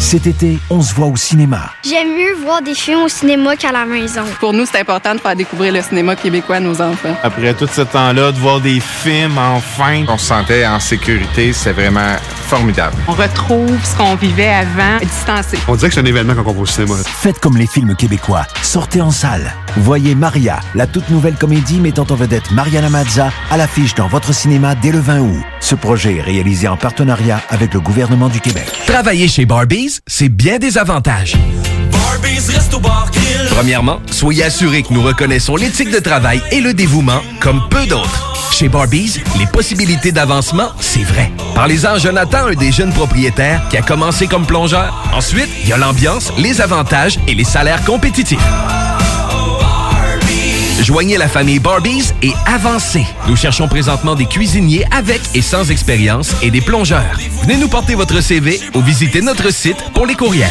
Cet 0.02 0.26
été, 0.26 0.58
on 0.68 0.82
se 0.82 0.92
voit 0.94 1.06
au 1.06 1.16
cinéma. 1.16 1.70
J'aime 1.84 2.08
mieux 2.08 2.34
voir 2.42 2.60
des 2.60 2.74
films 2.74 3.02
au 3.02 3.08
cinéma 3.08 3.56
qu'à 3.56 3.70
la 3.72 3.86
maison. 3.86 4.24
Pour 4.40 4.52
nous, 4.52 4.66
c'est 4.66 4.80
important 4.80 5.14
de 5.14 5.20
faire 5.20 5.36
découvrir 5.36 5.72
le 5.72 5.80
cinéma 5.80 6.16
québécois 6.16 6.56
à 6.56 6.60
nos 6.60 6.82
enfants. 6.82 7.16
Après 7.22 7.54
tout 7.54 7.68
ce 7.68 7.80
temps-là, 7.82 8.32
de 8.32 8.38
voir 8.38 8.60
des 8.60 8.80
films, 8.80 9.38
enfin, 9.38 10.04
on 10.08 10.18
se 10.18 10.26
sentait 10.26 10.66
en 10.66 10.80
sécurité, 10.80 11.52
c'est 11.54 11.72
vraiment 11.72 12.16
formidable. 12.48 12.96
On 13.08 13.12
retrouve 13.12 13.78
ce 13.82 13.96
qu'on 13.96 14.16
vivait 14.16 14.52
avant, 14.52 14.98
distancé. 15.00 15.56
On 15.68 15.76
dirait 15.76 15.88
que 15.88 15.94
c'est 15.94 16.00
un 16.00 16.04
événement 16.04 16.34
quand 16.34 16.50
on 16.50 16.52
va 16.52 16.60
au 16.60 16.66
cinéma. 16.66 16.96
Faites 17.06 17.38
comme 17.38 17.56
les 17.56 17.68
films 17.68 17.94
québécois. 17.94 18.44
Sortez 18.60 19.00
en 19.00 19.12
salle. 19.12 19.54
Voyez 19.78 20.14
Maria, 20.14 20.60
la 20.74 20.86
toute 20.88 21.08
nouvelle 21.08 21.36
comédie 21.36 21.80
mettant 21.80 22.06
en 22.10 22.16
vedette 22.16 22.50
Mariana 22.50 22.90
Mazza 22.90 23.30
à 23.50 23.56
l'affiche 23.56 23.94
dans 23.94 24.08
votre 24.08 24.34
cinéma 24.34 24.74
dès 24.74 24.90
le 24.90 24.98
20 24.98 25.20
août. 25.20 25.42
Ce 25.62 25.76
projet 25.76 26.16
est 26.16 26.22
réalisé 26.22 26.66
en 26.66 26.76
partenariat 26.76 27.40
avec 27.48 27.72
le 27.72 27.80
gouvernement 27.80 28.28
du 28.28 28.40
Québec. 28.40 28.66
Travailler 28.86 29.28
chez 29.28 29.47
Barbies, 29.47 30.01
c'est 30.09 30.28
bien 30.28 30.59
des 30.59 30.76
avantages. 30.76 31.36
Premièrement, 33.51 34.01
soyez 34.10 34.43
assurés 34.43 34.82
que 34.82 34.93
nous 34.93 35.02
reconnaissons 35.02 35.55
l'éthique 35.55 35.93
de 35.93 36.01
travail 36.01 36.43
et 36.51 36.60
le 36.60 36.74
dévouement 36.74 37.20
comme 37.40 37.62
peu 37.70 37.86
d'autres. 37.86 38.52
Chez 38.52 38.68
Barbies, 38.68 39.20
les 39.39 39.47
possibilités 39.47 40.10
d'avancement, 40.10 40.70
c'est 40.80 41.05
vrai. 41.05 41.30
Parlez-en 41.55 41.93
à 41.93 41.98
Jonathan, 41.98 42.48
un 42.48 42.55
des 42.55 42.72
jeunes 42.72 42.93
propriétaires 42.93 43.62
qui 43.70 43.76
a 43.76 43.82
commencé 43.82 44.26
comme 44.26 44.44
plongeur. 44.44 45.09
Ensuite, 45.14 45.48
il 45.62 45.68
y 45.68 45.72
a 45.72 45.76
l'ambiance, 45.76 46.32
les 46.39 46.60
avantages 46.60 47.20
et 47.28 47.34
les 47.34 47.44
salaires 47.44 47.84
compétitifs. 47.84 48.44
Joignez 50.81 51.16
la 51.16 51.28
famille 51.28 51.59
Barbies 51.59 52.12
et 52.23 52.32
avancez. 52.47 53.07
Nous 53.28 53.36
cherchons 53.36 53.69
présentement 53.69 54.15
des 54.15 54.27
cuisiniers 54.27 54.85
avec 54.90 55.20
et 55.35 55.43
sans 55.43 55.70
expérience 55.70 56.35
et 56.43 56.51
des 56.51 56.61
plongeurs. 56.61 57.19
Venez 57.43 57.57
nous 57.57 57.69
porter 57.69 57.94
votre 57.94 58.20
CV 58.20 58.61
ou 58.74 58.81
visitez 58.81 59.20
notre 59.20 59.53
site 59.53 59.78
pour 59.94 60.07
les 60.07 60.15
courriels. 60.15 60.51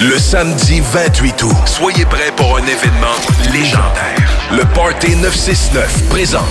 Le 0.00 0.18
samedi 0.18 0.80
28 0.80 1.42
août, 1.42 1.56
soyez 1.66 2.04
prêts 2.06 2.32
pour 2.36 2.56
un 2.56 2.62
événement 2.62 3.16
légendaire. 3.52 4.48
Le 4.50 4.64
Party 4.74 5.16
969 5.16 6.08
présente 6.08 6.42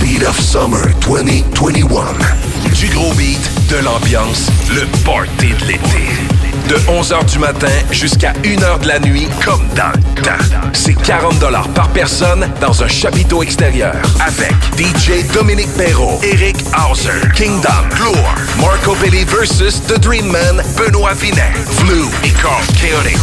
Beat 0.00 0.22
of 0.24 0.38
Summer 0.38 0.86
2021. 1.00 2.74
Du 2.74 2.88
gros 2.88 3.12
beat, 3.14 3.50
de 3.68 3.76
l'ambiance, 3.84 4.48
le 4.70 4.86
party 5.04 5.54
de 5.60 5.66
l'été. 5.66 6.37
De 6.68 6.76
11h 6.86 7.24
du 7.32 7.38
matin 7.38 7.72
jusqu'à 7.90 8.32
1h 8.44 8.80
de 8.80 8.88
la 8.88 8.98
nuit, 8.98 9.26
comme 9.42 9.66
dans 9.74 9.90
le 9.94 10.22
temps. 10.22 10.68
C'est 10.74 10.94
40 10.94 11.38
par 11.74 11.88
personne 11.88 12.46
dans 12.60 12.82
un 12.82 12.88
chapiteau 12.88 13.42
extérieur. 13.42 13.94
Avec 14.20 14.52
DJ 14.76 15.26
Dominique 15.32 15.72
Perrault, 15.78 16.20
Eric 16.22 16.56
Hauser, 16.76 17.26
Kingdom, 17.34 17.70
Gloire, 17.94 18.34
Marco 18.58 18.94
Belli 18.96 19.24
versus 19.24 19.80
The 19.86 19.98
Dream 19.98 20.26
Man, 20.26 20.62
Benoît 20.76 21.14
Vinet, 21.14 21.52
Flu 21.70 22.04
et 22.22 22.30
Carl 22.30 22.62
Chaotic. 22.78 23.18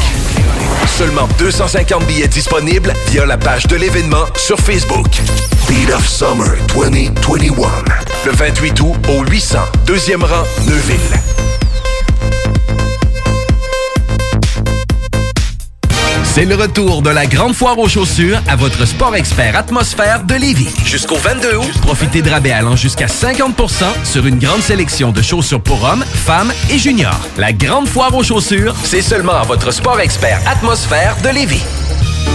Seulement 0.88 1.28
250 1.38 2.04
billets 2.08 2.28
disponibles 2.28 2.94
via 3.10 3.26
la 3.28 3.38
page 3.38 3.68
de 3.68 3.76
l'événement 3.76 4.26
sur 4.36 4.60
Facebook. 4.60 5.22
Beat 5.68 5.92
of 5.92 6.08
Summer 6.08 6.56
2021. 6.74 7.68
Le 8.26 8.32
28 8.32 8.82
août 8.82 8.96
au 9.10 9.24
800, 9.30 9.60
deuxième 9.86 10.24
rang, 10.24 10.44
Neuville. 10.66 11.00
C'est 16.36 16.44
le 16.44 16.56
retour 16.56 17.02
de 17.02 17.10
la 17.10 17.28
grande 17.28 17.54
foire 17.56 17.80
aux 17.80 17.88
chaussures 17.88 18.42
à 18.50 18.58
votre 18.58 18.84
sport 18.84 19.16
expert 19.16 19.56
atmosphère 19.56 20.26
de 20.26 20.36
Lévis. 20.36 20.68
Jusqu'au 20.84 21.16
22 21.16 21.56
août, 21.56 21.72
profitez 21.82 22.22
de 22.22 22.30
rabais 22.30 22.52
allant 22.52 22.76
jusqu'à 22.76 23.06
50% 23.06 23.86
sur 24.04 24.26
une 24.28 24.38
grande 24.38 24.60
sélection 24.60 25.14
de 25.14 25.22
chaussures 25.22 25.62
pour 25.62 25.82
hommes, 25.86 26.04
femmes 26.04 26.52
et 26.70 26.78
juniors. 26.78 27.26
La 27.38 27.54
grande 27.54 27.88
foire 27.88 28.14
aux 28.14 28.24
chaussures, 28.24 28.76
c'est 28.84 29.02
seulement 29.02 29.36
à 29.36 29.44
votre 29.44 29.72
sport 29.72 30.02
expert 30.02 30.42
atmosphère 30.46 31.16
de 31.24 31.30
Lévis. 31.30 31.64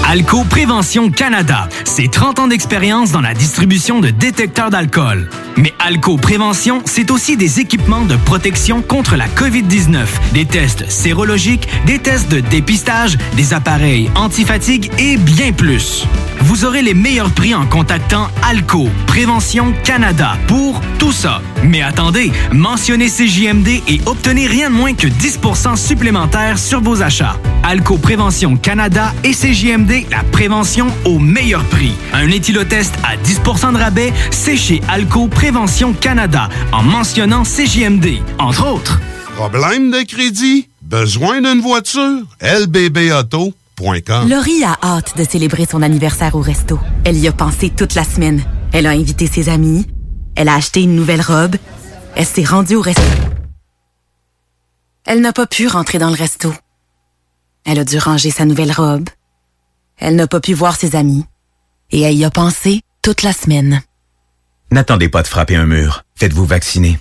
Alco 0.08 0.44
Prévention 0.44 1.10
Canada, 1.10 1.68
c'est 1.84 2.10
30 2.10 2.40
ans 2.40 2.48
d'expérience 2.48 3.12
dans 3.12 3.20
la 3.20 3.34
distribution 3.34 4.00
de 4.00 4.10
détecteurs 4.10 4.70
d'alcool. 4.70 5.28
Mais 5.56 5.72
Alco 5.78 6.16
Prévention, 6.16 6.82
c'est 6.84 7.10
aussi 7.10 7.36
des 7.36 7.60
équipements 7.60 8.04
de 8.04 8.16
protection 8.16 8.82
contre 8.82 9.16
la 9.16 9.28
COVID-19, 9.28 10.06
des 10.32 10.46
tests 10.46 10.90
sérologiques, 10.90 11.68
des 11.86 11.98
tests 11.98 12.30
de 12.30 12.40
dépistage, 12.40 13.16
des 13.36 13.54
appareils 13.54 14.10
antifatigue 14.16 14.90
et 14.98 15.16
bien 15.16 15.52
plus. 15.52 16.06
Vous 16.42 16.64
aurez 16.64 16.82
les 16.82 16.94
meilleurs 16.94 17.30
prix 17.30 17.54
en 17.54 17.66
contactant 17.66 18.28
Alco 18.42 18.88
Prévention 19.06 19.74
Canada 19.84 20.38
pour 20.48 20.80
tout 20.98 21.12
ça. 21.12 21.42
Mais 21.64 21.82
attendez, 21.82 22.32
mentionnez 22.52 23.08
CJMD 23.08 23.68
et 23.86 24.00
obtenez 24.06 24.46
rien 24.46 24.70
de 24.70 24.74
moins 24.74 24.94
que 24.94 25.06
10% 25.06 25.76
supplémentaire 25.76 26.58
sur 26.58 26.80
vos 26.80 27.02
achats. 27.02 27.36
Alco 27.62 27.98
Prévention 27.98 28.56
Canada 28.56 29.12
et 29.22 29.32
CJMD, 29.32 30.10
la 30.10 30.22
prévention 30.32 30.86
au 31.04 31.18
meilleur 31.18 31.62
prix. 31.64 31.92
Un 32.14 32.30
éthylotest 32.30 32.94
à 33.04 33.16
10% 33.16 33.74
de 33.74 33.78
rabais, 33.78 34.12
c'est 34.30 34.56
chez 34.56 34.80
Alco 34.88 35.28
Prévention 35.28 35.92
Canada 35.92 36.48
en 36.72 36.82
mentionnant 36.82 37.42
CJMD, 37.42 38.18
entre 38.38 38.66
autres. 38.66 39.00
Problème 39.36 39.90
de 39.90 40.02
crédit? 40.02 40.68
Besoin 40.82 41.40
d'une 41.42 41.60
voiture? 41.60 42.24
lbbauto.com 43.80 44.28
Laurie 44.28 44.64
a 44.64 44.78
hâte 44.82 45.16
de 45.16 45.24
célébrer 45.24 45.66
son 45.66 45.82
anniversaire 45.82 46.34
au 46.34 46.40
resto. 46.40 46.78
Elle 47.04 47.18
y 47.18 47.28
a 47.28 47.32
pensé 47.32 47.70
toute 47.70 47.94
la 47.94 48.04
semaine. 48.04 48.42
Elle 48.72 48.86
a 48.86 48.90
invité 48.90 49.26
ses 49.26 49.48
amis. 49.48 49.86
Elle 50.36 50.48
a 50.48 50.54
acheté 50.54 50.82
une 50.82 50.94
nouvelle 50.94 51.22
robe. 51.22 51.56
Elle 52.14 52.26
s'est 52.26 52.44
rendue 52.44 52.76
au 52.76 52.82
resto. 52.82 53.02
Elle 55.06 55.20
n'a 55.20 55.32
pas 55.32 55.46
pu 55.46 55.66
rentrer 55.66 55.98
dans 55.98 56.10
le 56.10 56.16
resto. 56.16 56.52
Elle 57.64 57.78
a 57.78 57.84
dû 57.84 57.98
ranger 57.98 58.30
sa 58.30 58.44
nouvelle 58.44 58.72
robe. 58.72 59.08
Elle 59.98 60.16
n'a 60.16 60.26
pas 60.26 60.40
pu 60.40 60.54
voir 60.54 60.76
ses 60.76 60.96
amis. 60.96 61.24
Et 61.90 62.00
elle 62.00 62.14
y 62.14 62.24
a 62.24 62.30
pensé 62.30 62.82
toute 63.02 63.22
la 63.22 63.32
semaine. 63.32 63.82
N'attendez 64.70 65.08
pas 65.08 65.22
de 65.22 65.26
frapper 65.26 65.56
un 65.56 65.66
mur. 65.66 66.04
Faites-vous 66.14 66.44
vacciner. 66.44 66.98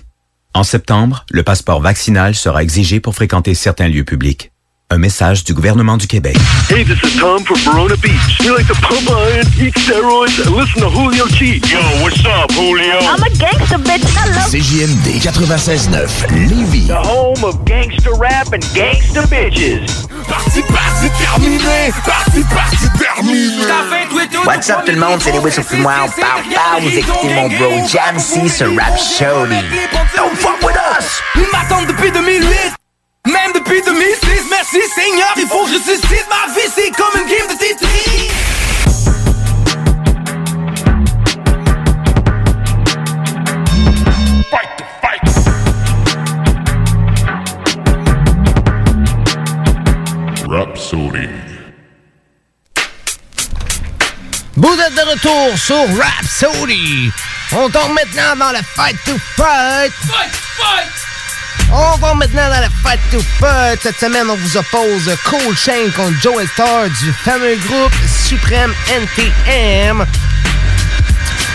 En 0.54 0.64
septembre, 0.64 1.24
le 1.30 1.44
passeport 1.44 1.80
vaccinal 1.80 2.34
sera 2.34 2.62
exigé 2.62 2.98
pour 2.98 3.14
fréquenter 3.14 3.54
certains 3.54 3.88
lieux 3.88 4.04
publics. 4.04 4.49
Un 4.92 4.98
message 4.98 5.44
du 5.44 5.54
gouvernement 5.54 5.96
du 5.96 6.08
Québec. 6.08 6.36
Hey, 6.68 6.84
this 6.84 6.98
is 7.04 7.16
Tom 7.16 7.44
from 7.44 7.56
Verona 7.58 7.94
Beach. 8.02 8.40
We 8.40 8.50
like 8.50 8.66
to 8.66 8.74
pump 8.82 9.08
iron, 9.08 9.46
eat 9.56 9.72
steroids, 9.74 10.44
and 10.44 10.56
listen 10.56 10.82
to 10.82 10.90
Julio 10.90 11.28
G. 11.28 11.62
Yo, 11.70 11.78
what's 12.02 12.18
up, 12.26 12.50
Julio? 12.50 12.98
I'm 12.98 13.22
a 13.22 13.30
gangster 13.38 13.78
bitch. 13.78 14.02
Hello. 14.18 14.42
CJMD 14.50 15.20
96.9 15.22 16.48
Lévis. 16.50 16.88
The 16.88 16.96
home 16.96 17.44
of 17.44 17.64
gangster 17.64 18.14
rap 18.14 18.52
and 18.52 18.64
gangster 18.74 19.22
bitches. 19.30 20.08
Parti, 20.26 20.62
parti, 20.62 21.08
terminé! 21.22 21.92
Parti, 22.04 22.42
parti, 22.52 22.88
terminé! 22.98 24.44
What's 24.44 24.70
up 24.70 24.84
tout 24.84 24.92
le 24.92 24.98
monde, 24.98 25.20
c'est 25.20 25.30
Lewis 25.30 25.54
au 25.58 25.62
fumoir, 25.62 26.06
parle 26.20 26.42
pas, 26.52 26.80
vous 26.80 26.88
écoutez 26.88 27.34
mon 27.34 27.48
bro 27.48 27.86
Jamsey 27.86 28.48
sur 28.48 28.74
Rap 28.76 28.98
Showdy. 28.98 29.54
Don't 30.16 30.34
fuck 30.36 30.60
with 30.62 30.76
us! 30.98 31.22
Ils 31.36 31.46
m'attendent 31.52 31.86
depuis 31.86 32.10
2008! 32.10 32.79
Même 33.30 33.52
depuis 33.54 33.80
2006, 33.82 34.48
merci 34.50 34.78
Seigneur, 34.92 35.32
il 35.36 35.46
faut 35.46 35.64
que 35.64 35.70
je 35.70 35.78
suscite 35.78 36.26
ma 36.28 36.52
vie, 36.52 36.68
c'est 36.74 36.90
comme 36.90 37.20
une 37.20 37.28
game 37.28 37.46
de 37.46 37.56
Tetris! 37.56 38.28
Rhapsody. 50.48 51.28
Vous 54.56 54.80
êtes 54.80 54.94
de 54.94 55.10
retour 55.12 55.56
sur 55.56 55.76
Rhapsody. 55.96 57.12
On 57.52 57.70
tombe 57.70 57.92
maintenant 57.92 58.36
dans 58.36 58.50
le 58.50 58.62
Fight 58.74 58.96
to 59.04 59.16
Fight. 59.36 59.92
Fight, 59.92 60.34
fight! 60.56 61.09
On 61.72 61.96
va 61.98 62.14
maintenant 62.14 62.48
dans 62.48 62.60
le 62.60 62.68
Fight 62.82 63.00
to 63.12 63.20
Fight. 63.38 63.78
Cette 63.82 63.98
semaine, 63.98 64.26
on 64.28 64.36
vous 64.36 64.56
oppose 64.56 65.08
Cold 65.24 65.56
Chain 65.56 65.90
contre 65.96 66.18
Joel 66.20 66.48
Star 66.48 66.84
du 67.00 67.12
fameux 67.12 67.56
groupe 67.56 67.92
Supreme 68.26 68.72
NTM. 68.88 70.04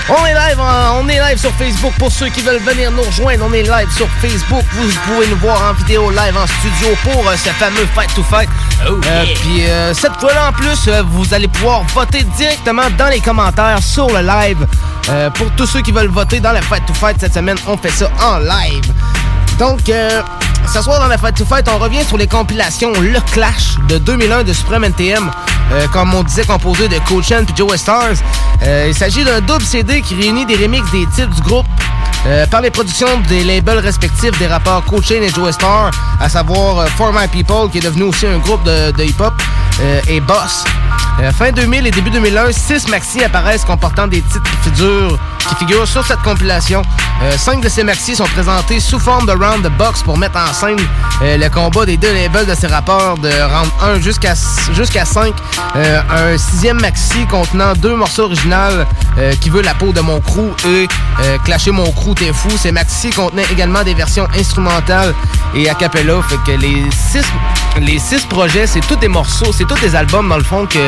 On 0.08 0.26
est 0.26 0.34
live, 0.36 0.60
en- 0.60 1.00
on 1.02 1.10
est 1.10 1.20
live 1.20 1.38
sur 1.40 1.52
Facebook 1.56 1.92
pour 1.98 2.12
ceux 2.12 2.30
qui 2.30 2.42
veulent 2.42 2.62
venir 2.62 2.92
nous 2.92 3.02
rejoindre. 3.02 3.46
On 3.50 3.54
est 3.54 3.64
live 3.64 3.90
sur 3.98 4.08
Facebook. 4.22 4.64
Vous 4.74 4.88
pouvez 5.08 5.28
nous 5.28 5.38
voir 5.38 5.62
en 5.70 5.74
vidéo 5.74 6.10
live 6.12 6.38
en 6.38 6.46
studio 6.46 6.96
pour 7.04 7.28
euh, 7.28 7.36
ce 7.36 7.50
fameux 7.50 7.88
Fight 7.96 8.14
to 8.14 8.24
Fight. 8.24 8.48
Euh, 8.86 9.26
Puis 9.42 9.66
euh, 9.66 9.94
cette 9.96 10.18
fois-là 10.20 10.50
en 10.50 10.54
plus, 10.54 10.78
euh, 10.88 11.02
vous 11.08 11.34
allez 11.34 11.48
pouvoir 11.48 11.82
voter 11.96 12.24
directement 12.38 12.90
dans 12.98 13.08
les 13.10 13.20
commentaires 13.20 13.80
sur 13.82 14.08
le 14.10 14.22
live. 14.22 14.66
Pour 15.36 15.52
tous 15.52 15.68
ceux 15.68 15.82
qui 15.82 15.92
veulent 15.92 16.08
voter 16.08 16.40
dans 16.40 16.52
le 16.52 16.62
Fight 16.62 16.84
to 16.88 16.94
Fight 16.94 17.18
cette 17.20 17.34
semaine, 17.34 17.58
on 17.68 17.76
fait 17.78 17.92
ça 17.92 18.10
en 18.22 18.38
live. 18.40 18.86
Donc, 19.58 19.90
euh, 19.90 20.22
ce 20.74 20.82
soir 20.82 21.00
dans 21.00 21.08
la 21.08 21.18
Fight 21.18 21.36
to 21.36 21.46
Fight, 21.46 21.68
on 21.74 21.78
revient 21.78 22.04
sur 22.04 22.18
les 22.18 22.28
compilations 22.28 22.92
Le 23.00 23.20
Clash 23.32 23.76
de 23.88 23.98
2001 23.98 24.44
de 24.44 24.54
Supreme 24.54 24.84
NTM. 24.84 25.32
euh, 25.72 25.88
comme 25.88 26.14
on 26.14 26.24
disait, 26.24 26.44
composé 26.44 26.88
de 26.88 26.98
Coach 27.08 27.26
Chen 27.30 27.46
et 27.50 27.58
Joe 27.58 27.76
Stars. 27.78 28.16
Euh, 28.64 28.86
il 28.88 28.94
s'agit 28.96 29.24
d'un 29.24 29.42
double 29.42 29.64
CD 29.64 30.02
qui 30.02 30.16
réunit 30.16 30.46
des 30.46 30.56
remixes 30.56 30.92
des 30.92 31.06
titres 31.08 31.34
du 31.34 31.42
groupe 31.42 31.66
euh, 32.28 32.46
par 32.48 32.62
les 32.62 32.70
productions 32.70 33.08
des 33.30 33.44
labels 33.44 33.80
respectifs 33.80 34.38
des 34.40 34.48
rappeurs 34.48 34.84
Coach 34.86 35.08
Chain 35.08 35.22
et 35.22 35.30
Joe 35.30 35.52
Star, 35.52 35.92
à 36.20 36.30
savoir 36.30 36.80
euh, 36.80 36.86
For 36.98 37.12
My 37.14 37.28
People, 37.28 37.70
qui 37.72 37.80
est 37.80 37.82
devenu 37.82 38.04
aussi 38.04 38.28
un 38.28 38.38
groupe 38.40 38.64
de, 38.64 39.04
hip-hop, 39.04 39.34
et 40.08 40.20
Boss. 40.22 40.64
Euh, 41.22 41.32
fin 41.32 41.52
2000 41.52 41.88
et 41.88 41.92
début 41.92 42.10
2001, 42.10 42.52
six 42.52 42.88
maxi 42.90 43.24
apparaissent 43.24 43.66
comportant 43.66 44.08
des 44.08 44.22
titres 44.22 44.44
qui 44.64 44.70
figurent 44.70 45.20
qui 45.48 45.56
figurent 45.56 45.88
sur 45.88 46.06
cette 46.06 46.22
compilation. 46.22 46.82
Euh, 47.24 47.38
cinq 47.38 47.62
de 47.62 47.70
ces 47.70 47.84
maxi 47.84 48.16
sont 48.16 48.26
présentés 48.26 48.80
sous 48.80 49.00
forme 49.00 49.26
de 49.26 49.32
round 49.32 49.62
de 49.64 49.70
box 49.70 50.02
pour 50.04 50.18
mettre 50.18 50.38
en 50.38 50.54
scène 50.54 50.80
euh, 51.22 51.38
le 51.38 51.50
combat 51.50 51.86
des 51.86 51.98
deux 51.98 52.14
labels 52.14 52.46
de 52.46 52.56
ces 52.56 52.68
rapports 52.68 53.18
de 53.18 53.30
round 53.30 53.70
1 53.82 54.00
jusqu'à 54.02 54.34
jusqu'à 54.74 55.06
5. 55.06 55.34
Euh, 55.76 56.02
un 56.10 56.38
sixième 56.38 56.82
maxi 56.82 57.26
contenant 57.28 57.74
deux 57.74 57.96
morceaux 57.96 58.24
originaux 58.24 58.86
euh, 59.18 59.34
qui 59.40 59.50
veut 59.50 59.62
la 59.62 59.74
peau 59.74 59.92
de 59.94 60.02
mon 60.02 60.20
crew 60.20 60.52
et 60.68 60.88
euh, 61.22 61.38
Clasher 61.46 61.72
mon 61.72 61.92
crew, 61.92 62.14
t'es 62.16 62.34
fou. 62.34 62.50
Ces 62.58 62.72
maxi 62.72 63.10
contenaient 63.12 63.46
également 63.52 63.84
des 63.84 63.94
versions 63.94 64.28
instrumentales 64.38 65.14
et 65.54 65.70
a 65.70 65.76
cappella. 65.76 66.22
Fait 66.28 66.38
que 66.46 66.58
les 66.58 66.84
six, 66.92 67.26
les 67.80 68.00
six 68.00 68.26
projets, 68.26 68.68
c'est 68.68 68.82
tous 68.82 68.96
des 68.98 69.08
morceaux, 69.08 69.54
c'est 69.54 69.66
tous 69.66 69.80
des 69.80 69.96
albums 69.96 70.28
dans 70.28 70.38
le 70.38 70.44
fond 70.44 70.66
que 70.66 70.80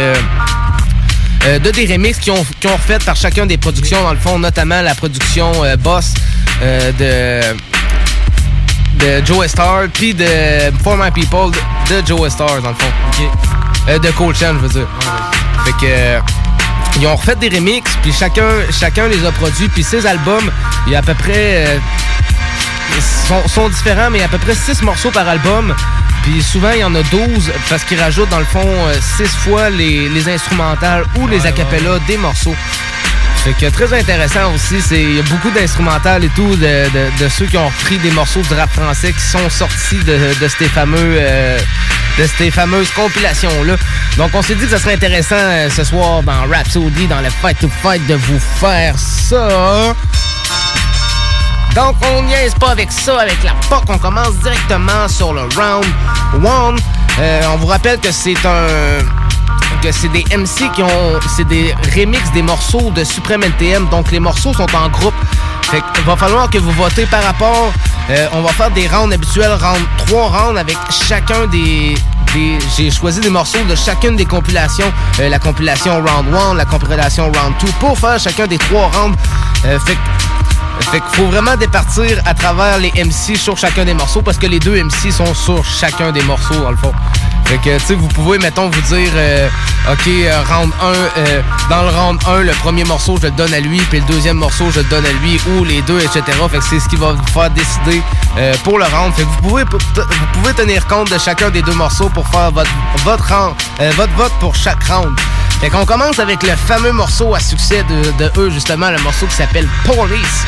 euh, 1.46 1.60
de 1.60 1.72
des 1.72 1.86
remixes 1.86 2.20
qui 2.20 2.32
ont, 2.32 2.46
qui 2.60 2.68
ont 2.68 2.76
refait 2.76 3.00
par 3.00 3.16
chacun 3.16 3.46
des 3.46 3.58
productions, 3.58 4.02
dans 4.04 4.12
le 4.14 4.20
fond, 4.20 4.38
notamment 4.40 4.82
la 4.82 4.96
production 4.96 5.52
euh, 5.64 5.76
Boss 5.78 6.14
euh, 6.62 6.92
de 7.54 7.58
de 8.98 9.24
Joe 9.26 9.48
Star, 9.48 9.84
puis 9.94 10.14
de 10.16 10.26
For 10.84 10.98
My 10.98 11.12
People 11.12 11.52
de, 11.90 12.02
de 12.02 12.08
Joe 12.08 12.32
Star, 12.32 12.62
dans 12.62 12.70
le 12.70 12.76
fond. 12.76 12.92
Euh, 13.90 14.00
de 14.00 14.10
Cold 14.12 14.36
Chan, 14.36 14.54
je 14.56 14.68
veux 14.68 14.70
dire. 14.70 14.88
Fait 15.66 15.72
que... 15.74 15.78
euh, 15.86 16.20
ils 17.00 17.06
ont 17.06 17.16
refait 17.16 17.36
des 17.36 17.50
remixes, 17.50 17.92
puis 18.02 18.12
chacun, 18.12 18.48
chacun 18.72 19.08
les 19.08 19.24
a 19.24 19.32
produits, 19.32 19.70
puis 19.70 19.84
ces 19.84 20.04
albums, 20.08 20.50
il 20.88 20.94
y 20.94 20.96
a 20.96 21.00
à 21.00 21.02
peu 21.04 21.14
près... 21.14 21.68
euh, 21.68 21.78
sont, 23.28 23.48
sont 23.48 23.70
différents, 23.70 24.10
mais 24.10 24.18
il 24.18 24.22
y 24.22 24.24
a 24.24 24.28
à 24.28 24.30
peu 24.30 24.40
près 24.40 24.56
6 24.56 24.82
morceaux 24.82 25.12
par 25.12 25.28
album. 25.28 25.76
Puis 26.30 26.44
souvent, 26.44 26.72
il 26.74 26.80
y 26.80 26.84
en 26.84 26.94
a 26.94 27.04
12 27.04 27.52
parce 27.70 27.84
qu'ils 27.86 28.00
rajoutent 28.02 28.30
dans 28.30 28.40
le 28.40 28.46
fond 28.46 28.68
6 29.18 29.24
fois 29.28 29.70
les, 29.70 30.10
les 30.10 30.28
instrumentales 30.30 31.06
ou 31.18 31.28
les 31.28 31.46
acapellas 31.46 32.00
des 32.06 32.18
morceaux. 32.18 32.56
Fait 33.46 33.54
que 33.54 33.68
très 33.72 33.98
intéressant 33.98 34.54
aussi, 34.54 34.82
c'est 34.82 35.02
il 35.02 35.16
y 35.16 35.20
a 35.20 35.24
beaucoup 35.24 35.50
d'instrumentales 35.52 36.26
et 36.26 36.30
tout 36.30 36.56
de, 36.58 36.66
de- 36.90 37.24
de 37.24 37.30
ceux 37.30 37.46
qui 37.46 37.56
ont 37.58 37.68
repris 37.68 37.98
des 38.00 38.12
morceaux 38.12 38.42
du 38.42 38.54
rap 38.54 38.70
français 38.74 39.14
qui 39.14 39.22
sont 39.22 39.50
sortis 39.50 40.00
de, 40.06 40.34
de 40.42 40.48
ces 40.50 40.66
fameux 40.66 40.98
euh, 41.18 41.58
de 42.18 42.28
ces 42.38 42.52
fameuses 42.52 42.92
compilations 42.92 43.64
là. 43.64 43.76
Donc 44.18 44.32
on 44.34 44.42
s'est 44.42 44.56
dit 44.56 44.66
que 44.66 44.72
ce 44.72 44.80
serait 44.80 44.96
intéressant 44.96 45.36
euh, 45.38 45.70
ce 45.70 45.86
soir 45.86 46.24
dans 46.24 46.46
Rhapsody, 46.52 47.08
dans 47.08 47.22
le 47.22 47.30
Fight 47.30 47.58
to 47.60 47.70
Fight, 47.82 48.06
de 48.08 48.16
vous 48.16 48.40
faire 48.60 48.96
ça. 49.00 49.96
Donc, 51.76 51.96
on 52.12 52.24
niaise 52.24 52.54
pas 52.56 52.70
avec 52.72 52.92
ça, 52.92 53.20
avec 53.22 53.38
la 53.44 53.52
POC. 53.70 53.84
On 53.90 53.98
commence 53.98 54.34
directement 54.38 55.08
sur 55.08 55.34
le 55.34 55.42
round 55.42 55.86
one. 56.44 56.80
Euh, 57.20 57.42
on 57.54 57.58
vous 57.58 57.68
rappelle 57.68 58.00
que 58.00 58.12
c'est 58.12 58.38
un 58.46 59.04
que 59.82 59.92
c'est 59.92 60.08
des 60.08 60.24
MC 60.36 60.72
qui 60.74 60.82
ont 60.82 61.20
c'est 61.36 61.44
des 61.48 61.76
remixes 61.96 62.32
des 62.32 62.42
morceaux 62.42 62.90
de 62.92 63.04
Supreme 63.04 63.44
NTM 63.44 63.88
donc 63.90 64.12
les 64.12 64.20
morceaux 64.20 64.52
sont 64.54 64.66
en 64.76 64.90
groupe 64.90 65.14
fait 65.64 65.84
qu'il 65.94 66.04
va 66.06 66.16
falloir 66.16 66.50
que 66.50 66.58
vous 66.58 66.72
votez 66.72 67.06
par 67.06 67.22
rapport 67.24 67.72
Euh, 68.10 68.28
on 68.34 68.42
va 68.42 68.50
faire 68.54 68.72
des 68.72 68.88
rounds 68.88 69.14
habituels 69.14 69.52
round 69.52 69.82
trois 69.98 70.30
rounds 70.30 70.58
avec 70.60 70.78
chacun 71.08 71.46
des 71.48 71.94
des- 71.96 71.96
j'ai 72.76 72.92
choisi 72.92 73.20
des 73.20 73.30
morceaux 73.30 73.64
de 73.70 73.76
chacune 73.76 74.16
des 74.16 74.26
compilations 74.26 74.92
Euh, 75.20 75.30
la 75.30 75.40
compilation 75.40 75.94
round 75.96 76.34
1 76.34 76.54
la 76.56 76.66
compilation 76.66 77.26
round 77.26 77.54
2 77.60 77.68
pour 77.80 77.98
faire 77.98 78.20
chacun 78.20 78.48
des 78.48 78.58
trois 78.58 78.88
rounds 78.94 79.18
Euh, 79.66 79.80
fait 79.80 79.98
qu'il 80.92 81.02
faut 81.14 81.26
vraiment 81.26 81.56
départir 81.58 82.22
à 82.26 82.34
travers 82.34 82.78
les 82.78 82.92
MC 83.04 83.36
sur 83.36 83.58
chacun 83.58 83.84
des 83.84 83.94
morceaux 83.96 84.22
parce 84.22 84.38
que 84.38 84.46
les 84.48 84.60
deux 84.60 84.76
MC 84.82 85.12
sont 85.12 85.34
sur 85.34 85.66
chacun 85.66 86.12
des 86.12 86.22
morceaux 86.22 86.60
dans 86.62 86.72
le 86.72 86.78
fond. 86.78 86.94
Fait 87.48 87.58
que, 87.60 87.78
tu 87.78 87.86
sais, 87.86 87.96
vous 87.96 88.10
pouvez, 88.10 88.38
mettons, 88.40 88.70
vous 88.70 88.82
dire, 88.82 89.12
euh, 89.16 89.48
OK, 89.90 90.06
euh, 90.08 90.44
round 90.50 90.74
1, 90.82 90.86
euh, 91.20 91.42
dans 91.70 91.84
le 91.84 91.90
round 91.90 92.20
1, 92.28 92.44
le 92.44 92.52
premier 92.52 92.84
morceau, 92.84 93.18
je 93.22 93.28
le 93.28 93.32
donne 93.32 93.54
à 93.54 93.62
lui, 93.62 93.80
puis 93.90 94.02
le 94.02 94.06
deuxième 94.06 94.36
morceau, 94.36 94.70
je 94.70 94.80
le 94.80 94.86
donne 94.86 95.06
à 95.06 95.12
lui, 95.14 95.40
ou 95.48 95.64
les 95.64 95.82
deux, 95.84 96.00
etc. 96.00 96.24
Fait 96.52 96.58
que 96.58 96.64
c'est 96.66 96.82
ce 96.82 96.90
qui 96.90 96.98
va 96.98 97.14
vous 97.14 97.28
faire 97.28 97.50
décider 97.52 98.02
euh, 98.38 98.54
pour 98.66 98.80
le 98.80 98.86
round. 98.86 99.14
Fait 99.14 99.24
que 99.24 99.28
vous 99.30 99.48
pouvez, 99.48 99.64
vous 99.64 100.28
pouvez 100.34 100.54
tenir 100.56 100.86
compte 100.88 101.10
de 101.10 101.18
chacun 101.18 101.50
des 101.50 101.62
deux 101.62 101.74
morceaux 101.74 102.10
pour 102.10 102.28
faire 102.28 102.52
votre, 102.52 102.70
votre, 103.06 103.34
round, 103.34 103.56
euh, 103.80 103.92
votre 103.96 104.14
vote 104.16 104.34
pour 104.42 104.54
chaque 104.54 104.84
round. 104.84 105.18
Fait 105.62 105.70
qu'on 105.70 105.86
commence 105.86 106.20
avec 106.20 106.44
le 106.44 106.56
fameux 106.56 106.92
morceau 106.92 107.34
à 107.34 107.40
succès 107.40 107.84
de, 107.84 108.32
eux, 108.38 108.50
justement, 108.52 108.92
le 108.92 109.00
morceau 109.00 109.26
qui 109.26 109.36
s'appelle 109.36 109.68
Police, 109.86 110.46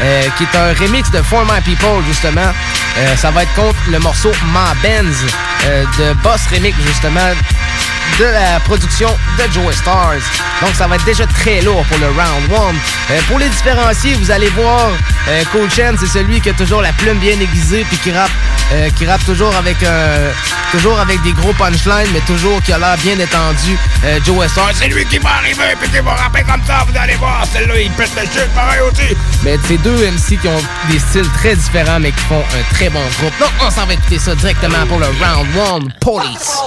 euh, 0.00 0.22
qui 0.36 0.44
est 0.44 0.56
un 0.56 0.74
remix 0.74 1.10
de 1.10 1.22
For 1.22 1.44
My 1.46 1.60
People, 1.62 2.04
justement. 2.06 2.52
Euh, 2.98 3.16
ça 3.16 3.30
va 3.30 3.44
être 3.44 3.54
contre 3.54 3.78
le 3.88 3.98
morceau 4.00 4.32
Ma 4.52 4.74
Benz 4.82 5.16
euh, 5.64 5.84
de 5.98 6.12
Boss 6.22 6.39
Remix, 6.48 6.76
justement, 6.82 7.34
de 8.18 8.24
la 8.24 8.60
production 8.60 9.08
de 9.38 9.52
Joe 9.52 9.74
Stars. 9.74 10.22
Donc, 10.60 10.74
ça 10.74 10.86
va 10.86 10.96
être 10.96 11.04
déjà 11.04 11.26
très 11.26 11.60
lourd 11.62 11.84
pour 11.86 11.98
le 11.98 12.08
round 12.08 12.74
1. 13.10 13.22
pour 13.28 13.38
les 13.38 13.48
différencier, 13.48 14.14
vous 14.14 14.30
allez 14.30 14.48
voir, 14.50 14.90
euh, 15.28 15.42
Cold 15.52 15.72
Chen, 15.72 15.96
c'est 15.98 16.06
celui 16.06 16.40
qui 16.40 16.50
a 16.50 16.52
toujours 16.52 16.82
la 16.82 16.92
plume 16.92 17.18
bien 17.18 17.38
aiguisée 17.40 17.84
puis 17.88 17.96
qui 17.98 18.12
rappe, 18.12 18.30
euh, 18.72 18.90
qui 18.90 19.06
rappe 19.06 19.24
toujours 19.24 19.54
avec 19.56 19.82
un, 19.82 20.32
toujours 20.70 20.98
avec 20.98 21.22
des 21.22 21.32
gros 21.32 21.52
punchlines, 21.54 22.08
mais 22.12 22.20
toujours 22.20 22.62
qui 22.62 22.72
a 22.72 22.78
l'air 22.78 22.96
bien 22.98 23.18
étendu. 23.18 23.78
Euh, 24.04 24.18
Joe 24.24 24.48
Stars, 24.50 24.72
c'est 24.74 24.88
lui 24.88 25.04
qui 25.06 25.18
va 25.18 25.30
arriver 25.36 25.76
puis 25.80 25.88
qui 25.90 26.00
va 26.00 26.14
rapper 26.14 26.42
comme 26.42 26.62
ça, 26.66 26.84
vous 26.86 26.98
allez 26.98 27.16
voir. 27.16 27.44
Celle-là, 27.52 27.80
il 27.80 27.90
pète 27.92 28.10
le 28.16 28.22
shit 28.22 28.48
pareil 28.54 28.80
aussi. 28.80 29.16
Mais 29.42 29.58
c'est 29.66 29.78
deux 29.78 30.10
MC 30.10 30.38
qui 30.40 30.48
ont 30.48 30.62
des 30.90 30.98
styles 30.98 31.30
très 31.38 31.54
différents, 31.56 32.00
mais 32.00 32.12
qui 32.12 32.24
font 32.24 32.42
un 32.42 32.74
très 32.74 32.90
bon 32.90 33.02
groupe. 33.18 33.38
Donc, 33.38 33.50
on 33.60 33.70
s'en 33.70 33.86
va 33.86 33.94
écouter 33.94 34.18
ça 34.18 34.34
directement 34.34 34.86
pour 34.86 34.98
le 34.98 35.06
round 35.06 35.84
1, 35.84 35.98
Police. 36.00 36.58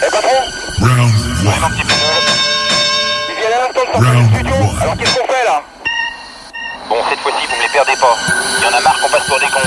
Eh 0.00 0.10
patron 0.10 0.40
Round 0.80 1.12
one. 1.44 1.72
Ils 3.28 3.34
viennent 3.36 3.52
à 3.52 3.58
l'instant 3.58 3.84
de 3.84 3.92
sortir 3.92 4.14
du 4.14 4.24
studio. 4.24 4.54
Alors 4.80 4.96
qu'est-ce 4.96 5.18
qu'on 5.18 5.26
fait 5.26 5.44
là 5.44 5.62
Bon, 6.88 6.96
cette 7.10 7.20
fois-ci, 7.20 7.46
vous 7.46 7.56
me 7.56 7.62
les 7.62 7.68
perdez 7.68 7.96
pas. 8.00 8.16
Il 8.56 8.64
y 8.64 8.66
en 8.68 8.78
a 8.78 8.80
marre 8.80 8.98
qu'on 9.02 9.10
passe 9.10 9.26
pour 9.26 9.38
des 9.38 9.46
cons. 9.46 9.60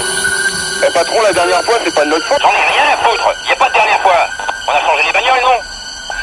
Eh 0.81 0.91
patron, 0.91 1.21
la 1.21 1.33
dernière 1.33 1.63
fois, 1.63 1.75
c'est 1.83 1.93
pas 1.93 2.05
de 2.05 2.09
notre 2.09 2.25
faute. 2.25 2.41
J'en 2.41 2.49
ai 2.49 2.73
rien 2.73 2.85
à 2.91 2.97
foutre. 3.05 3.35
Y 3.47 3.51
a 3.51 3.55
pas 3.55 3.69
de 3.69 3.73
dernière 3.73 4.01
fois. 4.01 4.27
On 4.67 4.71
a 4.71 4.81
changé 4.81 5.03
les 5.05 5.13
bagnoles, 5.13 5.43
non? 5.43 5.59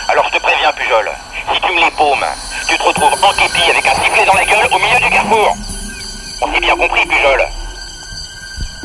Alors 0.08 0.24
je 0.26 0.36
te 0.36 0.42
préviens, 0.42 0.72
Pujol. 0.72 1.10
Si 1.54 1.60
tu 1.60 1.72
me 1.72 1.80
les 1.80 1.90
paumes, 1.92 2.26
tu 2.66 2.76
te 2.76 2.82
retrouves 2.82 3.14
en 3.22 3.32
képi 3.34 3.70
avec 3.70 3.86
un 3.86 3.94
sifflet 4.02 4.24
dans 4.26 4.34
la 4.34 4.44
gueule 4.44 4.66
au 4.72 4.78
milieu 4.78 4.98
du 4.98 5.10
carrefour. 5.10 5.54
On 6.42 6.52
s'est 6.52 6.60
bien 6.60 6.76
compris, 6.76 7.06
Pujol. 7.06 7.40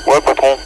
Ouais, 0.05 0.21
patron. 0.21 0.59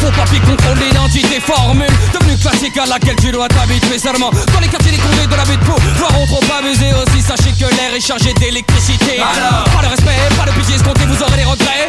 Faut 0.00 0.10
pas 0.12 0.24
piquer 0.24 0.46
contrôle 0.46 0.78
l'identité 0.78 1.40
formule 1.40 1.86
Devenu 2.12 2.36
classique 2.38 2.76
à 2.78 2.86
laquelle 2.86 3.16
tu 3.16 3.30
dois 3.32 3.48
t'habituer 3.48 3.98
seulement. 3.98 4.30
Dans 4.30 4.60
les 4.60 4.68
quartiers 4.68 4.92
des 4.92 4.98
condés 4.98 5.26
de 5.26 5.34
la 5.34 5.44
butte 5.44 5.60
pour 5.60 5.78
Voiront 5.96 6.26
trop 6.26 6.40
abuser 6.58 6.92
aussi 6.94 7.20
Sachez 7.22 7.52
que 7.52 7.68
l'air 7.74 7.94
est 7.94 8.00
chargé 8.00 8.32
d'électricité. 8.34 9.18
Alors 9.18 9.64
Pas 9.64 9.82
de 9.82 9.90
respect, 9.90 10.36
pas 10.38 10.50
de 10.50 10.52
pitié 10.58 10.76
escompté 10.76 11.04
vous 11.06 11.22
aurez 11.22 11.36
des 11.36 11.44
regrets. 11.44 11.88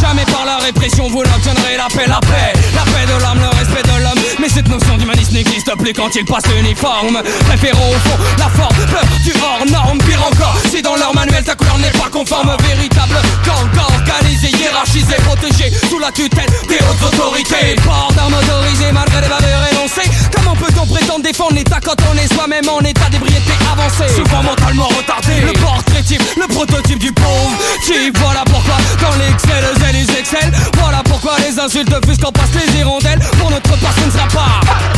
Jamais 0.00 0.24
par 0.26 0.44
la 0.44 0.58
répression 0.58 1.08
vous 1.08 1.22
n'obtiendrez 1.22 1.76
la 1.76 1.88
paix 1.88 2.06
La 2.08 2.20
paix, 2.20 2.52
la 2.74 2.82
paix 2.82 3.06
de 3.06 3.22
l'âme, 3.22 3.50
plus 5.76 5.92
quand 5.92 6.14
il 6.14 6.24
passe 6.24 6.44
l'uniforme. 6.54 7.20
Préférons 7.46 7.90
au 7.90 7.98
fond 8.08 8.18
la 8.38 8.48
forme, 8.48 8.76
peur 8.86 9.04
du 9.22 9.32
hors 9.40 9.66
norme. 9.70 9.98
Pire 9.98 10.22
encore, 10.26 10.56
si 10.70 10.82
dans 10.82 10.96
leur 10.96 11.14
manuel 11.14 11.42
ta 11.44 11.54
couleur 11.54 11.78
n'est 11.78 11.90
pas 11.90 12.08
conforme 12.10 12.54
Véritable 12.68 13.16
gang 13.44 13.68
organisé, 13.82 14.48
hiérarchisé, 14.48 15.14
protégé 15.26 15.72
Sous 15.88 15.98
la 15.98 16.10
tutelle 16.12 16.50
des 16.68 16.76
hautes 16.76 17.12
autorités. 17.12 17.76
Port 17.84 18.12
d'armes 18.14 18.34
autorisées 18.34 18.92
malgré 18.92 19.20
les 19.20 19.28
valeurs 19.28 19.62
énoncées. 19.72 20.10
Comment 20.34 20.54
peut-on 20.54 20.86
prétendre 20.86 21.22
défendre 21.22 21.54
l'état 21.54 21.80
quand 21.82 21.96
on 22.10 22.18
est 22.18 22.32
soi-même 22.32 22.68
en 22.68 22.80
état 22.80 23.08
d'ébriété 23.10 23.52
avancé 23.72 24.12
Souvent 24.14 24.42
mentalement 24.42 24.88
retardé. 24.88 25.40
Le 25.40 25.52
portrait 25.52 26.02
type, 26.02 26.22
le 26.36 26.46
prototype 26.46 26.98
du 26.98 27.12
pauvre 27.12 27.52
type. 27.84 28.16
Voilà 28.18 28.44
pourquoi 28.44 28.76
dans 29.00 29.16
l'excel, 29.18 29.64
ils 29.94 30.16
excellent 30.16 30.52
Voilà 30.78 31.02
pourquoi 31.04 31.36
les 31.38 31.58
insultes 31.58 31.94
fusent 32.06 32.18
quand 32.18 32.32
passent 32.32 32.54
les 32.54 32.80
hirondelles. 32.80 33.20
Pour 33.38 33.50
notre 33.50 33.70
part 33.78 33.94
ce 33.98 34.06
ne 34.06 34.10
sera 34.10 34.28
pas 34.28 34.93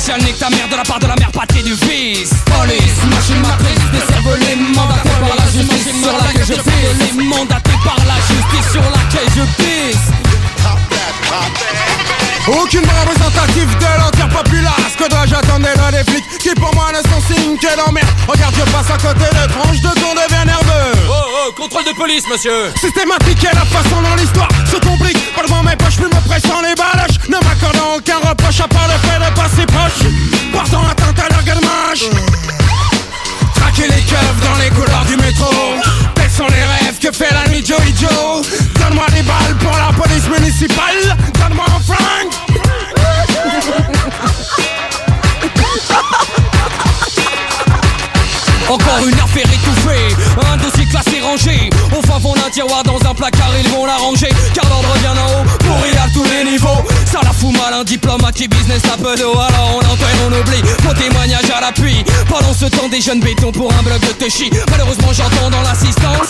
spécial 0.00 0.22
nique 0.24 0.38
ta 0.38 0.48
mère 0.48 0.66
de 0.66 0.76
la 0.76 0.82
part 0.82 0.98
de 0.98 1.06
la 1.06 1.14
mère 1.16 1.30
patrie 1.30 1.62
du 1.62 1.74
fils. 1.76 2.30
Police, 2.46 3.04
machine 3.10 3.40
matrice, 3.42 3.84
des 3.92 4.12
cervelés 4.12 4.56
mandatés 4.74 5.10
par 5.20 5.36
la 5.36 5.44
justice 5.52 6.00
sur 6.02 6.12
laquelle 6.12 6.46
je 6.46 6.54
pisse. 6.54 7.16
Les 7.18 7.24
mandatés 7.24 7.78
par 7.84 7.98
la 8.08 8.16
justice 8.16 8.72
sur 8.72 8.80
laquelle 8.80 9.28
je 9.36 9.44
pisse. 9.62 10.06
Aucune 12.48 12.80
représentative 12.80 13.76
de 13.78 14.00
l'entière 14.00 14.28
que 15.00 15.08
dois-je 15.08 15.34
attendre 15.34 15.64
là 15.64 15.90
des 15.90 16.04
flics 16.12 16.28
qui 16.38 16.50
pour 16.60 16.74
moi 16.74 16.92
ne 16.92 17.00
sont 17.08 17.22
signes 17.32 17.56
que 17.56 17.74
d'emmerde. 17.74 18.06
Regarde 18.28 18.54
je 18.54 18.70
passe 18.70 18.90
à 18.90 18.98
côté 18.98 19.24
de 19.32 19.48
tranches 19.50 19.80
de 19.80 19.88
con 19.98 20.12
devient 20.12 20.44
nerveux. 20.44 20.92
Oh 21.08 21.12
oh 21.48 21.52
contrôle 21.56 21.84
de 21.84 21.96
police 21.96 22.28
monsieur. 22.28 22.68
Systématique 22.78 23.42
est 23.42 23.54
la 23.54 23.64
façon 23.64 23.96
dont 24.02 24.14
l'histoire 24.20 24.48
se 24.70 24.76
complique. 24.76 25.16
Pas 25.34 25.42
devant 25.44 25.62
mes 25.62 25.74
poches 25.76 25.96
plus 25.96 26.04
me 26.04 26.20
pressant 26.28 26.60
les 26.60 26.74
baloches. 26.74 27.16
Ne 27.30 27.40
m'accordant 27.40 27.96
aucun 27.96 28.18
reproche 28.28 28.60
à 28.60 28.68
part 28.68 28.88
le 28.92 29.08
fait 29.08 29.16
de 29.16 29.34
passer 29.34 29.64
proche. 29.72 30.04
Portant 30.52 30.84
atteinte 30.86 31.18
à 31.18 31.32
leur 31.32 31.44
gueule 31.44 31.64
Traquer 33.54 33.88
les 33.88 34.02
keufs 34.04 34.40
dans 34.44 34.58
les 34.62 34.68
couloirs 34.68 35.06
du 35.06 35.16
métro. 35.16 35.48
Tels 36.14 36.30
sont 36.30 36.48
les 36.48 36.60
rêves 36.60 36.98
que 37.00 37.10
fait 37.10 37.32
l'ami 37.32 37.64
Joey 37.64 37.94
Joe. 37.96 38.44
Donne-moi 38.76 39.06
des 39.14 39.22
balles 39.22 39.56
pour 39.60 39.72
la 39.72 39.96
police 39.96 40.28
municipale. 40.28 41.16
Donne-moi 41.40 41.64
un 41.64 41.80
flingue. 41.80 42.59
Encore 48.70 49.04
une 49.04 49.18
affaire 49.18 49.50
étouffée, 49.52 50.14
un 50.48 50.56
dossier 50.56 50.86
classé 50.86 51.20
rangé. 51.20 51.70
Au 51.90 52.00
fin 52.06 52.20
fond 52.20 52.34
d'un 52.34 52.48
tiroir 52.50 52.84
dans 52.84 52.98
un 53.04 53.12
placard, 53.14 53.50
ils 53.60 53.68
vont 53.70 53.84
l'arranger. 53.84 54.28
Car 54.54 54.64
l'ordre 54.68 54.94
vient 55.00 55.12
d'en 55.12 55.26
haut, 55.26 55.44
pourri 55.58 55.90
à 55.98 56.06
tous 56.14 56.22
les 56.30 56.52
niveaux. 56.52 56.86
Ça 57.10 57.18
la 57.24 57.32
fout 57.32 57.52
mal, 57.52 57.74
un 57.74 57.82
diplomate 57.82 58.36
qui 58.36 58.46
business 58.46 58.82
un 58.84 58.96
peu 58.96 59.16
d'eau. 59.16 59.32
Alors 59.32 59.74
on 59.74 59.78
entraîne, 59.78 60.18
on 60.24 60.40
oublie, 60.40 60.62
mon 60.84 60.94
témoignage 60.94 61.50
à 61.50 61.60
l'appui. 61.60 62.04
Pendant 62.28 62.54
ce 62.54 62.66
temps, 62.66 62.88
des 62.88 63.00
jeunes 63.00 63.18
bétons 63.18 63.50
pour 63.50 63.72
un 63.72 63.82
bloc 63.82 64.00
de 64.02 64.12
touchy. 64.24 64.48
Malheureusement, 64.70 65.12
j'entends 65.12 65.50
dans 65.50 65.62
l'assistance. 65.62 66.28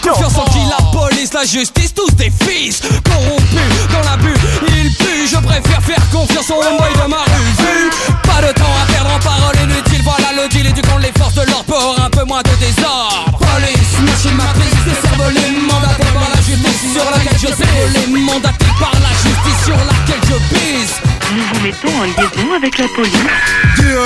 Confiance 0.00 0.38
en 0.38 0.44
qui 0.44 0.60
la 0.70 0.84
police, 0.92 1.32
la 1.34 1.44
justice, 1.44 1.92
tous 1.92 2.14
des 2.14 2.30
fils 2.46 2.82
corrompus 3.02 3.90
dans 3.90 3.98
la 3.98 4.16
l'abus. 4.16 4.38
Ils 4.68 4.94
puent, 4.94 5.26
je 5.26 5.38
préfère 5.38 5.82
faire 5.82 6.10
confiance 6.12 6.50
au 6.50 6.62
homeboy 6.62 6.92
de 7.02 7.10
ma 7.10 7.24
rue. 7.26 7.90
Pas 8.22 8.46
de 8.46 8.52
temps 8.52 8.74
à 8.80 8.92
perdre 8.92 9.10
en 9.10 9.18
parole 9.18 9.40
paroles 9.40 9.70
inutiles. 9.70 9.89
Voilà 10.10 10.42
le 10.42 10.48
deal 10.48 10.72
du 10.72 10.82
les 11.00 11.12
forces 11.18 11.34
de 11.34 11.42
l'ordre 11.42 11.64
pour 11.64 11.96
un 12.04 12.10
peu 12.10 12.24
moins 12.24 12.42
de 12.42 12.54
désordre. 12.58 13.38
Police, 13.38 13.94
machine 14.00 14.36
matrice, 14.36 14.84
des 14.84 15.08
cervelés 15.08 15.50
mandatés 15.70 16.12
par 16.12 16.28
la 16.34 16.42
justice 16.42 16.92
sur 16.92 17.04
laquelle 17.10 17.38
je 17.38 17.46
sais. 17.46 17.68
Les 17.94 18.06
mandatés 18.20 18.66
par 18.80 18.92
la 18.94 19.10
justice 19.10 19.64
sur 19.64 19.76
laquelle 19.76 20.22
je 20.28 20.54
pisse. 20.54 20.94
Nous 21.32 21.44
vous 21.52 21.60
mettons 21.60 21.96
en 21.96 22.04
liaison 22.04 22.54
avec 22.56 22.78
la 22.78 22.88
police. 22.88 23.12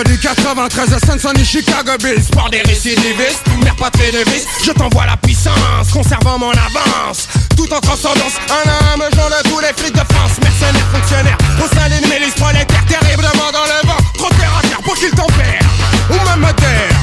Du 0.07 0.19
93 0.19 0.93
à 0.93 0.99
Saint-Denis, 0.99 1.45
Chicago 1.45 1.93
Bills 2.03 2.25
Pour 2.33 2.51
des 2.51 2.61
récidivistes, 2.63 3.43
mère 3.63 3.77
patrie 3.77 4.11
de 4.13 4.19
vice 4.31 4.47
Je 4.65 4.73
t'envoie 4.73 5.07
la 5.07 5.17
puissance, 5.17 5.91
conservant 5.93 6.39
mon 6.39 6.51
avance 6.51 7.29
Tout 7.57 7.73
en 7.73 7.81
transcendance, 7.81 8.35
un 8.51 8.69
âme, 8.93 9.09
j'en 9.15 9.29
de 9.29 9.49
tous 9.49 9.61
les 9.61 9.73
flics 9.77 9.95
de 9.95 10.15
France 10.15 10.39
Mercenaires, 10.43 10.89
fonctionnaires, 10.93 11.39
au 11.63 11.69
sein 11.75 11.89
d'une 11.89 12.09
milice 12.09 12.35
prolétaire 12.35 12.85
Terriblement 12.87 13.51
dans 13.53 13.65
le 13.65 13.89
vent, 13.89 13.99
trop 14.17 14.31
terre 14.31 14.59
à 14.59 14.63
terre 14.67 14.83
pour 14.83 14.95
qu'ils 14.95 15.11
tempèrent 15.11 15.64
Ou 16.11 16.29
même 16.29 16.41
modère 16.41 16.95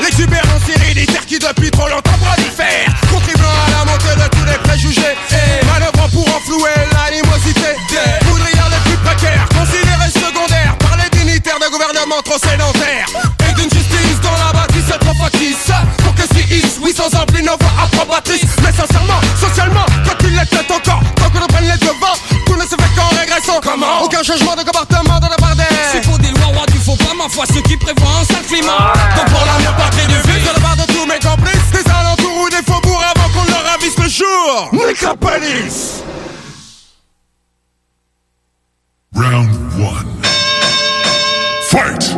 L'exubérance 0.00 0.62
héréditaire 0.68 1.26
qui 1.26 1.38
depuis 1.38 1.70
trop 1.70 1.88
longtemps 1.88 2.18
prolifère 2.20 2.88
Contribuant 3.12 3.48
à 3.66 3.70
la 3.70 3.84
montée 3.84 4.16
de 4.16 4.28
tous 4.28 4.44
les 4.44 4.58
préjugés. 4.64 5.14
Et 5.30 5.64
manœuvrant 5.66 6.08
pour 6.08 6.26
enflouer 6.36 6.72
l'animosité. 6.92 7.76
Des 7.90 8.26
poudrières 8.26 8.68
les 8.70 8.90
plus 8.90 8.98
précaires 9.04 9.46
Considérés 9.50 10.10
secondaires. 10.12 10.76
Par 10.78 10.96
les 10.96 11.10
dignitaires 11.16 11.58
de 11.60 11.70
gouvernement 11.70 12.22
trop 12.24 12.38
sédentaires. 12.38 13.06
Et 13.48 13.52
d'une 13.54 13.70
justice 13.70 14.20
dans 14.22 14.36
la 14.40 14.52
bâtisse 14.52 14.92
trop 15.00 15.14
factice. 15.14 15.70
Pour 16.02 16.14
que 16.14 16.22
si 16.34 16.42
ils, 16.50 16.70
oui 16.80 16.92
sans 16.96 17.14
ampli 17.14 17.42
nos 17.42 17.56
voix 17.60 17.84
approbatrices. 17.84 18.56
Mais 18.62 18.72
sincèrement, 18.72 19.20
socialement, 19.38 19.86
quand 20.04 20.16
il 20.24 20.36
l'était 20.36 20.72
encore 20.72 21.02
Tant 21.16 21.30
que 21.30 21.38
nous 21.38 21.46
prenne 21.46 21.68
les 21.68 21.78
devants, 21.78 22.16
tout 22.46 22.56
ne 22.56 22.62
se 22.62 22.76
fait 22.76 22.92
qu'en 22.96 23.08
régressant. 23.16 23.60
Comment? 23.62 24.02
Aucun 24.02 24.22
changement 24.22 24.56
de 24.56 24.62
comportement 24.64 25.18
de 25.20 25.28
la 25.28 25.36
part 25.36 25.56
des 25.56 25.64
C'est 25.92 26.00
pour 26.02 26.18
des 26.18 26.30
lois, 26.30 26.52
roi 26.56 26.66
du 26.66 26.78
faux 26.78 26.96
pas, 26.96 27.14
ma 27.16 27.28
foi, 27.28 27.44
ceux 27.52 27.60
qui 27.62 27.76
prévoient 27.76 28.09
Donc 29.16 29.26
pour 29.30 29.44
la 29.46 30.06
du 30.06 30.14
fils 30.28 30.42
de 30.48 30.54
la 30.54 30.60
part 30.60 30.76
de 30.76 31.08
mes 31.08 31.18
complices 31.18 31.70
Des 31.72 31.90
alentours 31.90 32.44
ou 32.44 32.48
des 32.48 32.62
faubourgs 32.62 33.02
avant 33.02 33.28
qu'on 33.32 33.44
leur 33.50 33.64
ravisse 33.64 33.98
le 33.98 34.08
jour. 34.08 34.70
Nécropolis. 34.72 36.02
Round 39.14 39.50
one. 39.78 40.22
Fight! 41.68 42.16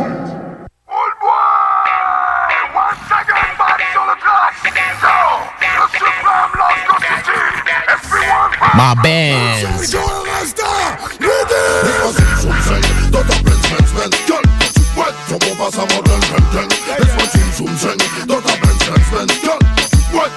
Son 15.33 15.39
papá 15.39 15.71
sabor 15.71 16.03
del 16.03 16.19
ten-ten 16.19 16.67
Es 16.99 17.55
zoom 17.55 17.67
sumsen 17.79 17.97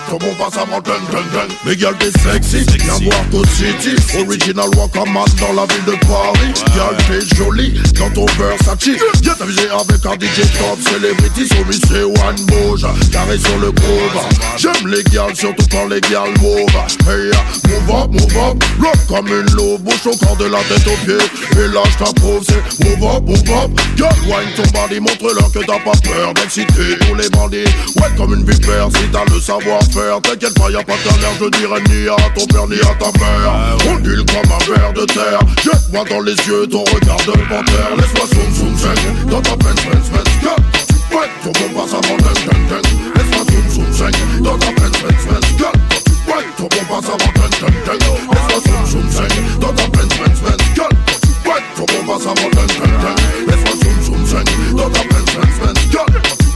Ma 0.09 0.81
band. 0.81 1.49
Les 1.65 1.77
gars 1.77 1.93
t'es 1.99 2.13
sexy, 2.21 2.65
viens 2.79 3.11
voir 3.11 3.31
Code 3.31 3.49
City 3.51 3.97
Original 4.17 4.69
Wakaman 4.77 5.25
dans 5.41 5.53
la 5.53 5.67
ville 5.67 5.85
de 5.85 6.07
Paris. 6.07 6.53
Gal 6.75 6.97
t'es 7.09 7.35
jolie 7.35 7.75
dans 7.99 8.11
ton 8.11 8.27
Versace 8.39 8.89
Viens 9.21 9.35
t'amuser 9.35 9.69
avec 9.69 10.07
un 10.07 10.15
DJ 10.15 10.47
top 10.59 10.79
celebrity 10.81 11.49
Soumis 11.49 11.81
c'est 11.89 12.05
One 12.05 12.37
Bouge, 12.47 12.87
carré 13.11 13.39
sur 13.39 13.59
le 13.59 13.73
groove 13.73 14.23
J'aime 14.57 14.87
les 14.87 15.03
gals, 15.05 15.35
surtout 15.35 15.67
quand 15.71 15.89
les 15.89 16.01
gals 16.01 16.35
move 16.41 16.71
Hey, 17.09 17.31
move 17.69 17.91
up, 17.91 18.11
move 18.13 18.39
up, 18.39 18.65
rock 18.81 18.97
comme 19.09 19.29
une 19.29 19.51
loupe 19.57 19.83
Bouge 19.83 20.03
ton 20.05 20.17
corps 20.25 20.37
de 20.37 20.47
la 20.47 20.59
tête 20.65 20.87
aux 20.87 21.05
pieds. 21.05 21.63
Et 21.65 21.69
là 21.73 21.83
je 21.91 22.05
t'approuve, 22.05 22.45
c'est 22.47 22.85
move 22.85 23.11
up, 23.11 23.23
move 23.25 23.51
up. 23.51 23.71
Girl, 23.97 24.15
wine 24.27 24.51
ton 24.55 24.63
body, 24.71 25.01
montre-leur 25.01 25.51
que 25.51 25.61
t'as 25.61 25.81
pas 25.81 25.99
peur 26.03 26.33
D'exciter. 26.35 26.99
Tous 27.01 27.15
les 27.15 27.29
bandits 27.31 27.65
Ouais 27.97 28.09
comme 28.17 28.35
une 28.35 28.45
vipère, 28.45 28.89
si 28.95 29.09
t'as 29.13 29.25
le 29.25 29.41
savoir-faire 29.97 30.21
T'inquiète 30.23 30.55
pas, 30.55 30.71
y'a 30.71 30.83
pas 30.83 30.95
de 30.95 31.21
l'air, 31.21 31.31
je 31.41 31.49
dirais 31.59 31.83
ni 31.89 32.09
à 32.09 32.17
ton 32.35 32.47
père 32.47 32.67
ni 32.69 32.77
à 32.81 32.95
ta 32.95 33.19
mère 33.19 33.93
Ondule 33.93 34.25
comme 34.27 34.53
un 34.53 34.75
ver 34.75 34.93
de 34.93 35.05
terre 35.07 35.41
Jette-moi 35.63 36.05
dans 36.09 36.21
les 36.21 36.35
yeux 36.35 36.67
ton 36.67 36.85
regard 36.85 37.19
de 37.19 37.33
panthère 37.49 37.91
Laisse-moi 37.97 38.27
zoom 38.33 38.55
zoom 38.55 38.77
zing 38.77 39.31
Dans 39.31 39.41
ta 39.41 39.57
peine, 39.57 39.75
peine, 39.75 40.01
peine, 40.01 40.23
peine 40.41 41.19
Ouais, 41.19 41.29
ton 41.43 41.53
bon 41.53 41.81
passe 41.81 41.95
avant 41.95 42.17
ding 42.17 42.45
ding 42.45 42.67
ding 42.69 42.87
Laisse-moi 43.15 43.45
zoom 43.51 43.71
zoom 43.71 43.93
zing 43.93 44.43
Dans 44.43 44.59
ta 44.59 44.67
peine, 44.67 44.93
peine, 44.93 45.17
peine, 45.27 45.57
peine 45.59 45.81
Ouais, 46.29 46.45
ton 46.57 46.65
bon 46.65 46.85
passe 46.89 47.09
avant 47.09 47.33
ding 47.37 47.55
ding 47.61 47.77
ding 47.87 48.03
Laisse-moi 48.33 48.61
zoom 48.67 48.87
zoom 48.87 49.11
zing 49.11 49.61
Dans 49.61 49.73
ta 49.73 49.85
peine, 49.85 50.09
peine, 50.09 50.37
peine, 50.45 50.63
peine 50.75 50.97
Ouais, 51.47 51.63
ton 51.77 51.85
bon 51.87 52.13
passe 52.13 52.27
avant 52.27 52.51
ding 52.51 52.73
ding 52.77 52.97
ding 53.03 53.21
Laisse-moi 53.49 53.75
zoom 53.83 53.99
zoom 54.03 54.27
zing 54.27 54.77
Dans 54.77 54.91
ta 54.91 55.01
peine, 55.01 55.25
peine, 55.25 55.55
peine, 55.61 56.07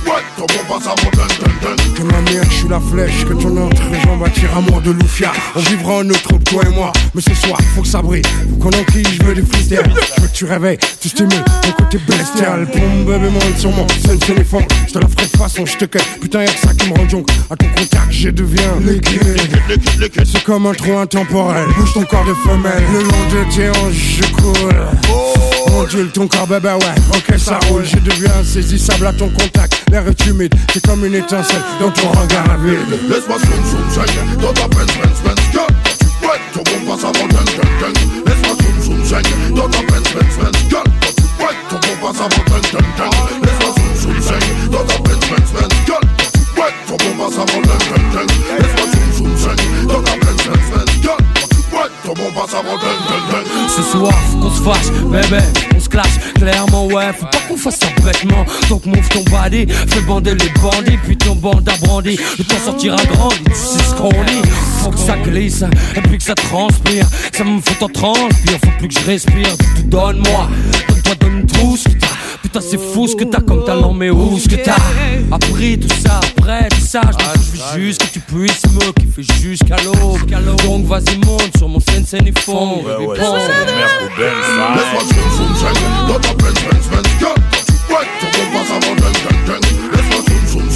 Ouais, 0.07 0.23
ton 0.37 0.47
bon 0.47 0.65
passe 0.69 0.87
avant 0.87 1.11
ding 1.11 1.37
ding 1.39 1.77
ding 1.77 1.80
Ma 2.05 2.21
mère, 2.23 2.45
je 2.45 2.57
suis 2.57 2.69
la 2.69 2.81
flèche, 2.81 3.25
que 3.27 3.35
ton 3.35 3.57
autre 3.57 3.83
jambe 4.05 4.25
attire 4.25 4.57
à 4.57 4.61
moi 4.61 4.81
de 4.83 4.91
Loufia. 4.91 5.33
On 5.55 5.61
vivra 5.61 5.97
en 5.97 6.05
notre 6.05 6.23
troupe, 6.23 6.45
toi 6.45 6.63
et 6.67 6.75
moi. 6.75 6.93
Mais 7.15 7.21
ce 7.21 7.35
soir, 7.35 7.59
faut 7.75 7.83
que 7.83 7.89
ça 7.89 8.01
brille. 8.01 8.23
Faut 8.51 8.57
qu'on 8.57 8.69
enquille, 8.69 9.05
je 9.19 9.23
veux 9.23 9.35
des 9.35 9.43
freestyles. 9.43 9.83
Je 10.17 10.23
veux 10.23 10.29
que 10.29 10.35
tu 10.35 10.45
réveilles, 10.47 10.79
tu 11.01 11.09
stimules 11.11 11.45
mon 11.67 11.73
côté 11.73 11.99
bestial. 12.09 12.67
Boum, 12.73 13.05
bébé, 13.05 13.29
monte 13.31 13.59
sur 13.59 13.71
mon 13.71 13.87
seul 14.05 14.19
téléphone. 14.19 14.65
Je 14.89 14.95
te 14.95 14.99
la 14.99 15.09
ferai 15.09 15.27
de 15.27 15.37
façon, 15.37 15.67
je 15.67 15.77
te 15.77 15.85
quitte. 15.85 16.21
Putain, 16.21 16.41
y'a 16.41 16.53
que 16.53 16.59
ça 16.59 16.75
qui 16.75 16.91
me 16.91 16.97
rend 16.97 17.09
jonc. 17.09 17.25
À 17.51 17.57
ton 17.57 17.67
contact, 17.67 18.11
je 18.11 18.31
deviens 18.31 18.77
liquide. 18.81 19.41
C'est 20.25 20.45
comme 20.45 20.67
un 20.67 20.73
trou 20.73 20.97
intemporel. 20.97 21.67
Bouge 21.77 21.93
ton 21.93 22.05
corps 22.05 22.25
de 22.25 22.35
femelle. 22.35 22.83
Le 22.93 23.03
long 23.03 23.09
de 23.31 23.55
tes 23.55 23.69
hanches, 23.69 24.21
je 24.21 24.27
coule. 24.41 25.77
Ondule 25.77 26.11
ton 26.11 26.27
corps, 26.27 26.47
bébé, 26.47 26.71
ouais. 26.71 27.17
Ok, 27.17 27.39
ça 27.39 27.59
roule. 27.69 27.85
Je 27.85 27.99
deviens 27.99 28.33
insaisissable 28.41 29.07
à 29.07 29.13
ton 29.13 29.29
contact. 29.29 29.85
L'air 29.91 30.07
est 30.07 30.27
humide, 30.27 30.55
c'est 30.73 30.87
comme 30.87 31.05
une 31.05 31.17
étincelle 31.17 31.63
dans 31.81 31.90
ton 31.93 32.09
regard 32.11 32.59
vide. 32.59 33.09
Laisse-moi 33.09 33.39
zoom 33.39 33.65
zoom 33.71 33.91
zing 33.91 34.39
Dans 34.41 34.53
ta 34.53 34.69
peine, 34.69 34.87
peine, 34.87 35.17
peine, 35.25 35.45
gueule 35.53 35.75
Ouais, 36.23 36.41
ton 36.53 36.63
bon 36.63 36.81
passe 36.91 37.05
avant 37.05 37.27
ding 37.29 37.51
ding 37.57 37.75
ding 37.81 37.97
Laisse-moi 38.27 38.55
zoom 38.61 38.77
zoom 38.83 39.05
zing 39.05 39.55
Dans 39.55 39.69
ta 39.69 39.79
peine, 39.79 40.03
peine, 40.03 40.31
peine, 40.39 40.69
gueule 40.69 40.91
Ouais, 41.41 41.57
ton 41.69 41.77
bon 41.77 42.07
passe 42.07 42.21
avant 42.21 42.45
ding 42.51 42.67
ding 42.73 42.91
ding 42.99 43.15
Laisse-moi 43.43 43.71
zoom 43.77 43.95
zoom 43.97 44.21
zing 44.21 44.71
Dans 44.71 44.85
ta 44.85 44.95
peine, 45.03 45.21
peine, 45.29 45.47
peine, 45.55 45.75
gueule 45.87 46.07
Ouais, 46.59 46.73
ton 46.87 46.97
bon 46.97 47.13
passe 47.19 47.39
avant 47.39 47.63
ding 47.63 47.85
ding 47.91 48.07
ding 48.15 48.31
Laisse-moi 48.61 48.87
zoom 48.93 49.11
zoom 49.17 49.37
zing 49.37 49.87
Dans 49.87 50.03
ta 50.03 50.13
peine, 50.13 50.37
peine, 50.37 50.65
peine, 50.71 51.01
gueule 51.03 51.25
Ouais, 51.73 51.89
ton 52.05 52.13
bon 52.15 52.31
passe 52.33 52.55
avant 52.55 52.77
ding 52.77 53.01
ding 53.09 53.25
ding 53.31 53.50
Ce 53.77 53.83
soir, 53.83 54.13
faut 54.31 54.39
qu'on 54.39 54.51
se 54.51 54.63
fâche, 54.63 54.91
bébé, 55.11 55.43
on 55.77 55.81
se 55.81 55.89
clash. 55.89 56.19
Clairement, 56.35 56.87
ouais, 56.89 57.13
faut 57.13 57.27
pas 57.27 57.39
qu'on 57.49 57.57
fasse 57.57 57.79
ça 57.79 57.87
bêtement. 58.05 58.45
Donc, 58.69 58.85
move 58.85 59.09
ton 59.11 59.23
body, 59.31 59.67
fais 59.89 60.01
bander 60.03 60.35
les 60.35 60.49
bandits, 60.61 60.99
puis 61.05 61.17
ton 61.17 61.37
bande 61.37 61.69
à 61.69 61.87
brandy. 61.87 62.19
Le 62.39 62.45
temps 62.45 62.59
sortira 62.65 62.97
grandi, 63.13 63.39
tu 63.45 63.55
sais 63.55 63.85
ce 63.89 63.95
qu'on 63.95 64.09
dit. 64.09 64.49
Faut 64.83 64.91
que 64.91 64.99
ça 64.99 65.17
glisse, 65.19 65.65
et 65.95 66.01
puis 66.01 66.19
que 66.19 66.25
ça 66.25 66.35
transpire. 66.35 67.07
Ça 67.33 67.45
me 67.45 67.61
fout 67.61 67.83
en 67.83 67.89
transpire, 67.89 68.59
faut 68.65 68.79
plus 68.79 68.89
que 68.89 69.01
je 69.01 69.07
respire. 69.07 69.57
Donne-moi, 69.85 70.49
donne-toi, 70.89 71.15
donne 71.21 71.47
que 71.47 71.99
t'as. 71.99 72.10
Putain, 72.53 72.67
c'est 72.69 72.81
fou 72.81 73.07
ce 73.07 73.15
que 73.15 73.23
t'as 73.23 73.41
comme 73.41 73.65
talent, 73.65 73.93
mais 73.93 74.11
où 74.11 74.37
ce 74.37 74.49
que 74.49 74.57
t'as 74.57 74.75
Après 75.31 75.77
tout 75.77 75.87
ça, 76.03 76.19
après 76.37 76.69
tout 76.69 76.81
ça, 76.85 77.01
je 77.17 77.79
veux 77.79 77.81
juste 77.87 78.03
que 78.03 78.15
tu 78.15 78.19
puisses 78.19 78.65
me 78.73 78.91
kiffer 78.91 79.23
jusqu'à 79.41 79.77
l'aube. 79.85 80.29
Donc, 80.65 80.85
vas-y, 80.87 81.17
monte 81.19 81.57
sur 81.57 81.69
mon 81.69 81.79
scène, 81.79 82.05
scène, 82.05 82.25
peine, 82.25 82.33
gueule 87.21 87.39
Ouais, 87.89 88.05
ding 88.19 88.81
Laisse-moi 89.95 90.23
zoom 90.49 90.69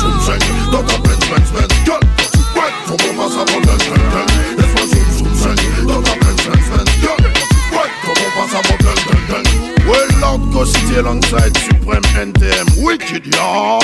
zoom 0.00 0.32
Dans 0.72 0.82
ta 0.82 0.98
peine, 0.98 1.18
peine, 1.28 1.68
gueule 1.86 2.00
Ouais, 2.56 2.72
ton 2.88 2.96
bon 2.96 3.22
passe 3.22 3.34
avant 3.34 3.91
City 10.64 10.96
alongside 10.96 11.56
Supreme 11.56 12.02
NTM 12.14 12.84
Wicked, 12.84 13.26
ya 13.34 13.78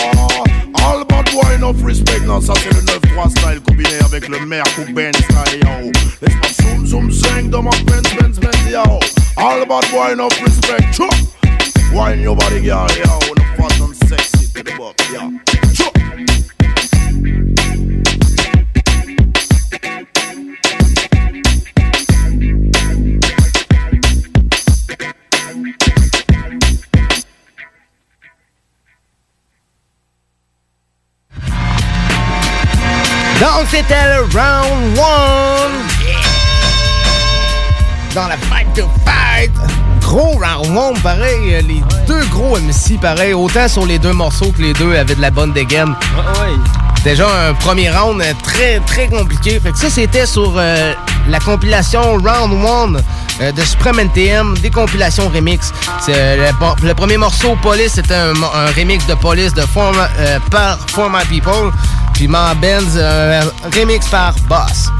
All 0.85 1.05
bad 1.05 1.31
boy 1.33 1.55
enough 1.55 1.83
respect 1.83 2.21
Non, 2.25 2.41
ça 2.41 2.53
c'est 2.57 2.73
le 2.75 2.81
9-3 3.17 3.31
style 3.31 3.61
combiné 3.61 3.99
avec 4.05 4.29
le 4.29 4.45
maire 4.47 4.65
ou 4.79 4.93
Ben 4.93 5.13
style, 5.13 5.61
yo. 5.63 5.91
Laisse-moi 6.23 6.49
zoom 6.63 6.87
zoom 6.87 7.11
zing 7.11 7.51
dans 7.51 7.63
ma 7.63 7.71
Benz, 7.87 8.09
Benz, 8.21 8.39
Benz, 8.39 8.71
yo. 8.71 8.83
All 9.37 9.67
bad 9.67 9.91
boy 9.91 10.13
enough 10.13 10.41
respect, 10.43 10.93
chop 10.93 11.15
Wine 11.93 12.21
your 12.21 12.37
body, 12.37 12.61
girl, 12.61 12.87
yo. 12.97 13.19
The 13.35 13.43
fat 13.57 13.81
and 13.81 13.97
sexy 14.09 14.47
to 14.53 14.63
the 14.63 14.73
buck, 14.77 14.95
yo 15.13 15.39
Donc, 33.41 33.67
c'était 33.71 33.95
le 34.17 34.23
round 34.23 34.99
one. 34.99 35.73
Dans 38.15 38.27
la 38.27 38.37
fight 38.37 38.67
to 38.75 38.89
fight. 39.05 39.51
Gros 40.01 40.39
round 40.41 40.77
one, 40.77 40.99
pareil. 41.03 41.55
euh, 41.55 41.61
Les 41.63 41.83
deux 42.07 42.25
gros 42.27 42.57
MC, 42.59 42.99
pareil. 43.01 43.35
Autant 43.35 43.69
sur 43.69 43.87
les 43.87 43.99
deux 43.99 44.13
morceaux 44.13 44.51
que 44.51 44.63
les 44.63 44.73
deux 44.73 44.97
avaient 44.97 45.15
de 45.15 45.21
la 45.21 45.31
bonne 45.31 45.53
dégaine. 45.53 45.95
Déjà 47.05 47.27
un 47.49 47.55
premier 47.55 47.91
round 47.91 48.21
euh, 48.21 48.33
très 48.43 48.81
très 48.81 49.07
compliqué. 49.07 49.61
Fait 49.61 49.71
que 49.71 49.79
ça 49.79 49.89
c'était 49.91 50.27
sur 50.27 50.55
euh, 50.57 50.93
la 51.29 51.39
compilation 51.39 52.01
Round 52.15 52.97
1 52.97 53.43
euh, 53.45 53.53
de 53.53 53.63
Supreme 53.63 54.01
NTM, 54.01 54.57
des 54.59 54.71
compilations 54.71 55.29
remix. 55.29 55.73
C'est, 56.05 56.13
euh, 56.17 56.51
le, 56.83 56.95
premier 56.95 57.17
morceau 57.19 57.57
Police 57.63 57.93
c'était 57.95 58.15
un, 58.15 58.33
remix 58.77 59.07
de 59.07 59.15
Police 59.15 59.55
de 59.55 59.63
Forma- 59.63 60.09
euh, 60.19 60.39
par 60.51 60.79
For 60.91 61.09
My 61.09 61.25
People. 61.27 61.71
Ma 62.27 62.55
Benz 62.55 62.95
euh, 62.97 63.43
remix 63.77 64.09
par 64.09 64.35
Boss. 64.49 64.91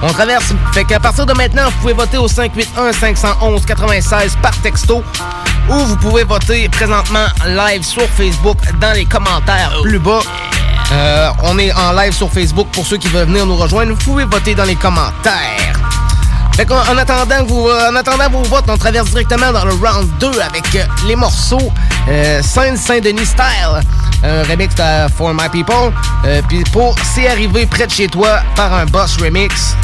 On 0.00 0.12
traverse. 0.12 0.54
Fait 0.72 0.84
qu'à 0.84 0.98
partir 0.98 1.26
de 1.26 1.34
maintenant, 1.34 1.64
vous 1.66 1.80
pouvez 1.80 1.92
voter 1.92 2.16
au 2.16 2.28
581-511-96 2.28 4.38
par 4.40 4.56
texto. 4.62 5.04
Ou 5.68 5.74
vous 5.74 5.96
pouvez 5.96 6.24
voter 6.24 6.68
présentement 6.68 7.26
live 7.46 7.84
sur 7.84 8.08
Facebook 8.08 8.56
dans 8.80 8.92
les 8.92 9.04
commentaires 9.04 9.72
plus 9.82 9.98
bas. 9.98 10.20
Euh, 10.92 11.30
on 11.42 11.58
est 11.58 11.72
en 11.72 11.92
live 11.92 12.12
sur 12.12 12.30
Facebook 12.30 12.68
pour 12.72 12.86
ceux 12.86 12.96
qui 12.96 13.08
veulent 13.08 13.28
venir 13.28 13.44
nous 13.44 13.56
rejoindre. 13.56 13.92
Vous 13.92 14.04
pouvez 14.04 14.24
voter 14.24 14.54
dans 14.54 14.64
les 14.64 14.76
commentaires. 14.76 15.72
Fait 16.54 16.66
qu'en 16.66 16.80
en 16.80 16.98
attendant, 16.98 17.44
vous, 17.46 17.68
en 17.68 17.96
attendant 17.96 18.28
vos 18.28 18.42
votes, 18.42 18.64
on 18.68 18.76
traverse 18.76 19.10
directement 19.10 19.52
dans 19.52 19.64
le 19.64 19.72
round 19.72 20.08
2 20.18 20.40
avec 20.40 20.86
les 21.06 21.16
morceaux 21.16 21.72
euh, 22.08 22.42
Saint-Saint-Denis 22.42 23.24
Style, 23.24 23.80
un 24.22 24.42
remix 24.44 24.74
de 24.74 25.08
For 25.16 25.32
My 25.34 25.48
People. 25.50 25.92
Euh, 26.24 26.40
Puis 26.48 26.62
pour 26.72 26.94
C'est 27.14 27.28
arrivé 27.28 27.66
près 27.66 27.86
de 27.86 27.92
chez 27.92 28.08
toi 28.08 28.40
par 28.56 28.72
un 28.72 28.86
boss 28.86 29.16
remix. 29.18 29.76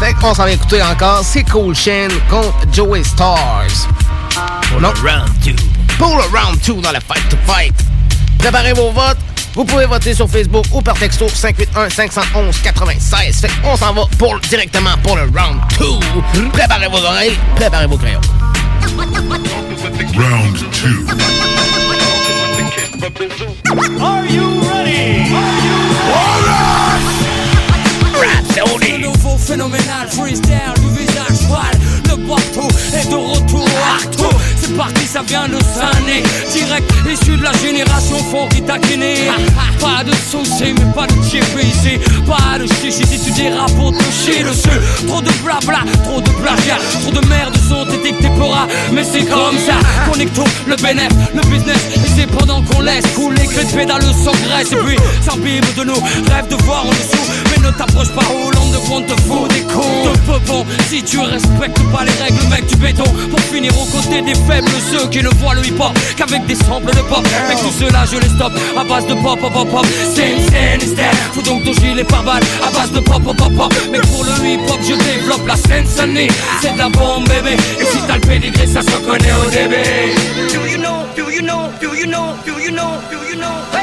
Fait 0.00 0.14
qu'on 0.14 0.34
s'en 0.34 0.44
va 0.44 0.52
écouter 0.52 0.82
encore. 0.82 1.22
C'est 1.24 1.44
Cool 1.44 1.74
Chain 1.74 2.08
contre 2.28 2.54
Joey 2.72 3.04
Stars. 3.04 3.88
Pour 4.70 4.80
le 4.80 4.88
round 4.88 5.30
2. 5.44 5.54
Pour 5.98 6.16
le 6.16 6.22
round 6.36 6.58
2 6.66 6.74
dans 6.74 6.92
le 6.92 7.00
Fight 7.00 7.28
to 7.28 7.36
Fight. 7.46 7.74
Préparez 8.38 8.72
vos 8.72 8.90
votes. 8.90 9.18
Vous 9.54 9.64
pouvez 9.64 9.84
voter 9.84 10.14
sur 10.14 10.28
Facebook 10.28 10.64
ou 10.72 10.80
par 10.80 10.94
texto 10.94 11.26
581-511-96. 11.26 13.40
Fait 13.40 13.50
qu'on 13.62 13.76
s'en 13.76 13.92
va 13.92 14.02
pour, 14.18 14.40
directement 14.40 14.96
pour 15.02 15.16
le 15.16 15.24
round 15.24 15.60
2. 16.34 16.48
Préparez 16.52 16.88
vos 16.88 17.04
oreilles, 17.04 17.38
préparez 17.54 17.86
vos 17.86 17.98
crayons. 17.98 18.20
Round 20.16 20.58
two. 23.10 23.46
Are 24.00 24.24
you 24.26 24.46
ready? 24.70 25.32
Le 28.92 28.98
nouveau 28.98 29.36
phénoménal 29.38 30.08
freestyle 30.08 30.74
du 30.76 30.88
visage 30.90 31.48
Le 32.12 32.18
bateau 32.18 32.68
est 32.94 33.08
de 33.08 33.14
retour 33.14 33.66
Arto 33.94 34.28
C'est 34.60 34.76
parti, 34.76 35.06
ça 35.06 35.22
vient 35.26 35.48
de 35.48 35.56
Sané 35.74 36.22
Direct 36.52 36.92
issu 37.10 37.38
de 37.38 37.42
la 37.42 37.52
génération 37.54 38.18
Fonky 38.30 38.60
taquiné 38.60 39.14
Pas 39.80 40.04
de 40.04 40.12
soucis 40.12 40.74
mais 40.78 40.92
pas 40.94 41.06
de 41.06 41.14
chip 41.22 41.42
ici. 41.62 41.98
Pas 42.26 42.58
de 42.58 42.66
chichi 42.66 43.06
si 43.06 43.18
tu 43.18 43.30
dérapes 43.30 43.74
pour 43.76 43.96
te 43.96 44.04
chier 44.12 44.44
dessus 44.44 44.78
Trop 45.08 45.22
de 45.22 45.30
blabla, 45.42 45.84
trop 46.04 46.20
de 46.20 46.28
plagiat 46.28 46.76
Trop 47.00 47.12
de 47.12 47.26
merde 47.28 47.56
sont 47.66 47.86
étiquetés 47.88 48.30
peuras 48.36 48.66
Mais 48.92 49.04
c'est 49.04 49.24
comme 49.24 49.56
ça 49.56 49.78
Connecto, 50.10 50.44
le 50.66 50.76
bénéf, 50.76 51.08
le 51.34 51.40
business. 51.48 51.80
Et 51.94 52.10
c'est 52.14 52.26
pendant 52.26 52.60
qu'on 52.60 52.82
laisse 52.82 53.06
couler 53.14 53.46
que 53.46 53.60
les 53.60 53.72
pédales 53.72 54.02
s'engraissent 54.02 54.72
Et 54.72 54.76
puis 54.76 54.96
s'imbibe 55.22 55.64
de 55.78 55.84
nous, 55.84 56.02
rêve 56.30 56.48
de 56.50 56.62
voir 56.64 56.84
en 56.84 56.90
dessous. 56.90 57.24
Mais 57.50 57.66
ne 57.66 57.72
t'approche 57.72 58.10
pas 58.10 58.24
au 58.34 58.50
long 58.50 58.68
de 58.68 58.82
te 59.00 59.20
faut 59.22 59.48
des 59.48 59.62
cons 59.62 60.04
De 60.04 60.18
peu 60.26 60.38
bon, 60.46 60.66
si 60.90 61.02
tu 61.02 61.18
respectes 61.18 61.80
pas 61.90 62.01
les 62.04 62.22
règles 62.22 62.48
mec 62.48 62.66
du 62.66 62.76
béton. 62.76 63.04
Pour 63.30 63.40
finir 63.40 63.72
aux 63.78 63.86
côtés 63.86 64.22
des 64.22 64.34
faibles 64.34 64.70
Ceux 64.90 65.08
qui 65.08 65.22
ne 65.22 65.28
voient 65.40 65.54
le 65.54 65.66
hip 65.66 65.80
hop 65.80 65.96
qu'avec 66.16 66.46
des 66.46 66.54
samples 66.54 66.94
de 66.94 67.02
pop. 67.02 67.26
Avec 67.44 67.58
tout 67.58 67.72
cela 67.78 68.04
je 68.10 68.18
les 68.18 68.28
stoppe 68.28 68.52
à 68.76 68.84
base 68.84 69.06
de 69.06 69.14
pop 69.14 69.40
pop 69.40 69.52
pop 69.52 69.86
hystère 69.86 71.12
Faut 71.32 71.42
donc 71.42 71.64
ton 71.64 71.72
gilet 71.74 72.04
par 72.04 72.22
balle 72.22 72.42
à 72.66 72.70
base 72.70 72.92
de 72.92 73.00
pop 73.00 73.22
pop 73.22 73.36
pop 73.36 73.74
Mais 73.90 74.00
pour 74.00 74.24
le 74.24 74.32
hip 74.46 74.60
hop 74.68 74.80
je 74.82 74.94
développe 74.94 75.46
la 75.46 75.56
scène 75.56 75.86
sonée 75.86 76.28
C'est 76.60 76.72
de 76.74 76.78
la 76.78 76.88
bombe 76.88 77.28
bébé. 77.28 77.56
Et 77.80 77.84
si 77.84 77.98
t'as 78.06 78.14
le 78.14 78.20
pédigré 78.20 78.66
ça 78.66 78.82
se 78.82 78.96
connaît 79.06 79.32
au 79.32 79.50
début. 79.50 80.52
Do 80.52 80.66
you 80.66 80.78
know, 80.78 81.06
do 81.16 81.30
you 81.30 81.42
know, 81.42 81.70
do 81.80 81.94
you 81.94 82.06
know, 82.06 82.34
do 82.46 82.58
you 82.58 82.70
know, 82.72 83.00
do 83.10 83.18
you 83.28 83.36
know 83.36 83.54
where? 83.72 83.82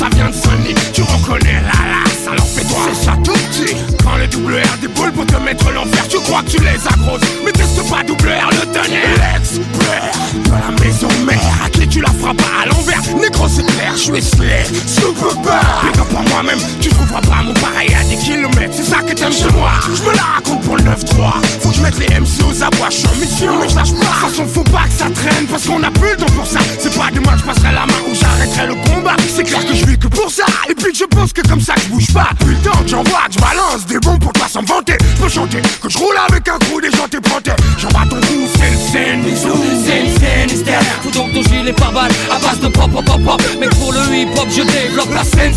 Ça 0.00 0.08
vient 0.14 0.28
de 0.28 0.34
Sony. 0.34 0.74
Tu 0.92 1.02
reconnais 1.02 1.60
la 1.60 1.78
lasse, 1.92 2.26
alors 2.26 2.46
fais-toi. 2.46 2.78
C'est 2.88 3.04
ça 3.04 3.16
tout 3.22 3.32
petit. 3.32 3.76
Quand 4.02 4.16
les 4.16 4.26
double 4.26 4.54
R 4.54 4.78
déboulent 4.80 5.12
pour 5.12 5.26
te 5.26 5.36
mettre 5.36 5.70
l'enfer, 5.70 6.08
tu 6.08 6.18
crois 6.20 6.42
que 6.42 6.50
tu 6.50 6.58
les 6.58 6.80
agroses. 6.88 7.20
Mais 7.44 7.52
teste 7.52 7.88
pas 7.90 8.02
double 8.02 8.28
R 8.28 8.50
le 8.50 8.66
tonnerre. 8.72 9.34
L'expert 9.34 10.12
de 10.44 10.50
la 10.50 10.84
maison 10.84 11.08
mère. 11.26 11.70
Tu 11.90 12.00
la 12.00 12.08
feras 12.10 12.34
pas 12.34 12.62
à 12.62 12.66
l'envers. 12.66 13.02
Négro, 13.20 13.48
c'est 13.48 13.66
clair, 13.66 13.92
je 13.94 13.98
suis 13.98 14.22
slay. 14.22 14.64
Super 14.86 15.34
bad. 15.42 15.60
Big 15.82 16.00
up 16.00 16.06
à 16.16 16.30
moi-même, 16.30 16.58
tu 16.80 16.88
trouveras 16.88 17.20
pas 17.20 17.42
mon 17.42 17.52
pareil 17.54 17.92
à 17.92 18.04
des 18.04 18.16
kilomètres. 18.16 18.74
C'est 18.76 18.84
ça 18.84 18.98
que 18.98 19.12
t'aimes 19.12 19.32
chez 19.32 19.50
moi. 19.52 19.72
Je 19.92 20.02
me 20.02 20.14
la 20.14 20.22
raconte 20.22 20.60
pour 20.62 20.76
le 20.76 20.84
9-3. 20.84 21.32
Faut 21.60 21.70
que 21.70 21.74
je 21.74 21.82
mette 21.82 21.98
les 21.98 22.06
MC 22.20 22.44
aux 22.48 22.62
abois. 22.62 22.90
Je 22.90 22.96
suis 22.96 23.08
en 23.08 23.14
mission, 23.16 23.58
mais 23.60 23.68
je 23.68 23.74
lâche 23.74 23.90
pas. 23.90 23.98
De 23.98 24.04
toute 24.04 24.30
façon, 24.30 24.46
faut 24.46 24.64
pas 24.64 24.84
que 24.84 24.92
ça 24.92 25.10
traîne 25.10 25.46
parce 25.48 25.66
qu'on 25.66 25.82
a 25.82 25.90
plus 25.90 26.10
le 26.10 26.16
temps 26.16 26.32
pour 26.36 26.46
ça. 26.46 26.60
C'est 26.78 26.96
pas 26.96 27.10
demain 27.12 27.32
que 27.32 27.40
je 27.40 27.44
passerai 27.44 27.72
la 27.72 27.86
main 27.86 28.00
ou 28.08 28.14
j'arrêterai 28.14 28.66
le 28.68 28.74
combat. 28.88 29.16
C'est 29.34 29.42
clair 29.42 29.66
que 29.66 29.74
je 29.74 29.84
vis 29.84 29.98
que 29.98 30.06
pour 30.06 30.30
ça. 30.30 30.44
Et 30.68 30.74
puis 30.74 30.92
que 30.92 30.98
je 30.98 31.04
pense 31.04 31.32
que 31.32 31.42
comme 31.42 31.60
ça 31.60 31.74
je 31.82 31.88
bouge 31.88 32.12
pas. 32.12 32.30
Putain, 32.38 32.70
j'envoie, 32.86 33.26
que 33.26 33.34
je 33.34 33.38
balance 33.40 33.86
des 33.86 33.98
bombes 33.98 34.20
pour 34.20 34.32
toi 34.32 34.46
sans 34.48 34.62
vanter. 34.62 34.96
Je 35.16 35.22
peux 35.22 35.28
chanter 35.28 35.60
que 35.82 35.88
je 35.88 35.98
roule 35.98 36.16
avec 36.28 36.46
un 36.48 36.58
coup 36.66 36.80
des 36.80 36.90
gens 36.92 37.08
t'es 37.10 37.20
planté. 37.20 37.50
J'envoie 37.78 38.06
ton 38.08 38.20
coup, 38.20 38.46
c'est 38.54 39.16
le 39.16 39.22
bisous. 39.22 39.64
C'est 39.84 40.20
scène 40.20 40.50
hystère 40.50 40.82
Faut 41.02 41.10
donc 41.10 41.32
ton 41.32 41.42
gilet 41.42 41.72
par 41.80 41.92
balle 41.92 42.12
à 42.30 42.38
base 42.38 42.60
de 42.60 42.68
pop 42.68 42.90
pop 42.90 43.04
pop 43.04 43.22
pop. 43.24 43.42
Mais 43.58 43.68
pour 43.68 43.92
le 43.92 44.00
hip 44.14 44.28
hop 44.36 44.46
je 44.48 44.62
développe 44.62 45.12
la 45.12 45.24
scène 45.24 45.54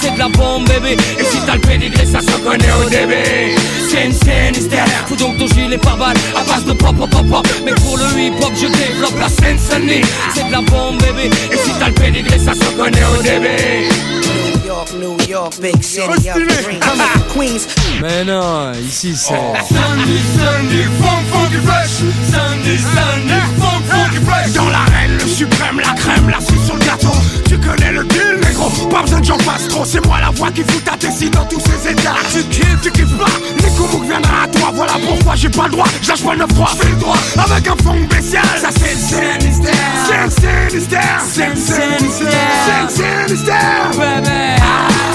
C'est 0.00 0.14
de 0.14 0.18
la 0.18 0.28
bombe 0.28 0.66
bébé. 0.66 0.96
Et 1.18 1.24
si 1.24 1.38
t'as 1.46 1.54
le 1.54 1.60
pédigré 1.60 2.04
ça 2.06 2.20
se 2.20 2.36
connaît 2.42 2.72
au 2.84 2.88
début. 2.88 3.56
Scène 3.88 4.54
hystère 4.56 4.86
Faut 5.06 5.16
donc 5.16 5.38
ton 5.38 5.46
gilet 5.48 5.78
par 5.78 5.96
balle 5.96 6.16
à 6.36 6.42
base 6.44 6.64
de 6.64 6.72
pop 6.72 6.96
pop 6.96 7.10
pop. 7.10 7.26
Pop 7.30 7.46
Mais 7.64 7.74
pour 7.74 7.96
le 7.96 8.04
hip 8.18 8.34
hop 8.42 8.52
je 8.54 8.66
développe 8.66 9.18
la 9.18 9.28
scène 9.28 9.58
C'est 9.58 10.46
de 10.46 10.52
la 10.52 10.60
bombe 10.62 10.98
bébé. 10.98 11.30
Et 11.52 11.56
si 11.56 11.70
t'as 11.78 11.88
le 11.88 11.94
pédigré 11.94 12.38
ça 12.38 12.54
se 12.54 12.76
connaît 12.76 13.04
au 13.18 13.22
début 13.22 14.51
York, 14.72 14.94
New 14.94 15.16
York, 15.28 15.52
big 15.60 15.84
city 15.84 16.30
of 16.30 16.34
dreams. 16.34 16.80
Coming 16.80 17.06
from 17.12 17.22
Queens. 17.28 17.66
Mais 18.00 18.24
non, 18.24 18.72
ici 18.72 19.14
c'est. 19.14 19.34
Sunday, 19.34 20.18
Sunday, 20.34 20.86
funk, 20.98 21.24
funky 21.30 21.60
fresh. 21.66 21.90
Sunday, 22.32 22.78
Sunday, 22.78 23.42
funk, 23.60 23.84
funky 23.84 24.24
fresh. 24.24 24.52
Dans 24.54 24.70
l'arène, 24.70 25.12
le 25.12 25.26
suprême, 25.26 25.78
la 25.78 25.92
crème, 25.92 26.30
la 26.30 26.40
cerise 26.40 26.64
sur 26.64 26.76
le 26.76 26.84
gâteau. 26.86 27.12
Tu 27.46 27.58
connais 27.58 27.92
le 27.92 28.04
Pas 28.90 29.02
besoin 29.02 29.20
de 29.20 29.24
j'en 29.24 29.38
fasse 29.38 29.68
trop. 29.68 29.84
C'est 29.84 30.04
moi 30.06 30.20
la 30.20 30.30
voix 30.30 30.50
qui 30.50 30.62
fout 30.62 30.84
ta 30.84 30.96
tessie 30.96 31.30
dans 31.30 31.44
tous 31.44 31.60
ces 31.60 31.90
états. 31.90 32.14
Tu 32.30 32.42
kiffes, 32.44 32.80
tu 32.82 32.90
kiffes 32.90 33.16
pas. 33.18 33.24
Mouk 33.92 34.04
viendra 34.04 34.44
à 34.44 34.48
toi. 34.48 34.70
Voilà 34.74 34.92
pourquoi 35.06 35.34
j'ai 35.34 35.48
pas 35.48 35.64
le 35.64 35.72
droit. 35.72 35.86
J'lâche 36.02 36.22
pas 36.22 36.34
le 36.34 36.44
9-3. 36.44 36.76
Fais 36.76 36.88
le 36.88 36.96
droit 36.96 37.16
avec 37.36 37.68
un 37.68 37.76
fond 37.82 37.96
spécial. 38.10 38.44
Ça 38.60 38.68
c'est 38.70 38.94
le 38.94 39.40
Sinister. 39.40 39.70
C'est 40.06 40.24
le 40.24 40.70
Sinister. 40.70 40.98
C'est 41.28 41.48
le 41.48 41.56
Sinister. 41.56 42.26
C'est. 42.88 43.98
Bébé 43.98 45.11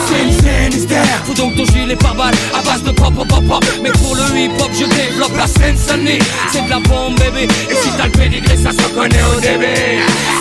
Hystère 0.74 1.24
Faut 1.26 1.34
donc 1.34 1.56
ton 1.56 1.66
gilet 1.66 1.96
par 1.96 2.16
balle 2.16 2.34
à 2.54 2.62
base 2.62 2.84
de 2.84 2.92
pop 2.92 3.14
pop 3.14 3.28
pop 3.28 3.66
Mais 3.82 3.92
pour 3.92 4.16
le 4.16 4.24
hip 4.38 4.52
hop 4.60 4.70
je 4.74 4.86
développe 4.86 5.36
la 5.38 5.48
scène 5.48 5.78
sonée 5.78 6.20
C'est 6.52 6.64
de 6.66 6.70
la 6.70 6.80
bombe 6.80 7.18
bébé. 7.20 7.48
Et 7.70 7.76
si 7.76 7.90
t'as 7.98 8.06
le 8.06 8.12
pédigré 8.12 8.58
ça 8.58 8.72
se 8.72 8.88
connaît 8.94 9.24
au 9.36 9.40
début 9.40 9.66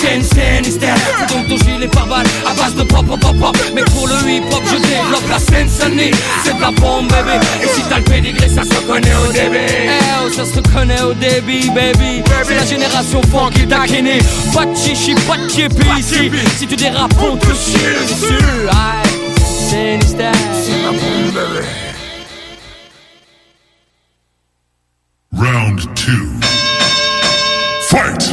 C'est 0.01 0.17
une 0.17 0.23
scène 0.23 0.65
hystère 0.65 0.97
Faut 0.97 1.35
donc 1.35 1.49
ton 1.49 1.57
gilet 1.65 1.89
par 1.89 2.07
balle 2.07 2.27
à 2.47 2.55
base 2.55 2.75
de 2.75 2.83
pop 2.83 3.07
pop 3.07 3.21
pop 3.21 3.37
pop. 3.39 3.57
Mais 3.75 3.83
pour 3.83 4.07
le 4.09 4.15
hip 4.29 4.43
hop 4.53 4.63
je 4.71 4.77
développe 4.77 5.29
la 5.29 5.39
scène 5.39 5.69
sonée 5.69 6.11
C'est 6.45 6.57
de 6.57 6.61
la 6.61 6.71
bombe 6.71 7.09
bébé. 7.09 7.45
Et 7.63 7.69
si 7.69 7.83
t'as 7.89 7.99
le 7.99 8.05
pédigré 8.05 8.49
ça 8.49 8.63
se 8.63 8.81
connaît 8.87 9.15
au 9.29 9.33
début 9.33 9.59
Eh 9.59 9.91
oh 10.25 10.31
ça 10.31 10.45
se 10.45 10.57
reconnaît 10.57 11.03
au 11.03 11.15
début 11.15 11.71
baby. 11.71 12.23
C'est 12.45 12.55
la 12.55 12.67
génération 12.67 13.21
funky 13.31 13.67
taquinée 13.67 14.19
Pas 14.55 14.67
de 14.67 14.77
chichi, 14.77 15.15
pas 15.27 15.37
de 15.37 15.99
ici. 15.99 16.31
Si 16.59 16.67
tu 16.67 16.77
dérapes 16.77 17.15
on 17.21 17.37
te 17.37 17.47
chie 17.47 17.77
dessus 18.09 19.26
Aïe, 19.67 19.73
C'est 19.73 19.95
une 19.95 20.03
hystère 20.03 20.33
C'est 20.63 20.83
la 20.83 20.91
bombe 20.91 21.33
bébé 21.35 21.67
Round 25.33 25.81
two. 25.95 26.41
Fight! 27.89 28.26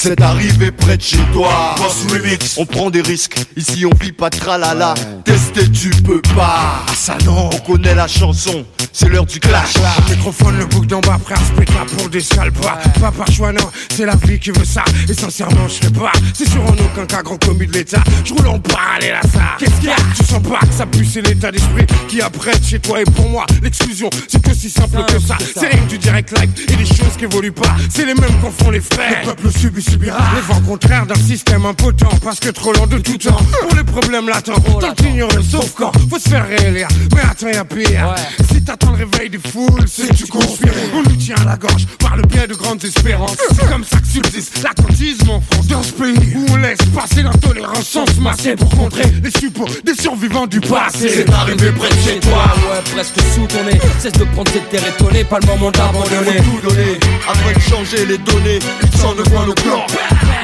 C'est 0.00 0.20
arrivé 0.20 0.70
près 0.70 0.96
de 0.96 1.02
chez 1.02 1.18
toi. 1.32 1.74
Boss 1.76 2.06
Remix, 2.08 2.56
on 2.56 2.64
prend 2.64 2.88
des 2.88 3.00
risques. 3.00 3.36
Ici 3.56 3.84
on 3.84 3.90
vit 4.00 4.12
pas 4.12 4.30
de 4.30 4.36
tralala. 4.36 4.94
Tester 5.24 5.68
tu 5.72 5.90
peux 5.90 6.22
pas. 6.36 6.84
Ah 6.86 6.92
ça 6.94 7.18
non, 7.24 7.50
on 7.52 7.58
connaît 7.58 7.96
la 7.96 8.06
chanson. 8.06 8.64
C'est 8.92 9.08
l'heure 9.08 9.26
du 9.26 9.40
clash. 9.40 9.74
Microphone, 10.08 10.56
le 10.56 10.66
bouc 10.66 10.86
d'en 10.86 11.00
bas, 11.00 11.18
frère, 11.24 11.38
split 11.38 11.66
là 11.74 11.84
pour 11.96 12.08
des 12.08 12.20
sales 12.20 12.52
pas. 12.52 12.78
Pas 13.00 13.10
par 13.10 13.30
choix, 13.32 13.52
non, 13.52 13.68
c'est 13.90 14.06
la 14.06 14.14
vie 14.14 14.38
qui 14.38 14.52
veut 14.52 14.64
ça. 14.64 14.84
Et 15.08 15.14
sincèrement, 15.14 15.66
je 15.66 15.84
sais 15.84 15.92
pas. 15.92 16.12
C'est 16.32 16.48
sûr 16.48 16.62
en 16.62 16.74
aucun 16.74 17.04
cas 17.04 17.22
grand 17.22 17.44
commis 17.44 17.66
de 17.66 17.72
l'État. 17.72 18.02
Je 18.24 18.34
roule 18.34 18.46
en 18.46 18.60
parallèle 18.60 19.16
à 19.20 19.26
ça. 19.26 19.56
Qu'est-ce 19.58 19.80
qu'il 19.80 19.88
y 19.88 19.92
a? 19.92 19.96
Tu 20.16 20.24
sens 20.24 20.42
pas 20.44 20.60
que 20.64 20.74
ça 20.74 20.86
pue, 20.86 21.04
c'est 21.04 21.22
l'état 21.22 21.50
d'esprit 21.50 21.86
qui 22.06 22.20
apprête 22.20 22.64
chez 22.64 22.78
toi. 22.78 23.00
Et 23.00 23.04
pour 23.04 23.28
moi, 23.28 23.46
l'exclusion, 23.64 24.10
c'est 24.28 24.40
que 24.40 24.54
si 24.54 24.70
simple 24.70 25.04
que 25.12 25.18
ça. 25.18 25.36
C'est 25.54 25.66
rien 25.66 25.86
du 25.88 25.98
direct 25.98 26.38
live 26.38 26.50
et 26.68 26.76
des 26.76 26.86
choses 26.86 27.16
qui 27.18 27.24
évoluent 27.24 27.50
pas. 27.50 27.74
C'est 27.90 28.06
les 28.06 28.14
mêmes 28.14 28.40
qu'en 28.40 28.52
font 28.52 28.70
les 28.70 28.80
frères. 28.80 29.22
Le 29.22 29.26
peuple 29.26 29.50
subit, 29.50 29.87
Les 30.00 30.40
vents 30.42 30.60
contraires 30.66 31.06
d'un 31.06 31.14
système 31.14 31.64
impotent. 31.64 32.08
Parce 32.22 32.40
que 32.40 32.50
trop 32.50 32.72
lent 32.72 32.86
de 32.86 32.98
tout 32.98 33.18
temps. 33.18 33.36
Pour 33.62 33.76
les 33.76 33.84
problèmes 33.84 34.28
latents, 34.28 34.60
tant 34.80 34.94
t'ignorer, 34.94 35.42
sauf 35.48 35.72
quand 35.74 35.92
faut 36.10 36.18
se 36.18 36.28
faire 36.28 36.46
réélire. 36.46 36.88
Mais 37.14 37.22
attends, 37.22 37.48
y'a 37.48 37.64
pire. 37.64 38.14
Si 38.52 38.62
t'attends 38.62 38.92
le 38.92 39.04
réveil 39.04 39.30
des 39.30 39.38
foules, 39.38 39.84
c'est 39.86 40.14
tu 40.14 40.26
conspires. 40.26 40.72
On 40.94 41.02
nous 41.02 41.16
tient 41.16 41.36
à 41.36 41.44
la 41.44 41.56
gorge 41.56 41.86
par 41.98 42.16
le 42.16 42.22
biais 42.22 42.46
de 42.46 42.54
grandes 42.54 42.84
espérances. 42.84 43.36
C'est 43.54 43.68
comme 43.68 43.84
ça 43.84 43.98
que 43.98 44.06
subsiste 44.06 44.62
l'attentisme 44.62 45.30
en 45.30 45.40
France. 45.40 45.66
Dans 45.68 45.82
ce 45.82 45.92
pays 45.92 46.34
où 46.34 46.46
on 46.50 46.56
laisse 46.56 46.78
passer 46.94 47.22
l'intolérance 47.22 47.86
sans 47.86 48.06
se 48.06 48.20
masser 48.20 48.56
pour 48.56 48.70
contrer 48.70 49.04
les 49.22 49.30
suppôts 49.30 49.68
des 49.84 49.94
survivants 49.94 50.46
du 50.46 50.60
passé. 50.60 51.08
C'est 51.08 51.30
arrivé 51.32 51.70
près 51.72 51.88
de 51.88 52.00
chez 52.02 52.20
toi. 52.20 52.44
Ouais, 52.70 52.82
presque 52.94 53.18
sous 53.34 53.46
ton 53.46 53.64
nez. 53.64 53.78
Cesse 53.98 54.12
de 54.12 54.24
prendre 54.24 54.50
cette 54.50 54.68
terre 54.70 54.86
étonnée, 54.86 55.24
pas 55.24 55.38
le 55.40 55.46
moment 55.46 55.70
d'abandonner. 55.70 56.36
Tout 56.36 56.68
donner 56.68 56.98
afin 57.28 57.52
de 57.52 57.60
changer 57.60 58.06
les 58.06 58.18
données. 58.18 58.58
Ils 58.82 58.98
s'en 58.98 59.14
de 59.14 59.22
coin 59.22 59.46
au 59.46 59.54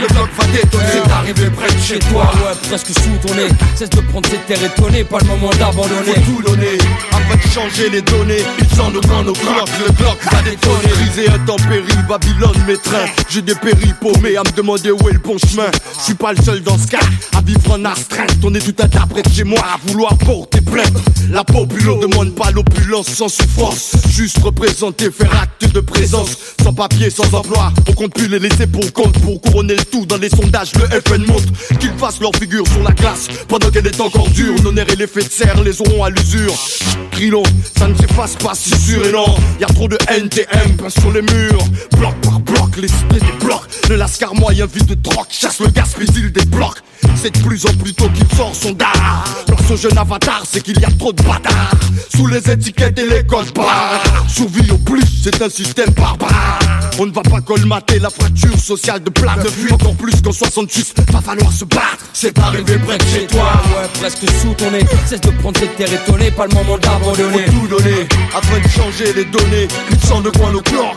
Le 0.00 0.06
bloc 0.12 0.28
va 0.36 0.46
détonner. 0.46 0.84
C'est 0.92 1.12
arrivé 1.12 1.50
près 1.50 1.72
de 1.72 1.80
chez 1.80 1.98
toi. 1.98 2.30
Ouais, 2.34 2.52
presque 2.68 2.88
sous 2.88 3.26
ton 3.26 3.34
nez. 3.34 3.48
Cesse 3.74 3.90
de 3.90 4.00
prendre 4.00 4.28
cette 4.28 4.46
terre 4.46 4.62
étonnée, 4.62 5.04
pas 5.04 5.18
le 5.20 5.26
moment 5.26 5.50
d'abandonner. 5.58 6.14
Faut 6.14 6.32
tout 6.32 6.42
donner 6.42 6.78
afin 7.10 7.36
de 7.36 7.52
changer 7.52 7.90
les 7.90 8.02
données. 8.02 8.42
Ils 8.58 8.66
de 8.66 9.06
coin 9.06 9.26
au 9.26 9.32
clan. 9.32 9.64
Le 9.86 9.92
bloc 9.92 10.18
va 10.30 10.42
détonner. 10.42 10.92
Brisé 10.94 11.28
intempérie, 11.30 12.02
Babylone 12.08 12.64
m'étreint. 12.66 13.06
J'ai 13.30 13.42
des 13.42 13.54
paumés 14.00 14.36
à 14.36 14.42
me 14.42 14.56
demander 14.56 14.90
où 14.90 15.08
est 15.08 15.12
le 15.12 15.18
bon 15.18 15.38
chemin. 15.38 15.70
Je 15.98 16.04
suis 16.04 16.14
pas 16.14 16.32
le 16.32 16.42
seul 16.42 16.62
dans 16.62 16.76
ce 16.76 16.86
cas 16.86 16.98
à 17.36 17.40
vivre 17.40 17.72
en 17.72 17.84
astreinte. 17.84 18.32
On 18.42 18.54
est 18.54 18.60
tout 18.60 18.72
tas 18.72 18.88
près 19.08 19.22
de 19.22 19.30
chez 19.30 19.44
moi 19.44 19.60
à 19.60 19.78
vouloir 19.88 20.16
porter 20.18 20.60
plainte. 20.60 20.92
La 21.30 21.44
populo 21.44 21.98
demande 22.00 22.34
pas 22.34 22.50
l'opulence 22.50 23.06
sans 23.06 23.28
souffrance. 23.28 23.92
Juste 24.08 24.38
représenter, 24.42 25.10
faire 25.10 25.34
acte 25.40 25.72
de 25.72 25.80
présence. 25.80 26.36
Sans 26.62 26.72
papier, 26.72 27.10
sans 27.10 27.32
emploi. 27.34 27.72
On 27.88 27.92
compte 27.92 28.14
plus 28.14 28.28
les 28.28 28.38
laisser 28.38 28.66
pour 28.66 28.92
compte 28.92 29.13
pour 29.22 29.40
couronner 29.40 29.74
le 29.74 29.84
tout 29.84 30.06
dans 30.06 30.16
les 30.16 30.28
sondages. 30.28 30.72
Le 30.74 31.00
FN 31.00 31.24
montre 31.26 31.44
qu'ils 31.78 31.92
fassent 31.98 32.20
leur 32.20 32.34
figure 32.36 32.66
sur 32.66 32.82
la 32.82 32.92
classe. 32.92 33.28
Pendant 33.48 33.70
qu'elle 33.70 33.86
est 33.86 34.00
encore 34.00 34.28
dure, 34.30 34.54
nerfs 34.72 34.90
et 34.92 34.96
l'effet 34.96 35.22
de 35.22 35.30
serre 35.30 35.62
les 35.62 35.80
auront 35.80 36.04
à 36.04 36.10
l'usure. 36.10 36.54
Crilon, 37.12 37.42
ça 37.76 37.88
ne 37.88 37.94
s'efface 37.94 38.36
pas 38.36 38.54
si 38.54 38.70
sûr 38.70 39.06
et 39.06 39.12
non. 39.12 39.34
Y 39.60 39.64
a 39.64 39.66
trop 39.68 39.88
de 39.88 39.98
NTM 40.08 40.88
sur 40.88 41.12
les 41.12 41.22
murs. 41.22 41.64
Bloc 41.98 42.14
par 42.22 42.40
bloc, 42.40 42.63
les 42.76 42.88
cités 42.88 43.20
des 43.20 43.44
blocs. 43.44 43.62
Le 43.88 43.96
lascar 43.96 44.34
moyen 44.34 44.66
vide 44.66 44.86
de 44.86 44.94
drogue 44.94 45.26
chasse 45.30 45.60
le 45.60 45.68
gaspésil 45.68 46.32
des 46.32 46.44
blocs. 46.46 46.78
C'est 47.16 47.30
de 47.30 47.46
plus 47.46 47.64
en 47.66 47.72
plus 47.74 47.94
tôt 47.94 48.08
qu'il 48.08 48.36
sort 48.36 48.54
son 48.54 48.72
dard. 48.72 49.24
Dans 49.46 49.56
ce 49.68 49.76
jeune 49.76 49.96
avatar, 49.96 50.42
c'est 50.50 50.62
qu'il 50.62 50.78
y 50.80 50.84
a 50.84 50.90
trop 50.98 51.12
de 51.12 51.22
bâtards. 51.22 51.70
Sous 52.14 52.26
les 52.26 52.50
étiquettes 52.50 52.98
et 52.98 53.08
les 53.08 53.24
codes 53.24 53.52
barres. 53.54 54.02
Survie 54.28 54.70
au 54.70 54.78
plus, 54.78 55.02
c'est 55.22 55.40
un 55.42 55.48
système 55.48 55.90
barbare. 55.90 56.58
On 56.98 57.06
ne 57.06 57.12
va 57.12 57.22
pas 57.22 57.40
colmater 57.40 57.98
la 57.98 58.10
fracture 58.10 58.58
sociale 58.58 59.02
de 59.02 59.10
plat 59.10 59.36
de 59.42 59.48
fuite. 59.48 59.72
Encore 59.72 59.94
plus 59.94 60.20
qu'en 60.22 60.32
66, 60.32 60.94
va 61.12 61.20
falloir 61.20 61.52
se 61.52 61.64
battre. 61.64 62.04
C'est 62.12 62.38
arrivé 62.38 62.78
près 62.78 62.98
de 62.98 63.04
chez 63.04 63.26
toi. 63.26 63.52
Ouais, 63.68 63.88
presque 64.00 64.24
sous 64.40 64.54
ton 64.54 64.70
nez. 64.70 64.84
Cesse 65.06 65.20
de 65.20 65.30
prendre 65.30 65.58
cette 65.58 65.76
terre 65.76 65.92
étonnée, 65.92 66.30
pas 66.30 66.46
le 66.46 66.54
moment 66.54 66.78
d'abandonner. 66.78 67.44
Faut 67.46 67.52
tout 67.52 67.68
donner 67.68 68.06
afin 68.34 68.58
de 68.58 68.68
changer 68.68 69.12
les 69.14 69.24
données. 69.24 69.68
Ils 69.90 70.06
sont 70.06 70.20
de 70.20 70.30
coin 70.30 70.52
au 70.54 70.60
clan. 70.60 70.92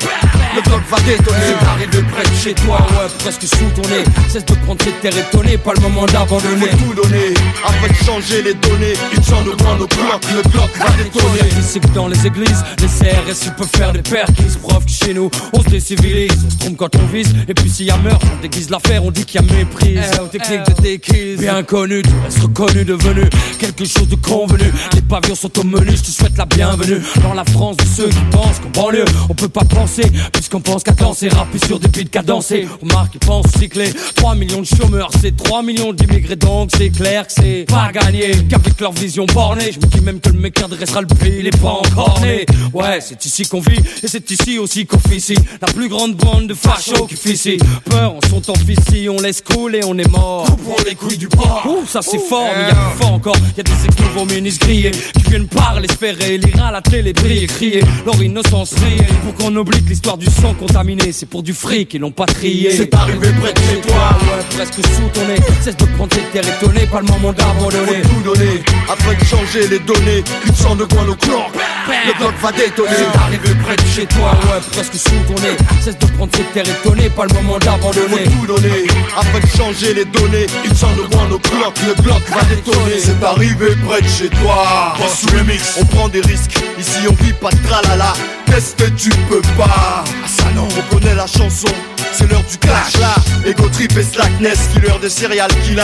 Le 0.56 0.62
bloc 0.62 0.82
va 0.90 0.98
détonner. 1.02 1.56
C'est 1.68 1.84
arrivé 1.84 2.08
près 2.12 2.24
de 2.24 2.36
chez 2.36 2.54
toi. 2.54 2.78
Ouais, 2.92 3.08
presque 3.20 3.44
sous 3.44 3.70
ton 3.76 3.88
nez. 3.90 4.04
Cesse 4.30 4.46
de 4.46 4.54
prendre 4.54 4.82
cette 4.84 5.02
terre 5.02 5.18
étonnée, 5.18 5.58
pas 5.58 5.74
le 5.74 5.82
moment 5.82 6.06
d'abandonner. 6.06 6.70
Tout 6.70 6.94
donner 6.94 7.34
afin 7.64 7.88
de 7.88 8.06
changer 8.06 8.42
les 8.42 8.54
données. 8.54 8.94
Ils 9.16 9.24
sont 9.24 9.42
de 9.44 9.52
coin 9.62 9.78
au 9.80 9.88
clan. 9.88 10.20
Le 10.34 10.50
bloc 10.50 10.70
va 10.80 11.04
détonner. 11.04 11.50
C'est 11.62 11.80
que 11.80 11.88
dans 11.94 12.08
les 12.08 12.26
églises, 12.26 12.64
les 12.80 12.88
CRS 12.88 13.46
ils 13.46 13.54
peuvent 13.54 13.70
faire 13.76 13.92
des 13.92 14.02
perquises. 14.02 14.58
Preuve 14.58 14.86
que 14.86 14.92
chez 14.92 15.14
nous, 15.14 15.30
on 15.54 15.62
se 15.62 15.70
décivilise. 15.70 16.32
On 16.46 16.50
se 16.50 16.58
trompe 16.58 16.78
quand 16.78 16.96
on 16.96 17.06
vise. 17.08 17.34
Et 17.48 17.54
puis 17.54 17.70
s'il 17.70 17.88
y 17.88 17.92
a 17.92 17.98
meurtre, 17.98 18.26
on 18.38 18.42
déguise 18.42 18.70
l'affaire, 18.70 19.04
on 19.04 19.12
dit 19.12 19.26
qu'il 19.26 19.42
y 19.42 19.44
a 19.44 19.54
méprise. 19.54 20.00
aux 20.22 20.28
techniques 20.28 20.66
de 20.68 20.82
déquise. 20.82 21.40
Bien 21.40 21.64
connu, 21.64 22.02
tu 22.02 22.10
restes 22.24 22.40
reconnu, 22.40 22.86
devenu 22.86 23.24
quelque 23.60 23.86
chose 23.86 24.08
de 24.08 24.16
convenu. 24.16 24.72
Les 24.96 25.02
pavillons 25.02 25.36
sont 25.36 25.60
au 25.60 25.64
menu, 25.64 25.92
je 25.96 26.04
te 26.04 26.12
souhaite 26.12 26.38
la 26.38 26.46
bienvenue. 26.46 27.02
Dans 27.22 27.34
la 27.34 27.44
France 27.44 27.76
de 27.78 27.86
ceux 27.86 28.08
qui 28.08 28.22
pensent 28.32 28.60
qu'en 28.60 28.82
banlieue, 28.82 29.06
on 29.30 29.34
peut 29.34 29.50
pas 29.50 29.66
penser. 29.66 30.04
Puisqu'on 30.32 30.62
pense 30.62 30.84
qu'à 30.84 30.94
danser, 30.94 31.30
sur 31.66 31.80
des 31.80 31.88
beats 31.88 32.22
danser. 32.24 32.68
Remarque, 32.82 33.16
ils 33.16 33.20
pensent 33.20 33.52
cycler. 33.58 33.92
3 34.16 34.36
millions 34.36 34.62
de 34.62 34.68
chômeurs, 34.68 35.10
c'est 35.22 35.36
3 35.36 35.64
millions 35.64 35.94
d'immigrés, 35.94 36.36
donc 36.36 36.70
c'est 36.76 36.90
clair 36.90 37.28
que 37.28 37.34
c'est 37.34 37.66
pas 37.68 37.92
gagné. 37.92 38.32
Qu'avec 38.50 38.80
leur 38.80 38.92
vision 38.92 39.26
bornée, 39.26 39.72
je 39.72 39.80
me 39.80 39.92
dis 39.92 40.02
même 40.02 40.20
que 40.20 40.30
le 40.30 40.40
mec 40.40 40.54
qui 40.54 40.64
adressera 40.64 41.02
le 41.02 41.08
pays, 41.08 41.38
il 41.40 41.48
est 41.48 41.62
pas 41.62 41.70
encore 41.70 42.20
né. 42.22 42.46
Ouais, 42.74 43.00
c'est 43.02 43.24
ici 43.26 43.44
qu'on 43.44 43.62
vit, 43.62 43.80
et 44.04 44.08
c'est 44.08 44.30
ici 44.32 44.60
aussi 44.60 44.86
qu'on 44.86 44.98
ici. 45.12 45.36
La 45.62 45.68
plus 45.68 45.90
grande 45.90 46.16
bande 46.16 46.48
de 46.48 46.54
fachos 46.54 47.08
qui 47.08 47.32
ici. 47.32 47.58
Peur, 47.86 48.16
on 48.16 48.28
sont 48.30 48.52
en 48.52 48.56
ici, 48.56 49.08
on 49.10 49.20
laisse 49.20 49.42
couler, 49.42 49.82
on 49.86 49.98
est 49.98 50.10
mort. 50.10 50.46
pour 50.58 50.78
les 50.86 50.96
couilles 50.96 51.18
du 51.18 51.28
port. 51.28 51.66
Ouh, 51.68 51.86
ça 51.88 52.02
c'est 52.02 52.20
fort, 52.20 52.48
mais 52.56 52.64
y 52.64 52.72
a 52.72 52.76
plus 52.76 53.00
fort 53.00 53.14
encore. 53.14 53.36
Y 53.58 53.62
a 53.62 53.64
des 53.64 53.86
ex-nouveaux 53.86 54.26
ministres 54.26 54.66
grillés 54.66 54.92
qui 54.92 55.30
viennent 55.30 55.48
parler, 55.48 55.88
se 55.88 55.96
faire 55.96 56.16
lire 56.18 56.64
à 56.64 56.72
la 56.72 56.82
télé, 56.82 57.14
briller, 57.14 57.48
crier 57.48 57.84
leur 58.06 58.22
innocence 58.22 58.74
riée. 58.74 59.08
Pour 59.24 59.36
qu'on 59.36 59.56
oublie 59.56 59.84
que 59.84 59.90
l'histoire 59.90 60.18
du 60.18 60.28
sang 60.28 60.54
contaminé, 60.54 61.12
c'est 61.12 61.26
pour 61.26 61.44
du 61.48 61.54
fric, 61.54 61.94
ils 61.94 62.02
l'ont 62.02 62.12
pas 62.12 62.26
trié. 62.26 62.76
C'est 62.76 62.94
arrivé 62.94 63.30
près 63.40 63.54
de 63.54 63.60
chez 63.60 63.80
toi. 63.88 64.10
Ouais, 64.24 64.44
presque 64.54 64.86
sous 64.86 65.08
ton 65.14 65.26
nez. 65.28 65.40
Cesse 65.64 65.78
de 65.78 65.86
prendre 65.96 66.14
cette 66.14 66.30
terre 66.34 66.44
étonnée, 66.46 66.86
pas 66.92 67.00
le 67.00 67.06
moment 67.06 67.32
d'abandonner. 67.32 68.04
Faut 68.04 68.10
tout 68.10 68.34
donner 68.34 68.62
afin 68.90 69.14
de 69.14 69.24
changer 69.24 69.66
les 69.70 69.80
données. 69.80 70.26
Ils 70.46 70.56
sont 70.58 70.76
de 70.76 70.84
coin 70.84 71.08
au 71.08 71.16
clan. 71.16 71.48
Le 71.88 72.20
bloc 72.20 72.34
va 72.42 72.52
détonner. 72.52 72.90
C'est 72.98 73.18
arrivé 73.18 73.50
près 73.64 73.78
de 73.78 73.88
chez 73.96 74.06
toi. 74.08 74.32
Ouais, 74.44 74.60
presque 74.74 74.96
sous 74.96 75.22
ton 75.26 75.42
nez. 75.42 75.56
Cesse 75.80 75.98
de 75.98 76.06
prendre 76.18 76.36
cette 76.36 76.52
terre 76.52 76.68
étonnée, 76.68 77.10
pas 77.10 77.24
le 77.24 77.34
moment 77.36 77.58
d'abandonner. 77.60 78.26
Faut 78.26 78.30
tout 78.30 78.48
donner 78.48 78.84
afin 79.16 79.40
de 79.40 79.48
changer 79.58 79.94
les 79.94 80.04
données. 80.04 80.48
Ils 80.66 80.76
sont 80.76 80.92
de 80.98 81.04
coin 81.16 81.32
au 81.32 81.40
clan. 81.40 81.72
Le 81.88 81.94
bloc 82.04 82.24
va 82.28 82.44
détonner. 82.54 83.00
C'est 83.00 83.24
arrivé 83.24 83.68
près 83.88 84.02
de 84.02 84.08
chez 84.10 84.28
toi. 84.42 84.96
Boss 85.00 85.26
remix. 85.34 85.78
On 85.80 85.86
prend 85.86 86.10
des 86.10 86.20
risques. 86.20 86.60
Ici 86.78 87.08
on 87.10 87.24
vit 87.24 87.32
pas 87.32 87.52
de 87.52 87.68
tralala. 87.70 88.12
Qu'est-ce 88.48 88.76
que 88.76 88.90
tu 88.92 89.10
peux 89.30 89.42
pas? 89.58 90.04
Ah 90.04 90.04
ça 90.26 90.46
non, 90.56 90.68
on 90.68 90.96
connaît 90.96 91.16
la 91.16 91.28
chanson. 91.38 91.68
C'est 92.12 92.30
l'heure 92.30 92.44
du 92.44 92.58
clash 92.58 92.98
là. 93.00 93.14
Ego 93.46 93.70
trip 93.70 93.96
et 93.98 94.04
slackness, 94.04 94.70
killer 94.74 95.00
de 95.02 95.10
serial 95.10 95.52
killer. 95.64 95.84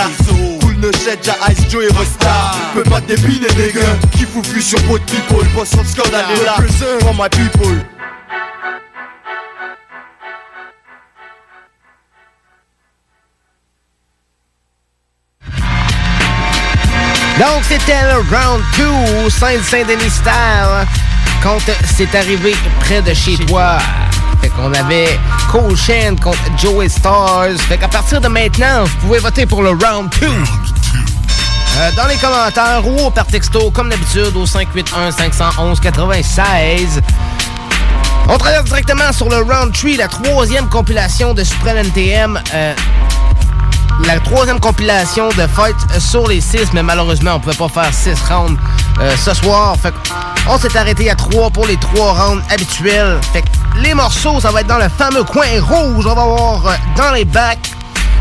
Cool 0.61 0.75
ne 0.79 0.91
jette, 0.91 1.25
ja 1.25 1.35
Ice 1.51 1.69
Joe 1.69 1.83
et 1.85 1.93
Rosta. 1.93 2.51
Peux 2.73 2.83
pas 2.83 3.01
te 3.01 3.13
dépiner 3.13 3.47
des 3.55 3.71
gars 3.71 3.95
qui 4.11 4.25
foufouent 4.25 4.61
sur 4.61 4.81
pot 4.83 4.97
de 4.97 5.03
people? 5.03 5.47
Boss 5.53 5.73
of 5.75 5.87
scandale 5.87 6.25
est 6.31 6.45
là. 6.45 6.55
For 7.01 7.13
my 7.13 7.29
people. 7.29 7.85
Donc, 17.39 17.63
c'était 17.67 18.03
le 18.03 18.19
round 18.19 18.63
2 18.77 19.29
Saint-Saint-Denis 19.29 20.09
style. 20.09 20.87
Quand 21.41 21.57
c'est 21.97 22.15
arrivé 22.15 22.55
près 22.79 23.01
de 23.01 23.13
chez 23.13 23.37
toi. 23.37 23.79
Qu'on 24.55 24.73
avait 24.73 25.19
Cole 25.51 25.75
contre 26.21 26.39
Joey 26.57 26.89
Stars. 26.89 27.57
Fait 27.67 27.77
qu'à 27.77 27.87
partir 27.87 28.19
de 28.21 28.27
maintenant, 28.27 28.83
vous 28.83 29.07
pouvez 29.07 29.19
voter 29.19 29.45
pour 29.45 29.61
le 29.61 29.69
round 29.69 30.09
2. 30.19 30.27
Euh, 31.75 31.89
dans 31.95 32.05
les 32.07 32.17
commentaires 32.17 32.83
ou 32.85 33.09
par 33.09 33.25
texto, 33.25 33.71
comme 33.71 33.89
d'habitude, 33.89 34.35
au 34.35 34.45
581-511-96. 34.45 37.01
On 38.29 38.37
traverse 38.37 38.65
directement 38.65 39.11
sur 39.11 39.27
le 39.29 39.37
round 39.37 39.73
3, 39.73 39.97
la 39.97 40.07
troisième 40.07 40.69
compilation 40.69 41.33
de 41.33 41.43
Supreme 41.43 41.77
NTM. 41.77 42.39
La 44.05 44.19
troisième 44.19 44.59
compilation 44.59 45.29
de 45.29 45.47
Fight 45.47 45.75
sur 45.99 46.27
les 46.27 46.41
6, 46.41 46.73
mais 46.73 46.83
malheureusement, 46.83 47.35
on 47.35 47.39
pouvait 47.39 47.55
pas 47.55 47.69
faire 47.69 47.93
6 47.93 48.15
rounds 48.29 48.59
euh, 48.99 49.15
ce 49.17 49.33
soir. 49.33 49.75
Fait 49.81 49.93
on 50.49 50.57
s'est 50.57 50.75
arrêté 50.77 51.09
à 51.09 51.15
3 51.15 51.49
pour 51.51 51.65
les 51.67 51.77
3 51.77 52.13
rounds 52.13 52.43
habituels. 52.51 53.19
Fait 53.31 53.43
les 53.77 53.93
morceaux, 53.93 54.39
ça 54.39 54.51
va 54.51 54.61
être 54.61 54.67
dans 54.67 54.77
le 54.77 54.89
fameux 54.89 55.23
coin 55.23 55.45
rouge. 55.61 56.05
On 56.05 56.15
va 56.15 56.21
avoir 56.21 56.67
euh, 56.67 56.75
dans 56.97 57.11
les 57.11 57.25
bacs, 57.25 57.71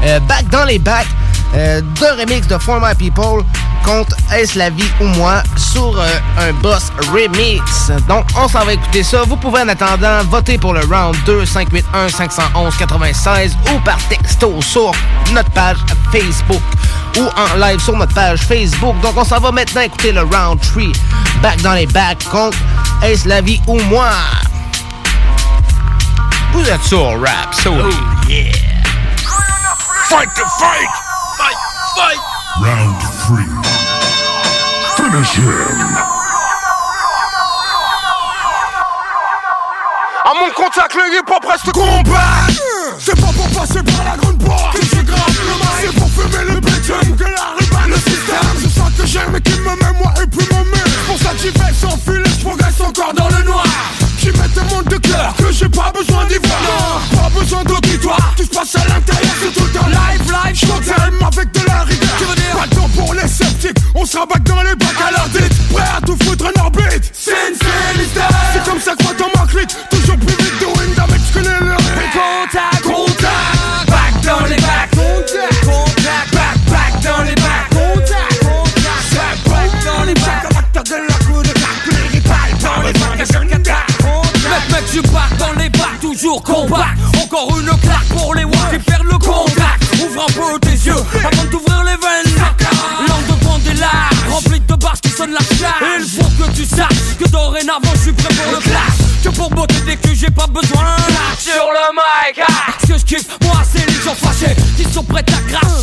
euh, 0.05 0.21
back 0.21 0.49
dans 0.49 0.65
les 0.65 0.79
bacs, 0.79 1.07
euh, 1.55 1.81
deux 1.81 2.13
remixes 2.21 2.47
de 2.49 2.59
For 2.59 2.81
My 2.81 2.95
People. 2.95 3.45
contre 3.85 4.17
Est-ce 4.33 4.59
la 4.59 4.71
vie 4.71 4.89
ou 5.01 5.05
moi 5.05 5.43
sur 5.57 5.99
euh, 5.99 6.07
un 6.39 6.53
boss 6.63 6.93
remix. 7.13 7.91
Donc, 8.09 8.25
on 8.37 8.49
s'en 8.49 8.65
va 8.65 8.75
écouter 8.75 9.03
ça. 9.03 9.23
Vous 9.27 9.37
pouvez 9.37 9.63
en 9.63 9.69
attendant 9.69 10.23
voter 10.25 10.59
pour 10.59 10.73
le 10.73 10.81
round 10.81 11.17
2 11.27 11.45
581 11.45 12.09
511 12.09 12.77
96 12.77 13.57
ou 13.75 13.79
par 13.81 13.99
texto 14.09 14.61
sur 14.63 14.93
notre 15.33 15.51
page 15.51 15.79
Facebook 16.11 16.63
ou 17.19 17.23
en 17.23 17.57
live 17.59 17.81
sur 17.81 17.97
notre 17.97 18.15
page 18.15 18.41
Facebook. 18.43 18.99
Donc, 19.01 19.17
on 19.17 19.25
s'en 19.25 19.41
va 19.41 19.53
maintenant 19.53 19.83
écouter 19.83 20.13
le 20.13 20.23
round 20.23 20.61
3 20.61 20.83
back 21.43 21.61
dans 21.63 21.75
les 21.75 21.87
backs 21.87 22.25
contre 22.31 22.59
Est-ce 23.03 23.29
la 23.29 23.41
vie 23.41 23.61
ou 23.67 23.81
moi? 23.83 24.11
Vous 26.53 26.69
êtes 26.69 26.83
sur 26.85 27.21
Rap, 27.21 27.55
so 27.55 27.73
Oh, 27.73 27.91
yeah! 28.29 28.53
Fight 30.09 30.29
the 30.35 30.45
fight! 30.61 31.02
Fight! 31.95 32.19
Round 32.61 32.97
three. 33.27 33.53
Finish 34.97 35.37
him. 35.37 36.13
À 40.25 40.33
mon 40.35 40.51
contact, 40.55 40.95
le 40.95 41.15
hip 41.15 41.31
hop 41.31 41.45
reste 41.45 41.73
combat 41.73 42.21
C'est 42.99 43.21
pas 43.21 43.33
pour 43.33 43.49
passer 43.51 43.83
par 43.83 44.05
la 44.05 44.17
grande 44.17 44.39
porte 44.39 44.77
que 44.77 44.85
je 44.85 45.03
gratte 45.03 45.29
le 45.29 45.55
mic? 45.59 45.69
C'est 45.81 45.95
pour 45.99 46.09
fumer 46.09 46.45
le 46.55 46.61
bitume 46.61 47.17
que 47.17 47.25
la 47.25 47.57
rue 47.59 47.91
le 47.91 47.97
système 47.97 48.57
C'est 48.61 48.71
ça 48.71 48.85
que 48.97 49.07
j'aime 49.07 49.37
et 49.37 49.41
qui 49.43 49.59
me 49.59 49.75
met 49.77 49.99
moi 49.99 50.15
et 50.23 50.27
puis 50.27 50.47
mon 50.53 50.65
mur 50.65 50.87
Pour 51.07 51.19
ça 51.19 51.31
j'y 51.37 51.51
vais 51.51 51.75
sans 51.75 51.97
filet, 51.99 52.23
je 52.25 52.45
progresse 52.45 52.81
encore 52.81 53.13
dans 53.13 53.29
le 53.29 53.43
noir 53.45 53.65
Tellement 54.55 54.83
de 54.83 54.97
cœur 54.97 55.35
que 55.37 55.53
j'ai 55.53 55.69
pas 55.69 55.93
besoin 55.93 56.27
d'y 56.27 56.39
voir. 56.39 56.61
Non, 57.13 57.19
pas 57.19 57.41
besoin 57.41 57.65
d'auditoire. 57.65 58.35
Tout 58.37 58.45
se 58.45 58.49
passe 58.49 58.75
à 58.77 58.89
l'intérieur, 58.89 59.33
c'est 59.41 59.53
tout 59.55 59.79
un 59.79 59.89
live, 59.89 60.23
live 60.23 60.55
Je 60.55 61.27
avec 61.27 61.53
de 61.53 61.67
la 61.67 61.83
rigueur. 61.85 62.09
Pas 62.59 62.67
de 62.67 62.75
temps 62.75 62.89
pour 62.95 63.15
les 63.15 63.29
sceptiques. 63.29 63.79
On 63.95 64.05
se 64.05 64.19
rabatte 64.19 64.43
dans 64.45 64.63
les 64.63 64.75
bacs 64.75 65.01
à 65.01 65.29
Prêt 65.73 65.85
à 65.97 66.01
tout 66.05 66.17
foutre 66.23 66.47
en 66.47 66.65
orbite. 66.65 67.11
C'est 67.15 68.65
comme 68.65 68.81
ça 68.81 68.95
que 68.95 69.03
moi 69.05 69.13
dans 69.19 69.41
ma 69.41 69.47
toujours 86.13 86.43
compact. 86.43 86.99
Encore 87.23 87.59
une 87.59 87.79
claque 87.81 88.09
pour 88.09 88.35
les 88.35 88.45
watts 88.45 88.71
qui 88.71 88.79
perdent 88.79 89.07
le 89.07 89.19
contact. 89.19 89.83
Ouvre 90.05 90.27
un 90.29 90.33
peu 90.33 90.59
tes 90.61 90.77
yeux 90.87 91.03
avant 91.25 91.45
d'ouvrir 91.51 91.85
les 91.85 91.97
veines. 91.97 92.37
Langue 93.09 93.27
de 93.27 93.45
candélabre, 93.45 94.31
remplie 94.31 94.61
de 94.61 94.75
barres 94.75 95.01
qui 95.01 95.11
sonnent 95.11 95.33
la 95.33 95.57
charge. 95.57 95.83
Il 96.01 96.23
faut 96.23 96.45
que 96.45 96.51
tu 96.51 96.65
saches 96.65 97.17
que 97.19 97.29
dorénavant 97.29 97.95
je 97.95 98.01
suis 98.01 98.13
prêt 98.13 98.35
pour 98.35 98.53
le 98.53 98.59
clash. 98.59 98.99
Que 99.25 99.29
pour 99.31 99.51
botter 99.51 99.81
des 99.87 99.97
culs, 99.97 100.15
j'ai 100.15 100.31
pas 100.31 100.47
besoin. 100.47 100.97
Sur 101.39 101.53
le 101.73 101.95
mic, 101.95 102.41
ah. 102.47 102.73
Ce 102.83 102.87
que 102.93 102.99
je 102.99 103.05
kiffe, 103.05 103.29
moi, 103.43 103.63
c'est 103.73 103.87
les 103.87 104.03
gens 104.03 104.15
fâchés 104.15 104.55
qui 104.77 104.85
sont 104.93 105.05
prêts 105.05 105.25
à 105.29 105.51
cracher 105.51 105.82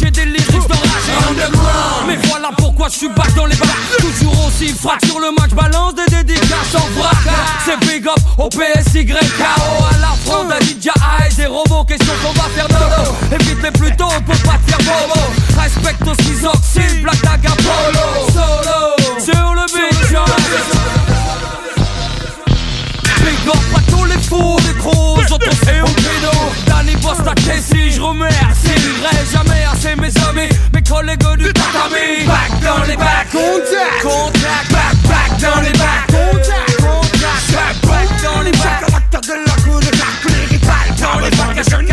je 2.92 2.98
suis 2.98 3.10
back 3.10 3.34
dans 3.36 3.46
les 3.46 3.56
bacs. 3.56 3.68
Toujours 4.00 4.48
aussi 4.48 4.70
frac 4.70 5.04
sur 5.06 5.20
le 5.20 5.32
match, 5.32 5.52
balance 5.52 5.94
des 5.96 6.24
dédicaces 6.24 6.76
en 6.76 7.00
vrac. 7.00 7.18
C'est 7.66 7.80
big 7.88 8.08
up 8.08 8.20
au 8.38 8.50
PSY, 8.50 9.06
KO 9.06 9.14
à 9.14 9.98
la 10.00 10.16
fronde, 10.26 10.52
à 10.52 10.60
DJ 10.60 10.88
Eyes 10.88 11.36
des 11.36 11.46
robots. 11.46 11.84
Question 11.86 12.14
qu'on 12.24 12.34
va 12.34 12.50
faire 12.50 12.68
dodo. 12.68 13.16
Évite-les 13.32 13.72
plutôt 13.72 14.08
pour 14.26 14.38
pas 14.38 14.58
te 14.58 14.72
faire 14.72 14.80
bobo. 14.80 15.20
Respecte 15.60 16.08
au 16.08 16.14
schizoxyde, 16.24 17.04
Black 17.04 17.22
Tag 17.22 17.46
Apollo. 17.46 18.28
Solo, 18.34 19.24
sur 19.24 19.54
le 19.54 19.66
beat, 19.74 20.00
Big 23.24 23.48
up 23.48 23.56
à 23.76 23.92
tous 23.92 24.06
les 24.06 24.18
fous, 24.18 24.58
les 24.66 24.74
gros 24.80 25.20
autos 25.20 25.46
et 25.46 26.19
Danny 26.90 27.02
Boss, 27.02 27.18
ta 27.24 27.34
Casey, 27.36 27.92
je 27.92 28.02
remercierai 28.02 29.26
jamais 29.32 29.64
assez 29.72 29.96
mes 29.96 30.12
amis 30.28 30.50
Mes 30.74 30.82
collègues 30.82 31.20
du 31.38 31.54
tatami. 31.54 32.26
Back 32.26 32.64
dans 32.64 32.84
les 32.86 32.98
bacs, 32.98 33.30
contact. 33.32 34.02
Contact, 34.02 34.72
back, 34.72 34.96
back 35.08 35.40
dans 35.40 35.62
les 35.62 35.72
bacs 35.72 36.08
Contact, 36.08 36.82
contact, 36.82 37.52
back, 37.54 37.76
back 37.88 38.24
dans 38.24 38.42
les 38.42 38.52
bacs. 38.52 38.86
Caractère 38.88 39.22
de 39.22 39.46
la 39.46 39.56
coude, 39.64 39.84
les 40.30 40.46
rivales 40.46 40.96
dans 41.00 41.20
les 41.20 41.30
bacs 41.30 41.89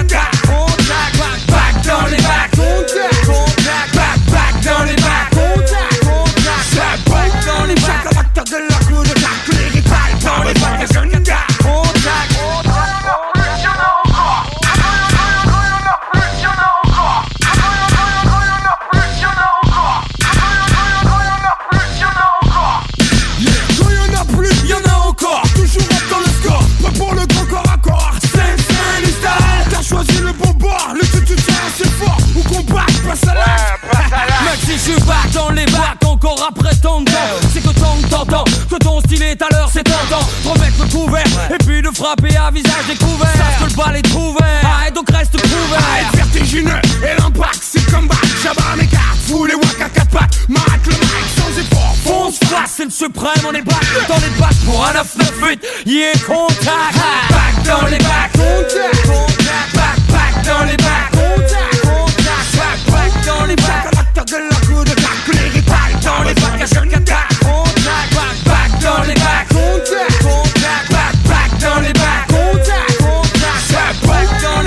encore 36.26 36.48
après 36.48 36.74
tant 36.82 37.00
de 37.00 37.10
temps 37.10 37.36
C'est 37.52 37.62
que 37.62 37.78
tant 37.78 37.96
que 38.02 38.08
t'entends 38.08 38.44
que 38.44 38.76
ton 38.76 39.00
style 39.00 39.22
est 39.22 39.40
à 39.42 39.48
l'heure 39.52 39.70
c'est 39.72 39.84
tentant 39.84 40.26
remettre 40.44 40.82
le 40.82 40.88
couvert 40.88 41.24
et 41.50 41.58
puis 41.64 41.82
de 41.82 41.90
frapper 41.90 42.36
à 42.36 42.50
visage 42.50 42.86
découvert. 42.88 43.28
Sache 43.28 43.58
que 43.60 43.70
le 43.70 43.76
bal 43.76 43.96
est 43.96 44.14
ouvert. 44.14 44.62
Ah, 44.64 44.88
et 44.88 44.90
donc 44.90 45.08
reste 45.10 45.32
couvert. 45.32 45.80
Ah, 45.80 46.00
être 46.00 46.16
vertigineux 46.16 46.80
et 47.02 47.20
l'impact 47.20 47.60
c'est 47.60 47.90
comme 47.90 48.08
back 48.08 48.18
J'abats 48.42 48.76
mes 48.76 48.86
cartes, 48.86 49.18
fous 49.26 49.46
les 49.46 49.54
à 49.54 49.88
quatre 49.88 50.10
pattes. 50.10 50.38
Marque 50.48 50.86
le 50.86 50.92
mic 50.92 51.26
sans 51.36 51.60
effort, 51.60 51.94
Fonce 52.04 52.38
face, 52.38 52.74
c'est 52.76 52.84
le 52.84 52.90
suprême, 52.90 53.44
on 53.48 53.52
est 53.52 53.62
back 53.62 53.86
dans 54.08 54.16
les 54.16 54.40
bacs 54.40 54.56
pour 54.64 54.84
un 54.84 54.92
998 54.94 55.64
Yeah, 55.86 56.12
contact. 56.26 56.96
Back 57.30 57.64
dans 57.64 57.86
les 57.86 57.98
bacs. 57.98 58.32
Contact, 58.32 59.06
contact, 59.06 59.74
back, 59.74 59.98
back 60.08 60.44
dans 60.44 60.64
les 60.64 60.76
bacs. 60.76 61.10
Contact, 61.12 61.82
contact, 61.82 62.56
back, 62.56 63.14
back 63.14 63.26
dans 63.26 63.44
les 63.46 63.56
bacs 63.56 63.85
contact, 66.74 67.38
Contact, 67.44 68.14
back, 68.14 68.44
back 68.44 68.70
dans 68.82 69.02
les 69.04 69.14
bacs 69.14 69.48
contact 69.48 70.22
Contact, 70.22 70.90
back, 70.90 71.14
back 71.28 71.58
dans 71.60 71.80
les 71.80 71.92
bacs 71.92 72.26
Contact, 72.28 72.98
Contact, 72.98 73.62
back, 73.62 74.32
back 74.32 74.42
dans 74.42 74.62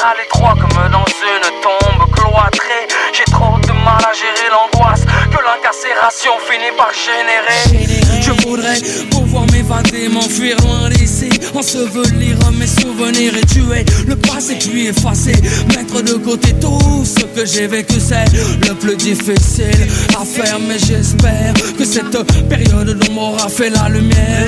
à 0.00 0.14
l'étroit 0.16 0.54
comme 0.60 0.90
dans 0.90 1.04
une 1.04 1.46
tombe 1.62 2.10
cloîtrée. 2.14 2.86
J'ai 3.12 3.24
trop 3.24 3.58
de 3.58 3.72
mal 3.84 4.02
à 4.02 4.12
gérer 4.12 4.48
l'angoisse 4.50 5.02
Que 5.04 5.38
l'incarcération 5.42 6.32
finit 6.48 6.74
par 6.76 6.90
générer. 6.92 7.90
Je 8.20 8.30
voudrais 8.46 8.78
pouvoir 9.10 9.44
m'évader, 9.52 10.08
m'enfuir 10.08 10.56
loin 10.62 10.88
d'ici 10.88 11.28
Ensevelir 11.54 12.38
mes 12.52 12.66
souvenirs 12.66 13.34
et 13.36 13.46
tuer 13.46 13.84
le 14.06 14.16
passé 14.16 14.56
puis 14.58 14.88
effacer 14.88 15.34
Mettre 15.68 16.02
de 16.02 16.14
côté 16.14 16.54
tout 16.60 17.04
ce 17.04 17.24
que 17.24 17.44
j'ai 17.44 17.66
vécu. 17.66 18.00
C'est 18.00 18.24
le 18.68 18.74
plus 18.74 18.96
difficile 18.96 19.88
à 20.18 20.24
faire 20.24 20.58
Mais 20.60 20.78
j'espère 20.78 21.52
que 21.76 21.84
cette 21.84 22.16
période 22.48 22.98
dont 22.98 23.12
m'aura 23.12 23.48
fait 23.48 23.70
la 23.70 23.88
lumière 23.88 24.46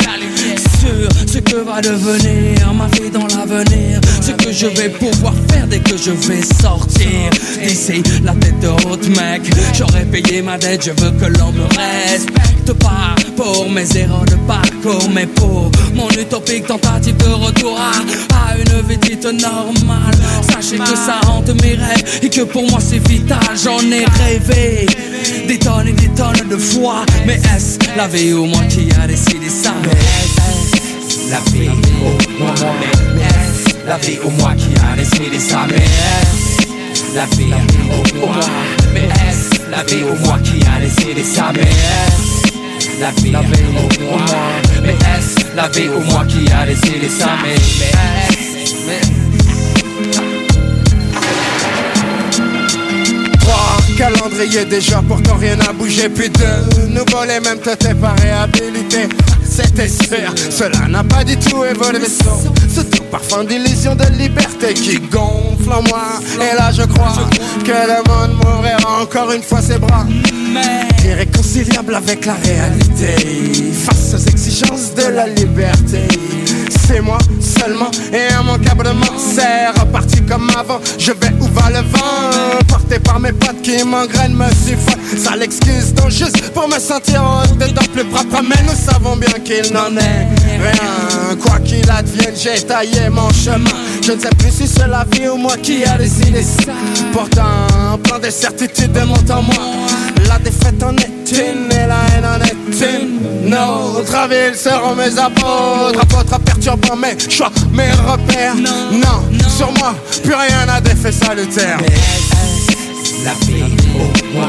Ce 1.27 1.39
que 1.39 1.57
va 1.57 1.81
devenir 1.81 2.73
ma 2.75 2.87
vie 2.89 3.11
dans 3.11 3.27
l'avenir. 3.27 4.01
Ce 4.21 4.33
que 4.33 4.53
je 4.53 4.67
vais 4.67 4.89
pouvoir 4.89 5.35
faire 5.51 5.67
dès 5.67 5.81
que 5.81 5.97
je 5.97 6.11
vais 6.11 6.43
sortir. 6.61 7.31
D'ici 7.63 8.03
la 8.23 8.33
tête 8.35 8.65
haute 8.87 9.09
mec 9.09 9.43
J'aurais 9.73 10.05
payé 10.05 10.43
ma 10.43 10.59
dette, 10.59 10.85
je 10.85 10.91
veux 11.03 11.11
que 11.13 11.27
l'on 11.39 11.53
me 11.53 11.65
respecte 11.65 12.73
pas. 12.79 13.15
Pour 13.37 13.69
mes 13.69 13.97
erreurs 13.97 14.25
de 14.27 14.37
parcours 14.47 15.09
mais 15.13 15.27
pour 15.27 15.71
mon 15.95 16.09
utopique 16.11 16.67
tentative 16.67 17.17
de 17.17 17.29
retour 17.29 17.77
à, 17.79 18.53
à 18.53 18.57
une 18.57 18.89
vie 18.89 18.99
dite 18.99 19.25
normale. 19.25 20.15
Sachez 20.53 20.79
que 20.79 20.97
ça 20.97 21.21
hante 21.29 21.51
mes 21.63 21.75
rêves 21.75 22.21
et 22.23 22.29
que 22.29 22.43
pour 22.43 22.69
moi 22.71 22.79
c'est 22.81 23.07
vital. 23.09 23.39
J'en 23.63 23.81
ai 23.91 24.05
rêvé 24.05 24.87
des 25.49 25.59
tonnes 25.59 25.89
et 25.89 25.93
des 25.93 26.09
tonnes 26.09 26.49
de 26.49 26.57
fois. 26.57 27.05
Mais 27.27 27.35
est-ce 27.35 27.79
la 27.97 28.07
vie 28.07 28.33
ou 28.33 28.47
moi 28.47 28.63
qui 28.69 28.89
a 29.03 29.07
décidé 29.07 29.49
ça? 29.49 29.73
Mais 29.83 29.91
la 31.35 31.41
vie. 31.51 31.69
Moi 32.39 32.55
Mais 33.17 33.23
est-ce 33.23 33.87
la 33.87 33.97
vie 33.99 34.19
ou 34.25 34.31
moi 34.31 34.53
qui 34.57 34.71
a 34.81 34.97
décidé 34.97 35.39
ça 35.39 35.67
Mais 35.69 35.77
est-ce 35.77 36.65
la 37.15 37.27
vie 37.27 37.53
ou 37.91 38.19
moi 38.19 38.41
Mais 38.93 39.09
la 39.71 39.83
vie 39.85 40.05
ou 40.05 40.15
moi 40.25 40.39
qui 40.45 40.61
a 40.65 40.81
décidé 40.81 41.25
ça 41.25 41.51
Mais 41.55 41.63
est-ce 41.63 43.01
la 43.01 43.11
vie 43.11 43.35
ou 43.35 44.05
moi 44.05 44.25
Mais 44.83 44.97
la 45.57 45.69
vie 45.69 45.89
ou 45.89 46.01
moi 46.11 46.25
qui 46.27 46.51
a 46.53 46.67
décidé 46.67 47.09
ça 47.09 47.31
Mais 47.43 47.55
est-ce 47.55 48.75
mais 48.87 49.25
calendrier 53.97 54.65
déjà, 54.65 55.01
pourtant 55.07 55.37
rien 55.37 55.55
n'a 55.55 55.73
bougé. 55.73 56.09
Puis 56.09 56.29
de 56.29 56.89
nouveau 56.89 57.25
les 57.29 57.39
mêmes 57.39 57.61
têtes 57.61 57.95
pas 58.01 58.15
réhabilité. 58.15 59.09
C'était 59.55 59.87
sûr, 59.87 60.35
cela 60.51 60.89
n'a 60.89 61.05
pas 61.05 61.23
du 61.23 61.37
tout 61.37 61.65
évolué. 61.65 62.09
Sans 62.09 62.43
ce 62.69 62.81
tout 62.81 63.05
parfum 63.05 63.45
d'illusion 63.45 63.95
de 63.95 64.05
liberté 64.19 64.75
qui 64.75 64.99
gonfle 64.99 65.71
en 65.71 65.83
moi. 65.83 66.19
Et 66.41 66.57
là, 66.57 66.73
je 66.73 66.83
crois 66.83 67.13
que 67.65 67.71
le 67.71 68.03
monde 68.09 68.37
m'ouvrira 68.37 69.03
encore 69.03 69.31
une 69.31 69.43
fois 69.43 69.63
ses 69.63 69.79
bras. 69.79 70.05
Irréconciliable 71.05 71.95
avec 71.95 72.27
la 72.27 72.35
réalité. 72.35 73.15
Face 73.85 74.15
aux 74.15 74.29
exigences 74.29 74.93
de 74.95 75.15
la 75.15 75.29
liberté. 75.29 76.01
C'est 76.89 77.01
moi 77.01 77.19
seulement 77.41 77.91
et 78.13 78.33
immanquablement 78.35 79.07
C'est 79.17 79.69
reparti 79.81 80.21
comme 80.23 80.51
avant 80.59 80.81
Je 80.99 81.13
vais 81.13 81.34
va 81.55 81.71
le 81.71 81.87
vent. 81.89 82.65
Porté 82.69 82.99
par 82.99 83.21
mes 83.21 83.33
potes 83.33 83.63
qui 83.63 83.83
m'engrainent 83.85 84.35
me 84.35 84.47
suffoquent 84.49 85.19
Ça 85.19 85.37
l'excuse 85.37 85.95
donc 85.95 86.11
juste 86.11 86.51
pour 86.53 86.69
me 86.69 86.79
sentir 86.79 87.23
dedans 87.59 87.83
plus 87.93 88.05
propre 88.05 88.43
Mais 88.43 88.63
nous 88.67 88.77
savons 88.77 89.17
bien 89.17 89.39
qu'il 89.45 89.73
n'en 89.73 89.97
est 89.97 90.29
rien. 90.59 91.37
Quoi 91.41 91.59
qu'il 91.61 91.89
advienne 91.91 92.35
j'ai 92.37 92.61
taillé 92.63 93.09
mon 93.11 93.31
chemin. 93.31 93.71
Je 94.03 94.13
ne 94.13 94.21
sais 94.21 94.31
plus 94.39 94.51
si 94.51 94.67
c'est 94.69 94.89
la 94.89 95.05
vie 95.13 95.29
ou 95.29 95.37
moi 95.37 95.57
qui 95.63 95.85
a 95.85 95.97
décidé 95.97 96.43
ça. 96.43 96.73
Pourtant 97.13 97.99
plein 98.03 98.19
de 98.19 98.31
certitudes 98.31 98.97
en 98.99 99.43
moi 99.43 99.55
La 100.29 100.39
défaite 100.39 100.83
en 100.83 100.95
est 100.97 101.33
une 101.33 101.71
et 101.73 101.87
la 101.87 102.01
haine 102.15 102.25
en 102.25 102.45
est 102.45 102.99
une 102.99 103.49
Notre 103.49 104.29
ville 104.29 104.55
seront 104.55 104.95
mes 104.95 105.19
apôtres 105.19 106.01
Apôtres 106.01 106.41
perturbant 106.41 106.97
mes 106.97 107.19
choix, 107.29 107.51
mes 107.73 107.91
repères. 107.93 108.55
Non, 108.57 109.23
sur 109.57 109.71
moi, 109.79 109.95
plus 110.23 110.35
rien 110.35 110.67
n'a 110.67 110.81
d'effet 110.81 111.13
salutaire 111.13 111.79
la 113.25 113.33
vie 113.47 113.63
ou 113.63 114.37
moi 114.37 114.49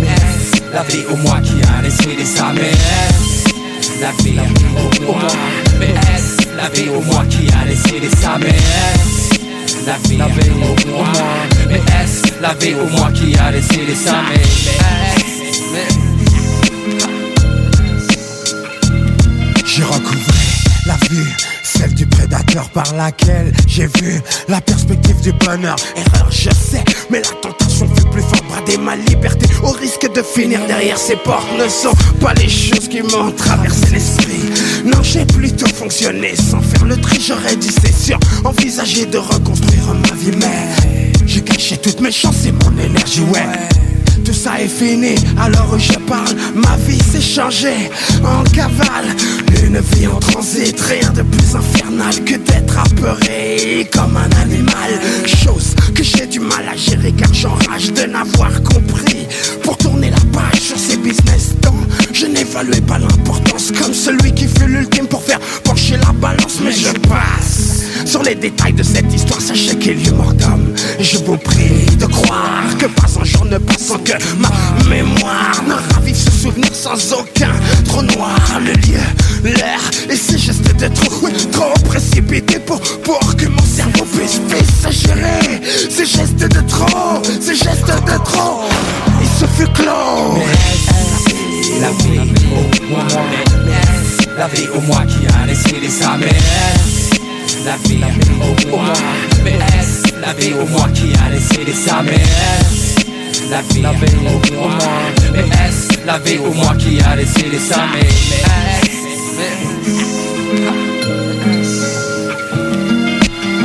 Mais 0.00 0.08
la 0.72 0.82
vie 0.84 1.04
ou 1.10 1.16
moi 1.16 1.38
qui 1.42 1.52
a 1.62 1.82
décidé 1.82 2.24
ça 2.24 2.52
Mais 2.54 2.72
la 4.00 4.12
vie 4.22 4.38
ou 4.38 5.04
moi 5.12 5.26
Mais 5.78 5.94
la 6.56 6.68
vie 6.70 6.88
ou 6.88 7.00
moi 7.02 7.24
qui 7.28 7.46
a 7.52 7.66
décidé 7.68 8.08
ça 8.20 8.38
Mais 8.40 8.56
la 9.86 9.98
vie 10.08 10.20
ou 10.22 10.90
moi 10.90 11.06
Mais 11.68 11.80
la 12.40 12.54
vie 12.54 12.74
ou 12.74 12.88
moi 12.96 13.10
qui 13.12 13.36
a 13.38 13.52
décidé 13.52 13.94
ça 13.94 14.14
Mais 14.30 14.40
est-ce 14.40 14.70
mais- 15.72 15.94
J'ai 19.66 19.82
recouvré 19.82 20.40
la 20.86 20.96
vue, 21.10 21.36
du 21.84 22.06
prédateur 22.06 22.68
par 22.70 22.94
laquelle 22.94 23.52
j'ai 23.66 23.86
vu 23.86 24.20
la 24.48 24.60
perspective 24.60 25.20
du 25.20 25.32
bonheur. 25.32 25.76
Erreur, 25.96 26.28
je 26.30 26.50
sais, 26.50 26.82
mais 27.10 27.20
la 27.20 27.28
tentation 27.42 27.88
fait 27.94 28.08
plus 28.10 28.22
fort 28.22 28.42
brader 28.48 28.78
ma 28.78 28.96
liberté 28.96 29.46
au 29.62 29.70
risque 29.70 30.10
de 30.12 30.22
finir 30.22 30.60
derrière 30.66 30.98
ces 30.98 31.16
portes. 31.16 31.46
Ne 31.58 31.68
sont 31.68 31.94
pas 32.20 32.34
les 32.34 32.48
choses 32.48 32.88
qui 32.88 33.02
m'ont 33.02 33.30
traversé 33.32 33.86
l'esprit. 33.92 34.40
Non, 34.84 35.02
j'ai 35.02 35.24
plutôt 35.26 35.68
fonctionné 35.68 36.34
sans 36.36 36.60
faire 36.60 36.84
le 36.84 36.96
tri. 36.96 37.20
J'aurais 37.20 37.56
dû, 37.56 37.68
c'est 37.68 37.94
sûr, 37.94 38.18
envisager 38.44 39.06
de 39.06 39.18
reconstruire 39.18 39.94
ma 39.94 40.16
vie, 40.16 40.36
mais 40.36 41.12
j'ai 41.26 41.42
caché 41.42 41.76
toutes 41.76 42.00
mes 42.00 42.12
chances 42.12 42.46
et 42.46 42.52
mon 42.52 42.78
énergie, 42.78 43.22
ouais. 43.22 43.85
Tout 44.24 44.32
ça 44.32 44.60
est 44.60 44.68
fini, 44.68 45.14
alors 45.38 45.78
je 45.78 45.98
parle. 46.00 46.34
Ma 46.54 46.76
vie 46.86 47.00
s'est 47.00 47.20
changée 47.20 47.90
en 48.24 48.42
cavale. 48.44 49.14
Une 49.62 49.78
vie 49.78 50.06
en 50.06 50.18
transit, 50.18 50.78
rien 50.80 51.10
de 51.10 51.22
plus 51.22 51.54
infernal 51.54 52.14
que 52.24 52.36
d'être 52.36 52.78
apeuré 52.78 53.88
comme 53.92 54.16
un 54.16 54.42
animal. 54.42 54.90
Chose 55.26 55.74
que 55.94 56.02
j'ai 56.02 56.26
du 56.26 56.40
mal 56.40 56.68
à 56.70 56.76
gérer 56.76 57.12
car 57.12 57.32
j'enrage 57.32 57.92
de 57.92 58.02
n'avoir 58.04 58.62
compris. 58.62 59.26
Pour 59.62 59.76
tourner 59.76 60.10
la 60.10 60.38
page 60.38 60.60
sur 60.60 60.78
ces 60.78 60.96
business 60.96 61.54
dont 61.62 61.74
je 62.12 62.26
n'évaluais 62.26 62.80
pas 62.80 62.98
l'importance 62.98 63.72
comme 63.72 63.94
celui 63.94 64.32
qui 64.32 64.46
fut 64.46 64.68
l'ultime 64.68 65.06
pour 65.06 65.22
faire 65.22 65.40
pencher 65.64 65.96
la 65.96 66.12
balance. 66.12 66.60
Mais 66.62 66.72
je 66.72 66.92
passe 67.08 67.65
sur 68.04 68.22
les 68.22 68.34
détails 68.34 68.72
de 68.72 68.82
cette 68.82 69.12
histoire, 69.12 69.40
sachez 69.40 69.76
qu'il 69.76 70.00
y 70.00 70.08
est 70.08 70.12
mort 70.12 70.32
d'homme. 70.34 70.74
Je 71.00 71.18
vous 71.18 71.36
prie 71.36 71.86
de 71.98 72.06
croire 72.06 72.64
que 72.78 72.86
pas 72.86 73.06
un 73.20 73.24
jour 73.24 73.44
ne 73.44 73.58
passe 73.58 73.86
sans 73.86 73.98
que 73.98 74.12
ma 74.38 74.50
mémoire 74.88 75.62
ne 75.66 75.94
ravive 75.94 76.16
ce 76.16 76.30
souvenir 76.30 76.74
sans 76.74 77.12
aucun 77.12 77.52
trou 77.84 78.02
noir. 78.02 78.38
Le 78.60 78.72
lieu, 78.72 79.00
l'air 79.44 79.80
et 80.10 80.16
ces 80.16 80.38
gestes 80.38 80.74
de 80.76 80.88
trop, 80.88 81.28
trop 81.52 81.74
précipités 81.84 82.58
pour, 82.58 82.80
pour 83.02 83.36
que 83.36 83.46
mon 83.46 83.64
cerveau 83.64 84.04
puisse, 84.04 84.40
puisse 84.48 85.06
gérer. 85.06 85.60
Ces 85.90 86.06
gestes 86.06 86.36
de 86.36 86.60
trop, 86.68 87.22
ces 87.40 87.54
gestes 87.54 87.86
de 87.86 88.24
trop. 88.24 88.62
Il 89.20 89.28
se 89.40 89.46
fut 89.56 89.70
clos. 89.72 90.38
la 91.80 91.90
vie 91.90 92.18
ou 92.18 92.90
moi 92.90 93.04
Mais 93.66 94.38
la 94.38 94.48
vie 94.48 94.68
ou 94.74 94.80
moi 94.82 95.02
qui 95.06 95.26
a 95.26 95.90
ça 95.90 96.16
Mais 96.18 96.26
est-ce 96.26 97.15
la 97.66 97.76
vie 97.88 97.98
ou 97.98 98.70
moi 98.70 98.92
Mais 99.44 99.58
est-ce 99.78 100.14
la 100.20 100.32
vie 100.34 100.54
ou 100.54 100.66
moi 100.66 100.88
qui 100.94 101.12
a 101.14 101.30
décidé 101.30 101.72
ça 101.72 102.00
Mais 102.04 102.22
la 103.50 103.60
vie 103.62 103.80
ou 103.80 104.54
moi 104.54 104.78
Mais 105.32 105.40
est-ce 105.40 106.06
la 106.06 106.18
vie 106.20 106.38
ou 106.38 106.52
moi 106.54 106.74
qui 106.76 107.00
a 107.00 107.16
décidé 107.16 107.58
ça 107.58 107.82
Mais 107.92 108.00
est-ce 108.00 108.44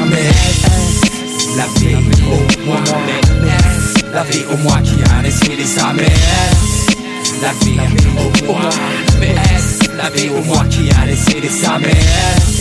Mais 0.09 0.25
est-ce 0.31 1.57
la 1.57 1.65
vie 1.79 1.95
ou 1.95 2.65
moi 2.65 2.79
Mais 3.05 3.21
la 4.13 4.23
vie 4.23 4.45
ou 4.51 4.57
moi 4.57 4.79
qui 4.83 4.95
a 5.11 5.21
décidé 5.21 5.65
ça 5.65 5.93
la 7.41 7.53
vie 7.65 7.79
ou 8.17 8.45
moi 8.45 8.69
Mais 9.19 9.35
la 9.95 10.09
vie 10.09 10.29
ou 10.29 10.43
moi 10.43 10.63
qui 10.69 10.89
a 10.91 11.05
décidé 11.05 11.49
ça 11.49 11.77
Mais 11.79 12.60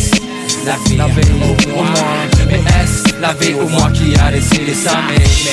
la 0.67 0.77
vie 0.77 1.33
ou 1.33 1.75
moi. 1.75 1.87
Mais 2.49 2.55
est-ce 2.55 3.21
la 3.21 3.33
vie 3.35 3.55
ou 3.55 3.69
moi 3.69 3.91
qui 3.93 4.15
a 4.21 4.31
décidé 4.31 4.75
ça? 4.75 4.93
Mais 5.09 5.17
est-ce? 5.17 5.51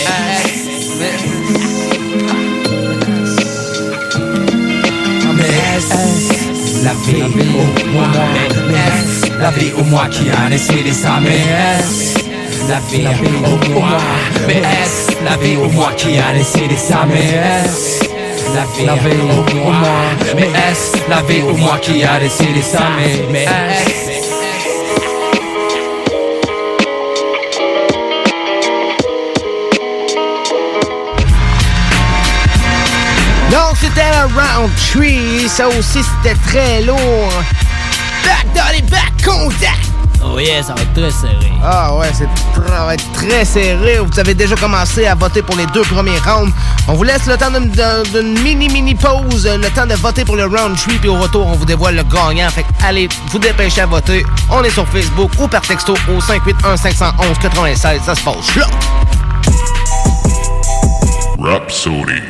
Mais 5.35 5.53
est-ce 5.77 6.83
la 6.83 6.93
vie 6.93 7.23
ou 7.23 7.91
moi? 7.91 8.07
Mais 8.67 8.75
est-ce 8.75 9.39
la 9.39 9.51
vie 9.51 9.71
ou 9.77 9.83
moi 9.83 10.07
qui 10.09 10.29
a 10.29 10.49
décidé 10.49 10.93
ça? 10.93 11.19
Mais 11.21 11.35
est-ce 11.35 12.17
la 12.67 12.79
vie 12.79 13.07
ou 13.07 13.71
moi? 13.71 13.97
Mais 14.47 14.55
est-ce 14.55 15.11
la 15.23 15.37
vie 15.37 15.57
ou 15.57 15.69
moi 15.71 15.91
qui 15.95 16.17
a 16.17 16.33
décidé 16.33 16.75
ça? 16.75 17.05
Mais 17.07 17.19
est-ce 17.19 18.07
la 18.85 18.95
vie 18.95 19.21
ou 19.21 19.57
moi? 19.57 19.75
Mais 20.35 20.47
est-ce 20.47 21.09
la 21.09 21.21
vie 21.21 21.41
ou 21.43 21.55
moi 21.57 21.77
qui 21.81 22.03
a 22.03 22.19
Mais, 22.19 23.25
mais 23.31 23.43
est-ce 23.43 23.96
tree. 34.91 35.47
Ça 35.47 35.67
aussi, 35.67 35.99
c'était 36.23 36.35
très 36.47 36.81
lourd. 36.81 37.31
Back 38.23 38.45
dans 38.55 38.71
les 38.73 38.81
back 38.83 39.11
contact. 39.23 39.79
Oh 40.23 40.39
yeah, 40.39 40.61
ça 40.63 40.73
va 40.73 40.81
être 40.81 40.93
très 40.93 41.11
serré. 41.11 41.51
Ah 41.63 41.93
ouais, 41.95 42.09
c'est 42.11 42.25
tr- 42.25 42.67
ça 42.67 42.85
va 42.85 42.93
être 42.95 43.11
très 43.13 43.45
serré. 43.45 43.99
Vous 43.99 44.19
avez 44.19 44.33
déjà 44.33 44.55
commencé 44.55 45.05
à 45.05 45.13
voter 45.15 45.41
pour 45.43 45.55
les 45.55 45.65
deux 45.67 45.83
premiers 45.83 46.17
rounds. 46.19 46.51
On 46.87 46.93
vous 46.95 47.03
laisse 47.03 47.25
le 47.27 47.37
temps 47.37 47.51
d'une- 47.51 47.69
d'un- 47.69 48.03
d'une 48.03 48.37
mini-mini 48.41 48.95
pause, 48.95 49.47
le 49.47 49.69
temps 49.69 49.85
de 49.85 49.93
voter 49.95 50.25
pour 50.25 50.35
le 50.35 50.45
round 50.45 50.75
3, 50.75 50.95
puis 50.99 51.07
au 51.09 51.15
retour, 51.15 51.45
on 51.47 51.53
vous 51.53 51.65
dévoile 51.65 51.95
le 51.95 52.03
gagnant. 52.03 52.49
Fait 52.49 52.63
que 52.63 52.67
allez, 52.85 53.07
vous 53.31 53.39
dépêchez 53.39 53.81
à 53.81 53.85
voter. 53.85 54.25
On 54.49 54.63
est 54.63 54.71
sur 54.71 54.87
Facebook 54.89 55.31
ou 55.39 55.47
par 55.47 55.61
texto 55.61 55.93
au 55.93 56.19
581-511-96. 56.19 58.01
Ça 58.03 58.15
se 58.15 58.21
passe 58.21 58.55
là. 58.55 58.65
Rhapsody. 61.39 62.21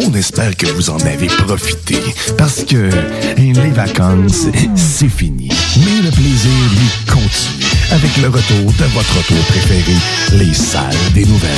On 0.00 0.12
espère 0.14 0.56
que 0.56 0.66
vous 0.66 0.90
en 0.90 0.98
avez 1.00 1.28
profité 1.28 1.98
parce 2.36 2.64
que 2.64 2.90
les 3.36 3.70
vacances, 3.70 4.46
c'est 4.74 5.08
fini. 5.08 5.48
Mais 5.78 6.02
le 6.02 6.10
plaisir, 6.10 6.50
lui, 6.72 6.90
continue 7.12 7.64
avec 7.92 8.16
le 8.16 8.28
retour 8.28 8.72
de 8.72 8.84
votre 8.92 9.16
retour 9.18 9.38
préféré, 9.46 9.94
les 10.32 10.52
salles 10.52 11.12
des 11.12 11.24
nouvelles. 11.24 11.50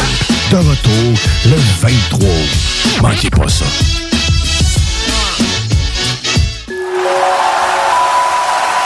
De 0.50 0.56
retour 0.56 1.18
le 1.46 1.56
23 1.80 2.28
août. 2.28 3.02
Manquez 3.02 3.30
pas 3.30 3.48
ça. 3.48 3.64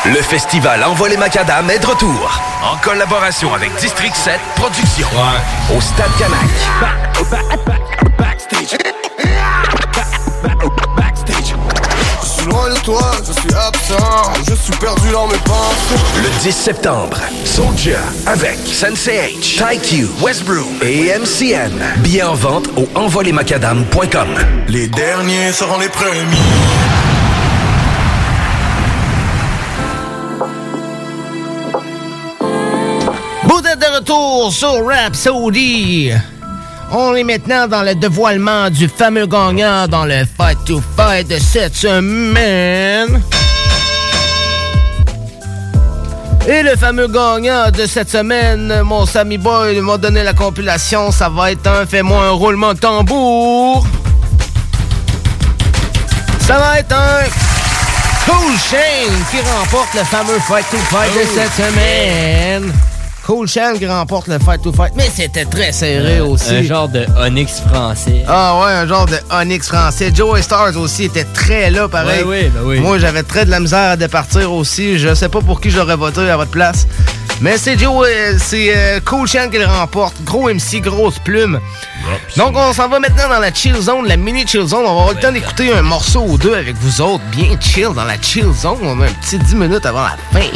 Le 0.06 0.22
festival 0.22 0.82
Envoie 0.84 1.08
les 1.08 1.16
Macadam 1.16 1.68
est 1.70 1.78
de 1.78 1.86
retour. 1.86 2.40
En 2.62 2.76
collaboration 2.78 3.52
avec 3.52 3.74
District 3.76 4.14
7 4.14 4.40
Productions. 4.56 5.08
Au 5.76 5.80
Stade 5.80 6.10
Canac. 6.18 6.48
Toi, 12.90 13.12
je 13.24 13.32
suis 13.32 13.54
absent, 13.54 14.32
je 14.48 14.54
suis 14.54 14.72
perdu 14.78 15.10
dans 15.12 15.26
mes 15.28 15.38
pensées. 15.38 15.94
Le 16.16 16.42
10 16.42 16.52
septembre, 16.52 17.18
Soldier 17.44 17.96
avec 18.26 18.58
Sensei 18.66 19.36
H, 19.40 19.58
TyQ, 19.58 20.08
Westbrook 20.20 20.66
et 20.82 21.12
MCN. 21.16 21.70
Billets 21.98 22.22
en 22.22 22.34
vente 22.34 22.68
au 22.76 22.88
envolemacadam.com. 22.98 24.28
Les 24.68 24.88
derniers 24.88 25.52
seront 25.52 25.78
les 25.78 25.88
premiers. 25.88 26.26
Vous 33.44 33.58
êtes 33.58 33.78
de 33.78 33.96
retour 33.96 34.52
sur 34.52 34.84
Rhapsody. 34.84 36.12
On 36.92 37.14
est 37.14 37.22
maintenant 37.22 37.68
dans 37.68 37.82
le 37.82 37.94
dévoilement 37.94 38.68
du 38.68 38.88
fameux 38.88 39.26
gagnant 39.26 39.86
dans 39.86 40.04
le 40.04 40.24
Fight 40.36 40.58
to 40.64 40.82
Fight 40.96 40.99
de 41.10 41.38
cette 41.40 41.74
semaine. 41.74 43.20
Et 46.48 46.62
le 46.62 46.76
fameux 46.76 47.08
gagnant 47.08 47.68
de 47.72 47.84
cette 47.84 48.08
semaine, 48.08 48.82
mon 48.84 49.04
Sammy 49.06 49.36
Boy 49.36 49.80
m'a 49.80 49.96
donné 49.96 50.22
la 50.22 50.34
compilation. 50.34 51.10
Ça 51.10 51.28
va 51.28 51.50
être 51.50 51.66
un 51.66 51.84
Fais-moi 51.84 52.26
un 52.26 52.30
roulement 52.30 52.74
de 52.74 52.78
tambour. 52.78 53.84
Ça 56.46 56.58
va 56.58 56.78
être 56.78 56.92
un 56.92 57.24
Cool 58.26 58.52
Shane 58.70 59.24
qui 59.32 59.38
remporte 59.40 59.92
le 59.94 60.04
fameux 60.04 60.38
Fight 60.38 60.66
to 60.70 60.76
Fight 60.76 61.12
de 61.12 61.26
cette 61.34 61.66
semaine. 61.66 62.72
Cool 63.30 63.46
qui 63.46 63.86
remporte 63.86 64.26
le 64.26 64.40
Fight 64.40 64.60
to 64.60 64.72
Fight. 64.72 64.92
Mais 64.96 65.08
c'était 65.08 65.44
très 65.44 65.70
serré 65.70 66.18
Euh, 66.18 66.24
aussi. 66.24 66.52
Un 66.52 66.62
genre 66.64 66.88
de 66.88 67.06
Onyx 67.16 67.60
français. 67.60 68.24
Ah 68.26 68.58
ouais, 68.58 68.72
un 68.72 68.88
genre 68.88 69.06
de 69.06 69.18
Onyx 69.30 69.68
français. 69.68 70.10
Joey 70.12 70.42
Stars 70.42 70.76
aussi 70.76 71.04
était 71.04 71.22
très 71.22 71.70
là, 71.70 71.86
pareil. 71.86 72.24
Ouais, 72.24 72.28
ouais, 72.28 72.50
ben 72.52 72.60
oui. 72.64 72.80
Moi, 72.80 72.98
j'avais 72.98 73.22
très 73.22 73.44
de 73.44 73.50
la 73.52 73.60
misère 73.60 73.90
à 73.90 73.96
départir 73.96 74.52
aussi. 74.52 74.98
Je 74.98 75.14
sais 75.14 75.28
pas 75.28 75.40
pour 75.42 75.60
qui 75.60 75.70
j'aurais 75.70 75.94
voté 75.94 76.28
à 76.28 76.36
votre 76.36 76.50
place. 76.50 76.88
Mais 77.40 77.56
c'est 77.56 77.78
Joe, 77.78 78.04
c'est 78.38 78.72
euh, 78.76 78.98
Cool 79.04 79.28
Chan 79.28 79.48
qui 79.48 79.58
le 79.58 79.66
remporte. 79.66 80.16
Gros 80.24 80.52
MC, 80.52 80.80
grosse 80.80 81.20
plume. 81.20 81.60
Donc, 82.36 82.56
on 82.56 82.72
s'en 82.72 82.88
va 82.88 82.98
maintenant 82.98 83.28
dans 83.28 83.38
la 83.38 83.54
chill 83.54 83.76
zone, 83.80 84.08
la 84.08 84.16
mini 84.16 84.44
chill 84.44 84.66
zone. 84.66 84.80
On 84.80 84.94
va 84.96 85.00
avoir 85.02 85.14
le 85.14 85.20
temps 85.20 85.30
d'écouter 85.30 85.72
un 85.72 85.82
morceau 85.82 86.24
ou 86.26 86.36
deux 86.36 86.54
avec 86.54 86.74
vous 86.78 87.00
autres, 87.00 87.22
bien 87.30 87.56
chill 87.60 87.90
dans 87.94 88.04
la 88.04 88.20
chill 88.20 88.50
zone. 88.60 88.78
On 88.82 89.00
a 89.00 89.04
un 89.04 89.12
petit 89.22 89.38
10 89.38 89.54
minutes 89.54 89.86
avant 89.86 90.02
la 90.02 90.16
fin. 90.32 90.46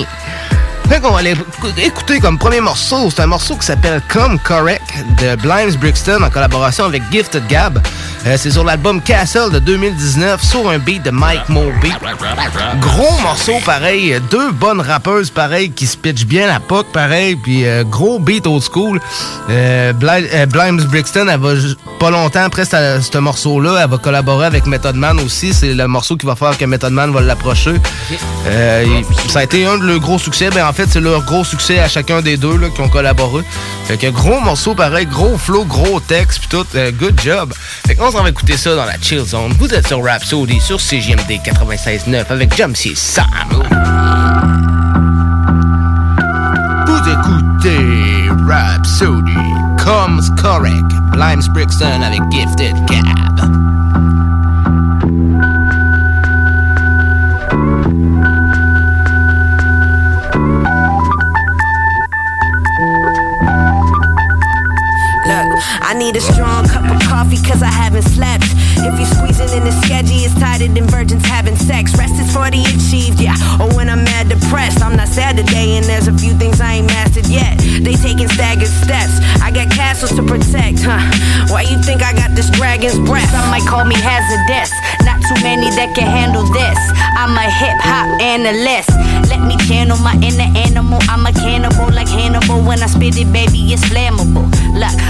Fait 0.88 1.00
qu'on 1.00 1.12
va 1.12 1.20
aller 1.20 1.34
écouter 1.78 2.20
comme 2.20 2.38
premier 2.38 2.60
morceau. 2.60 3.10
C'est 3.10 3.22
un 3.22 3.26
morceau 3.26 3.56
qui 3.56 3.66
s'appelle 3.66 4.02
Come 4.08 4.38
Correct 4.38 4.82
de 5.20 5.34
Blimes 5.36 5.74
Brixton 5.80 6.20
en 6.22 6.30
collaboration 6.30 6.84
avec 6.84 7.02
Gifted 7.10 7.46
Gab. 7.48 7.80
Euh, 8.26 8.36
c'est 8.38 8.50
sur 8.50 8.64
l'album 8.64 9.00
Castle 9.02 9.50
de 9.50 9.58
2019 9.58 10.42
sur 10.42 10.68
un 10.68 10.78
beat 10.78 11.02
de 11.02 11.10
Mike 11.10 11.48
Moby. 11.48 11.92
Gros 12.80 13.18
morceau 13.22 13.54
pareil, 13.64 14.18
deux 14.30 14.50
bonnes 14.52 14.80
rappeuses 14.80 15.30
pareil 15.30 15.70
qui 15.70 15.86
se 15.86 15.96
pitchent 15.96 16.26
bien 16.26 16.46
la 16.46 16.60
POC 16.60 16.86
pareil, 16.92 17.36
puis 17.36 17.66
euh, 17.66 17.84
gros 17.84 18.18
beat 18.18 18.46
old 18.46 18.62
school. 18.62 19.00
Euh, 19.50 19.92
euh, 20.02 20.46
Blimes 20.46 20.80
Brixton, 20.84 21.26
elle 21.30 21.40
va 21.40 21.52
pas 21.98 22.10
longtemps 22.10 22.44
après 22.44 22.64
ce 22.64 23.00
ce 23.00 23.18
morceau-là, 23.18 23.80
elle 23.82 23.90
va 23.90 23.98
collaborer 23.98 24.46
avec 24.46 24.66
Method 24.66 24.96
Man 24.96 25.18
aussi. 25.20 25.54
C'est 25.54 25.74
le 25.74 25.86
morceau 25.86 26.16
qui 26.16 26.26
va 26.26 26.34
faire 26.34 26.56
que 26.58 26.64
Method 26.64 26.92
Man 26.92 27.12
va 27.12 27.20
l'approcher. 27.20 27.74
Ça 29.28 29.38
a 29.40 29.42
été 29.44 29.64
un 29.66 29.78
de 29.78 29.84
leurs 29.84 30.00
gros 30.00 30.18
succès. 30.18 30.50
Ben, 30.50 30.66
en 30.66 30.72
fait, 30.74 30.86
c'est 30.90 31.00
leur 31.00 31.24
gros 31.24 31.44
succès 31.44 31.78
à 31.78 31.88
chacun 31.88 32.20
des 32.20 32.36
deux 32.36 32.58
là, 32.58 32.68
qui 32.68 32.80
ont 32.80 32.88
collaboré. 32.88 33.42
Fait 33.86 33.96
que 33.96 34.08
gros 34.10 34.40
morceau 34.40 34.74
pareil, 34.74 35.06
gros 35.06 35.38
flow, 35.38 35.64
gros 35.64 36.00
texte, 36.00 36.40
puis 36.40 36.48
tout. 36.48 36.66
euh, 36.74 36.90
good 36.92 37.18
job. 37.22 37.52
Fait 37.86 37.94
qu'on 37.94 38.10
s'en 38.10 38.22
va 38.22 38.28
écouter 38.30 38.56
ça 38.56 38.74
dans 38.74 38.84
la 38.84 38.98
chill 39.00 39.24
zone. 39.24 39.52
Vous 39.58 39.72
êtes 39.72 39.86
sur 39.86 40.02
Rhapsody 40.04 40.60
sur 40.60 40.80
CGMD 40.80 41.40
96.9 41.44 42.24
avec 42.28 42.56
Jamsey 42.56 42.92
Sam. 42.94 43.24
Vous 46.86 47.10
écoutez 47.10 48.28
Rhapsody 48.46 49.32
Comes 49.82 50.22
Correct, 50.40 50.90
Blimes 51.12 51.42
Brixton 51.52 52.02
avec 52.02 52.20
Gifted 52.30 52.74
Gab. 52.86 53.63
Cup 67.36 67.42
of 67.42 67.44
coffee 67.44 67.48
cause 67.48 67.62
I 67.62 67.70
haven't 67.70 68.02
slept. 68.02 68.44
If 68.84 68.98
you're 68.98 69.08
squeezing 69.08 69.56
in 69.56 69.64
the 69.64 69.72
sketchy, 69.84 70.26
it's 70.26 70.34
tighter 70.34 70.68
than 70.68 70.86
virgins 70.86 71.24
having 71.24 71.56
sex. 71.56 71.96
Rest 71.96 72.20
is 72.20 72.32
for 72.32 72.50
the 72.50 72.60
achieved, 72.60 73.20
yeah. 73.20 73.36
Or 73.60 73.72
when 73.74 73.88
I'm 73.88 74.04
mad 74.04 74.28
depressed, 74.28 74.82
I'm 74.82 74.96
not 74.96 75.08
sad 75.08 75.36
today 75.36 75.76
and 75.76 75.84
there's 75.86 76.08
a 76.08 76.12
few 76.12 76.34
things 76.34 76.60
I 76.60 76.74
ain't 76.74 76.86
mastered 76.86 77.26
yet. 77.26 77.58
They 77.58 77.94
taking 77.94 78.28
staggered 78.28 78.68
steps. 78.68 79.18
I 79.40 79.50
got 79.50 79.70
castles 79.70 80.12
to 80.16 80.22
protect, 80.22 80.82
huh? 80.82 81.00
Why 81.52 81.62
you 81.62 81.80
think 81.82 82.02
I 82.02 82.12
got 82.12 82.34
this 82.34 82.50
dragon's 82.50 82.98
breath? 82.98 83.30
Some 83.30 83.50
might 83.50 83.66
call 83.66 83.84
me 83.84 83.96
hazardous. 83.96 84.70
Not 85.04 85.22
too 85.24 85.38
many 85.42 85.70
that 85.78 85.94
can 85.94 86.06
handle 86.06 86.44
this. 86.52 86.78
I'm 87.16 87.34
a 87.36 87.48
hip 87.48 87.78
hop 87.80 88.06
analyst. 88.20 88.90
Let 89.30 89.42
me 89.46 89.56
channel 89.66 89.96
my 89.98 90.14
inner 90.20 90.50
animal. 90.58 90.98
I'm 91.08 91.26
a 91.26 91.32
cannibal 91.32 91.90
like 91.94 92.08
Hannibal. 92.08 92.62
When 92.62 92.82
I 92.82 92.86
spit 92.86 93.16
it, 93.16 93.32
baby, 93.32 93.72
it's 93.72 93.84
flammable. 93.86 94.53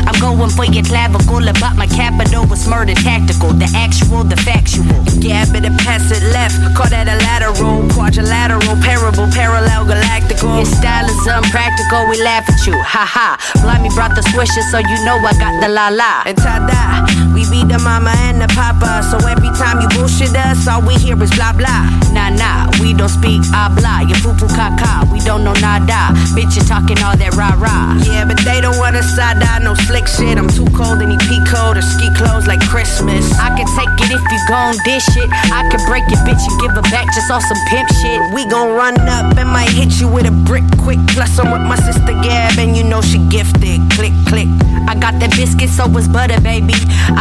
I'm 0.06 0.18
going 0.20 0.50
for 0.50 0.64
your 0.64 0.84
clavicle. 0.84 1.48
About 1.48 1.76
my 1.76 1.86
capital 1.86 2.46
was 2.46 2.66
murder 2.68 2.94
tactical. 2.94 3.52
The 3.52 3.68
actual, 3.74 4.24
the 4.24 4.36
factual. 4.36 5.00
Yeah, 5.20 5.44
better 5.52 5.72
pass 5.84 6.10
it 6.10 6.22
left. 6.32 6.56
Call 6.76 6.88
that 6.90 7.08
a 7.08 7.16
lateral, 7.24 7.88
quadrilateral, 7.92 8.76
parable, 8.82 9.28
parallel, 9.32 9.86
galactical. 9.86 10.56
Your 10.56 10.68
style 10.68 11.08
is 11.08 11.26
unpractical. 11.26 12.08
We 12.10 12.20
laugh 12.22 12.44
at 12.48 12.66
you. 12.66 12.76
Ha 12.76 13.04
ha. 13.06 13.28
Blimey 13.62 13.88
brought 13.94 14.14
the 14.14 14.22
swisher, 14.32 14.64
so 14.70 14.78
you 14.78 14.96
know 15.04 15.16
I 15.16 15.32
got 15.40 15.54
the 15.60 15.68
la 15.68 15.88
la. 15.88 16.22
And 16.26 16.36
tada, 16.36 17.06
we 17.34 17.42
be 17.50 17.66
the 17.66 17.78
mama 17.82 18.14
and 18.30 18.40
the 18.40 18.48
papa. 18.54 19.02
So 19.10 19.18
every 19.26 19.50
time 19.58 19.82
you 19.82 19.88
bullshit 19.90 20.34
us, 20.38 20.66
all 20.70 20.80
we 20.80 20.94
hear 20.94 21.18
is 21.18 21.34
blah 21.34 21.52
blah. 21.52 21.90
Nah 22.14 22.30
nah, 22.30 22.70
we 22.78 22.94
don't 22.94 23.10
speak 23.10 23.42
ah, 23.50 23.68
habla. 23.68 24.06
You 24.06 24.14
foo 24.22 24.32
foo 24.38 24.46
caca, 24.46 25.04
we 25.10 25.18
don't 25.20 25.42
know 25.42 25.52
nada. 25.58 26.14
Bitch, 26.32 26.54
you 26.54 26.62
talking 26.62 27.02
all 27.02 27.18
that 27.18 27.34
rah 27.34 27.58
rah. 27.58 27.98
Yeah, 28.06 28.24
but 28.24 28.38
they 28.46 28.62
don't 28.62 28.78
want 28.78 28.94
a 28.96 29.02
side 29.02 29.42
eye, 29.42 29.58
no 29.58 29.74
slick 29.90 30.06
shit. 30.06 30.38
I'm 30.38 30.48
too 30.48 30.66
cold 30.72 31.02
and 31.02 31.10
he 31.10 31.18
pea 31.26 31.42
cold 31.50 31.76
or 31.76 31.84
ski 31.84 32.08
clothes 32.14 32.46
like 32.46 32.62
Christmas. 32.70 33.26
I 33.38 33.50
can 33.58 33.66
take 33.74 33.90
it 34.06 34.10
if 34.14 34.22
you 34.22 34.40
gon' 34.46 34.78
dish 34.86 35.08
it. 35.18 35.28
I 35.50 35.66
can 35.68 35.82
break 35.90 36.06
it, 36.08 36.20
bitch, 36.22 36.40
and 36.40 36.56
give 36.62 36.72
it 36.72 36.86
back 36.94 37.10
just 37.14 37.30
on 37.30 37.42
some 37.42 37.60
pimp 37.68 37.90
shit. 38.00 38.20
We 38.32 38.46
gon' 38.46 38.72
run 38.78 38.94
up 39.10 39.34
and 39.36 39.50
might 39.50 39.74
hit 39.74 39.98
you 39.98 40.06
with 40.06 40.30
a 40.30 40.34
brick 40.46 40.64
quick. 40.78 41.02
Plus, 41.10 41.34
I'm 41.38 41.50
with 41.50 41.66
my 41.66 41.76
sister 41.76 42.14
Gab, 42.22 42.58
and 42.58 42.76
you 42.76 42.84
know 42.84 43.02
she 43.02 43.18
gifted. 43.28 43.82
Click, 43.98 44.14
click. 44.30 44.48
I 44.86 44.94
Got 45.04 45.20
the 45.20 45.28
biscuit, 45.36 45.68
so 45.68 45.86
was 45.86 46.08
butter, 46.08 46.40
baby. 46.40 46.72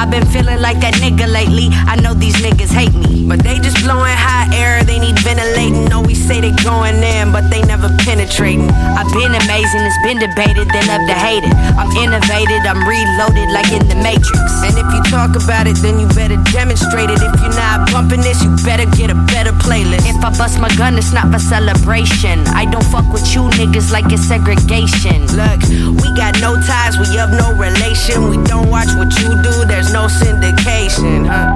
I've 0.04 0.12
been 0.12 0.28
feeling 0.36 0.60
like 0.60 0.84
that 0.84 1.00
nigga 1.00 1.32
lately. 1.32 1.72
I 1.88 1.96
know 1.96 2.12
these 2.12 2.36
niggas 2.44 2.76
hate 2.76 2.92
me, 2.92 3.24
but 3.24 3.40
they 3.40 3.56
just 3.64 3.80
blowing 3.88 4.12
hot 4.12 4.52
air. 4.52 4.84
They 4.84 5.00
need 5.00 5.16
ventilating. 5.24 5.88
Always 5.96 6.20
say 6.20 6.44
they 6.44 6.52
going 6.60 7.00
in, 7.00 7.32
but 7.32 7.48
they 7.48 7.64
never 7.64 7.88
penetrating. 8.04 8.68
I've 9.00 9.08
been 9.16 9.32
amazing, 9.32 9.80
it's 9.80 10.02
been 10.04 10.20
debated, 10.20 10.68
then 10.76 10.92
up 10.92 11.00
to 11.08 11.16
hated. 11.16 11.56
I'm 11.80 11.88
innovated, 12.04 12.68
I'm 12.68 12.84
reloaded 12.84 13.48
like 13.56 13.72
in 13.72 13.88
the 13.88 13.96
Matrix. 13.96 14.44
And 14.68 14.76
if 14.76 14.84
you 14.92 15.00
talk 15.08 15.40
about 15.40 15.72
it, 15.72 15.80
then 15.80 15.96
you 16.04 16.08
better 16.12 16.36
demonstrate 16.52 17.08
it. 17.08 17.24
If 17.24 17.40
you're 17.40 17.56
not 17.56 17.88
bumping 17.88 18.28
this, 18.28 18.44
you 18.44 18.52
better 18.68 18.84
get 19.00 19.08
a 19.08 19.16
better 19.32 19.56
playlist. 19.64 20.04
If 20.04 20.20
I 20.20 20.36
bust 20.36 20.60
my 20.60 20.68
gun, 20.76 21.00
it's 21.00 21.16
not 21.16 21.32
for 21.32 21.40
celebration. 21.40 22.44
I 22.52 22.68
don't 22.68 22.84
fuck 22.92 23.08
with 23.08 23.24
you 23.32 23.48
niggas 23.56 23.96
like 23.96 24.12
it's 24.12 24.28
segregation. 24.28 25.32
Look, 25.32 25.64
we 26.04 26.12
got 26.12 26.36
no 26.44 26.60
ties, 26.60 27.00
we 27.00 27.08
have 27.16 27.32
no 27.32 27.56
relation. 27.56 28.28
We 28.28 28.36
don't 28.44 28.68
watch 28.68 28.92
what 29.00 29.16
you 29.24 29.32
do, 29.40 29.64
there's 29.64 29.93
no 29.94 30.08
syndication, 30.10 31.26
huh? 31.26 31.54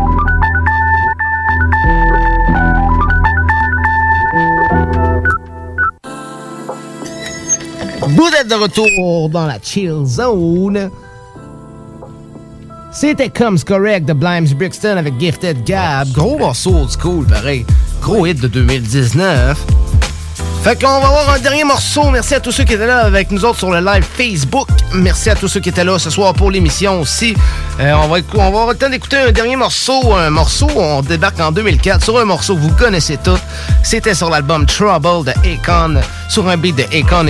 Vous 8.09 8.29
êtes 8.39 8.47
de 8.47 8.55
retour 8.55 9.29
dans 9.29 9.47
la 9.47 9.57
chill 9.61 10.05
zone. 10.05 10.91
C'était 12.91 13.29
Comes 13.29 13.59
Correct 13.65 14.07
de 14.07 14.13
Blimes 14.13 14.47
Brixton 14.55 14.97
avec 14.97 15.19
Gifted 15.19 15.63
Gab. 15.65 16.07
Gros 16.13 16.37
morceau 16.37 16.75
old 16.75 16.91
school, 16.91 17.25
pareil. 17.25 17.65
Gros 18.01 18.25
hit 18.25 18.39
de 18.39 18.47
2019. 18.47 19.65
Fait 20.67 20.83
va 20.83 20.95
avoir 20.97 21.29
un 21.29 21.39
dernier 21.39 21.63
morceau. 21.63 22.09
Merci 22.09 22.35
à 22.35 22.41
tous 22.41 22.51
ceux 22.51 22.65
qui 22.65 22.73
étaient 22.73 22.85
là 22.85 23.05
avec 23.05 23.31
nous 23.31 23.45
autres 23.45 23.57
sur 23.57 23.71
le 23.71 23.79
live 23.79 24.03
Facebook. 24.03 24.67
Merci 24.95 25.29
à 25.29 25.35
tous 25.35 25.47
ceux 25.47 25.61
qui 25.61 25.69
étaient 25.69 25.85
là 25.85 25.97
ce 25.97 26.09
soir 26.09 26.33
pour 26.33 26.51
l'émission 26.51 26.99
aussi. 26.99 27.37
Euh, 27.79 27.93
on, 27.93 28.09
va, 28.09 28.17
on 28.33 28.37
va 28.37 28.45
avoir 28.47 28.67
le 28.67 28.75
temps 28.75 28.89
d'écouter 28.89 29.15
un 29.15 29.31
dernier 29.31 29.55
morceau. 29.55 30.13
Un 30.13 30.29
morceau, 30.29 30.67
on 30.75 31.01
débarque 31.03 31.39
en 31.39 31.53
2004 31.53 32.03
sur 32.03 32.19
un 32.19 32.25
morceau 32.25 32.55
que 32.55 32.59
vous 32.59 32.75
connaissez 32.75 33.15
tous. 33.15 33.39
C'était 33.81 34.13
sur 34.13 34.29
l'album 34.29 34.65
Trouble 34.65 35.23
de 35.23 35.31
Akon, 35.49 36.01
sur 36.27 36.49
un 36.49 36.57
beat 36.57 36.75
de 36.75 36.83
Akon. 36.93 37.29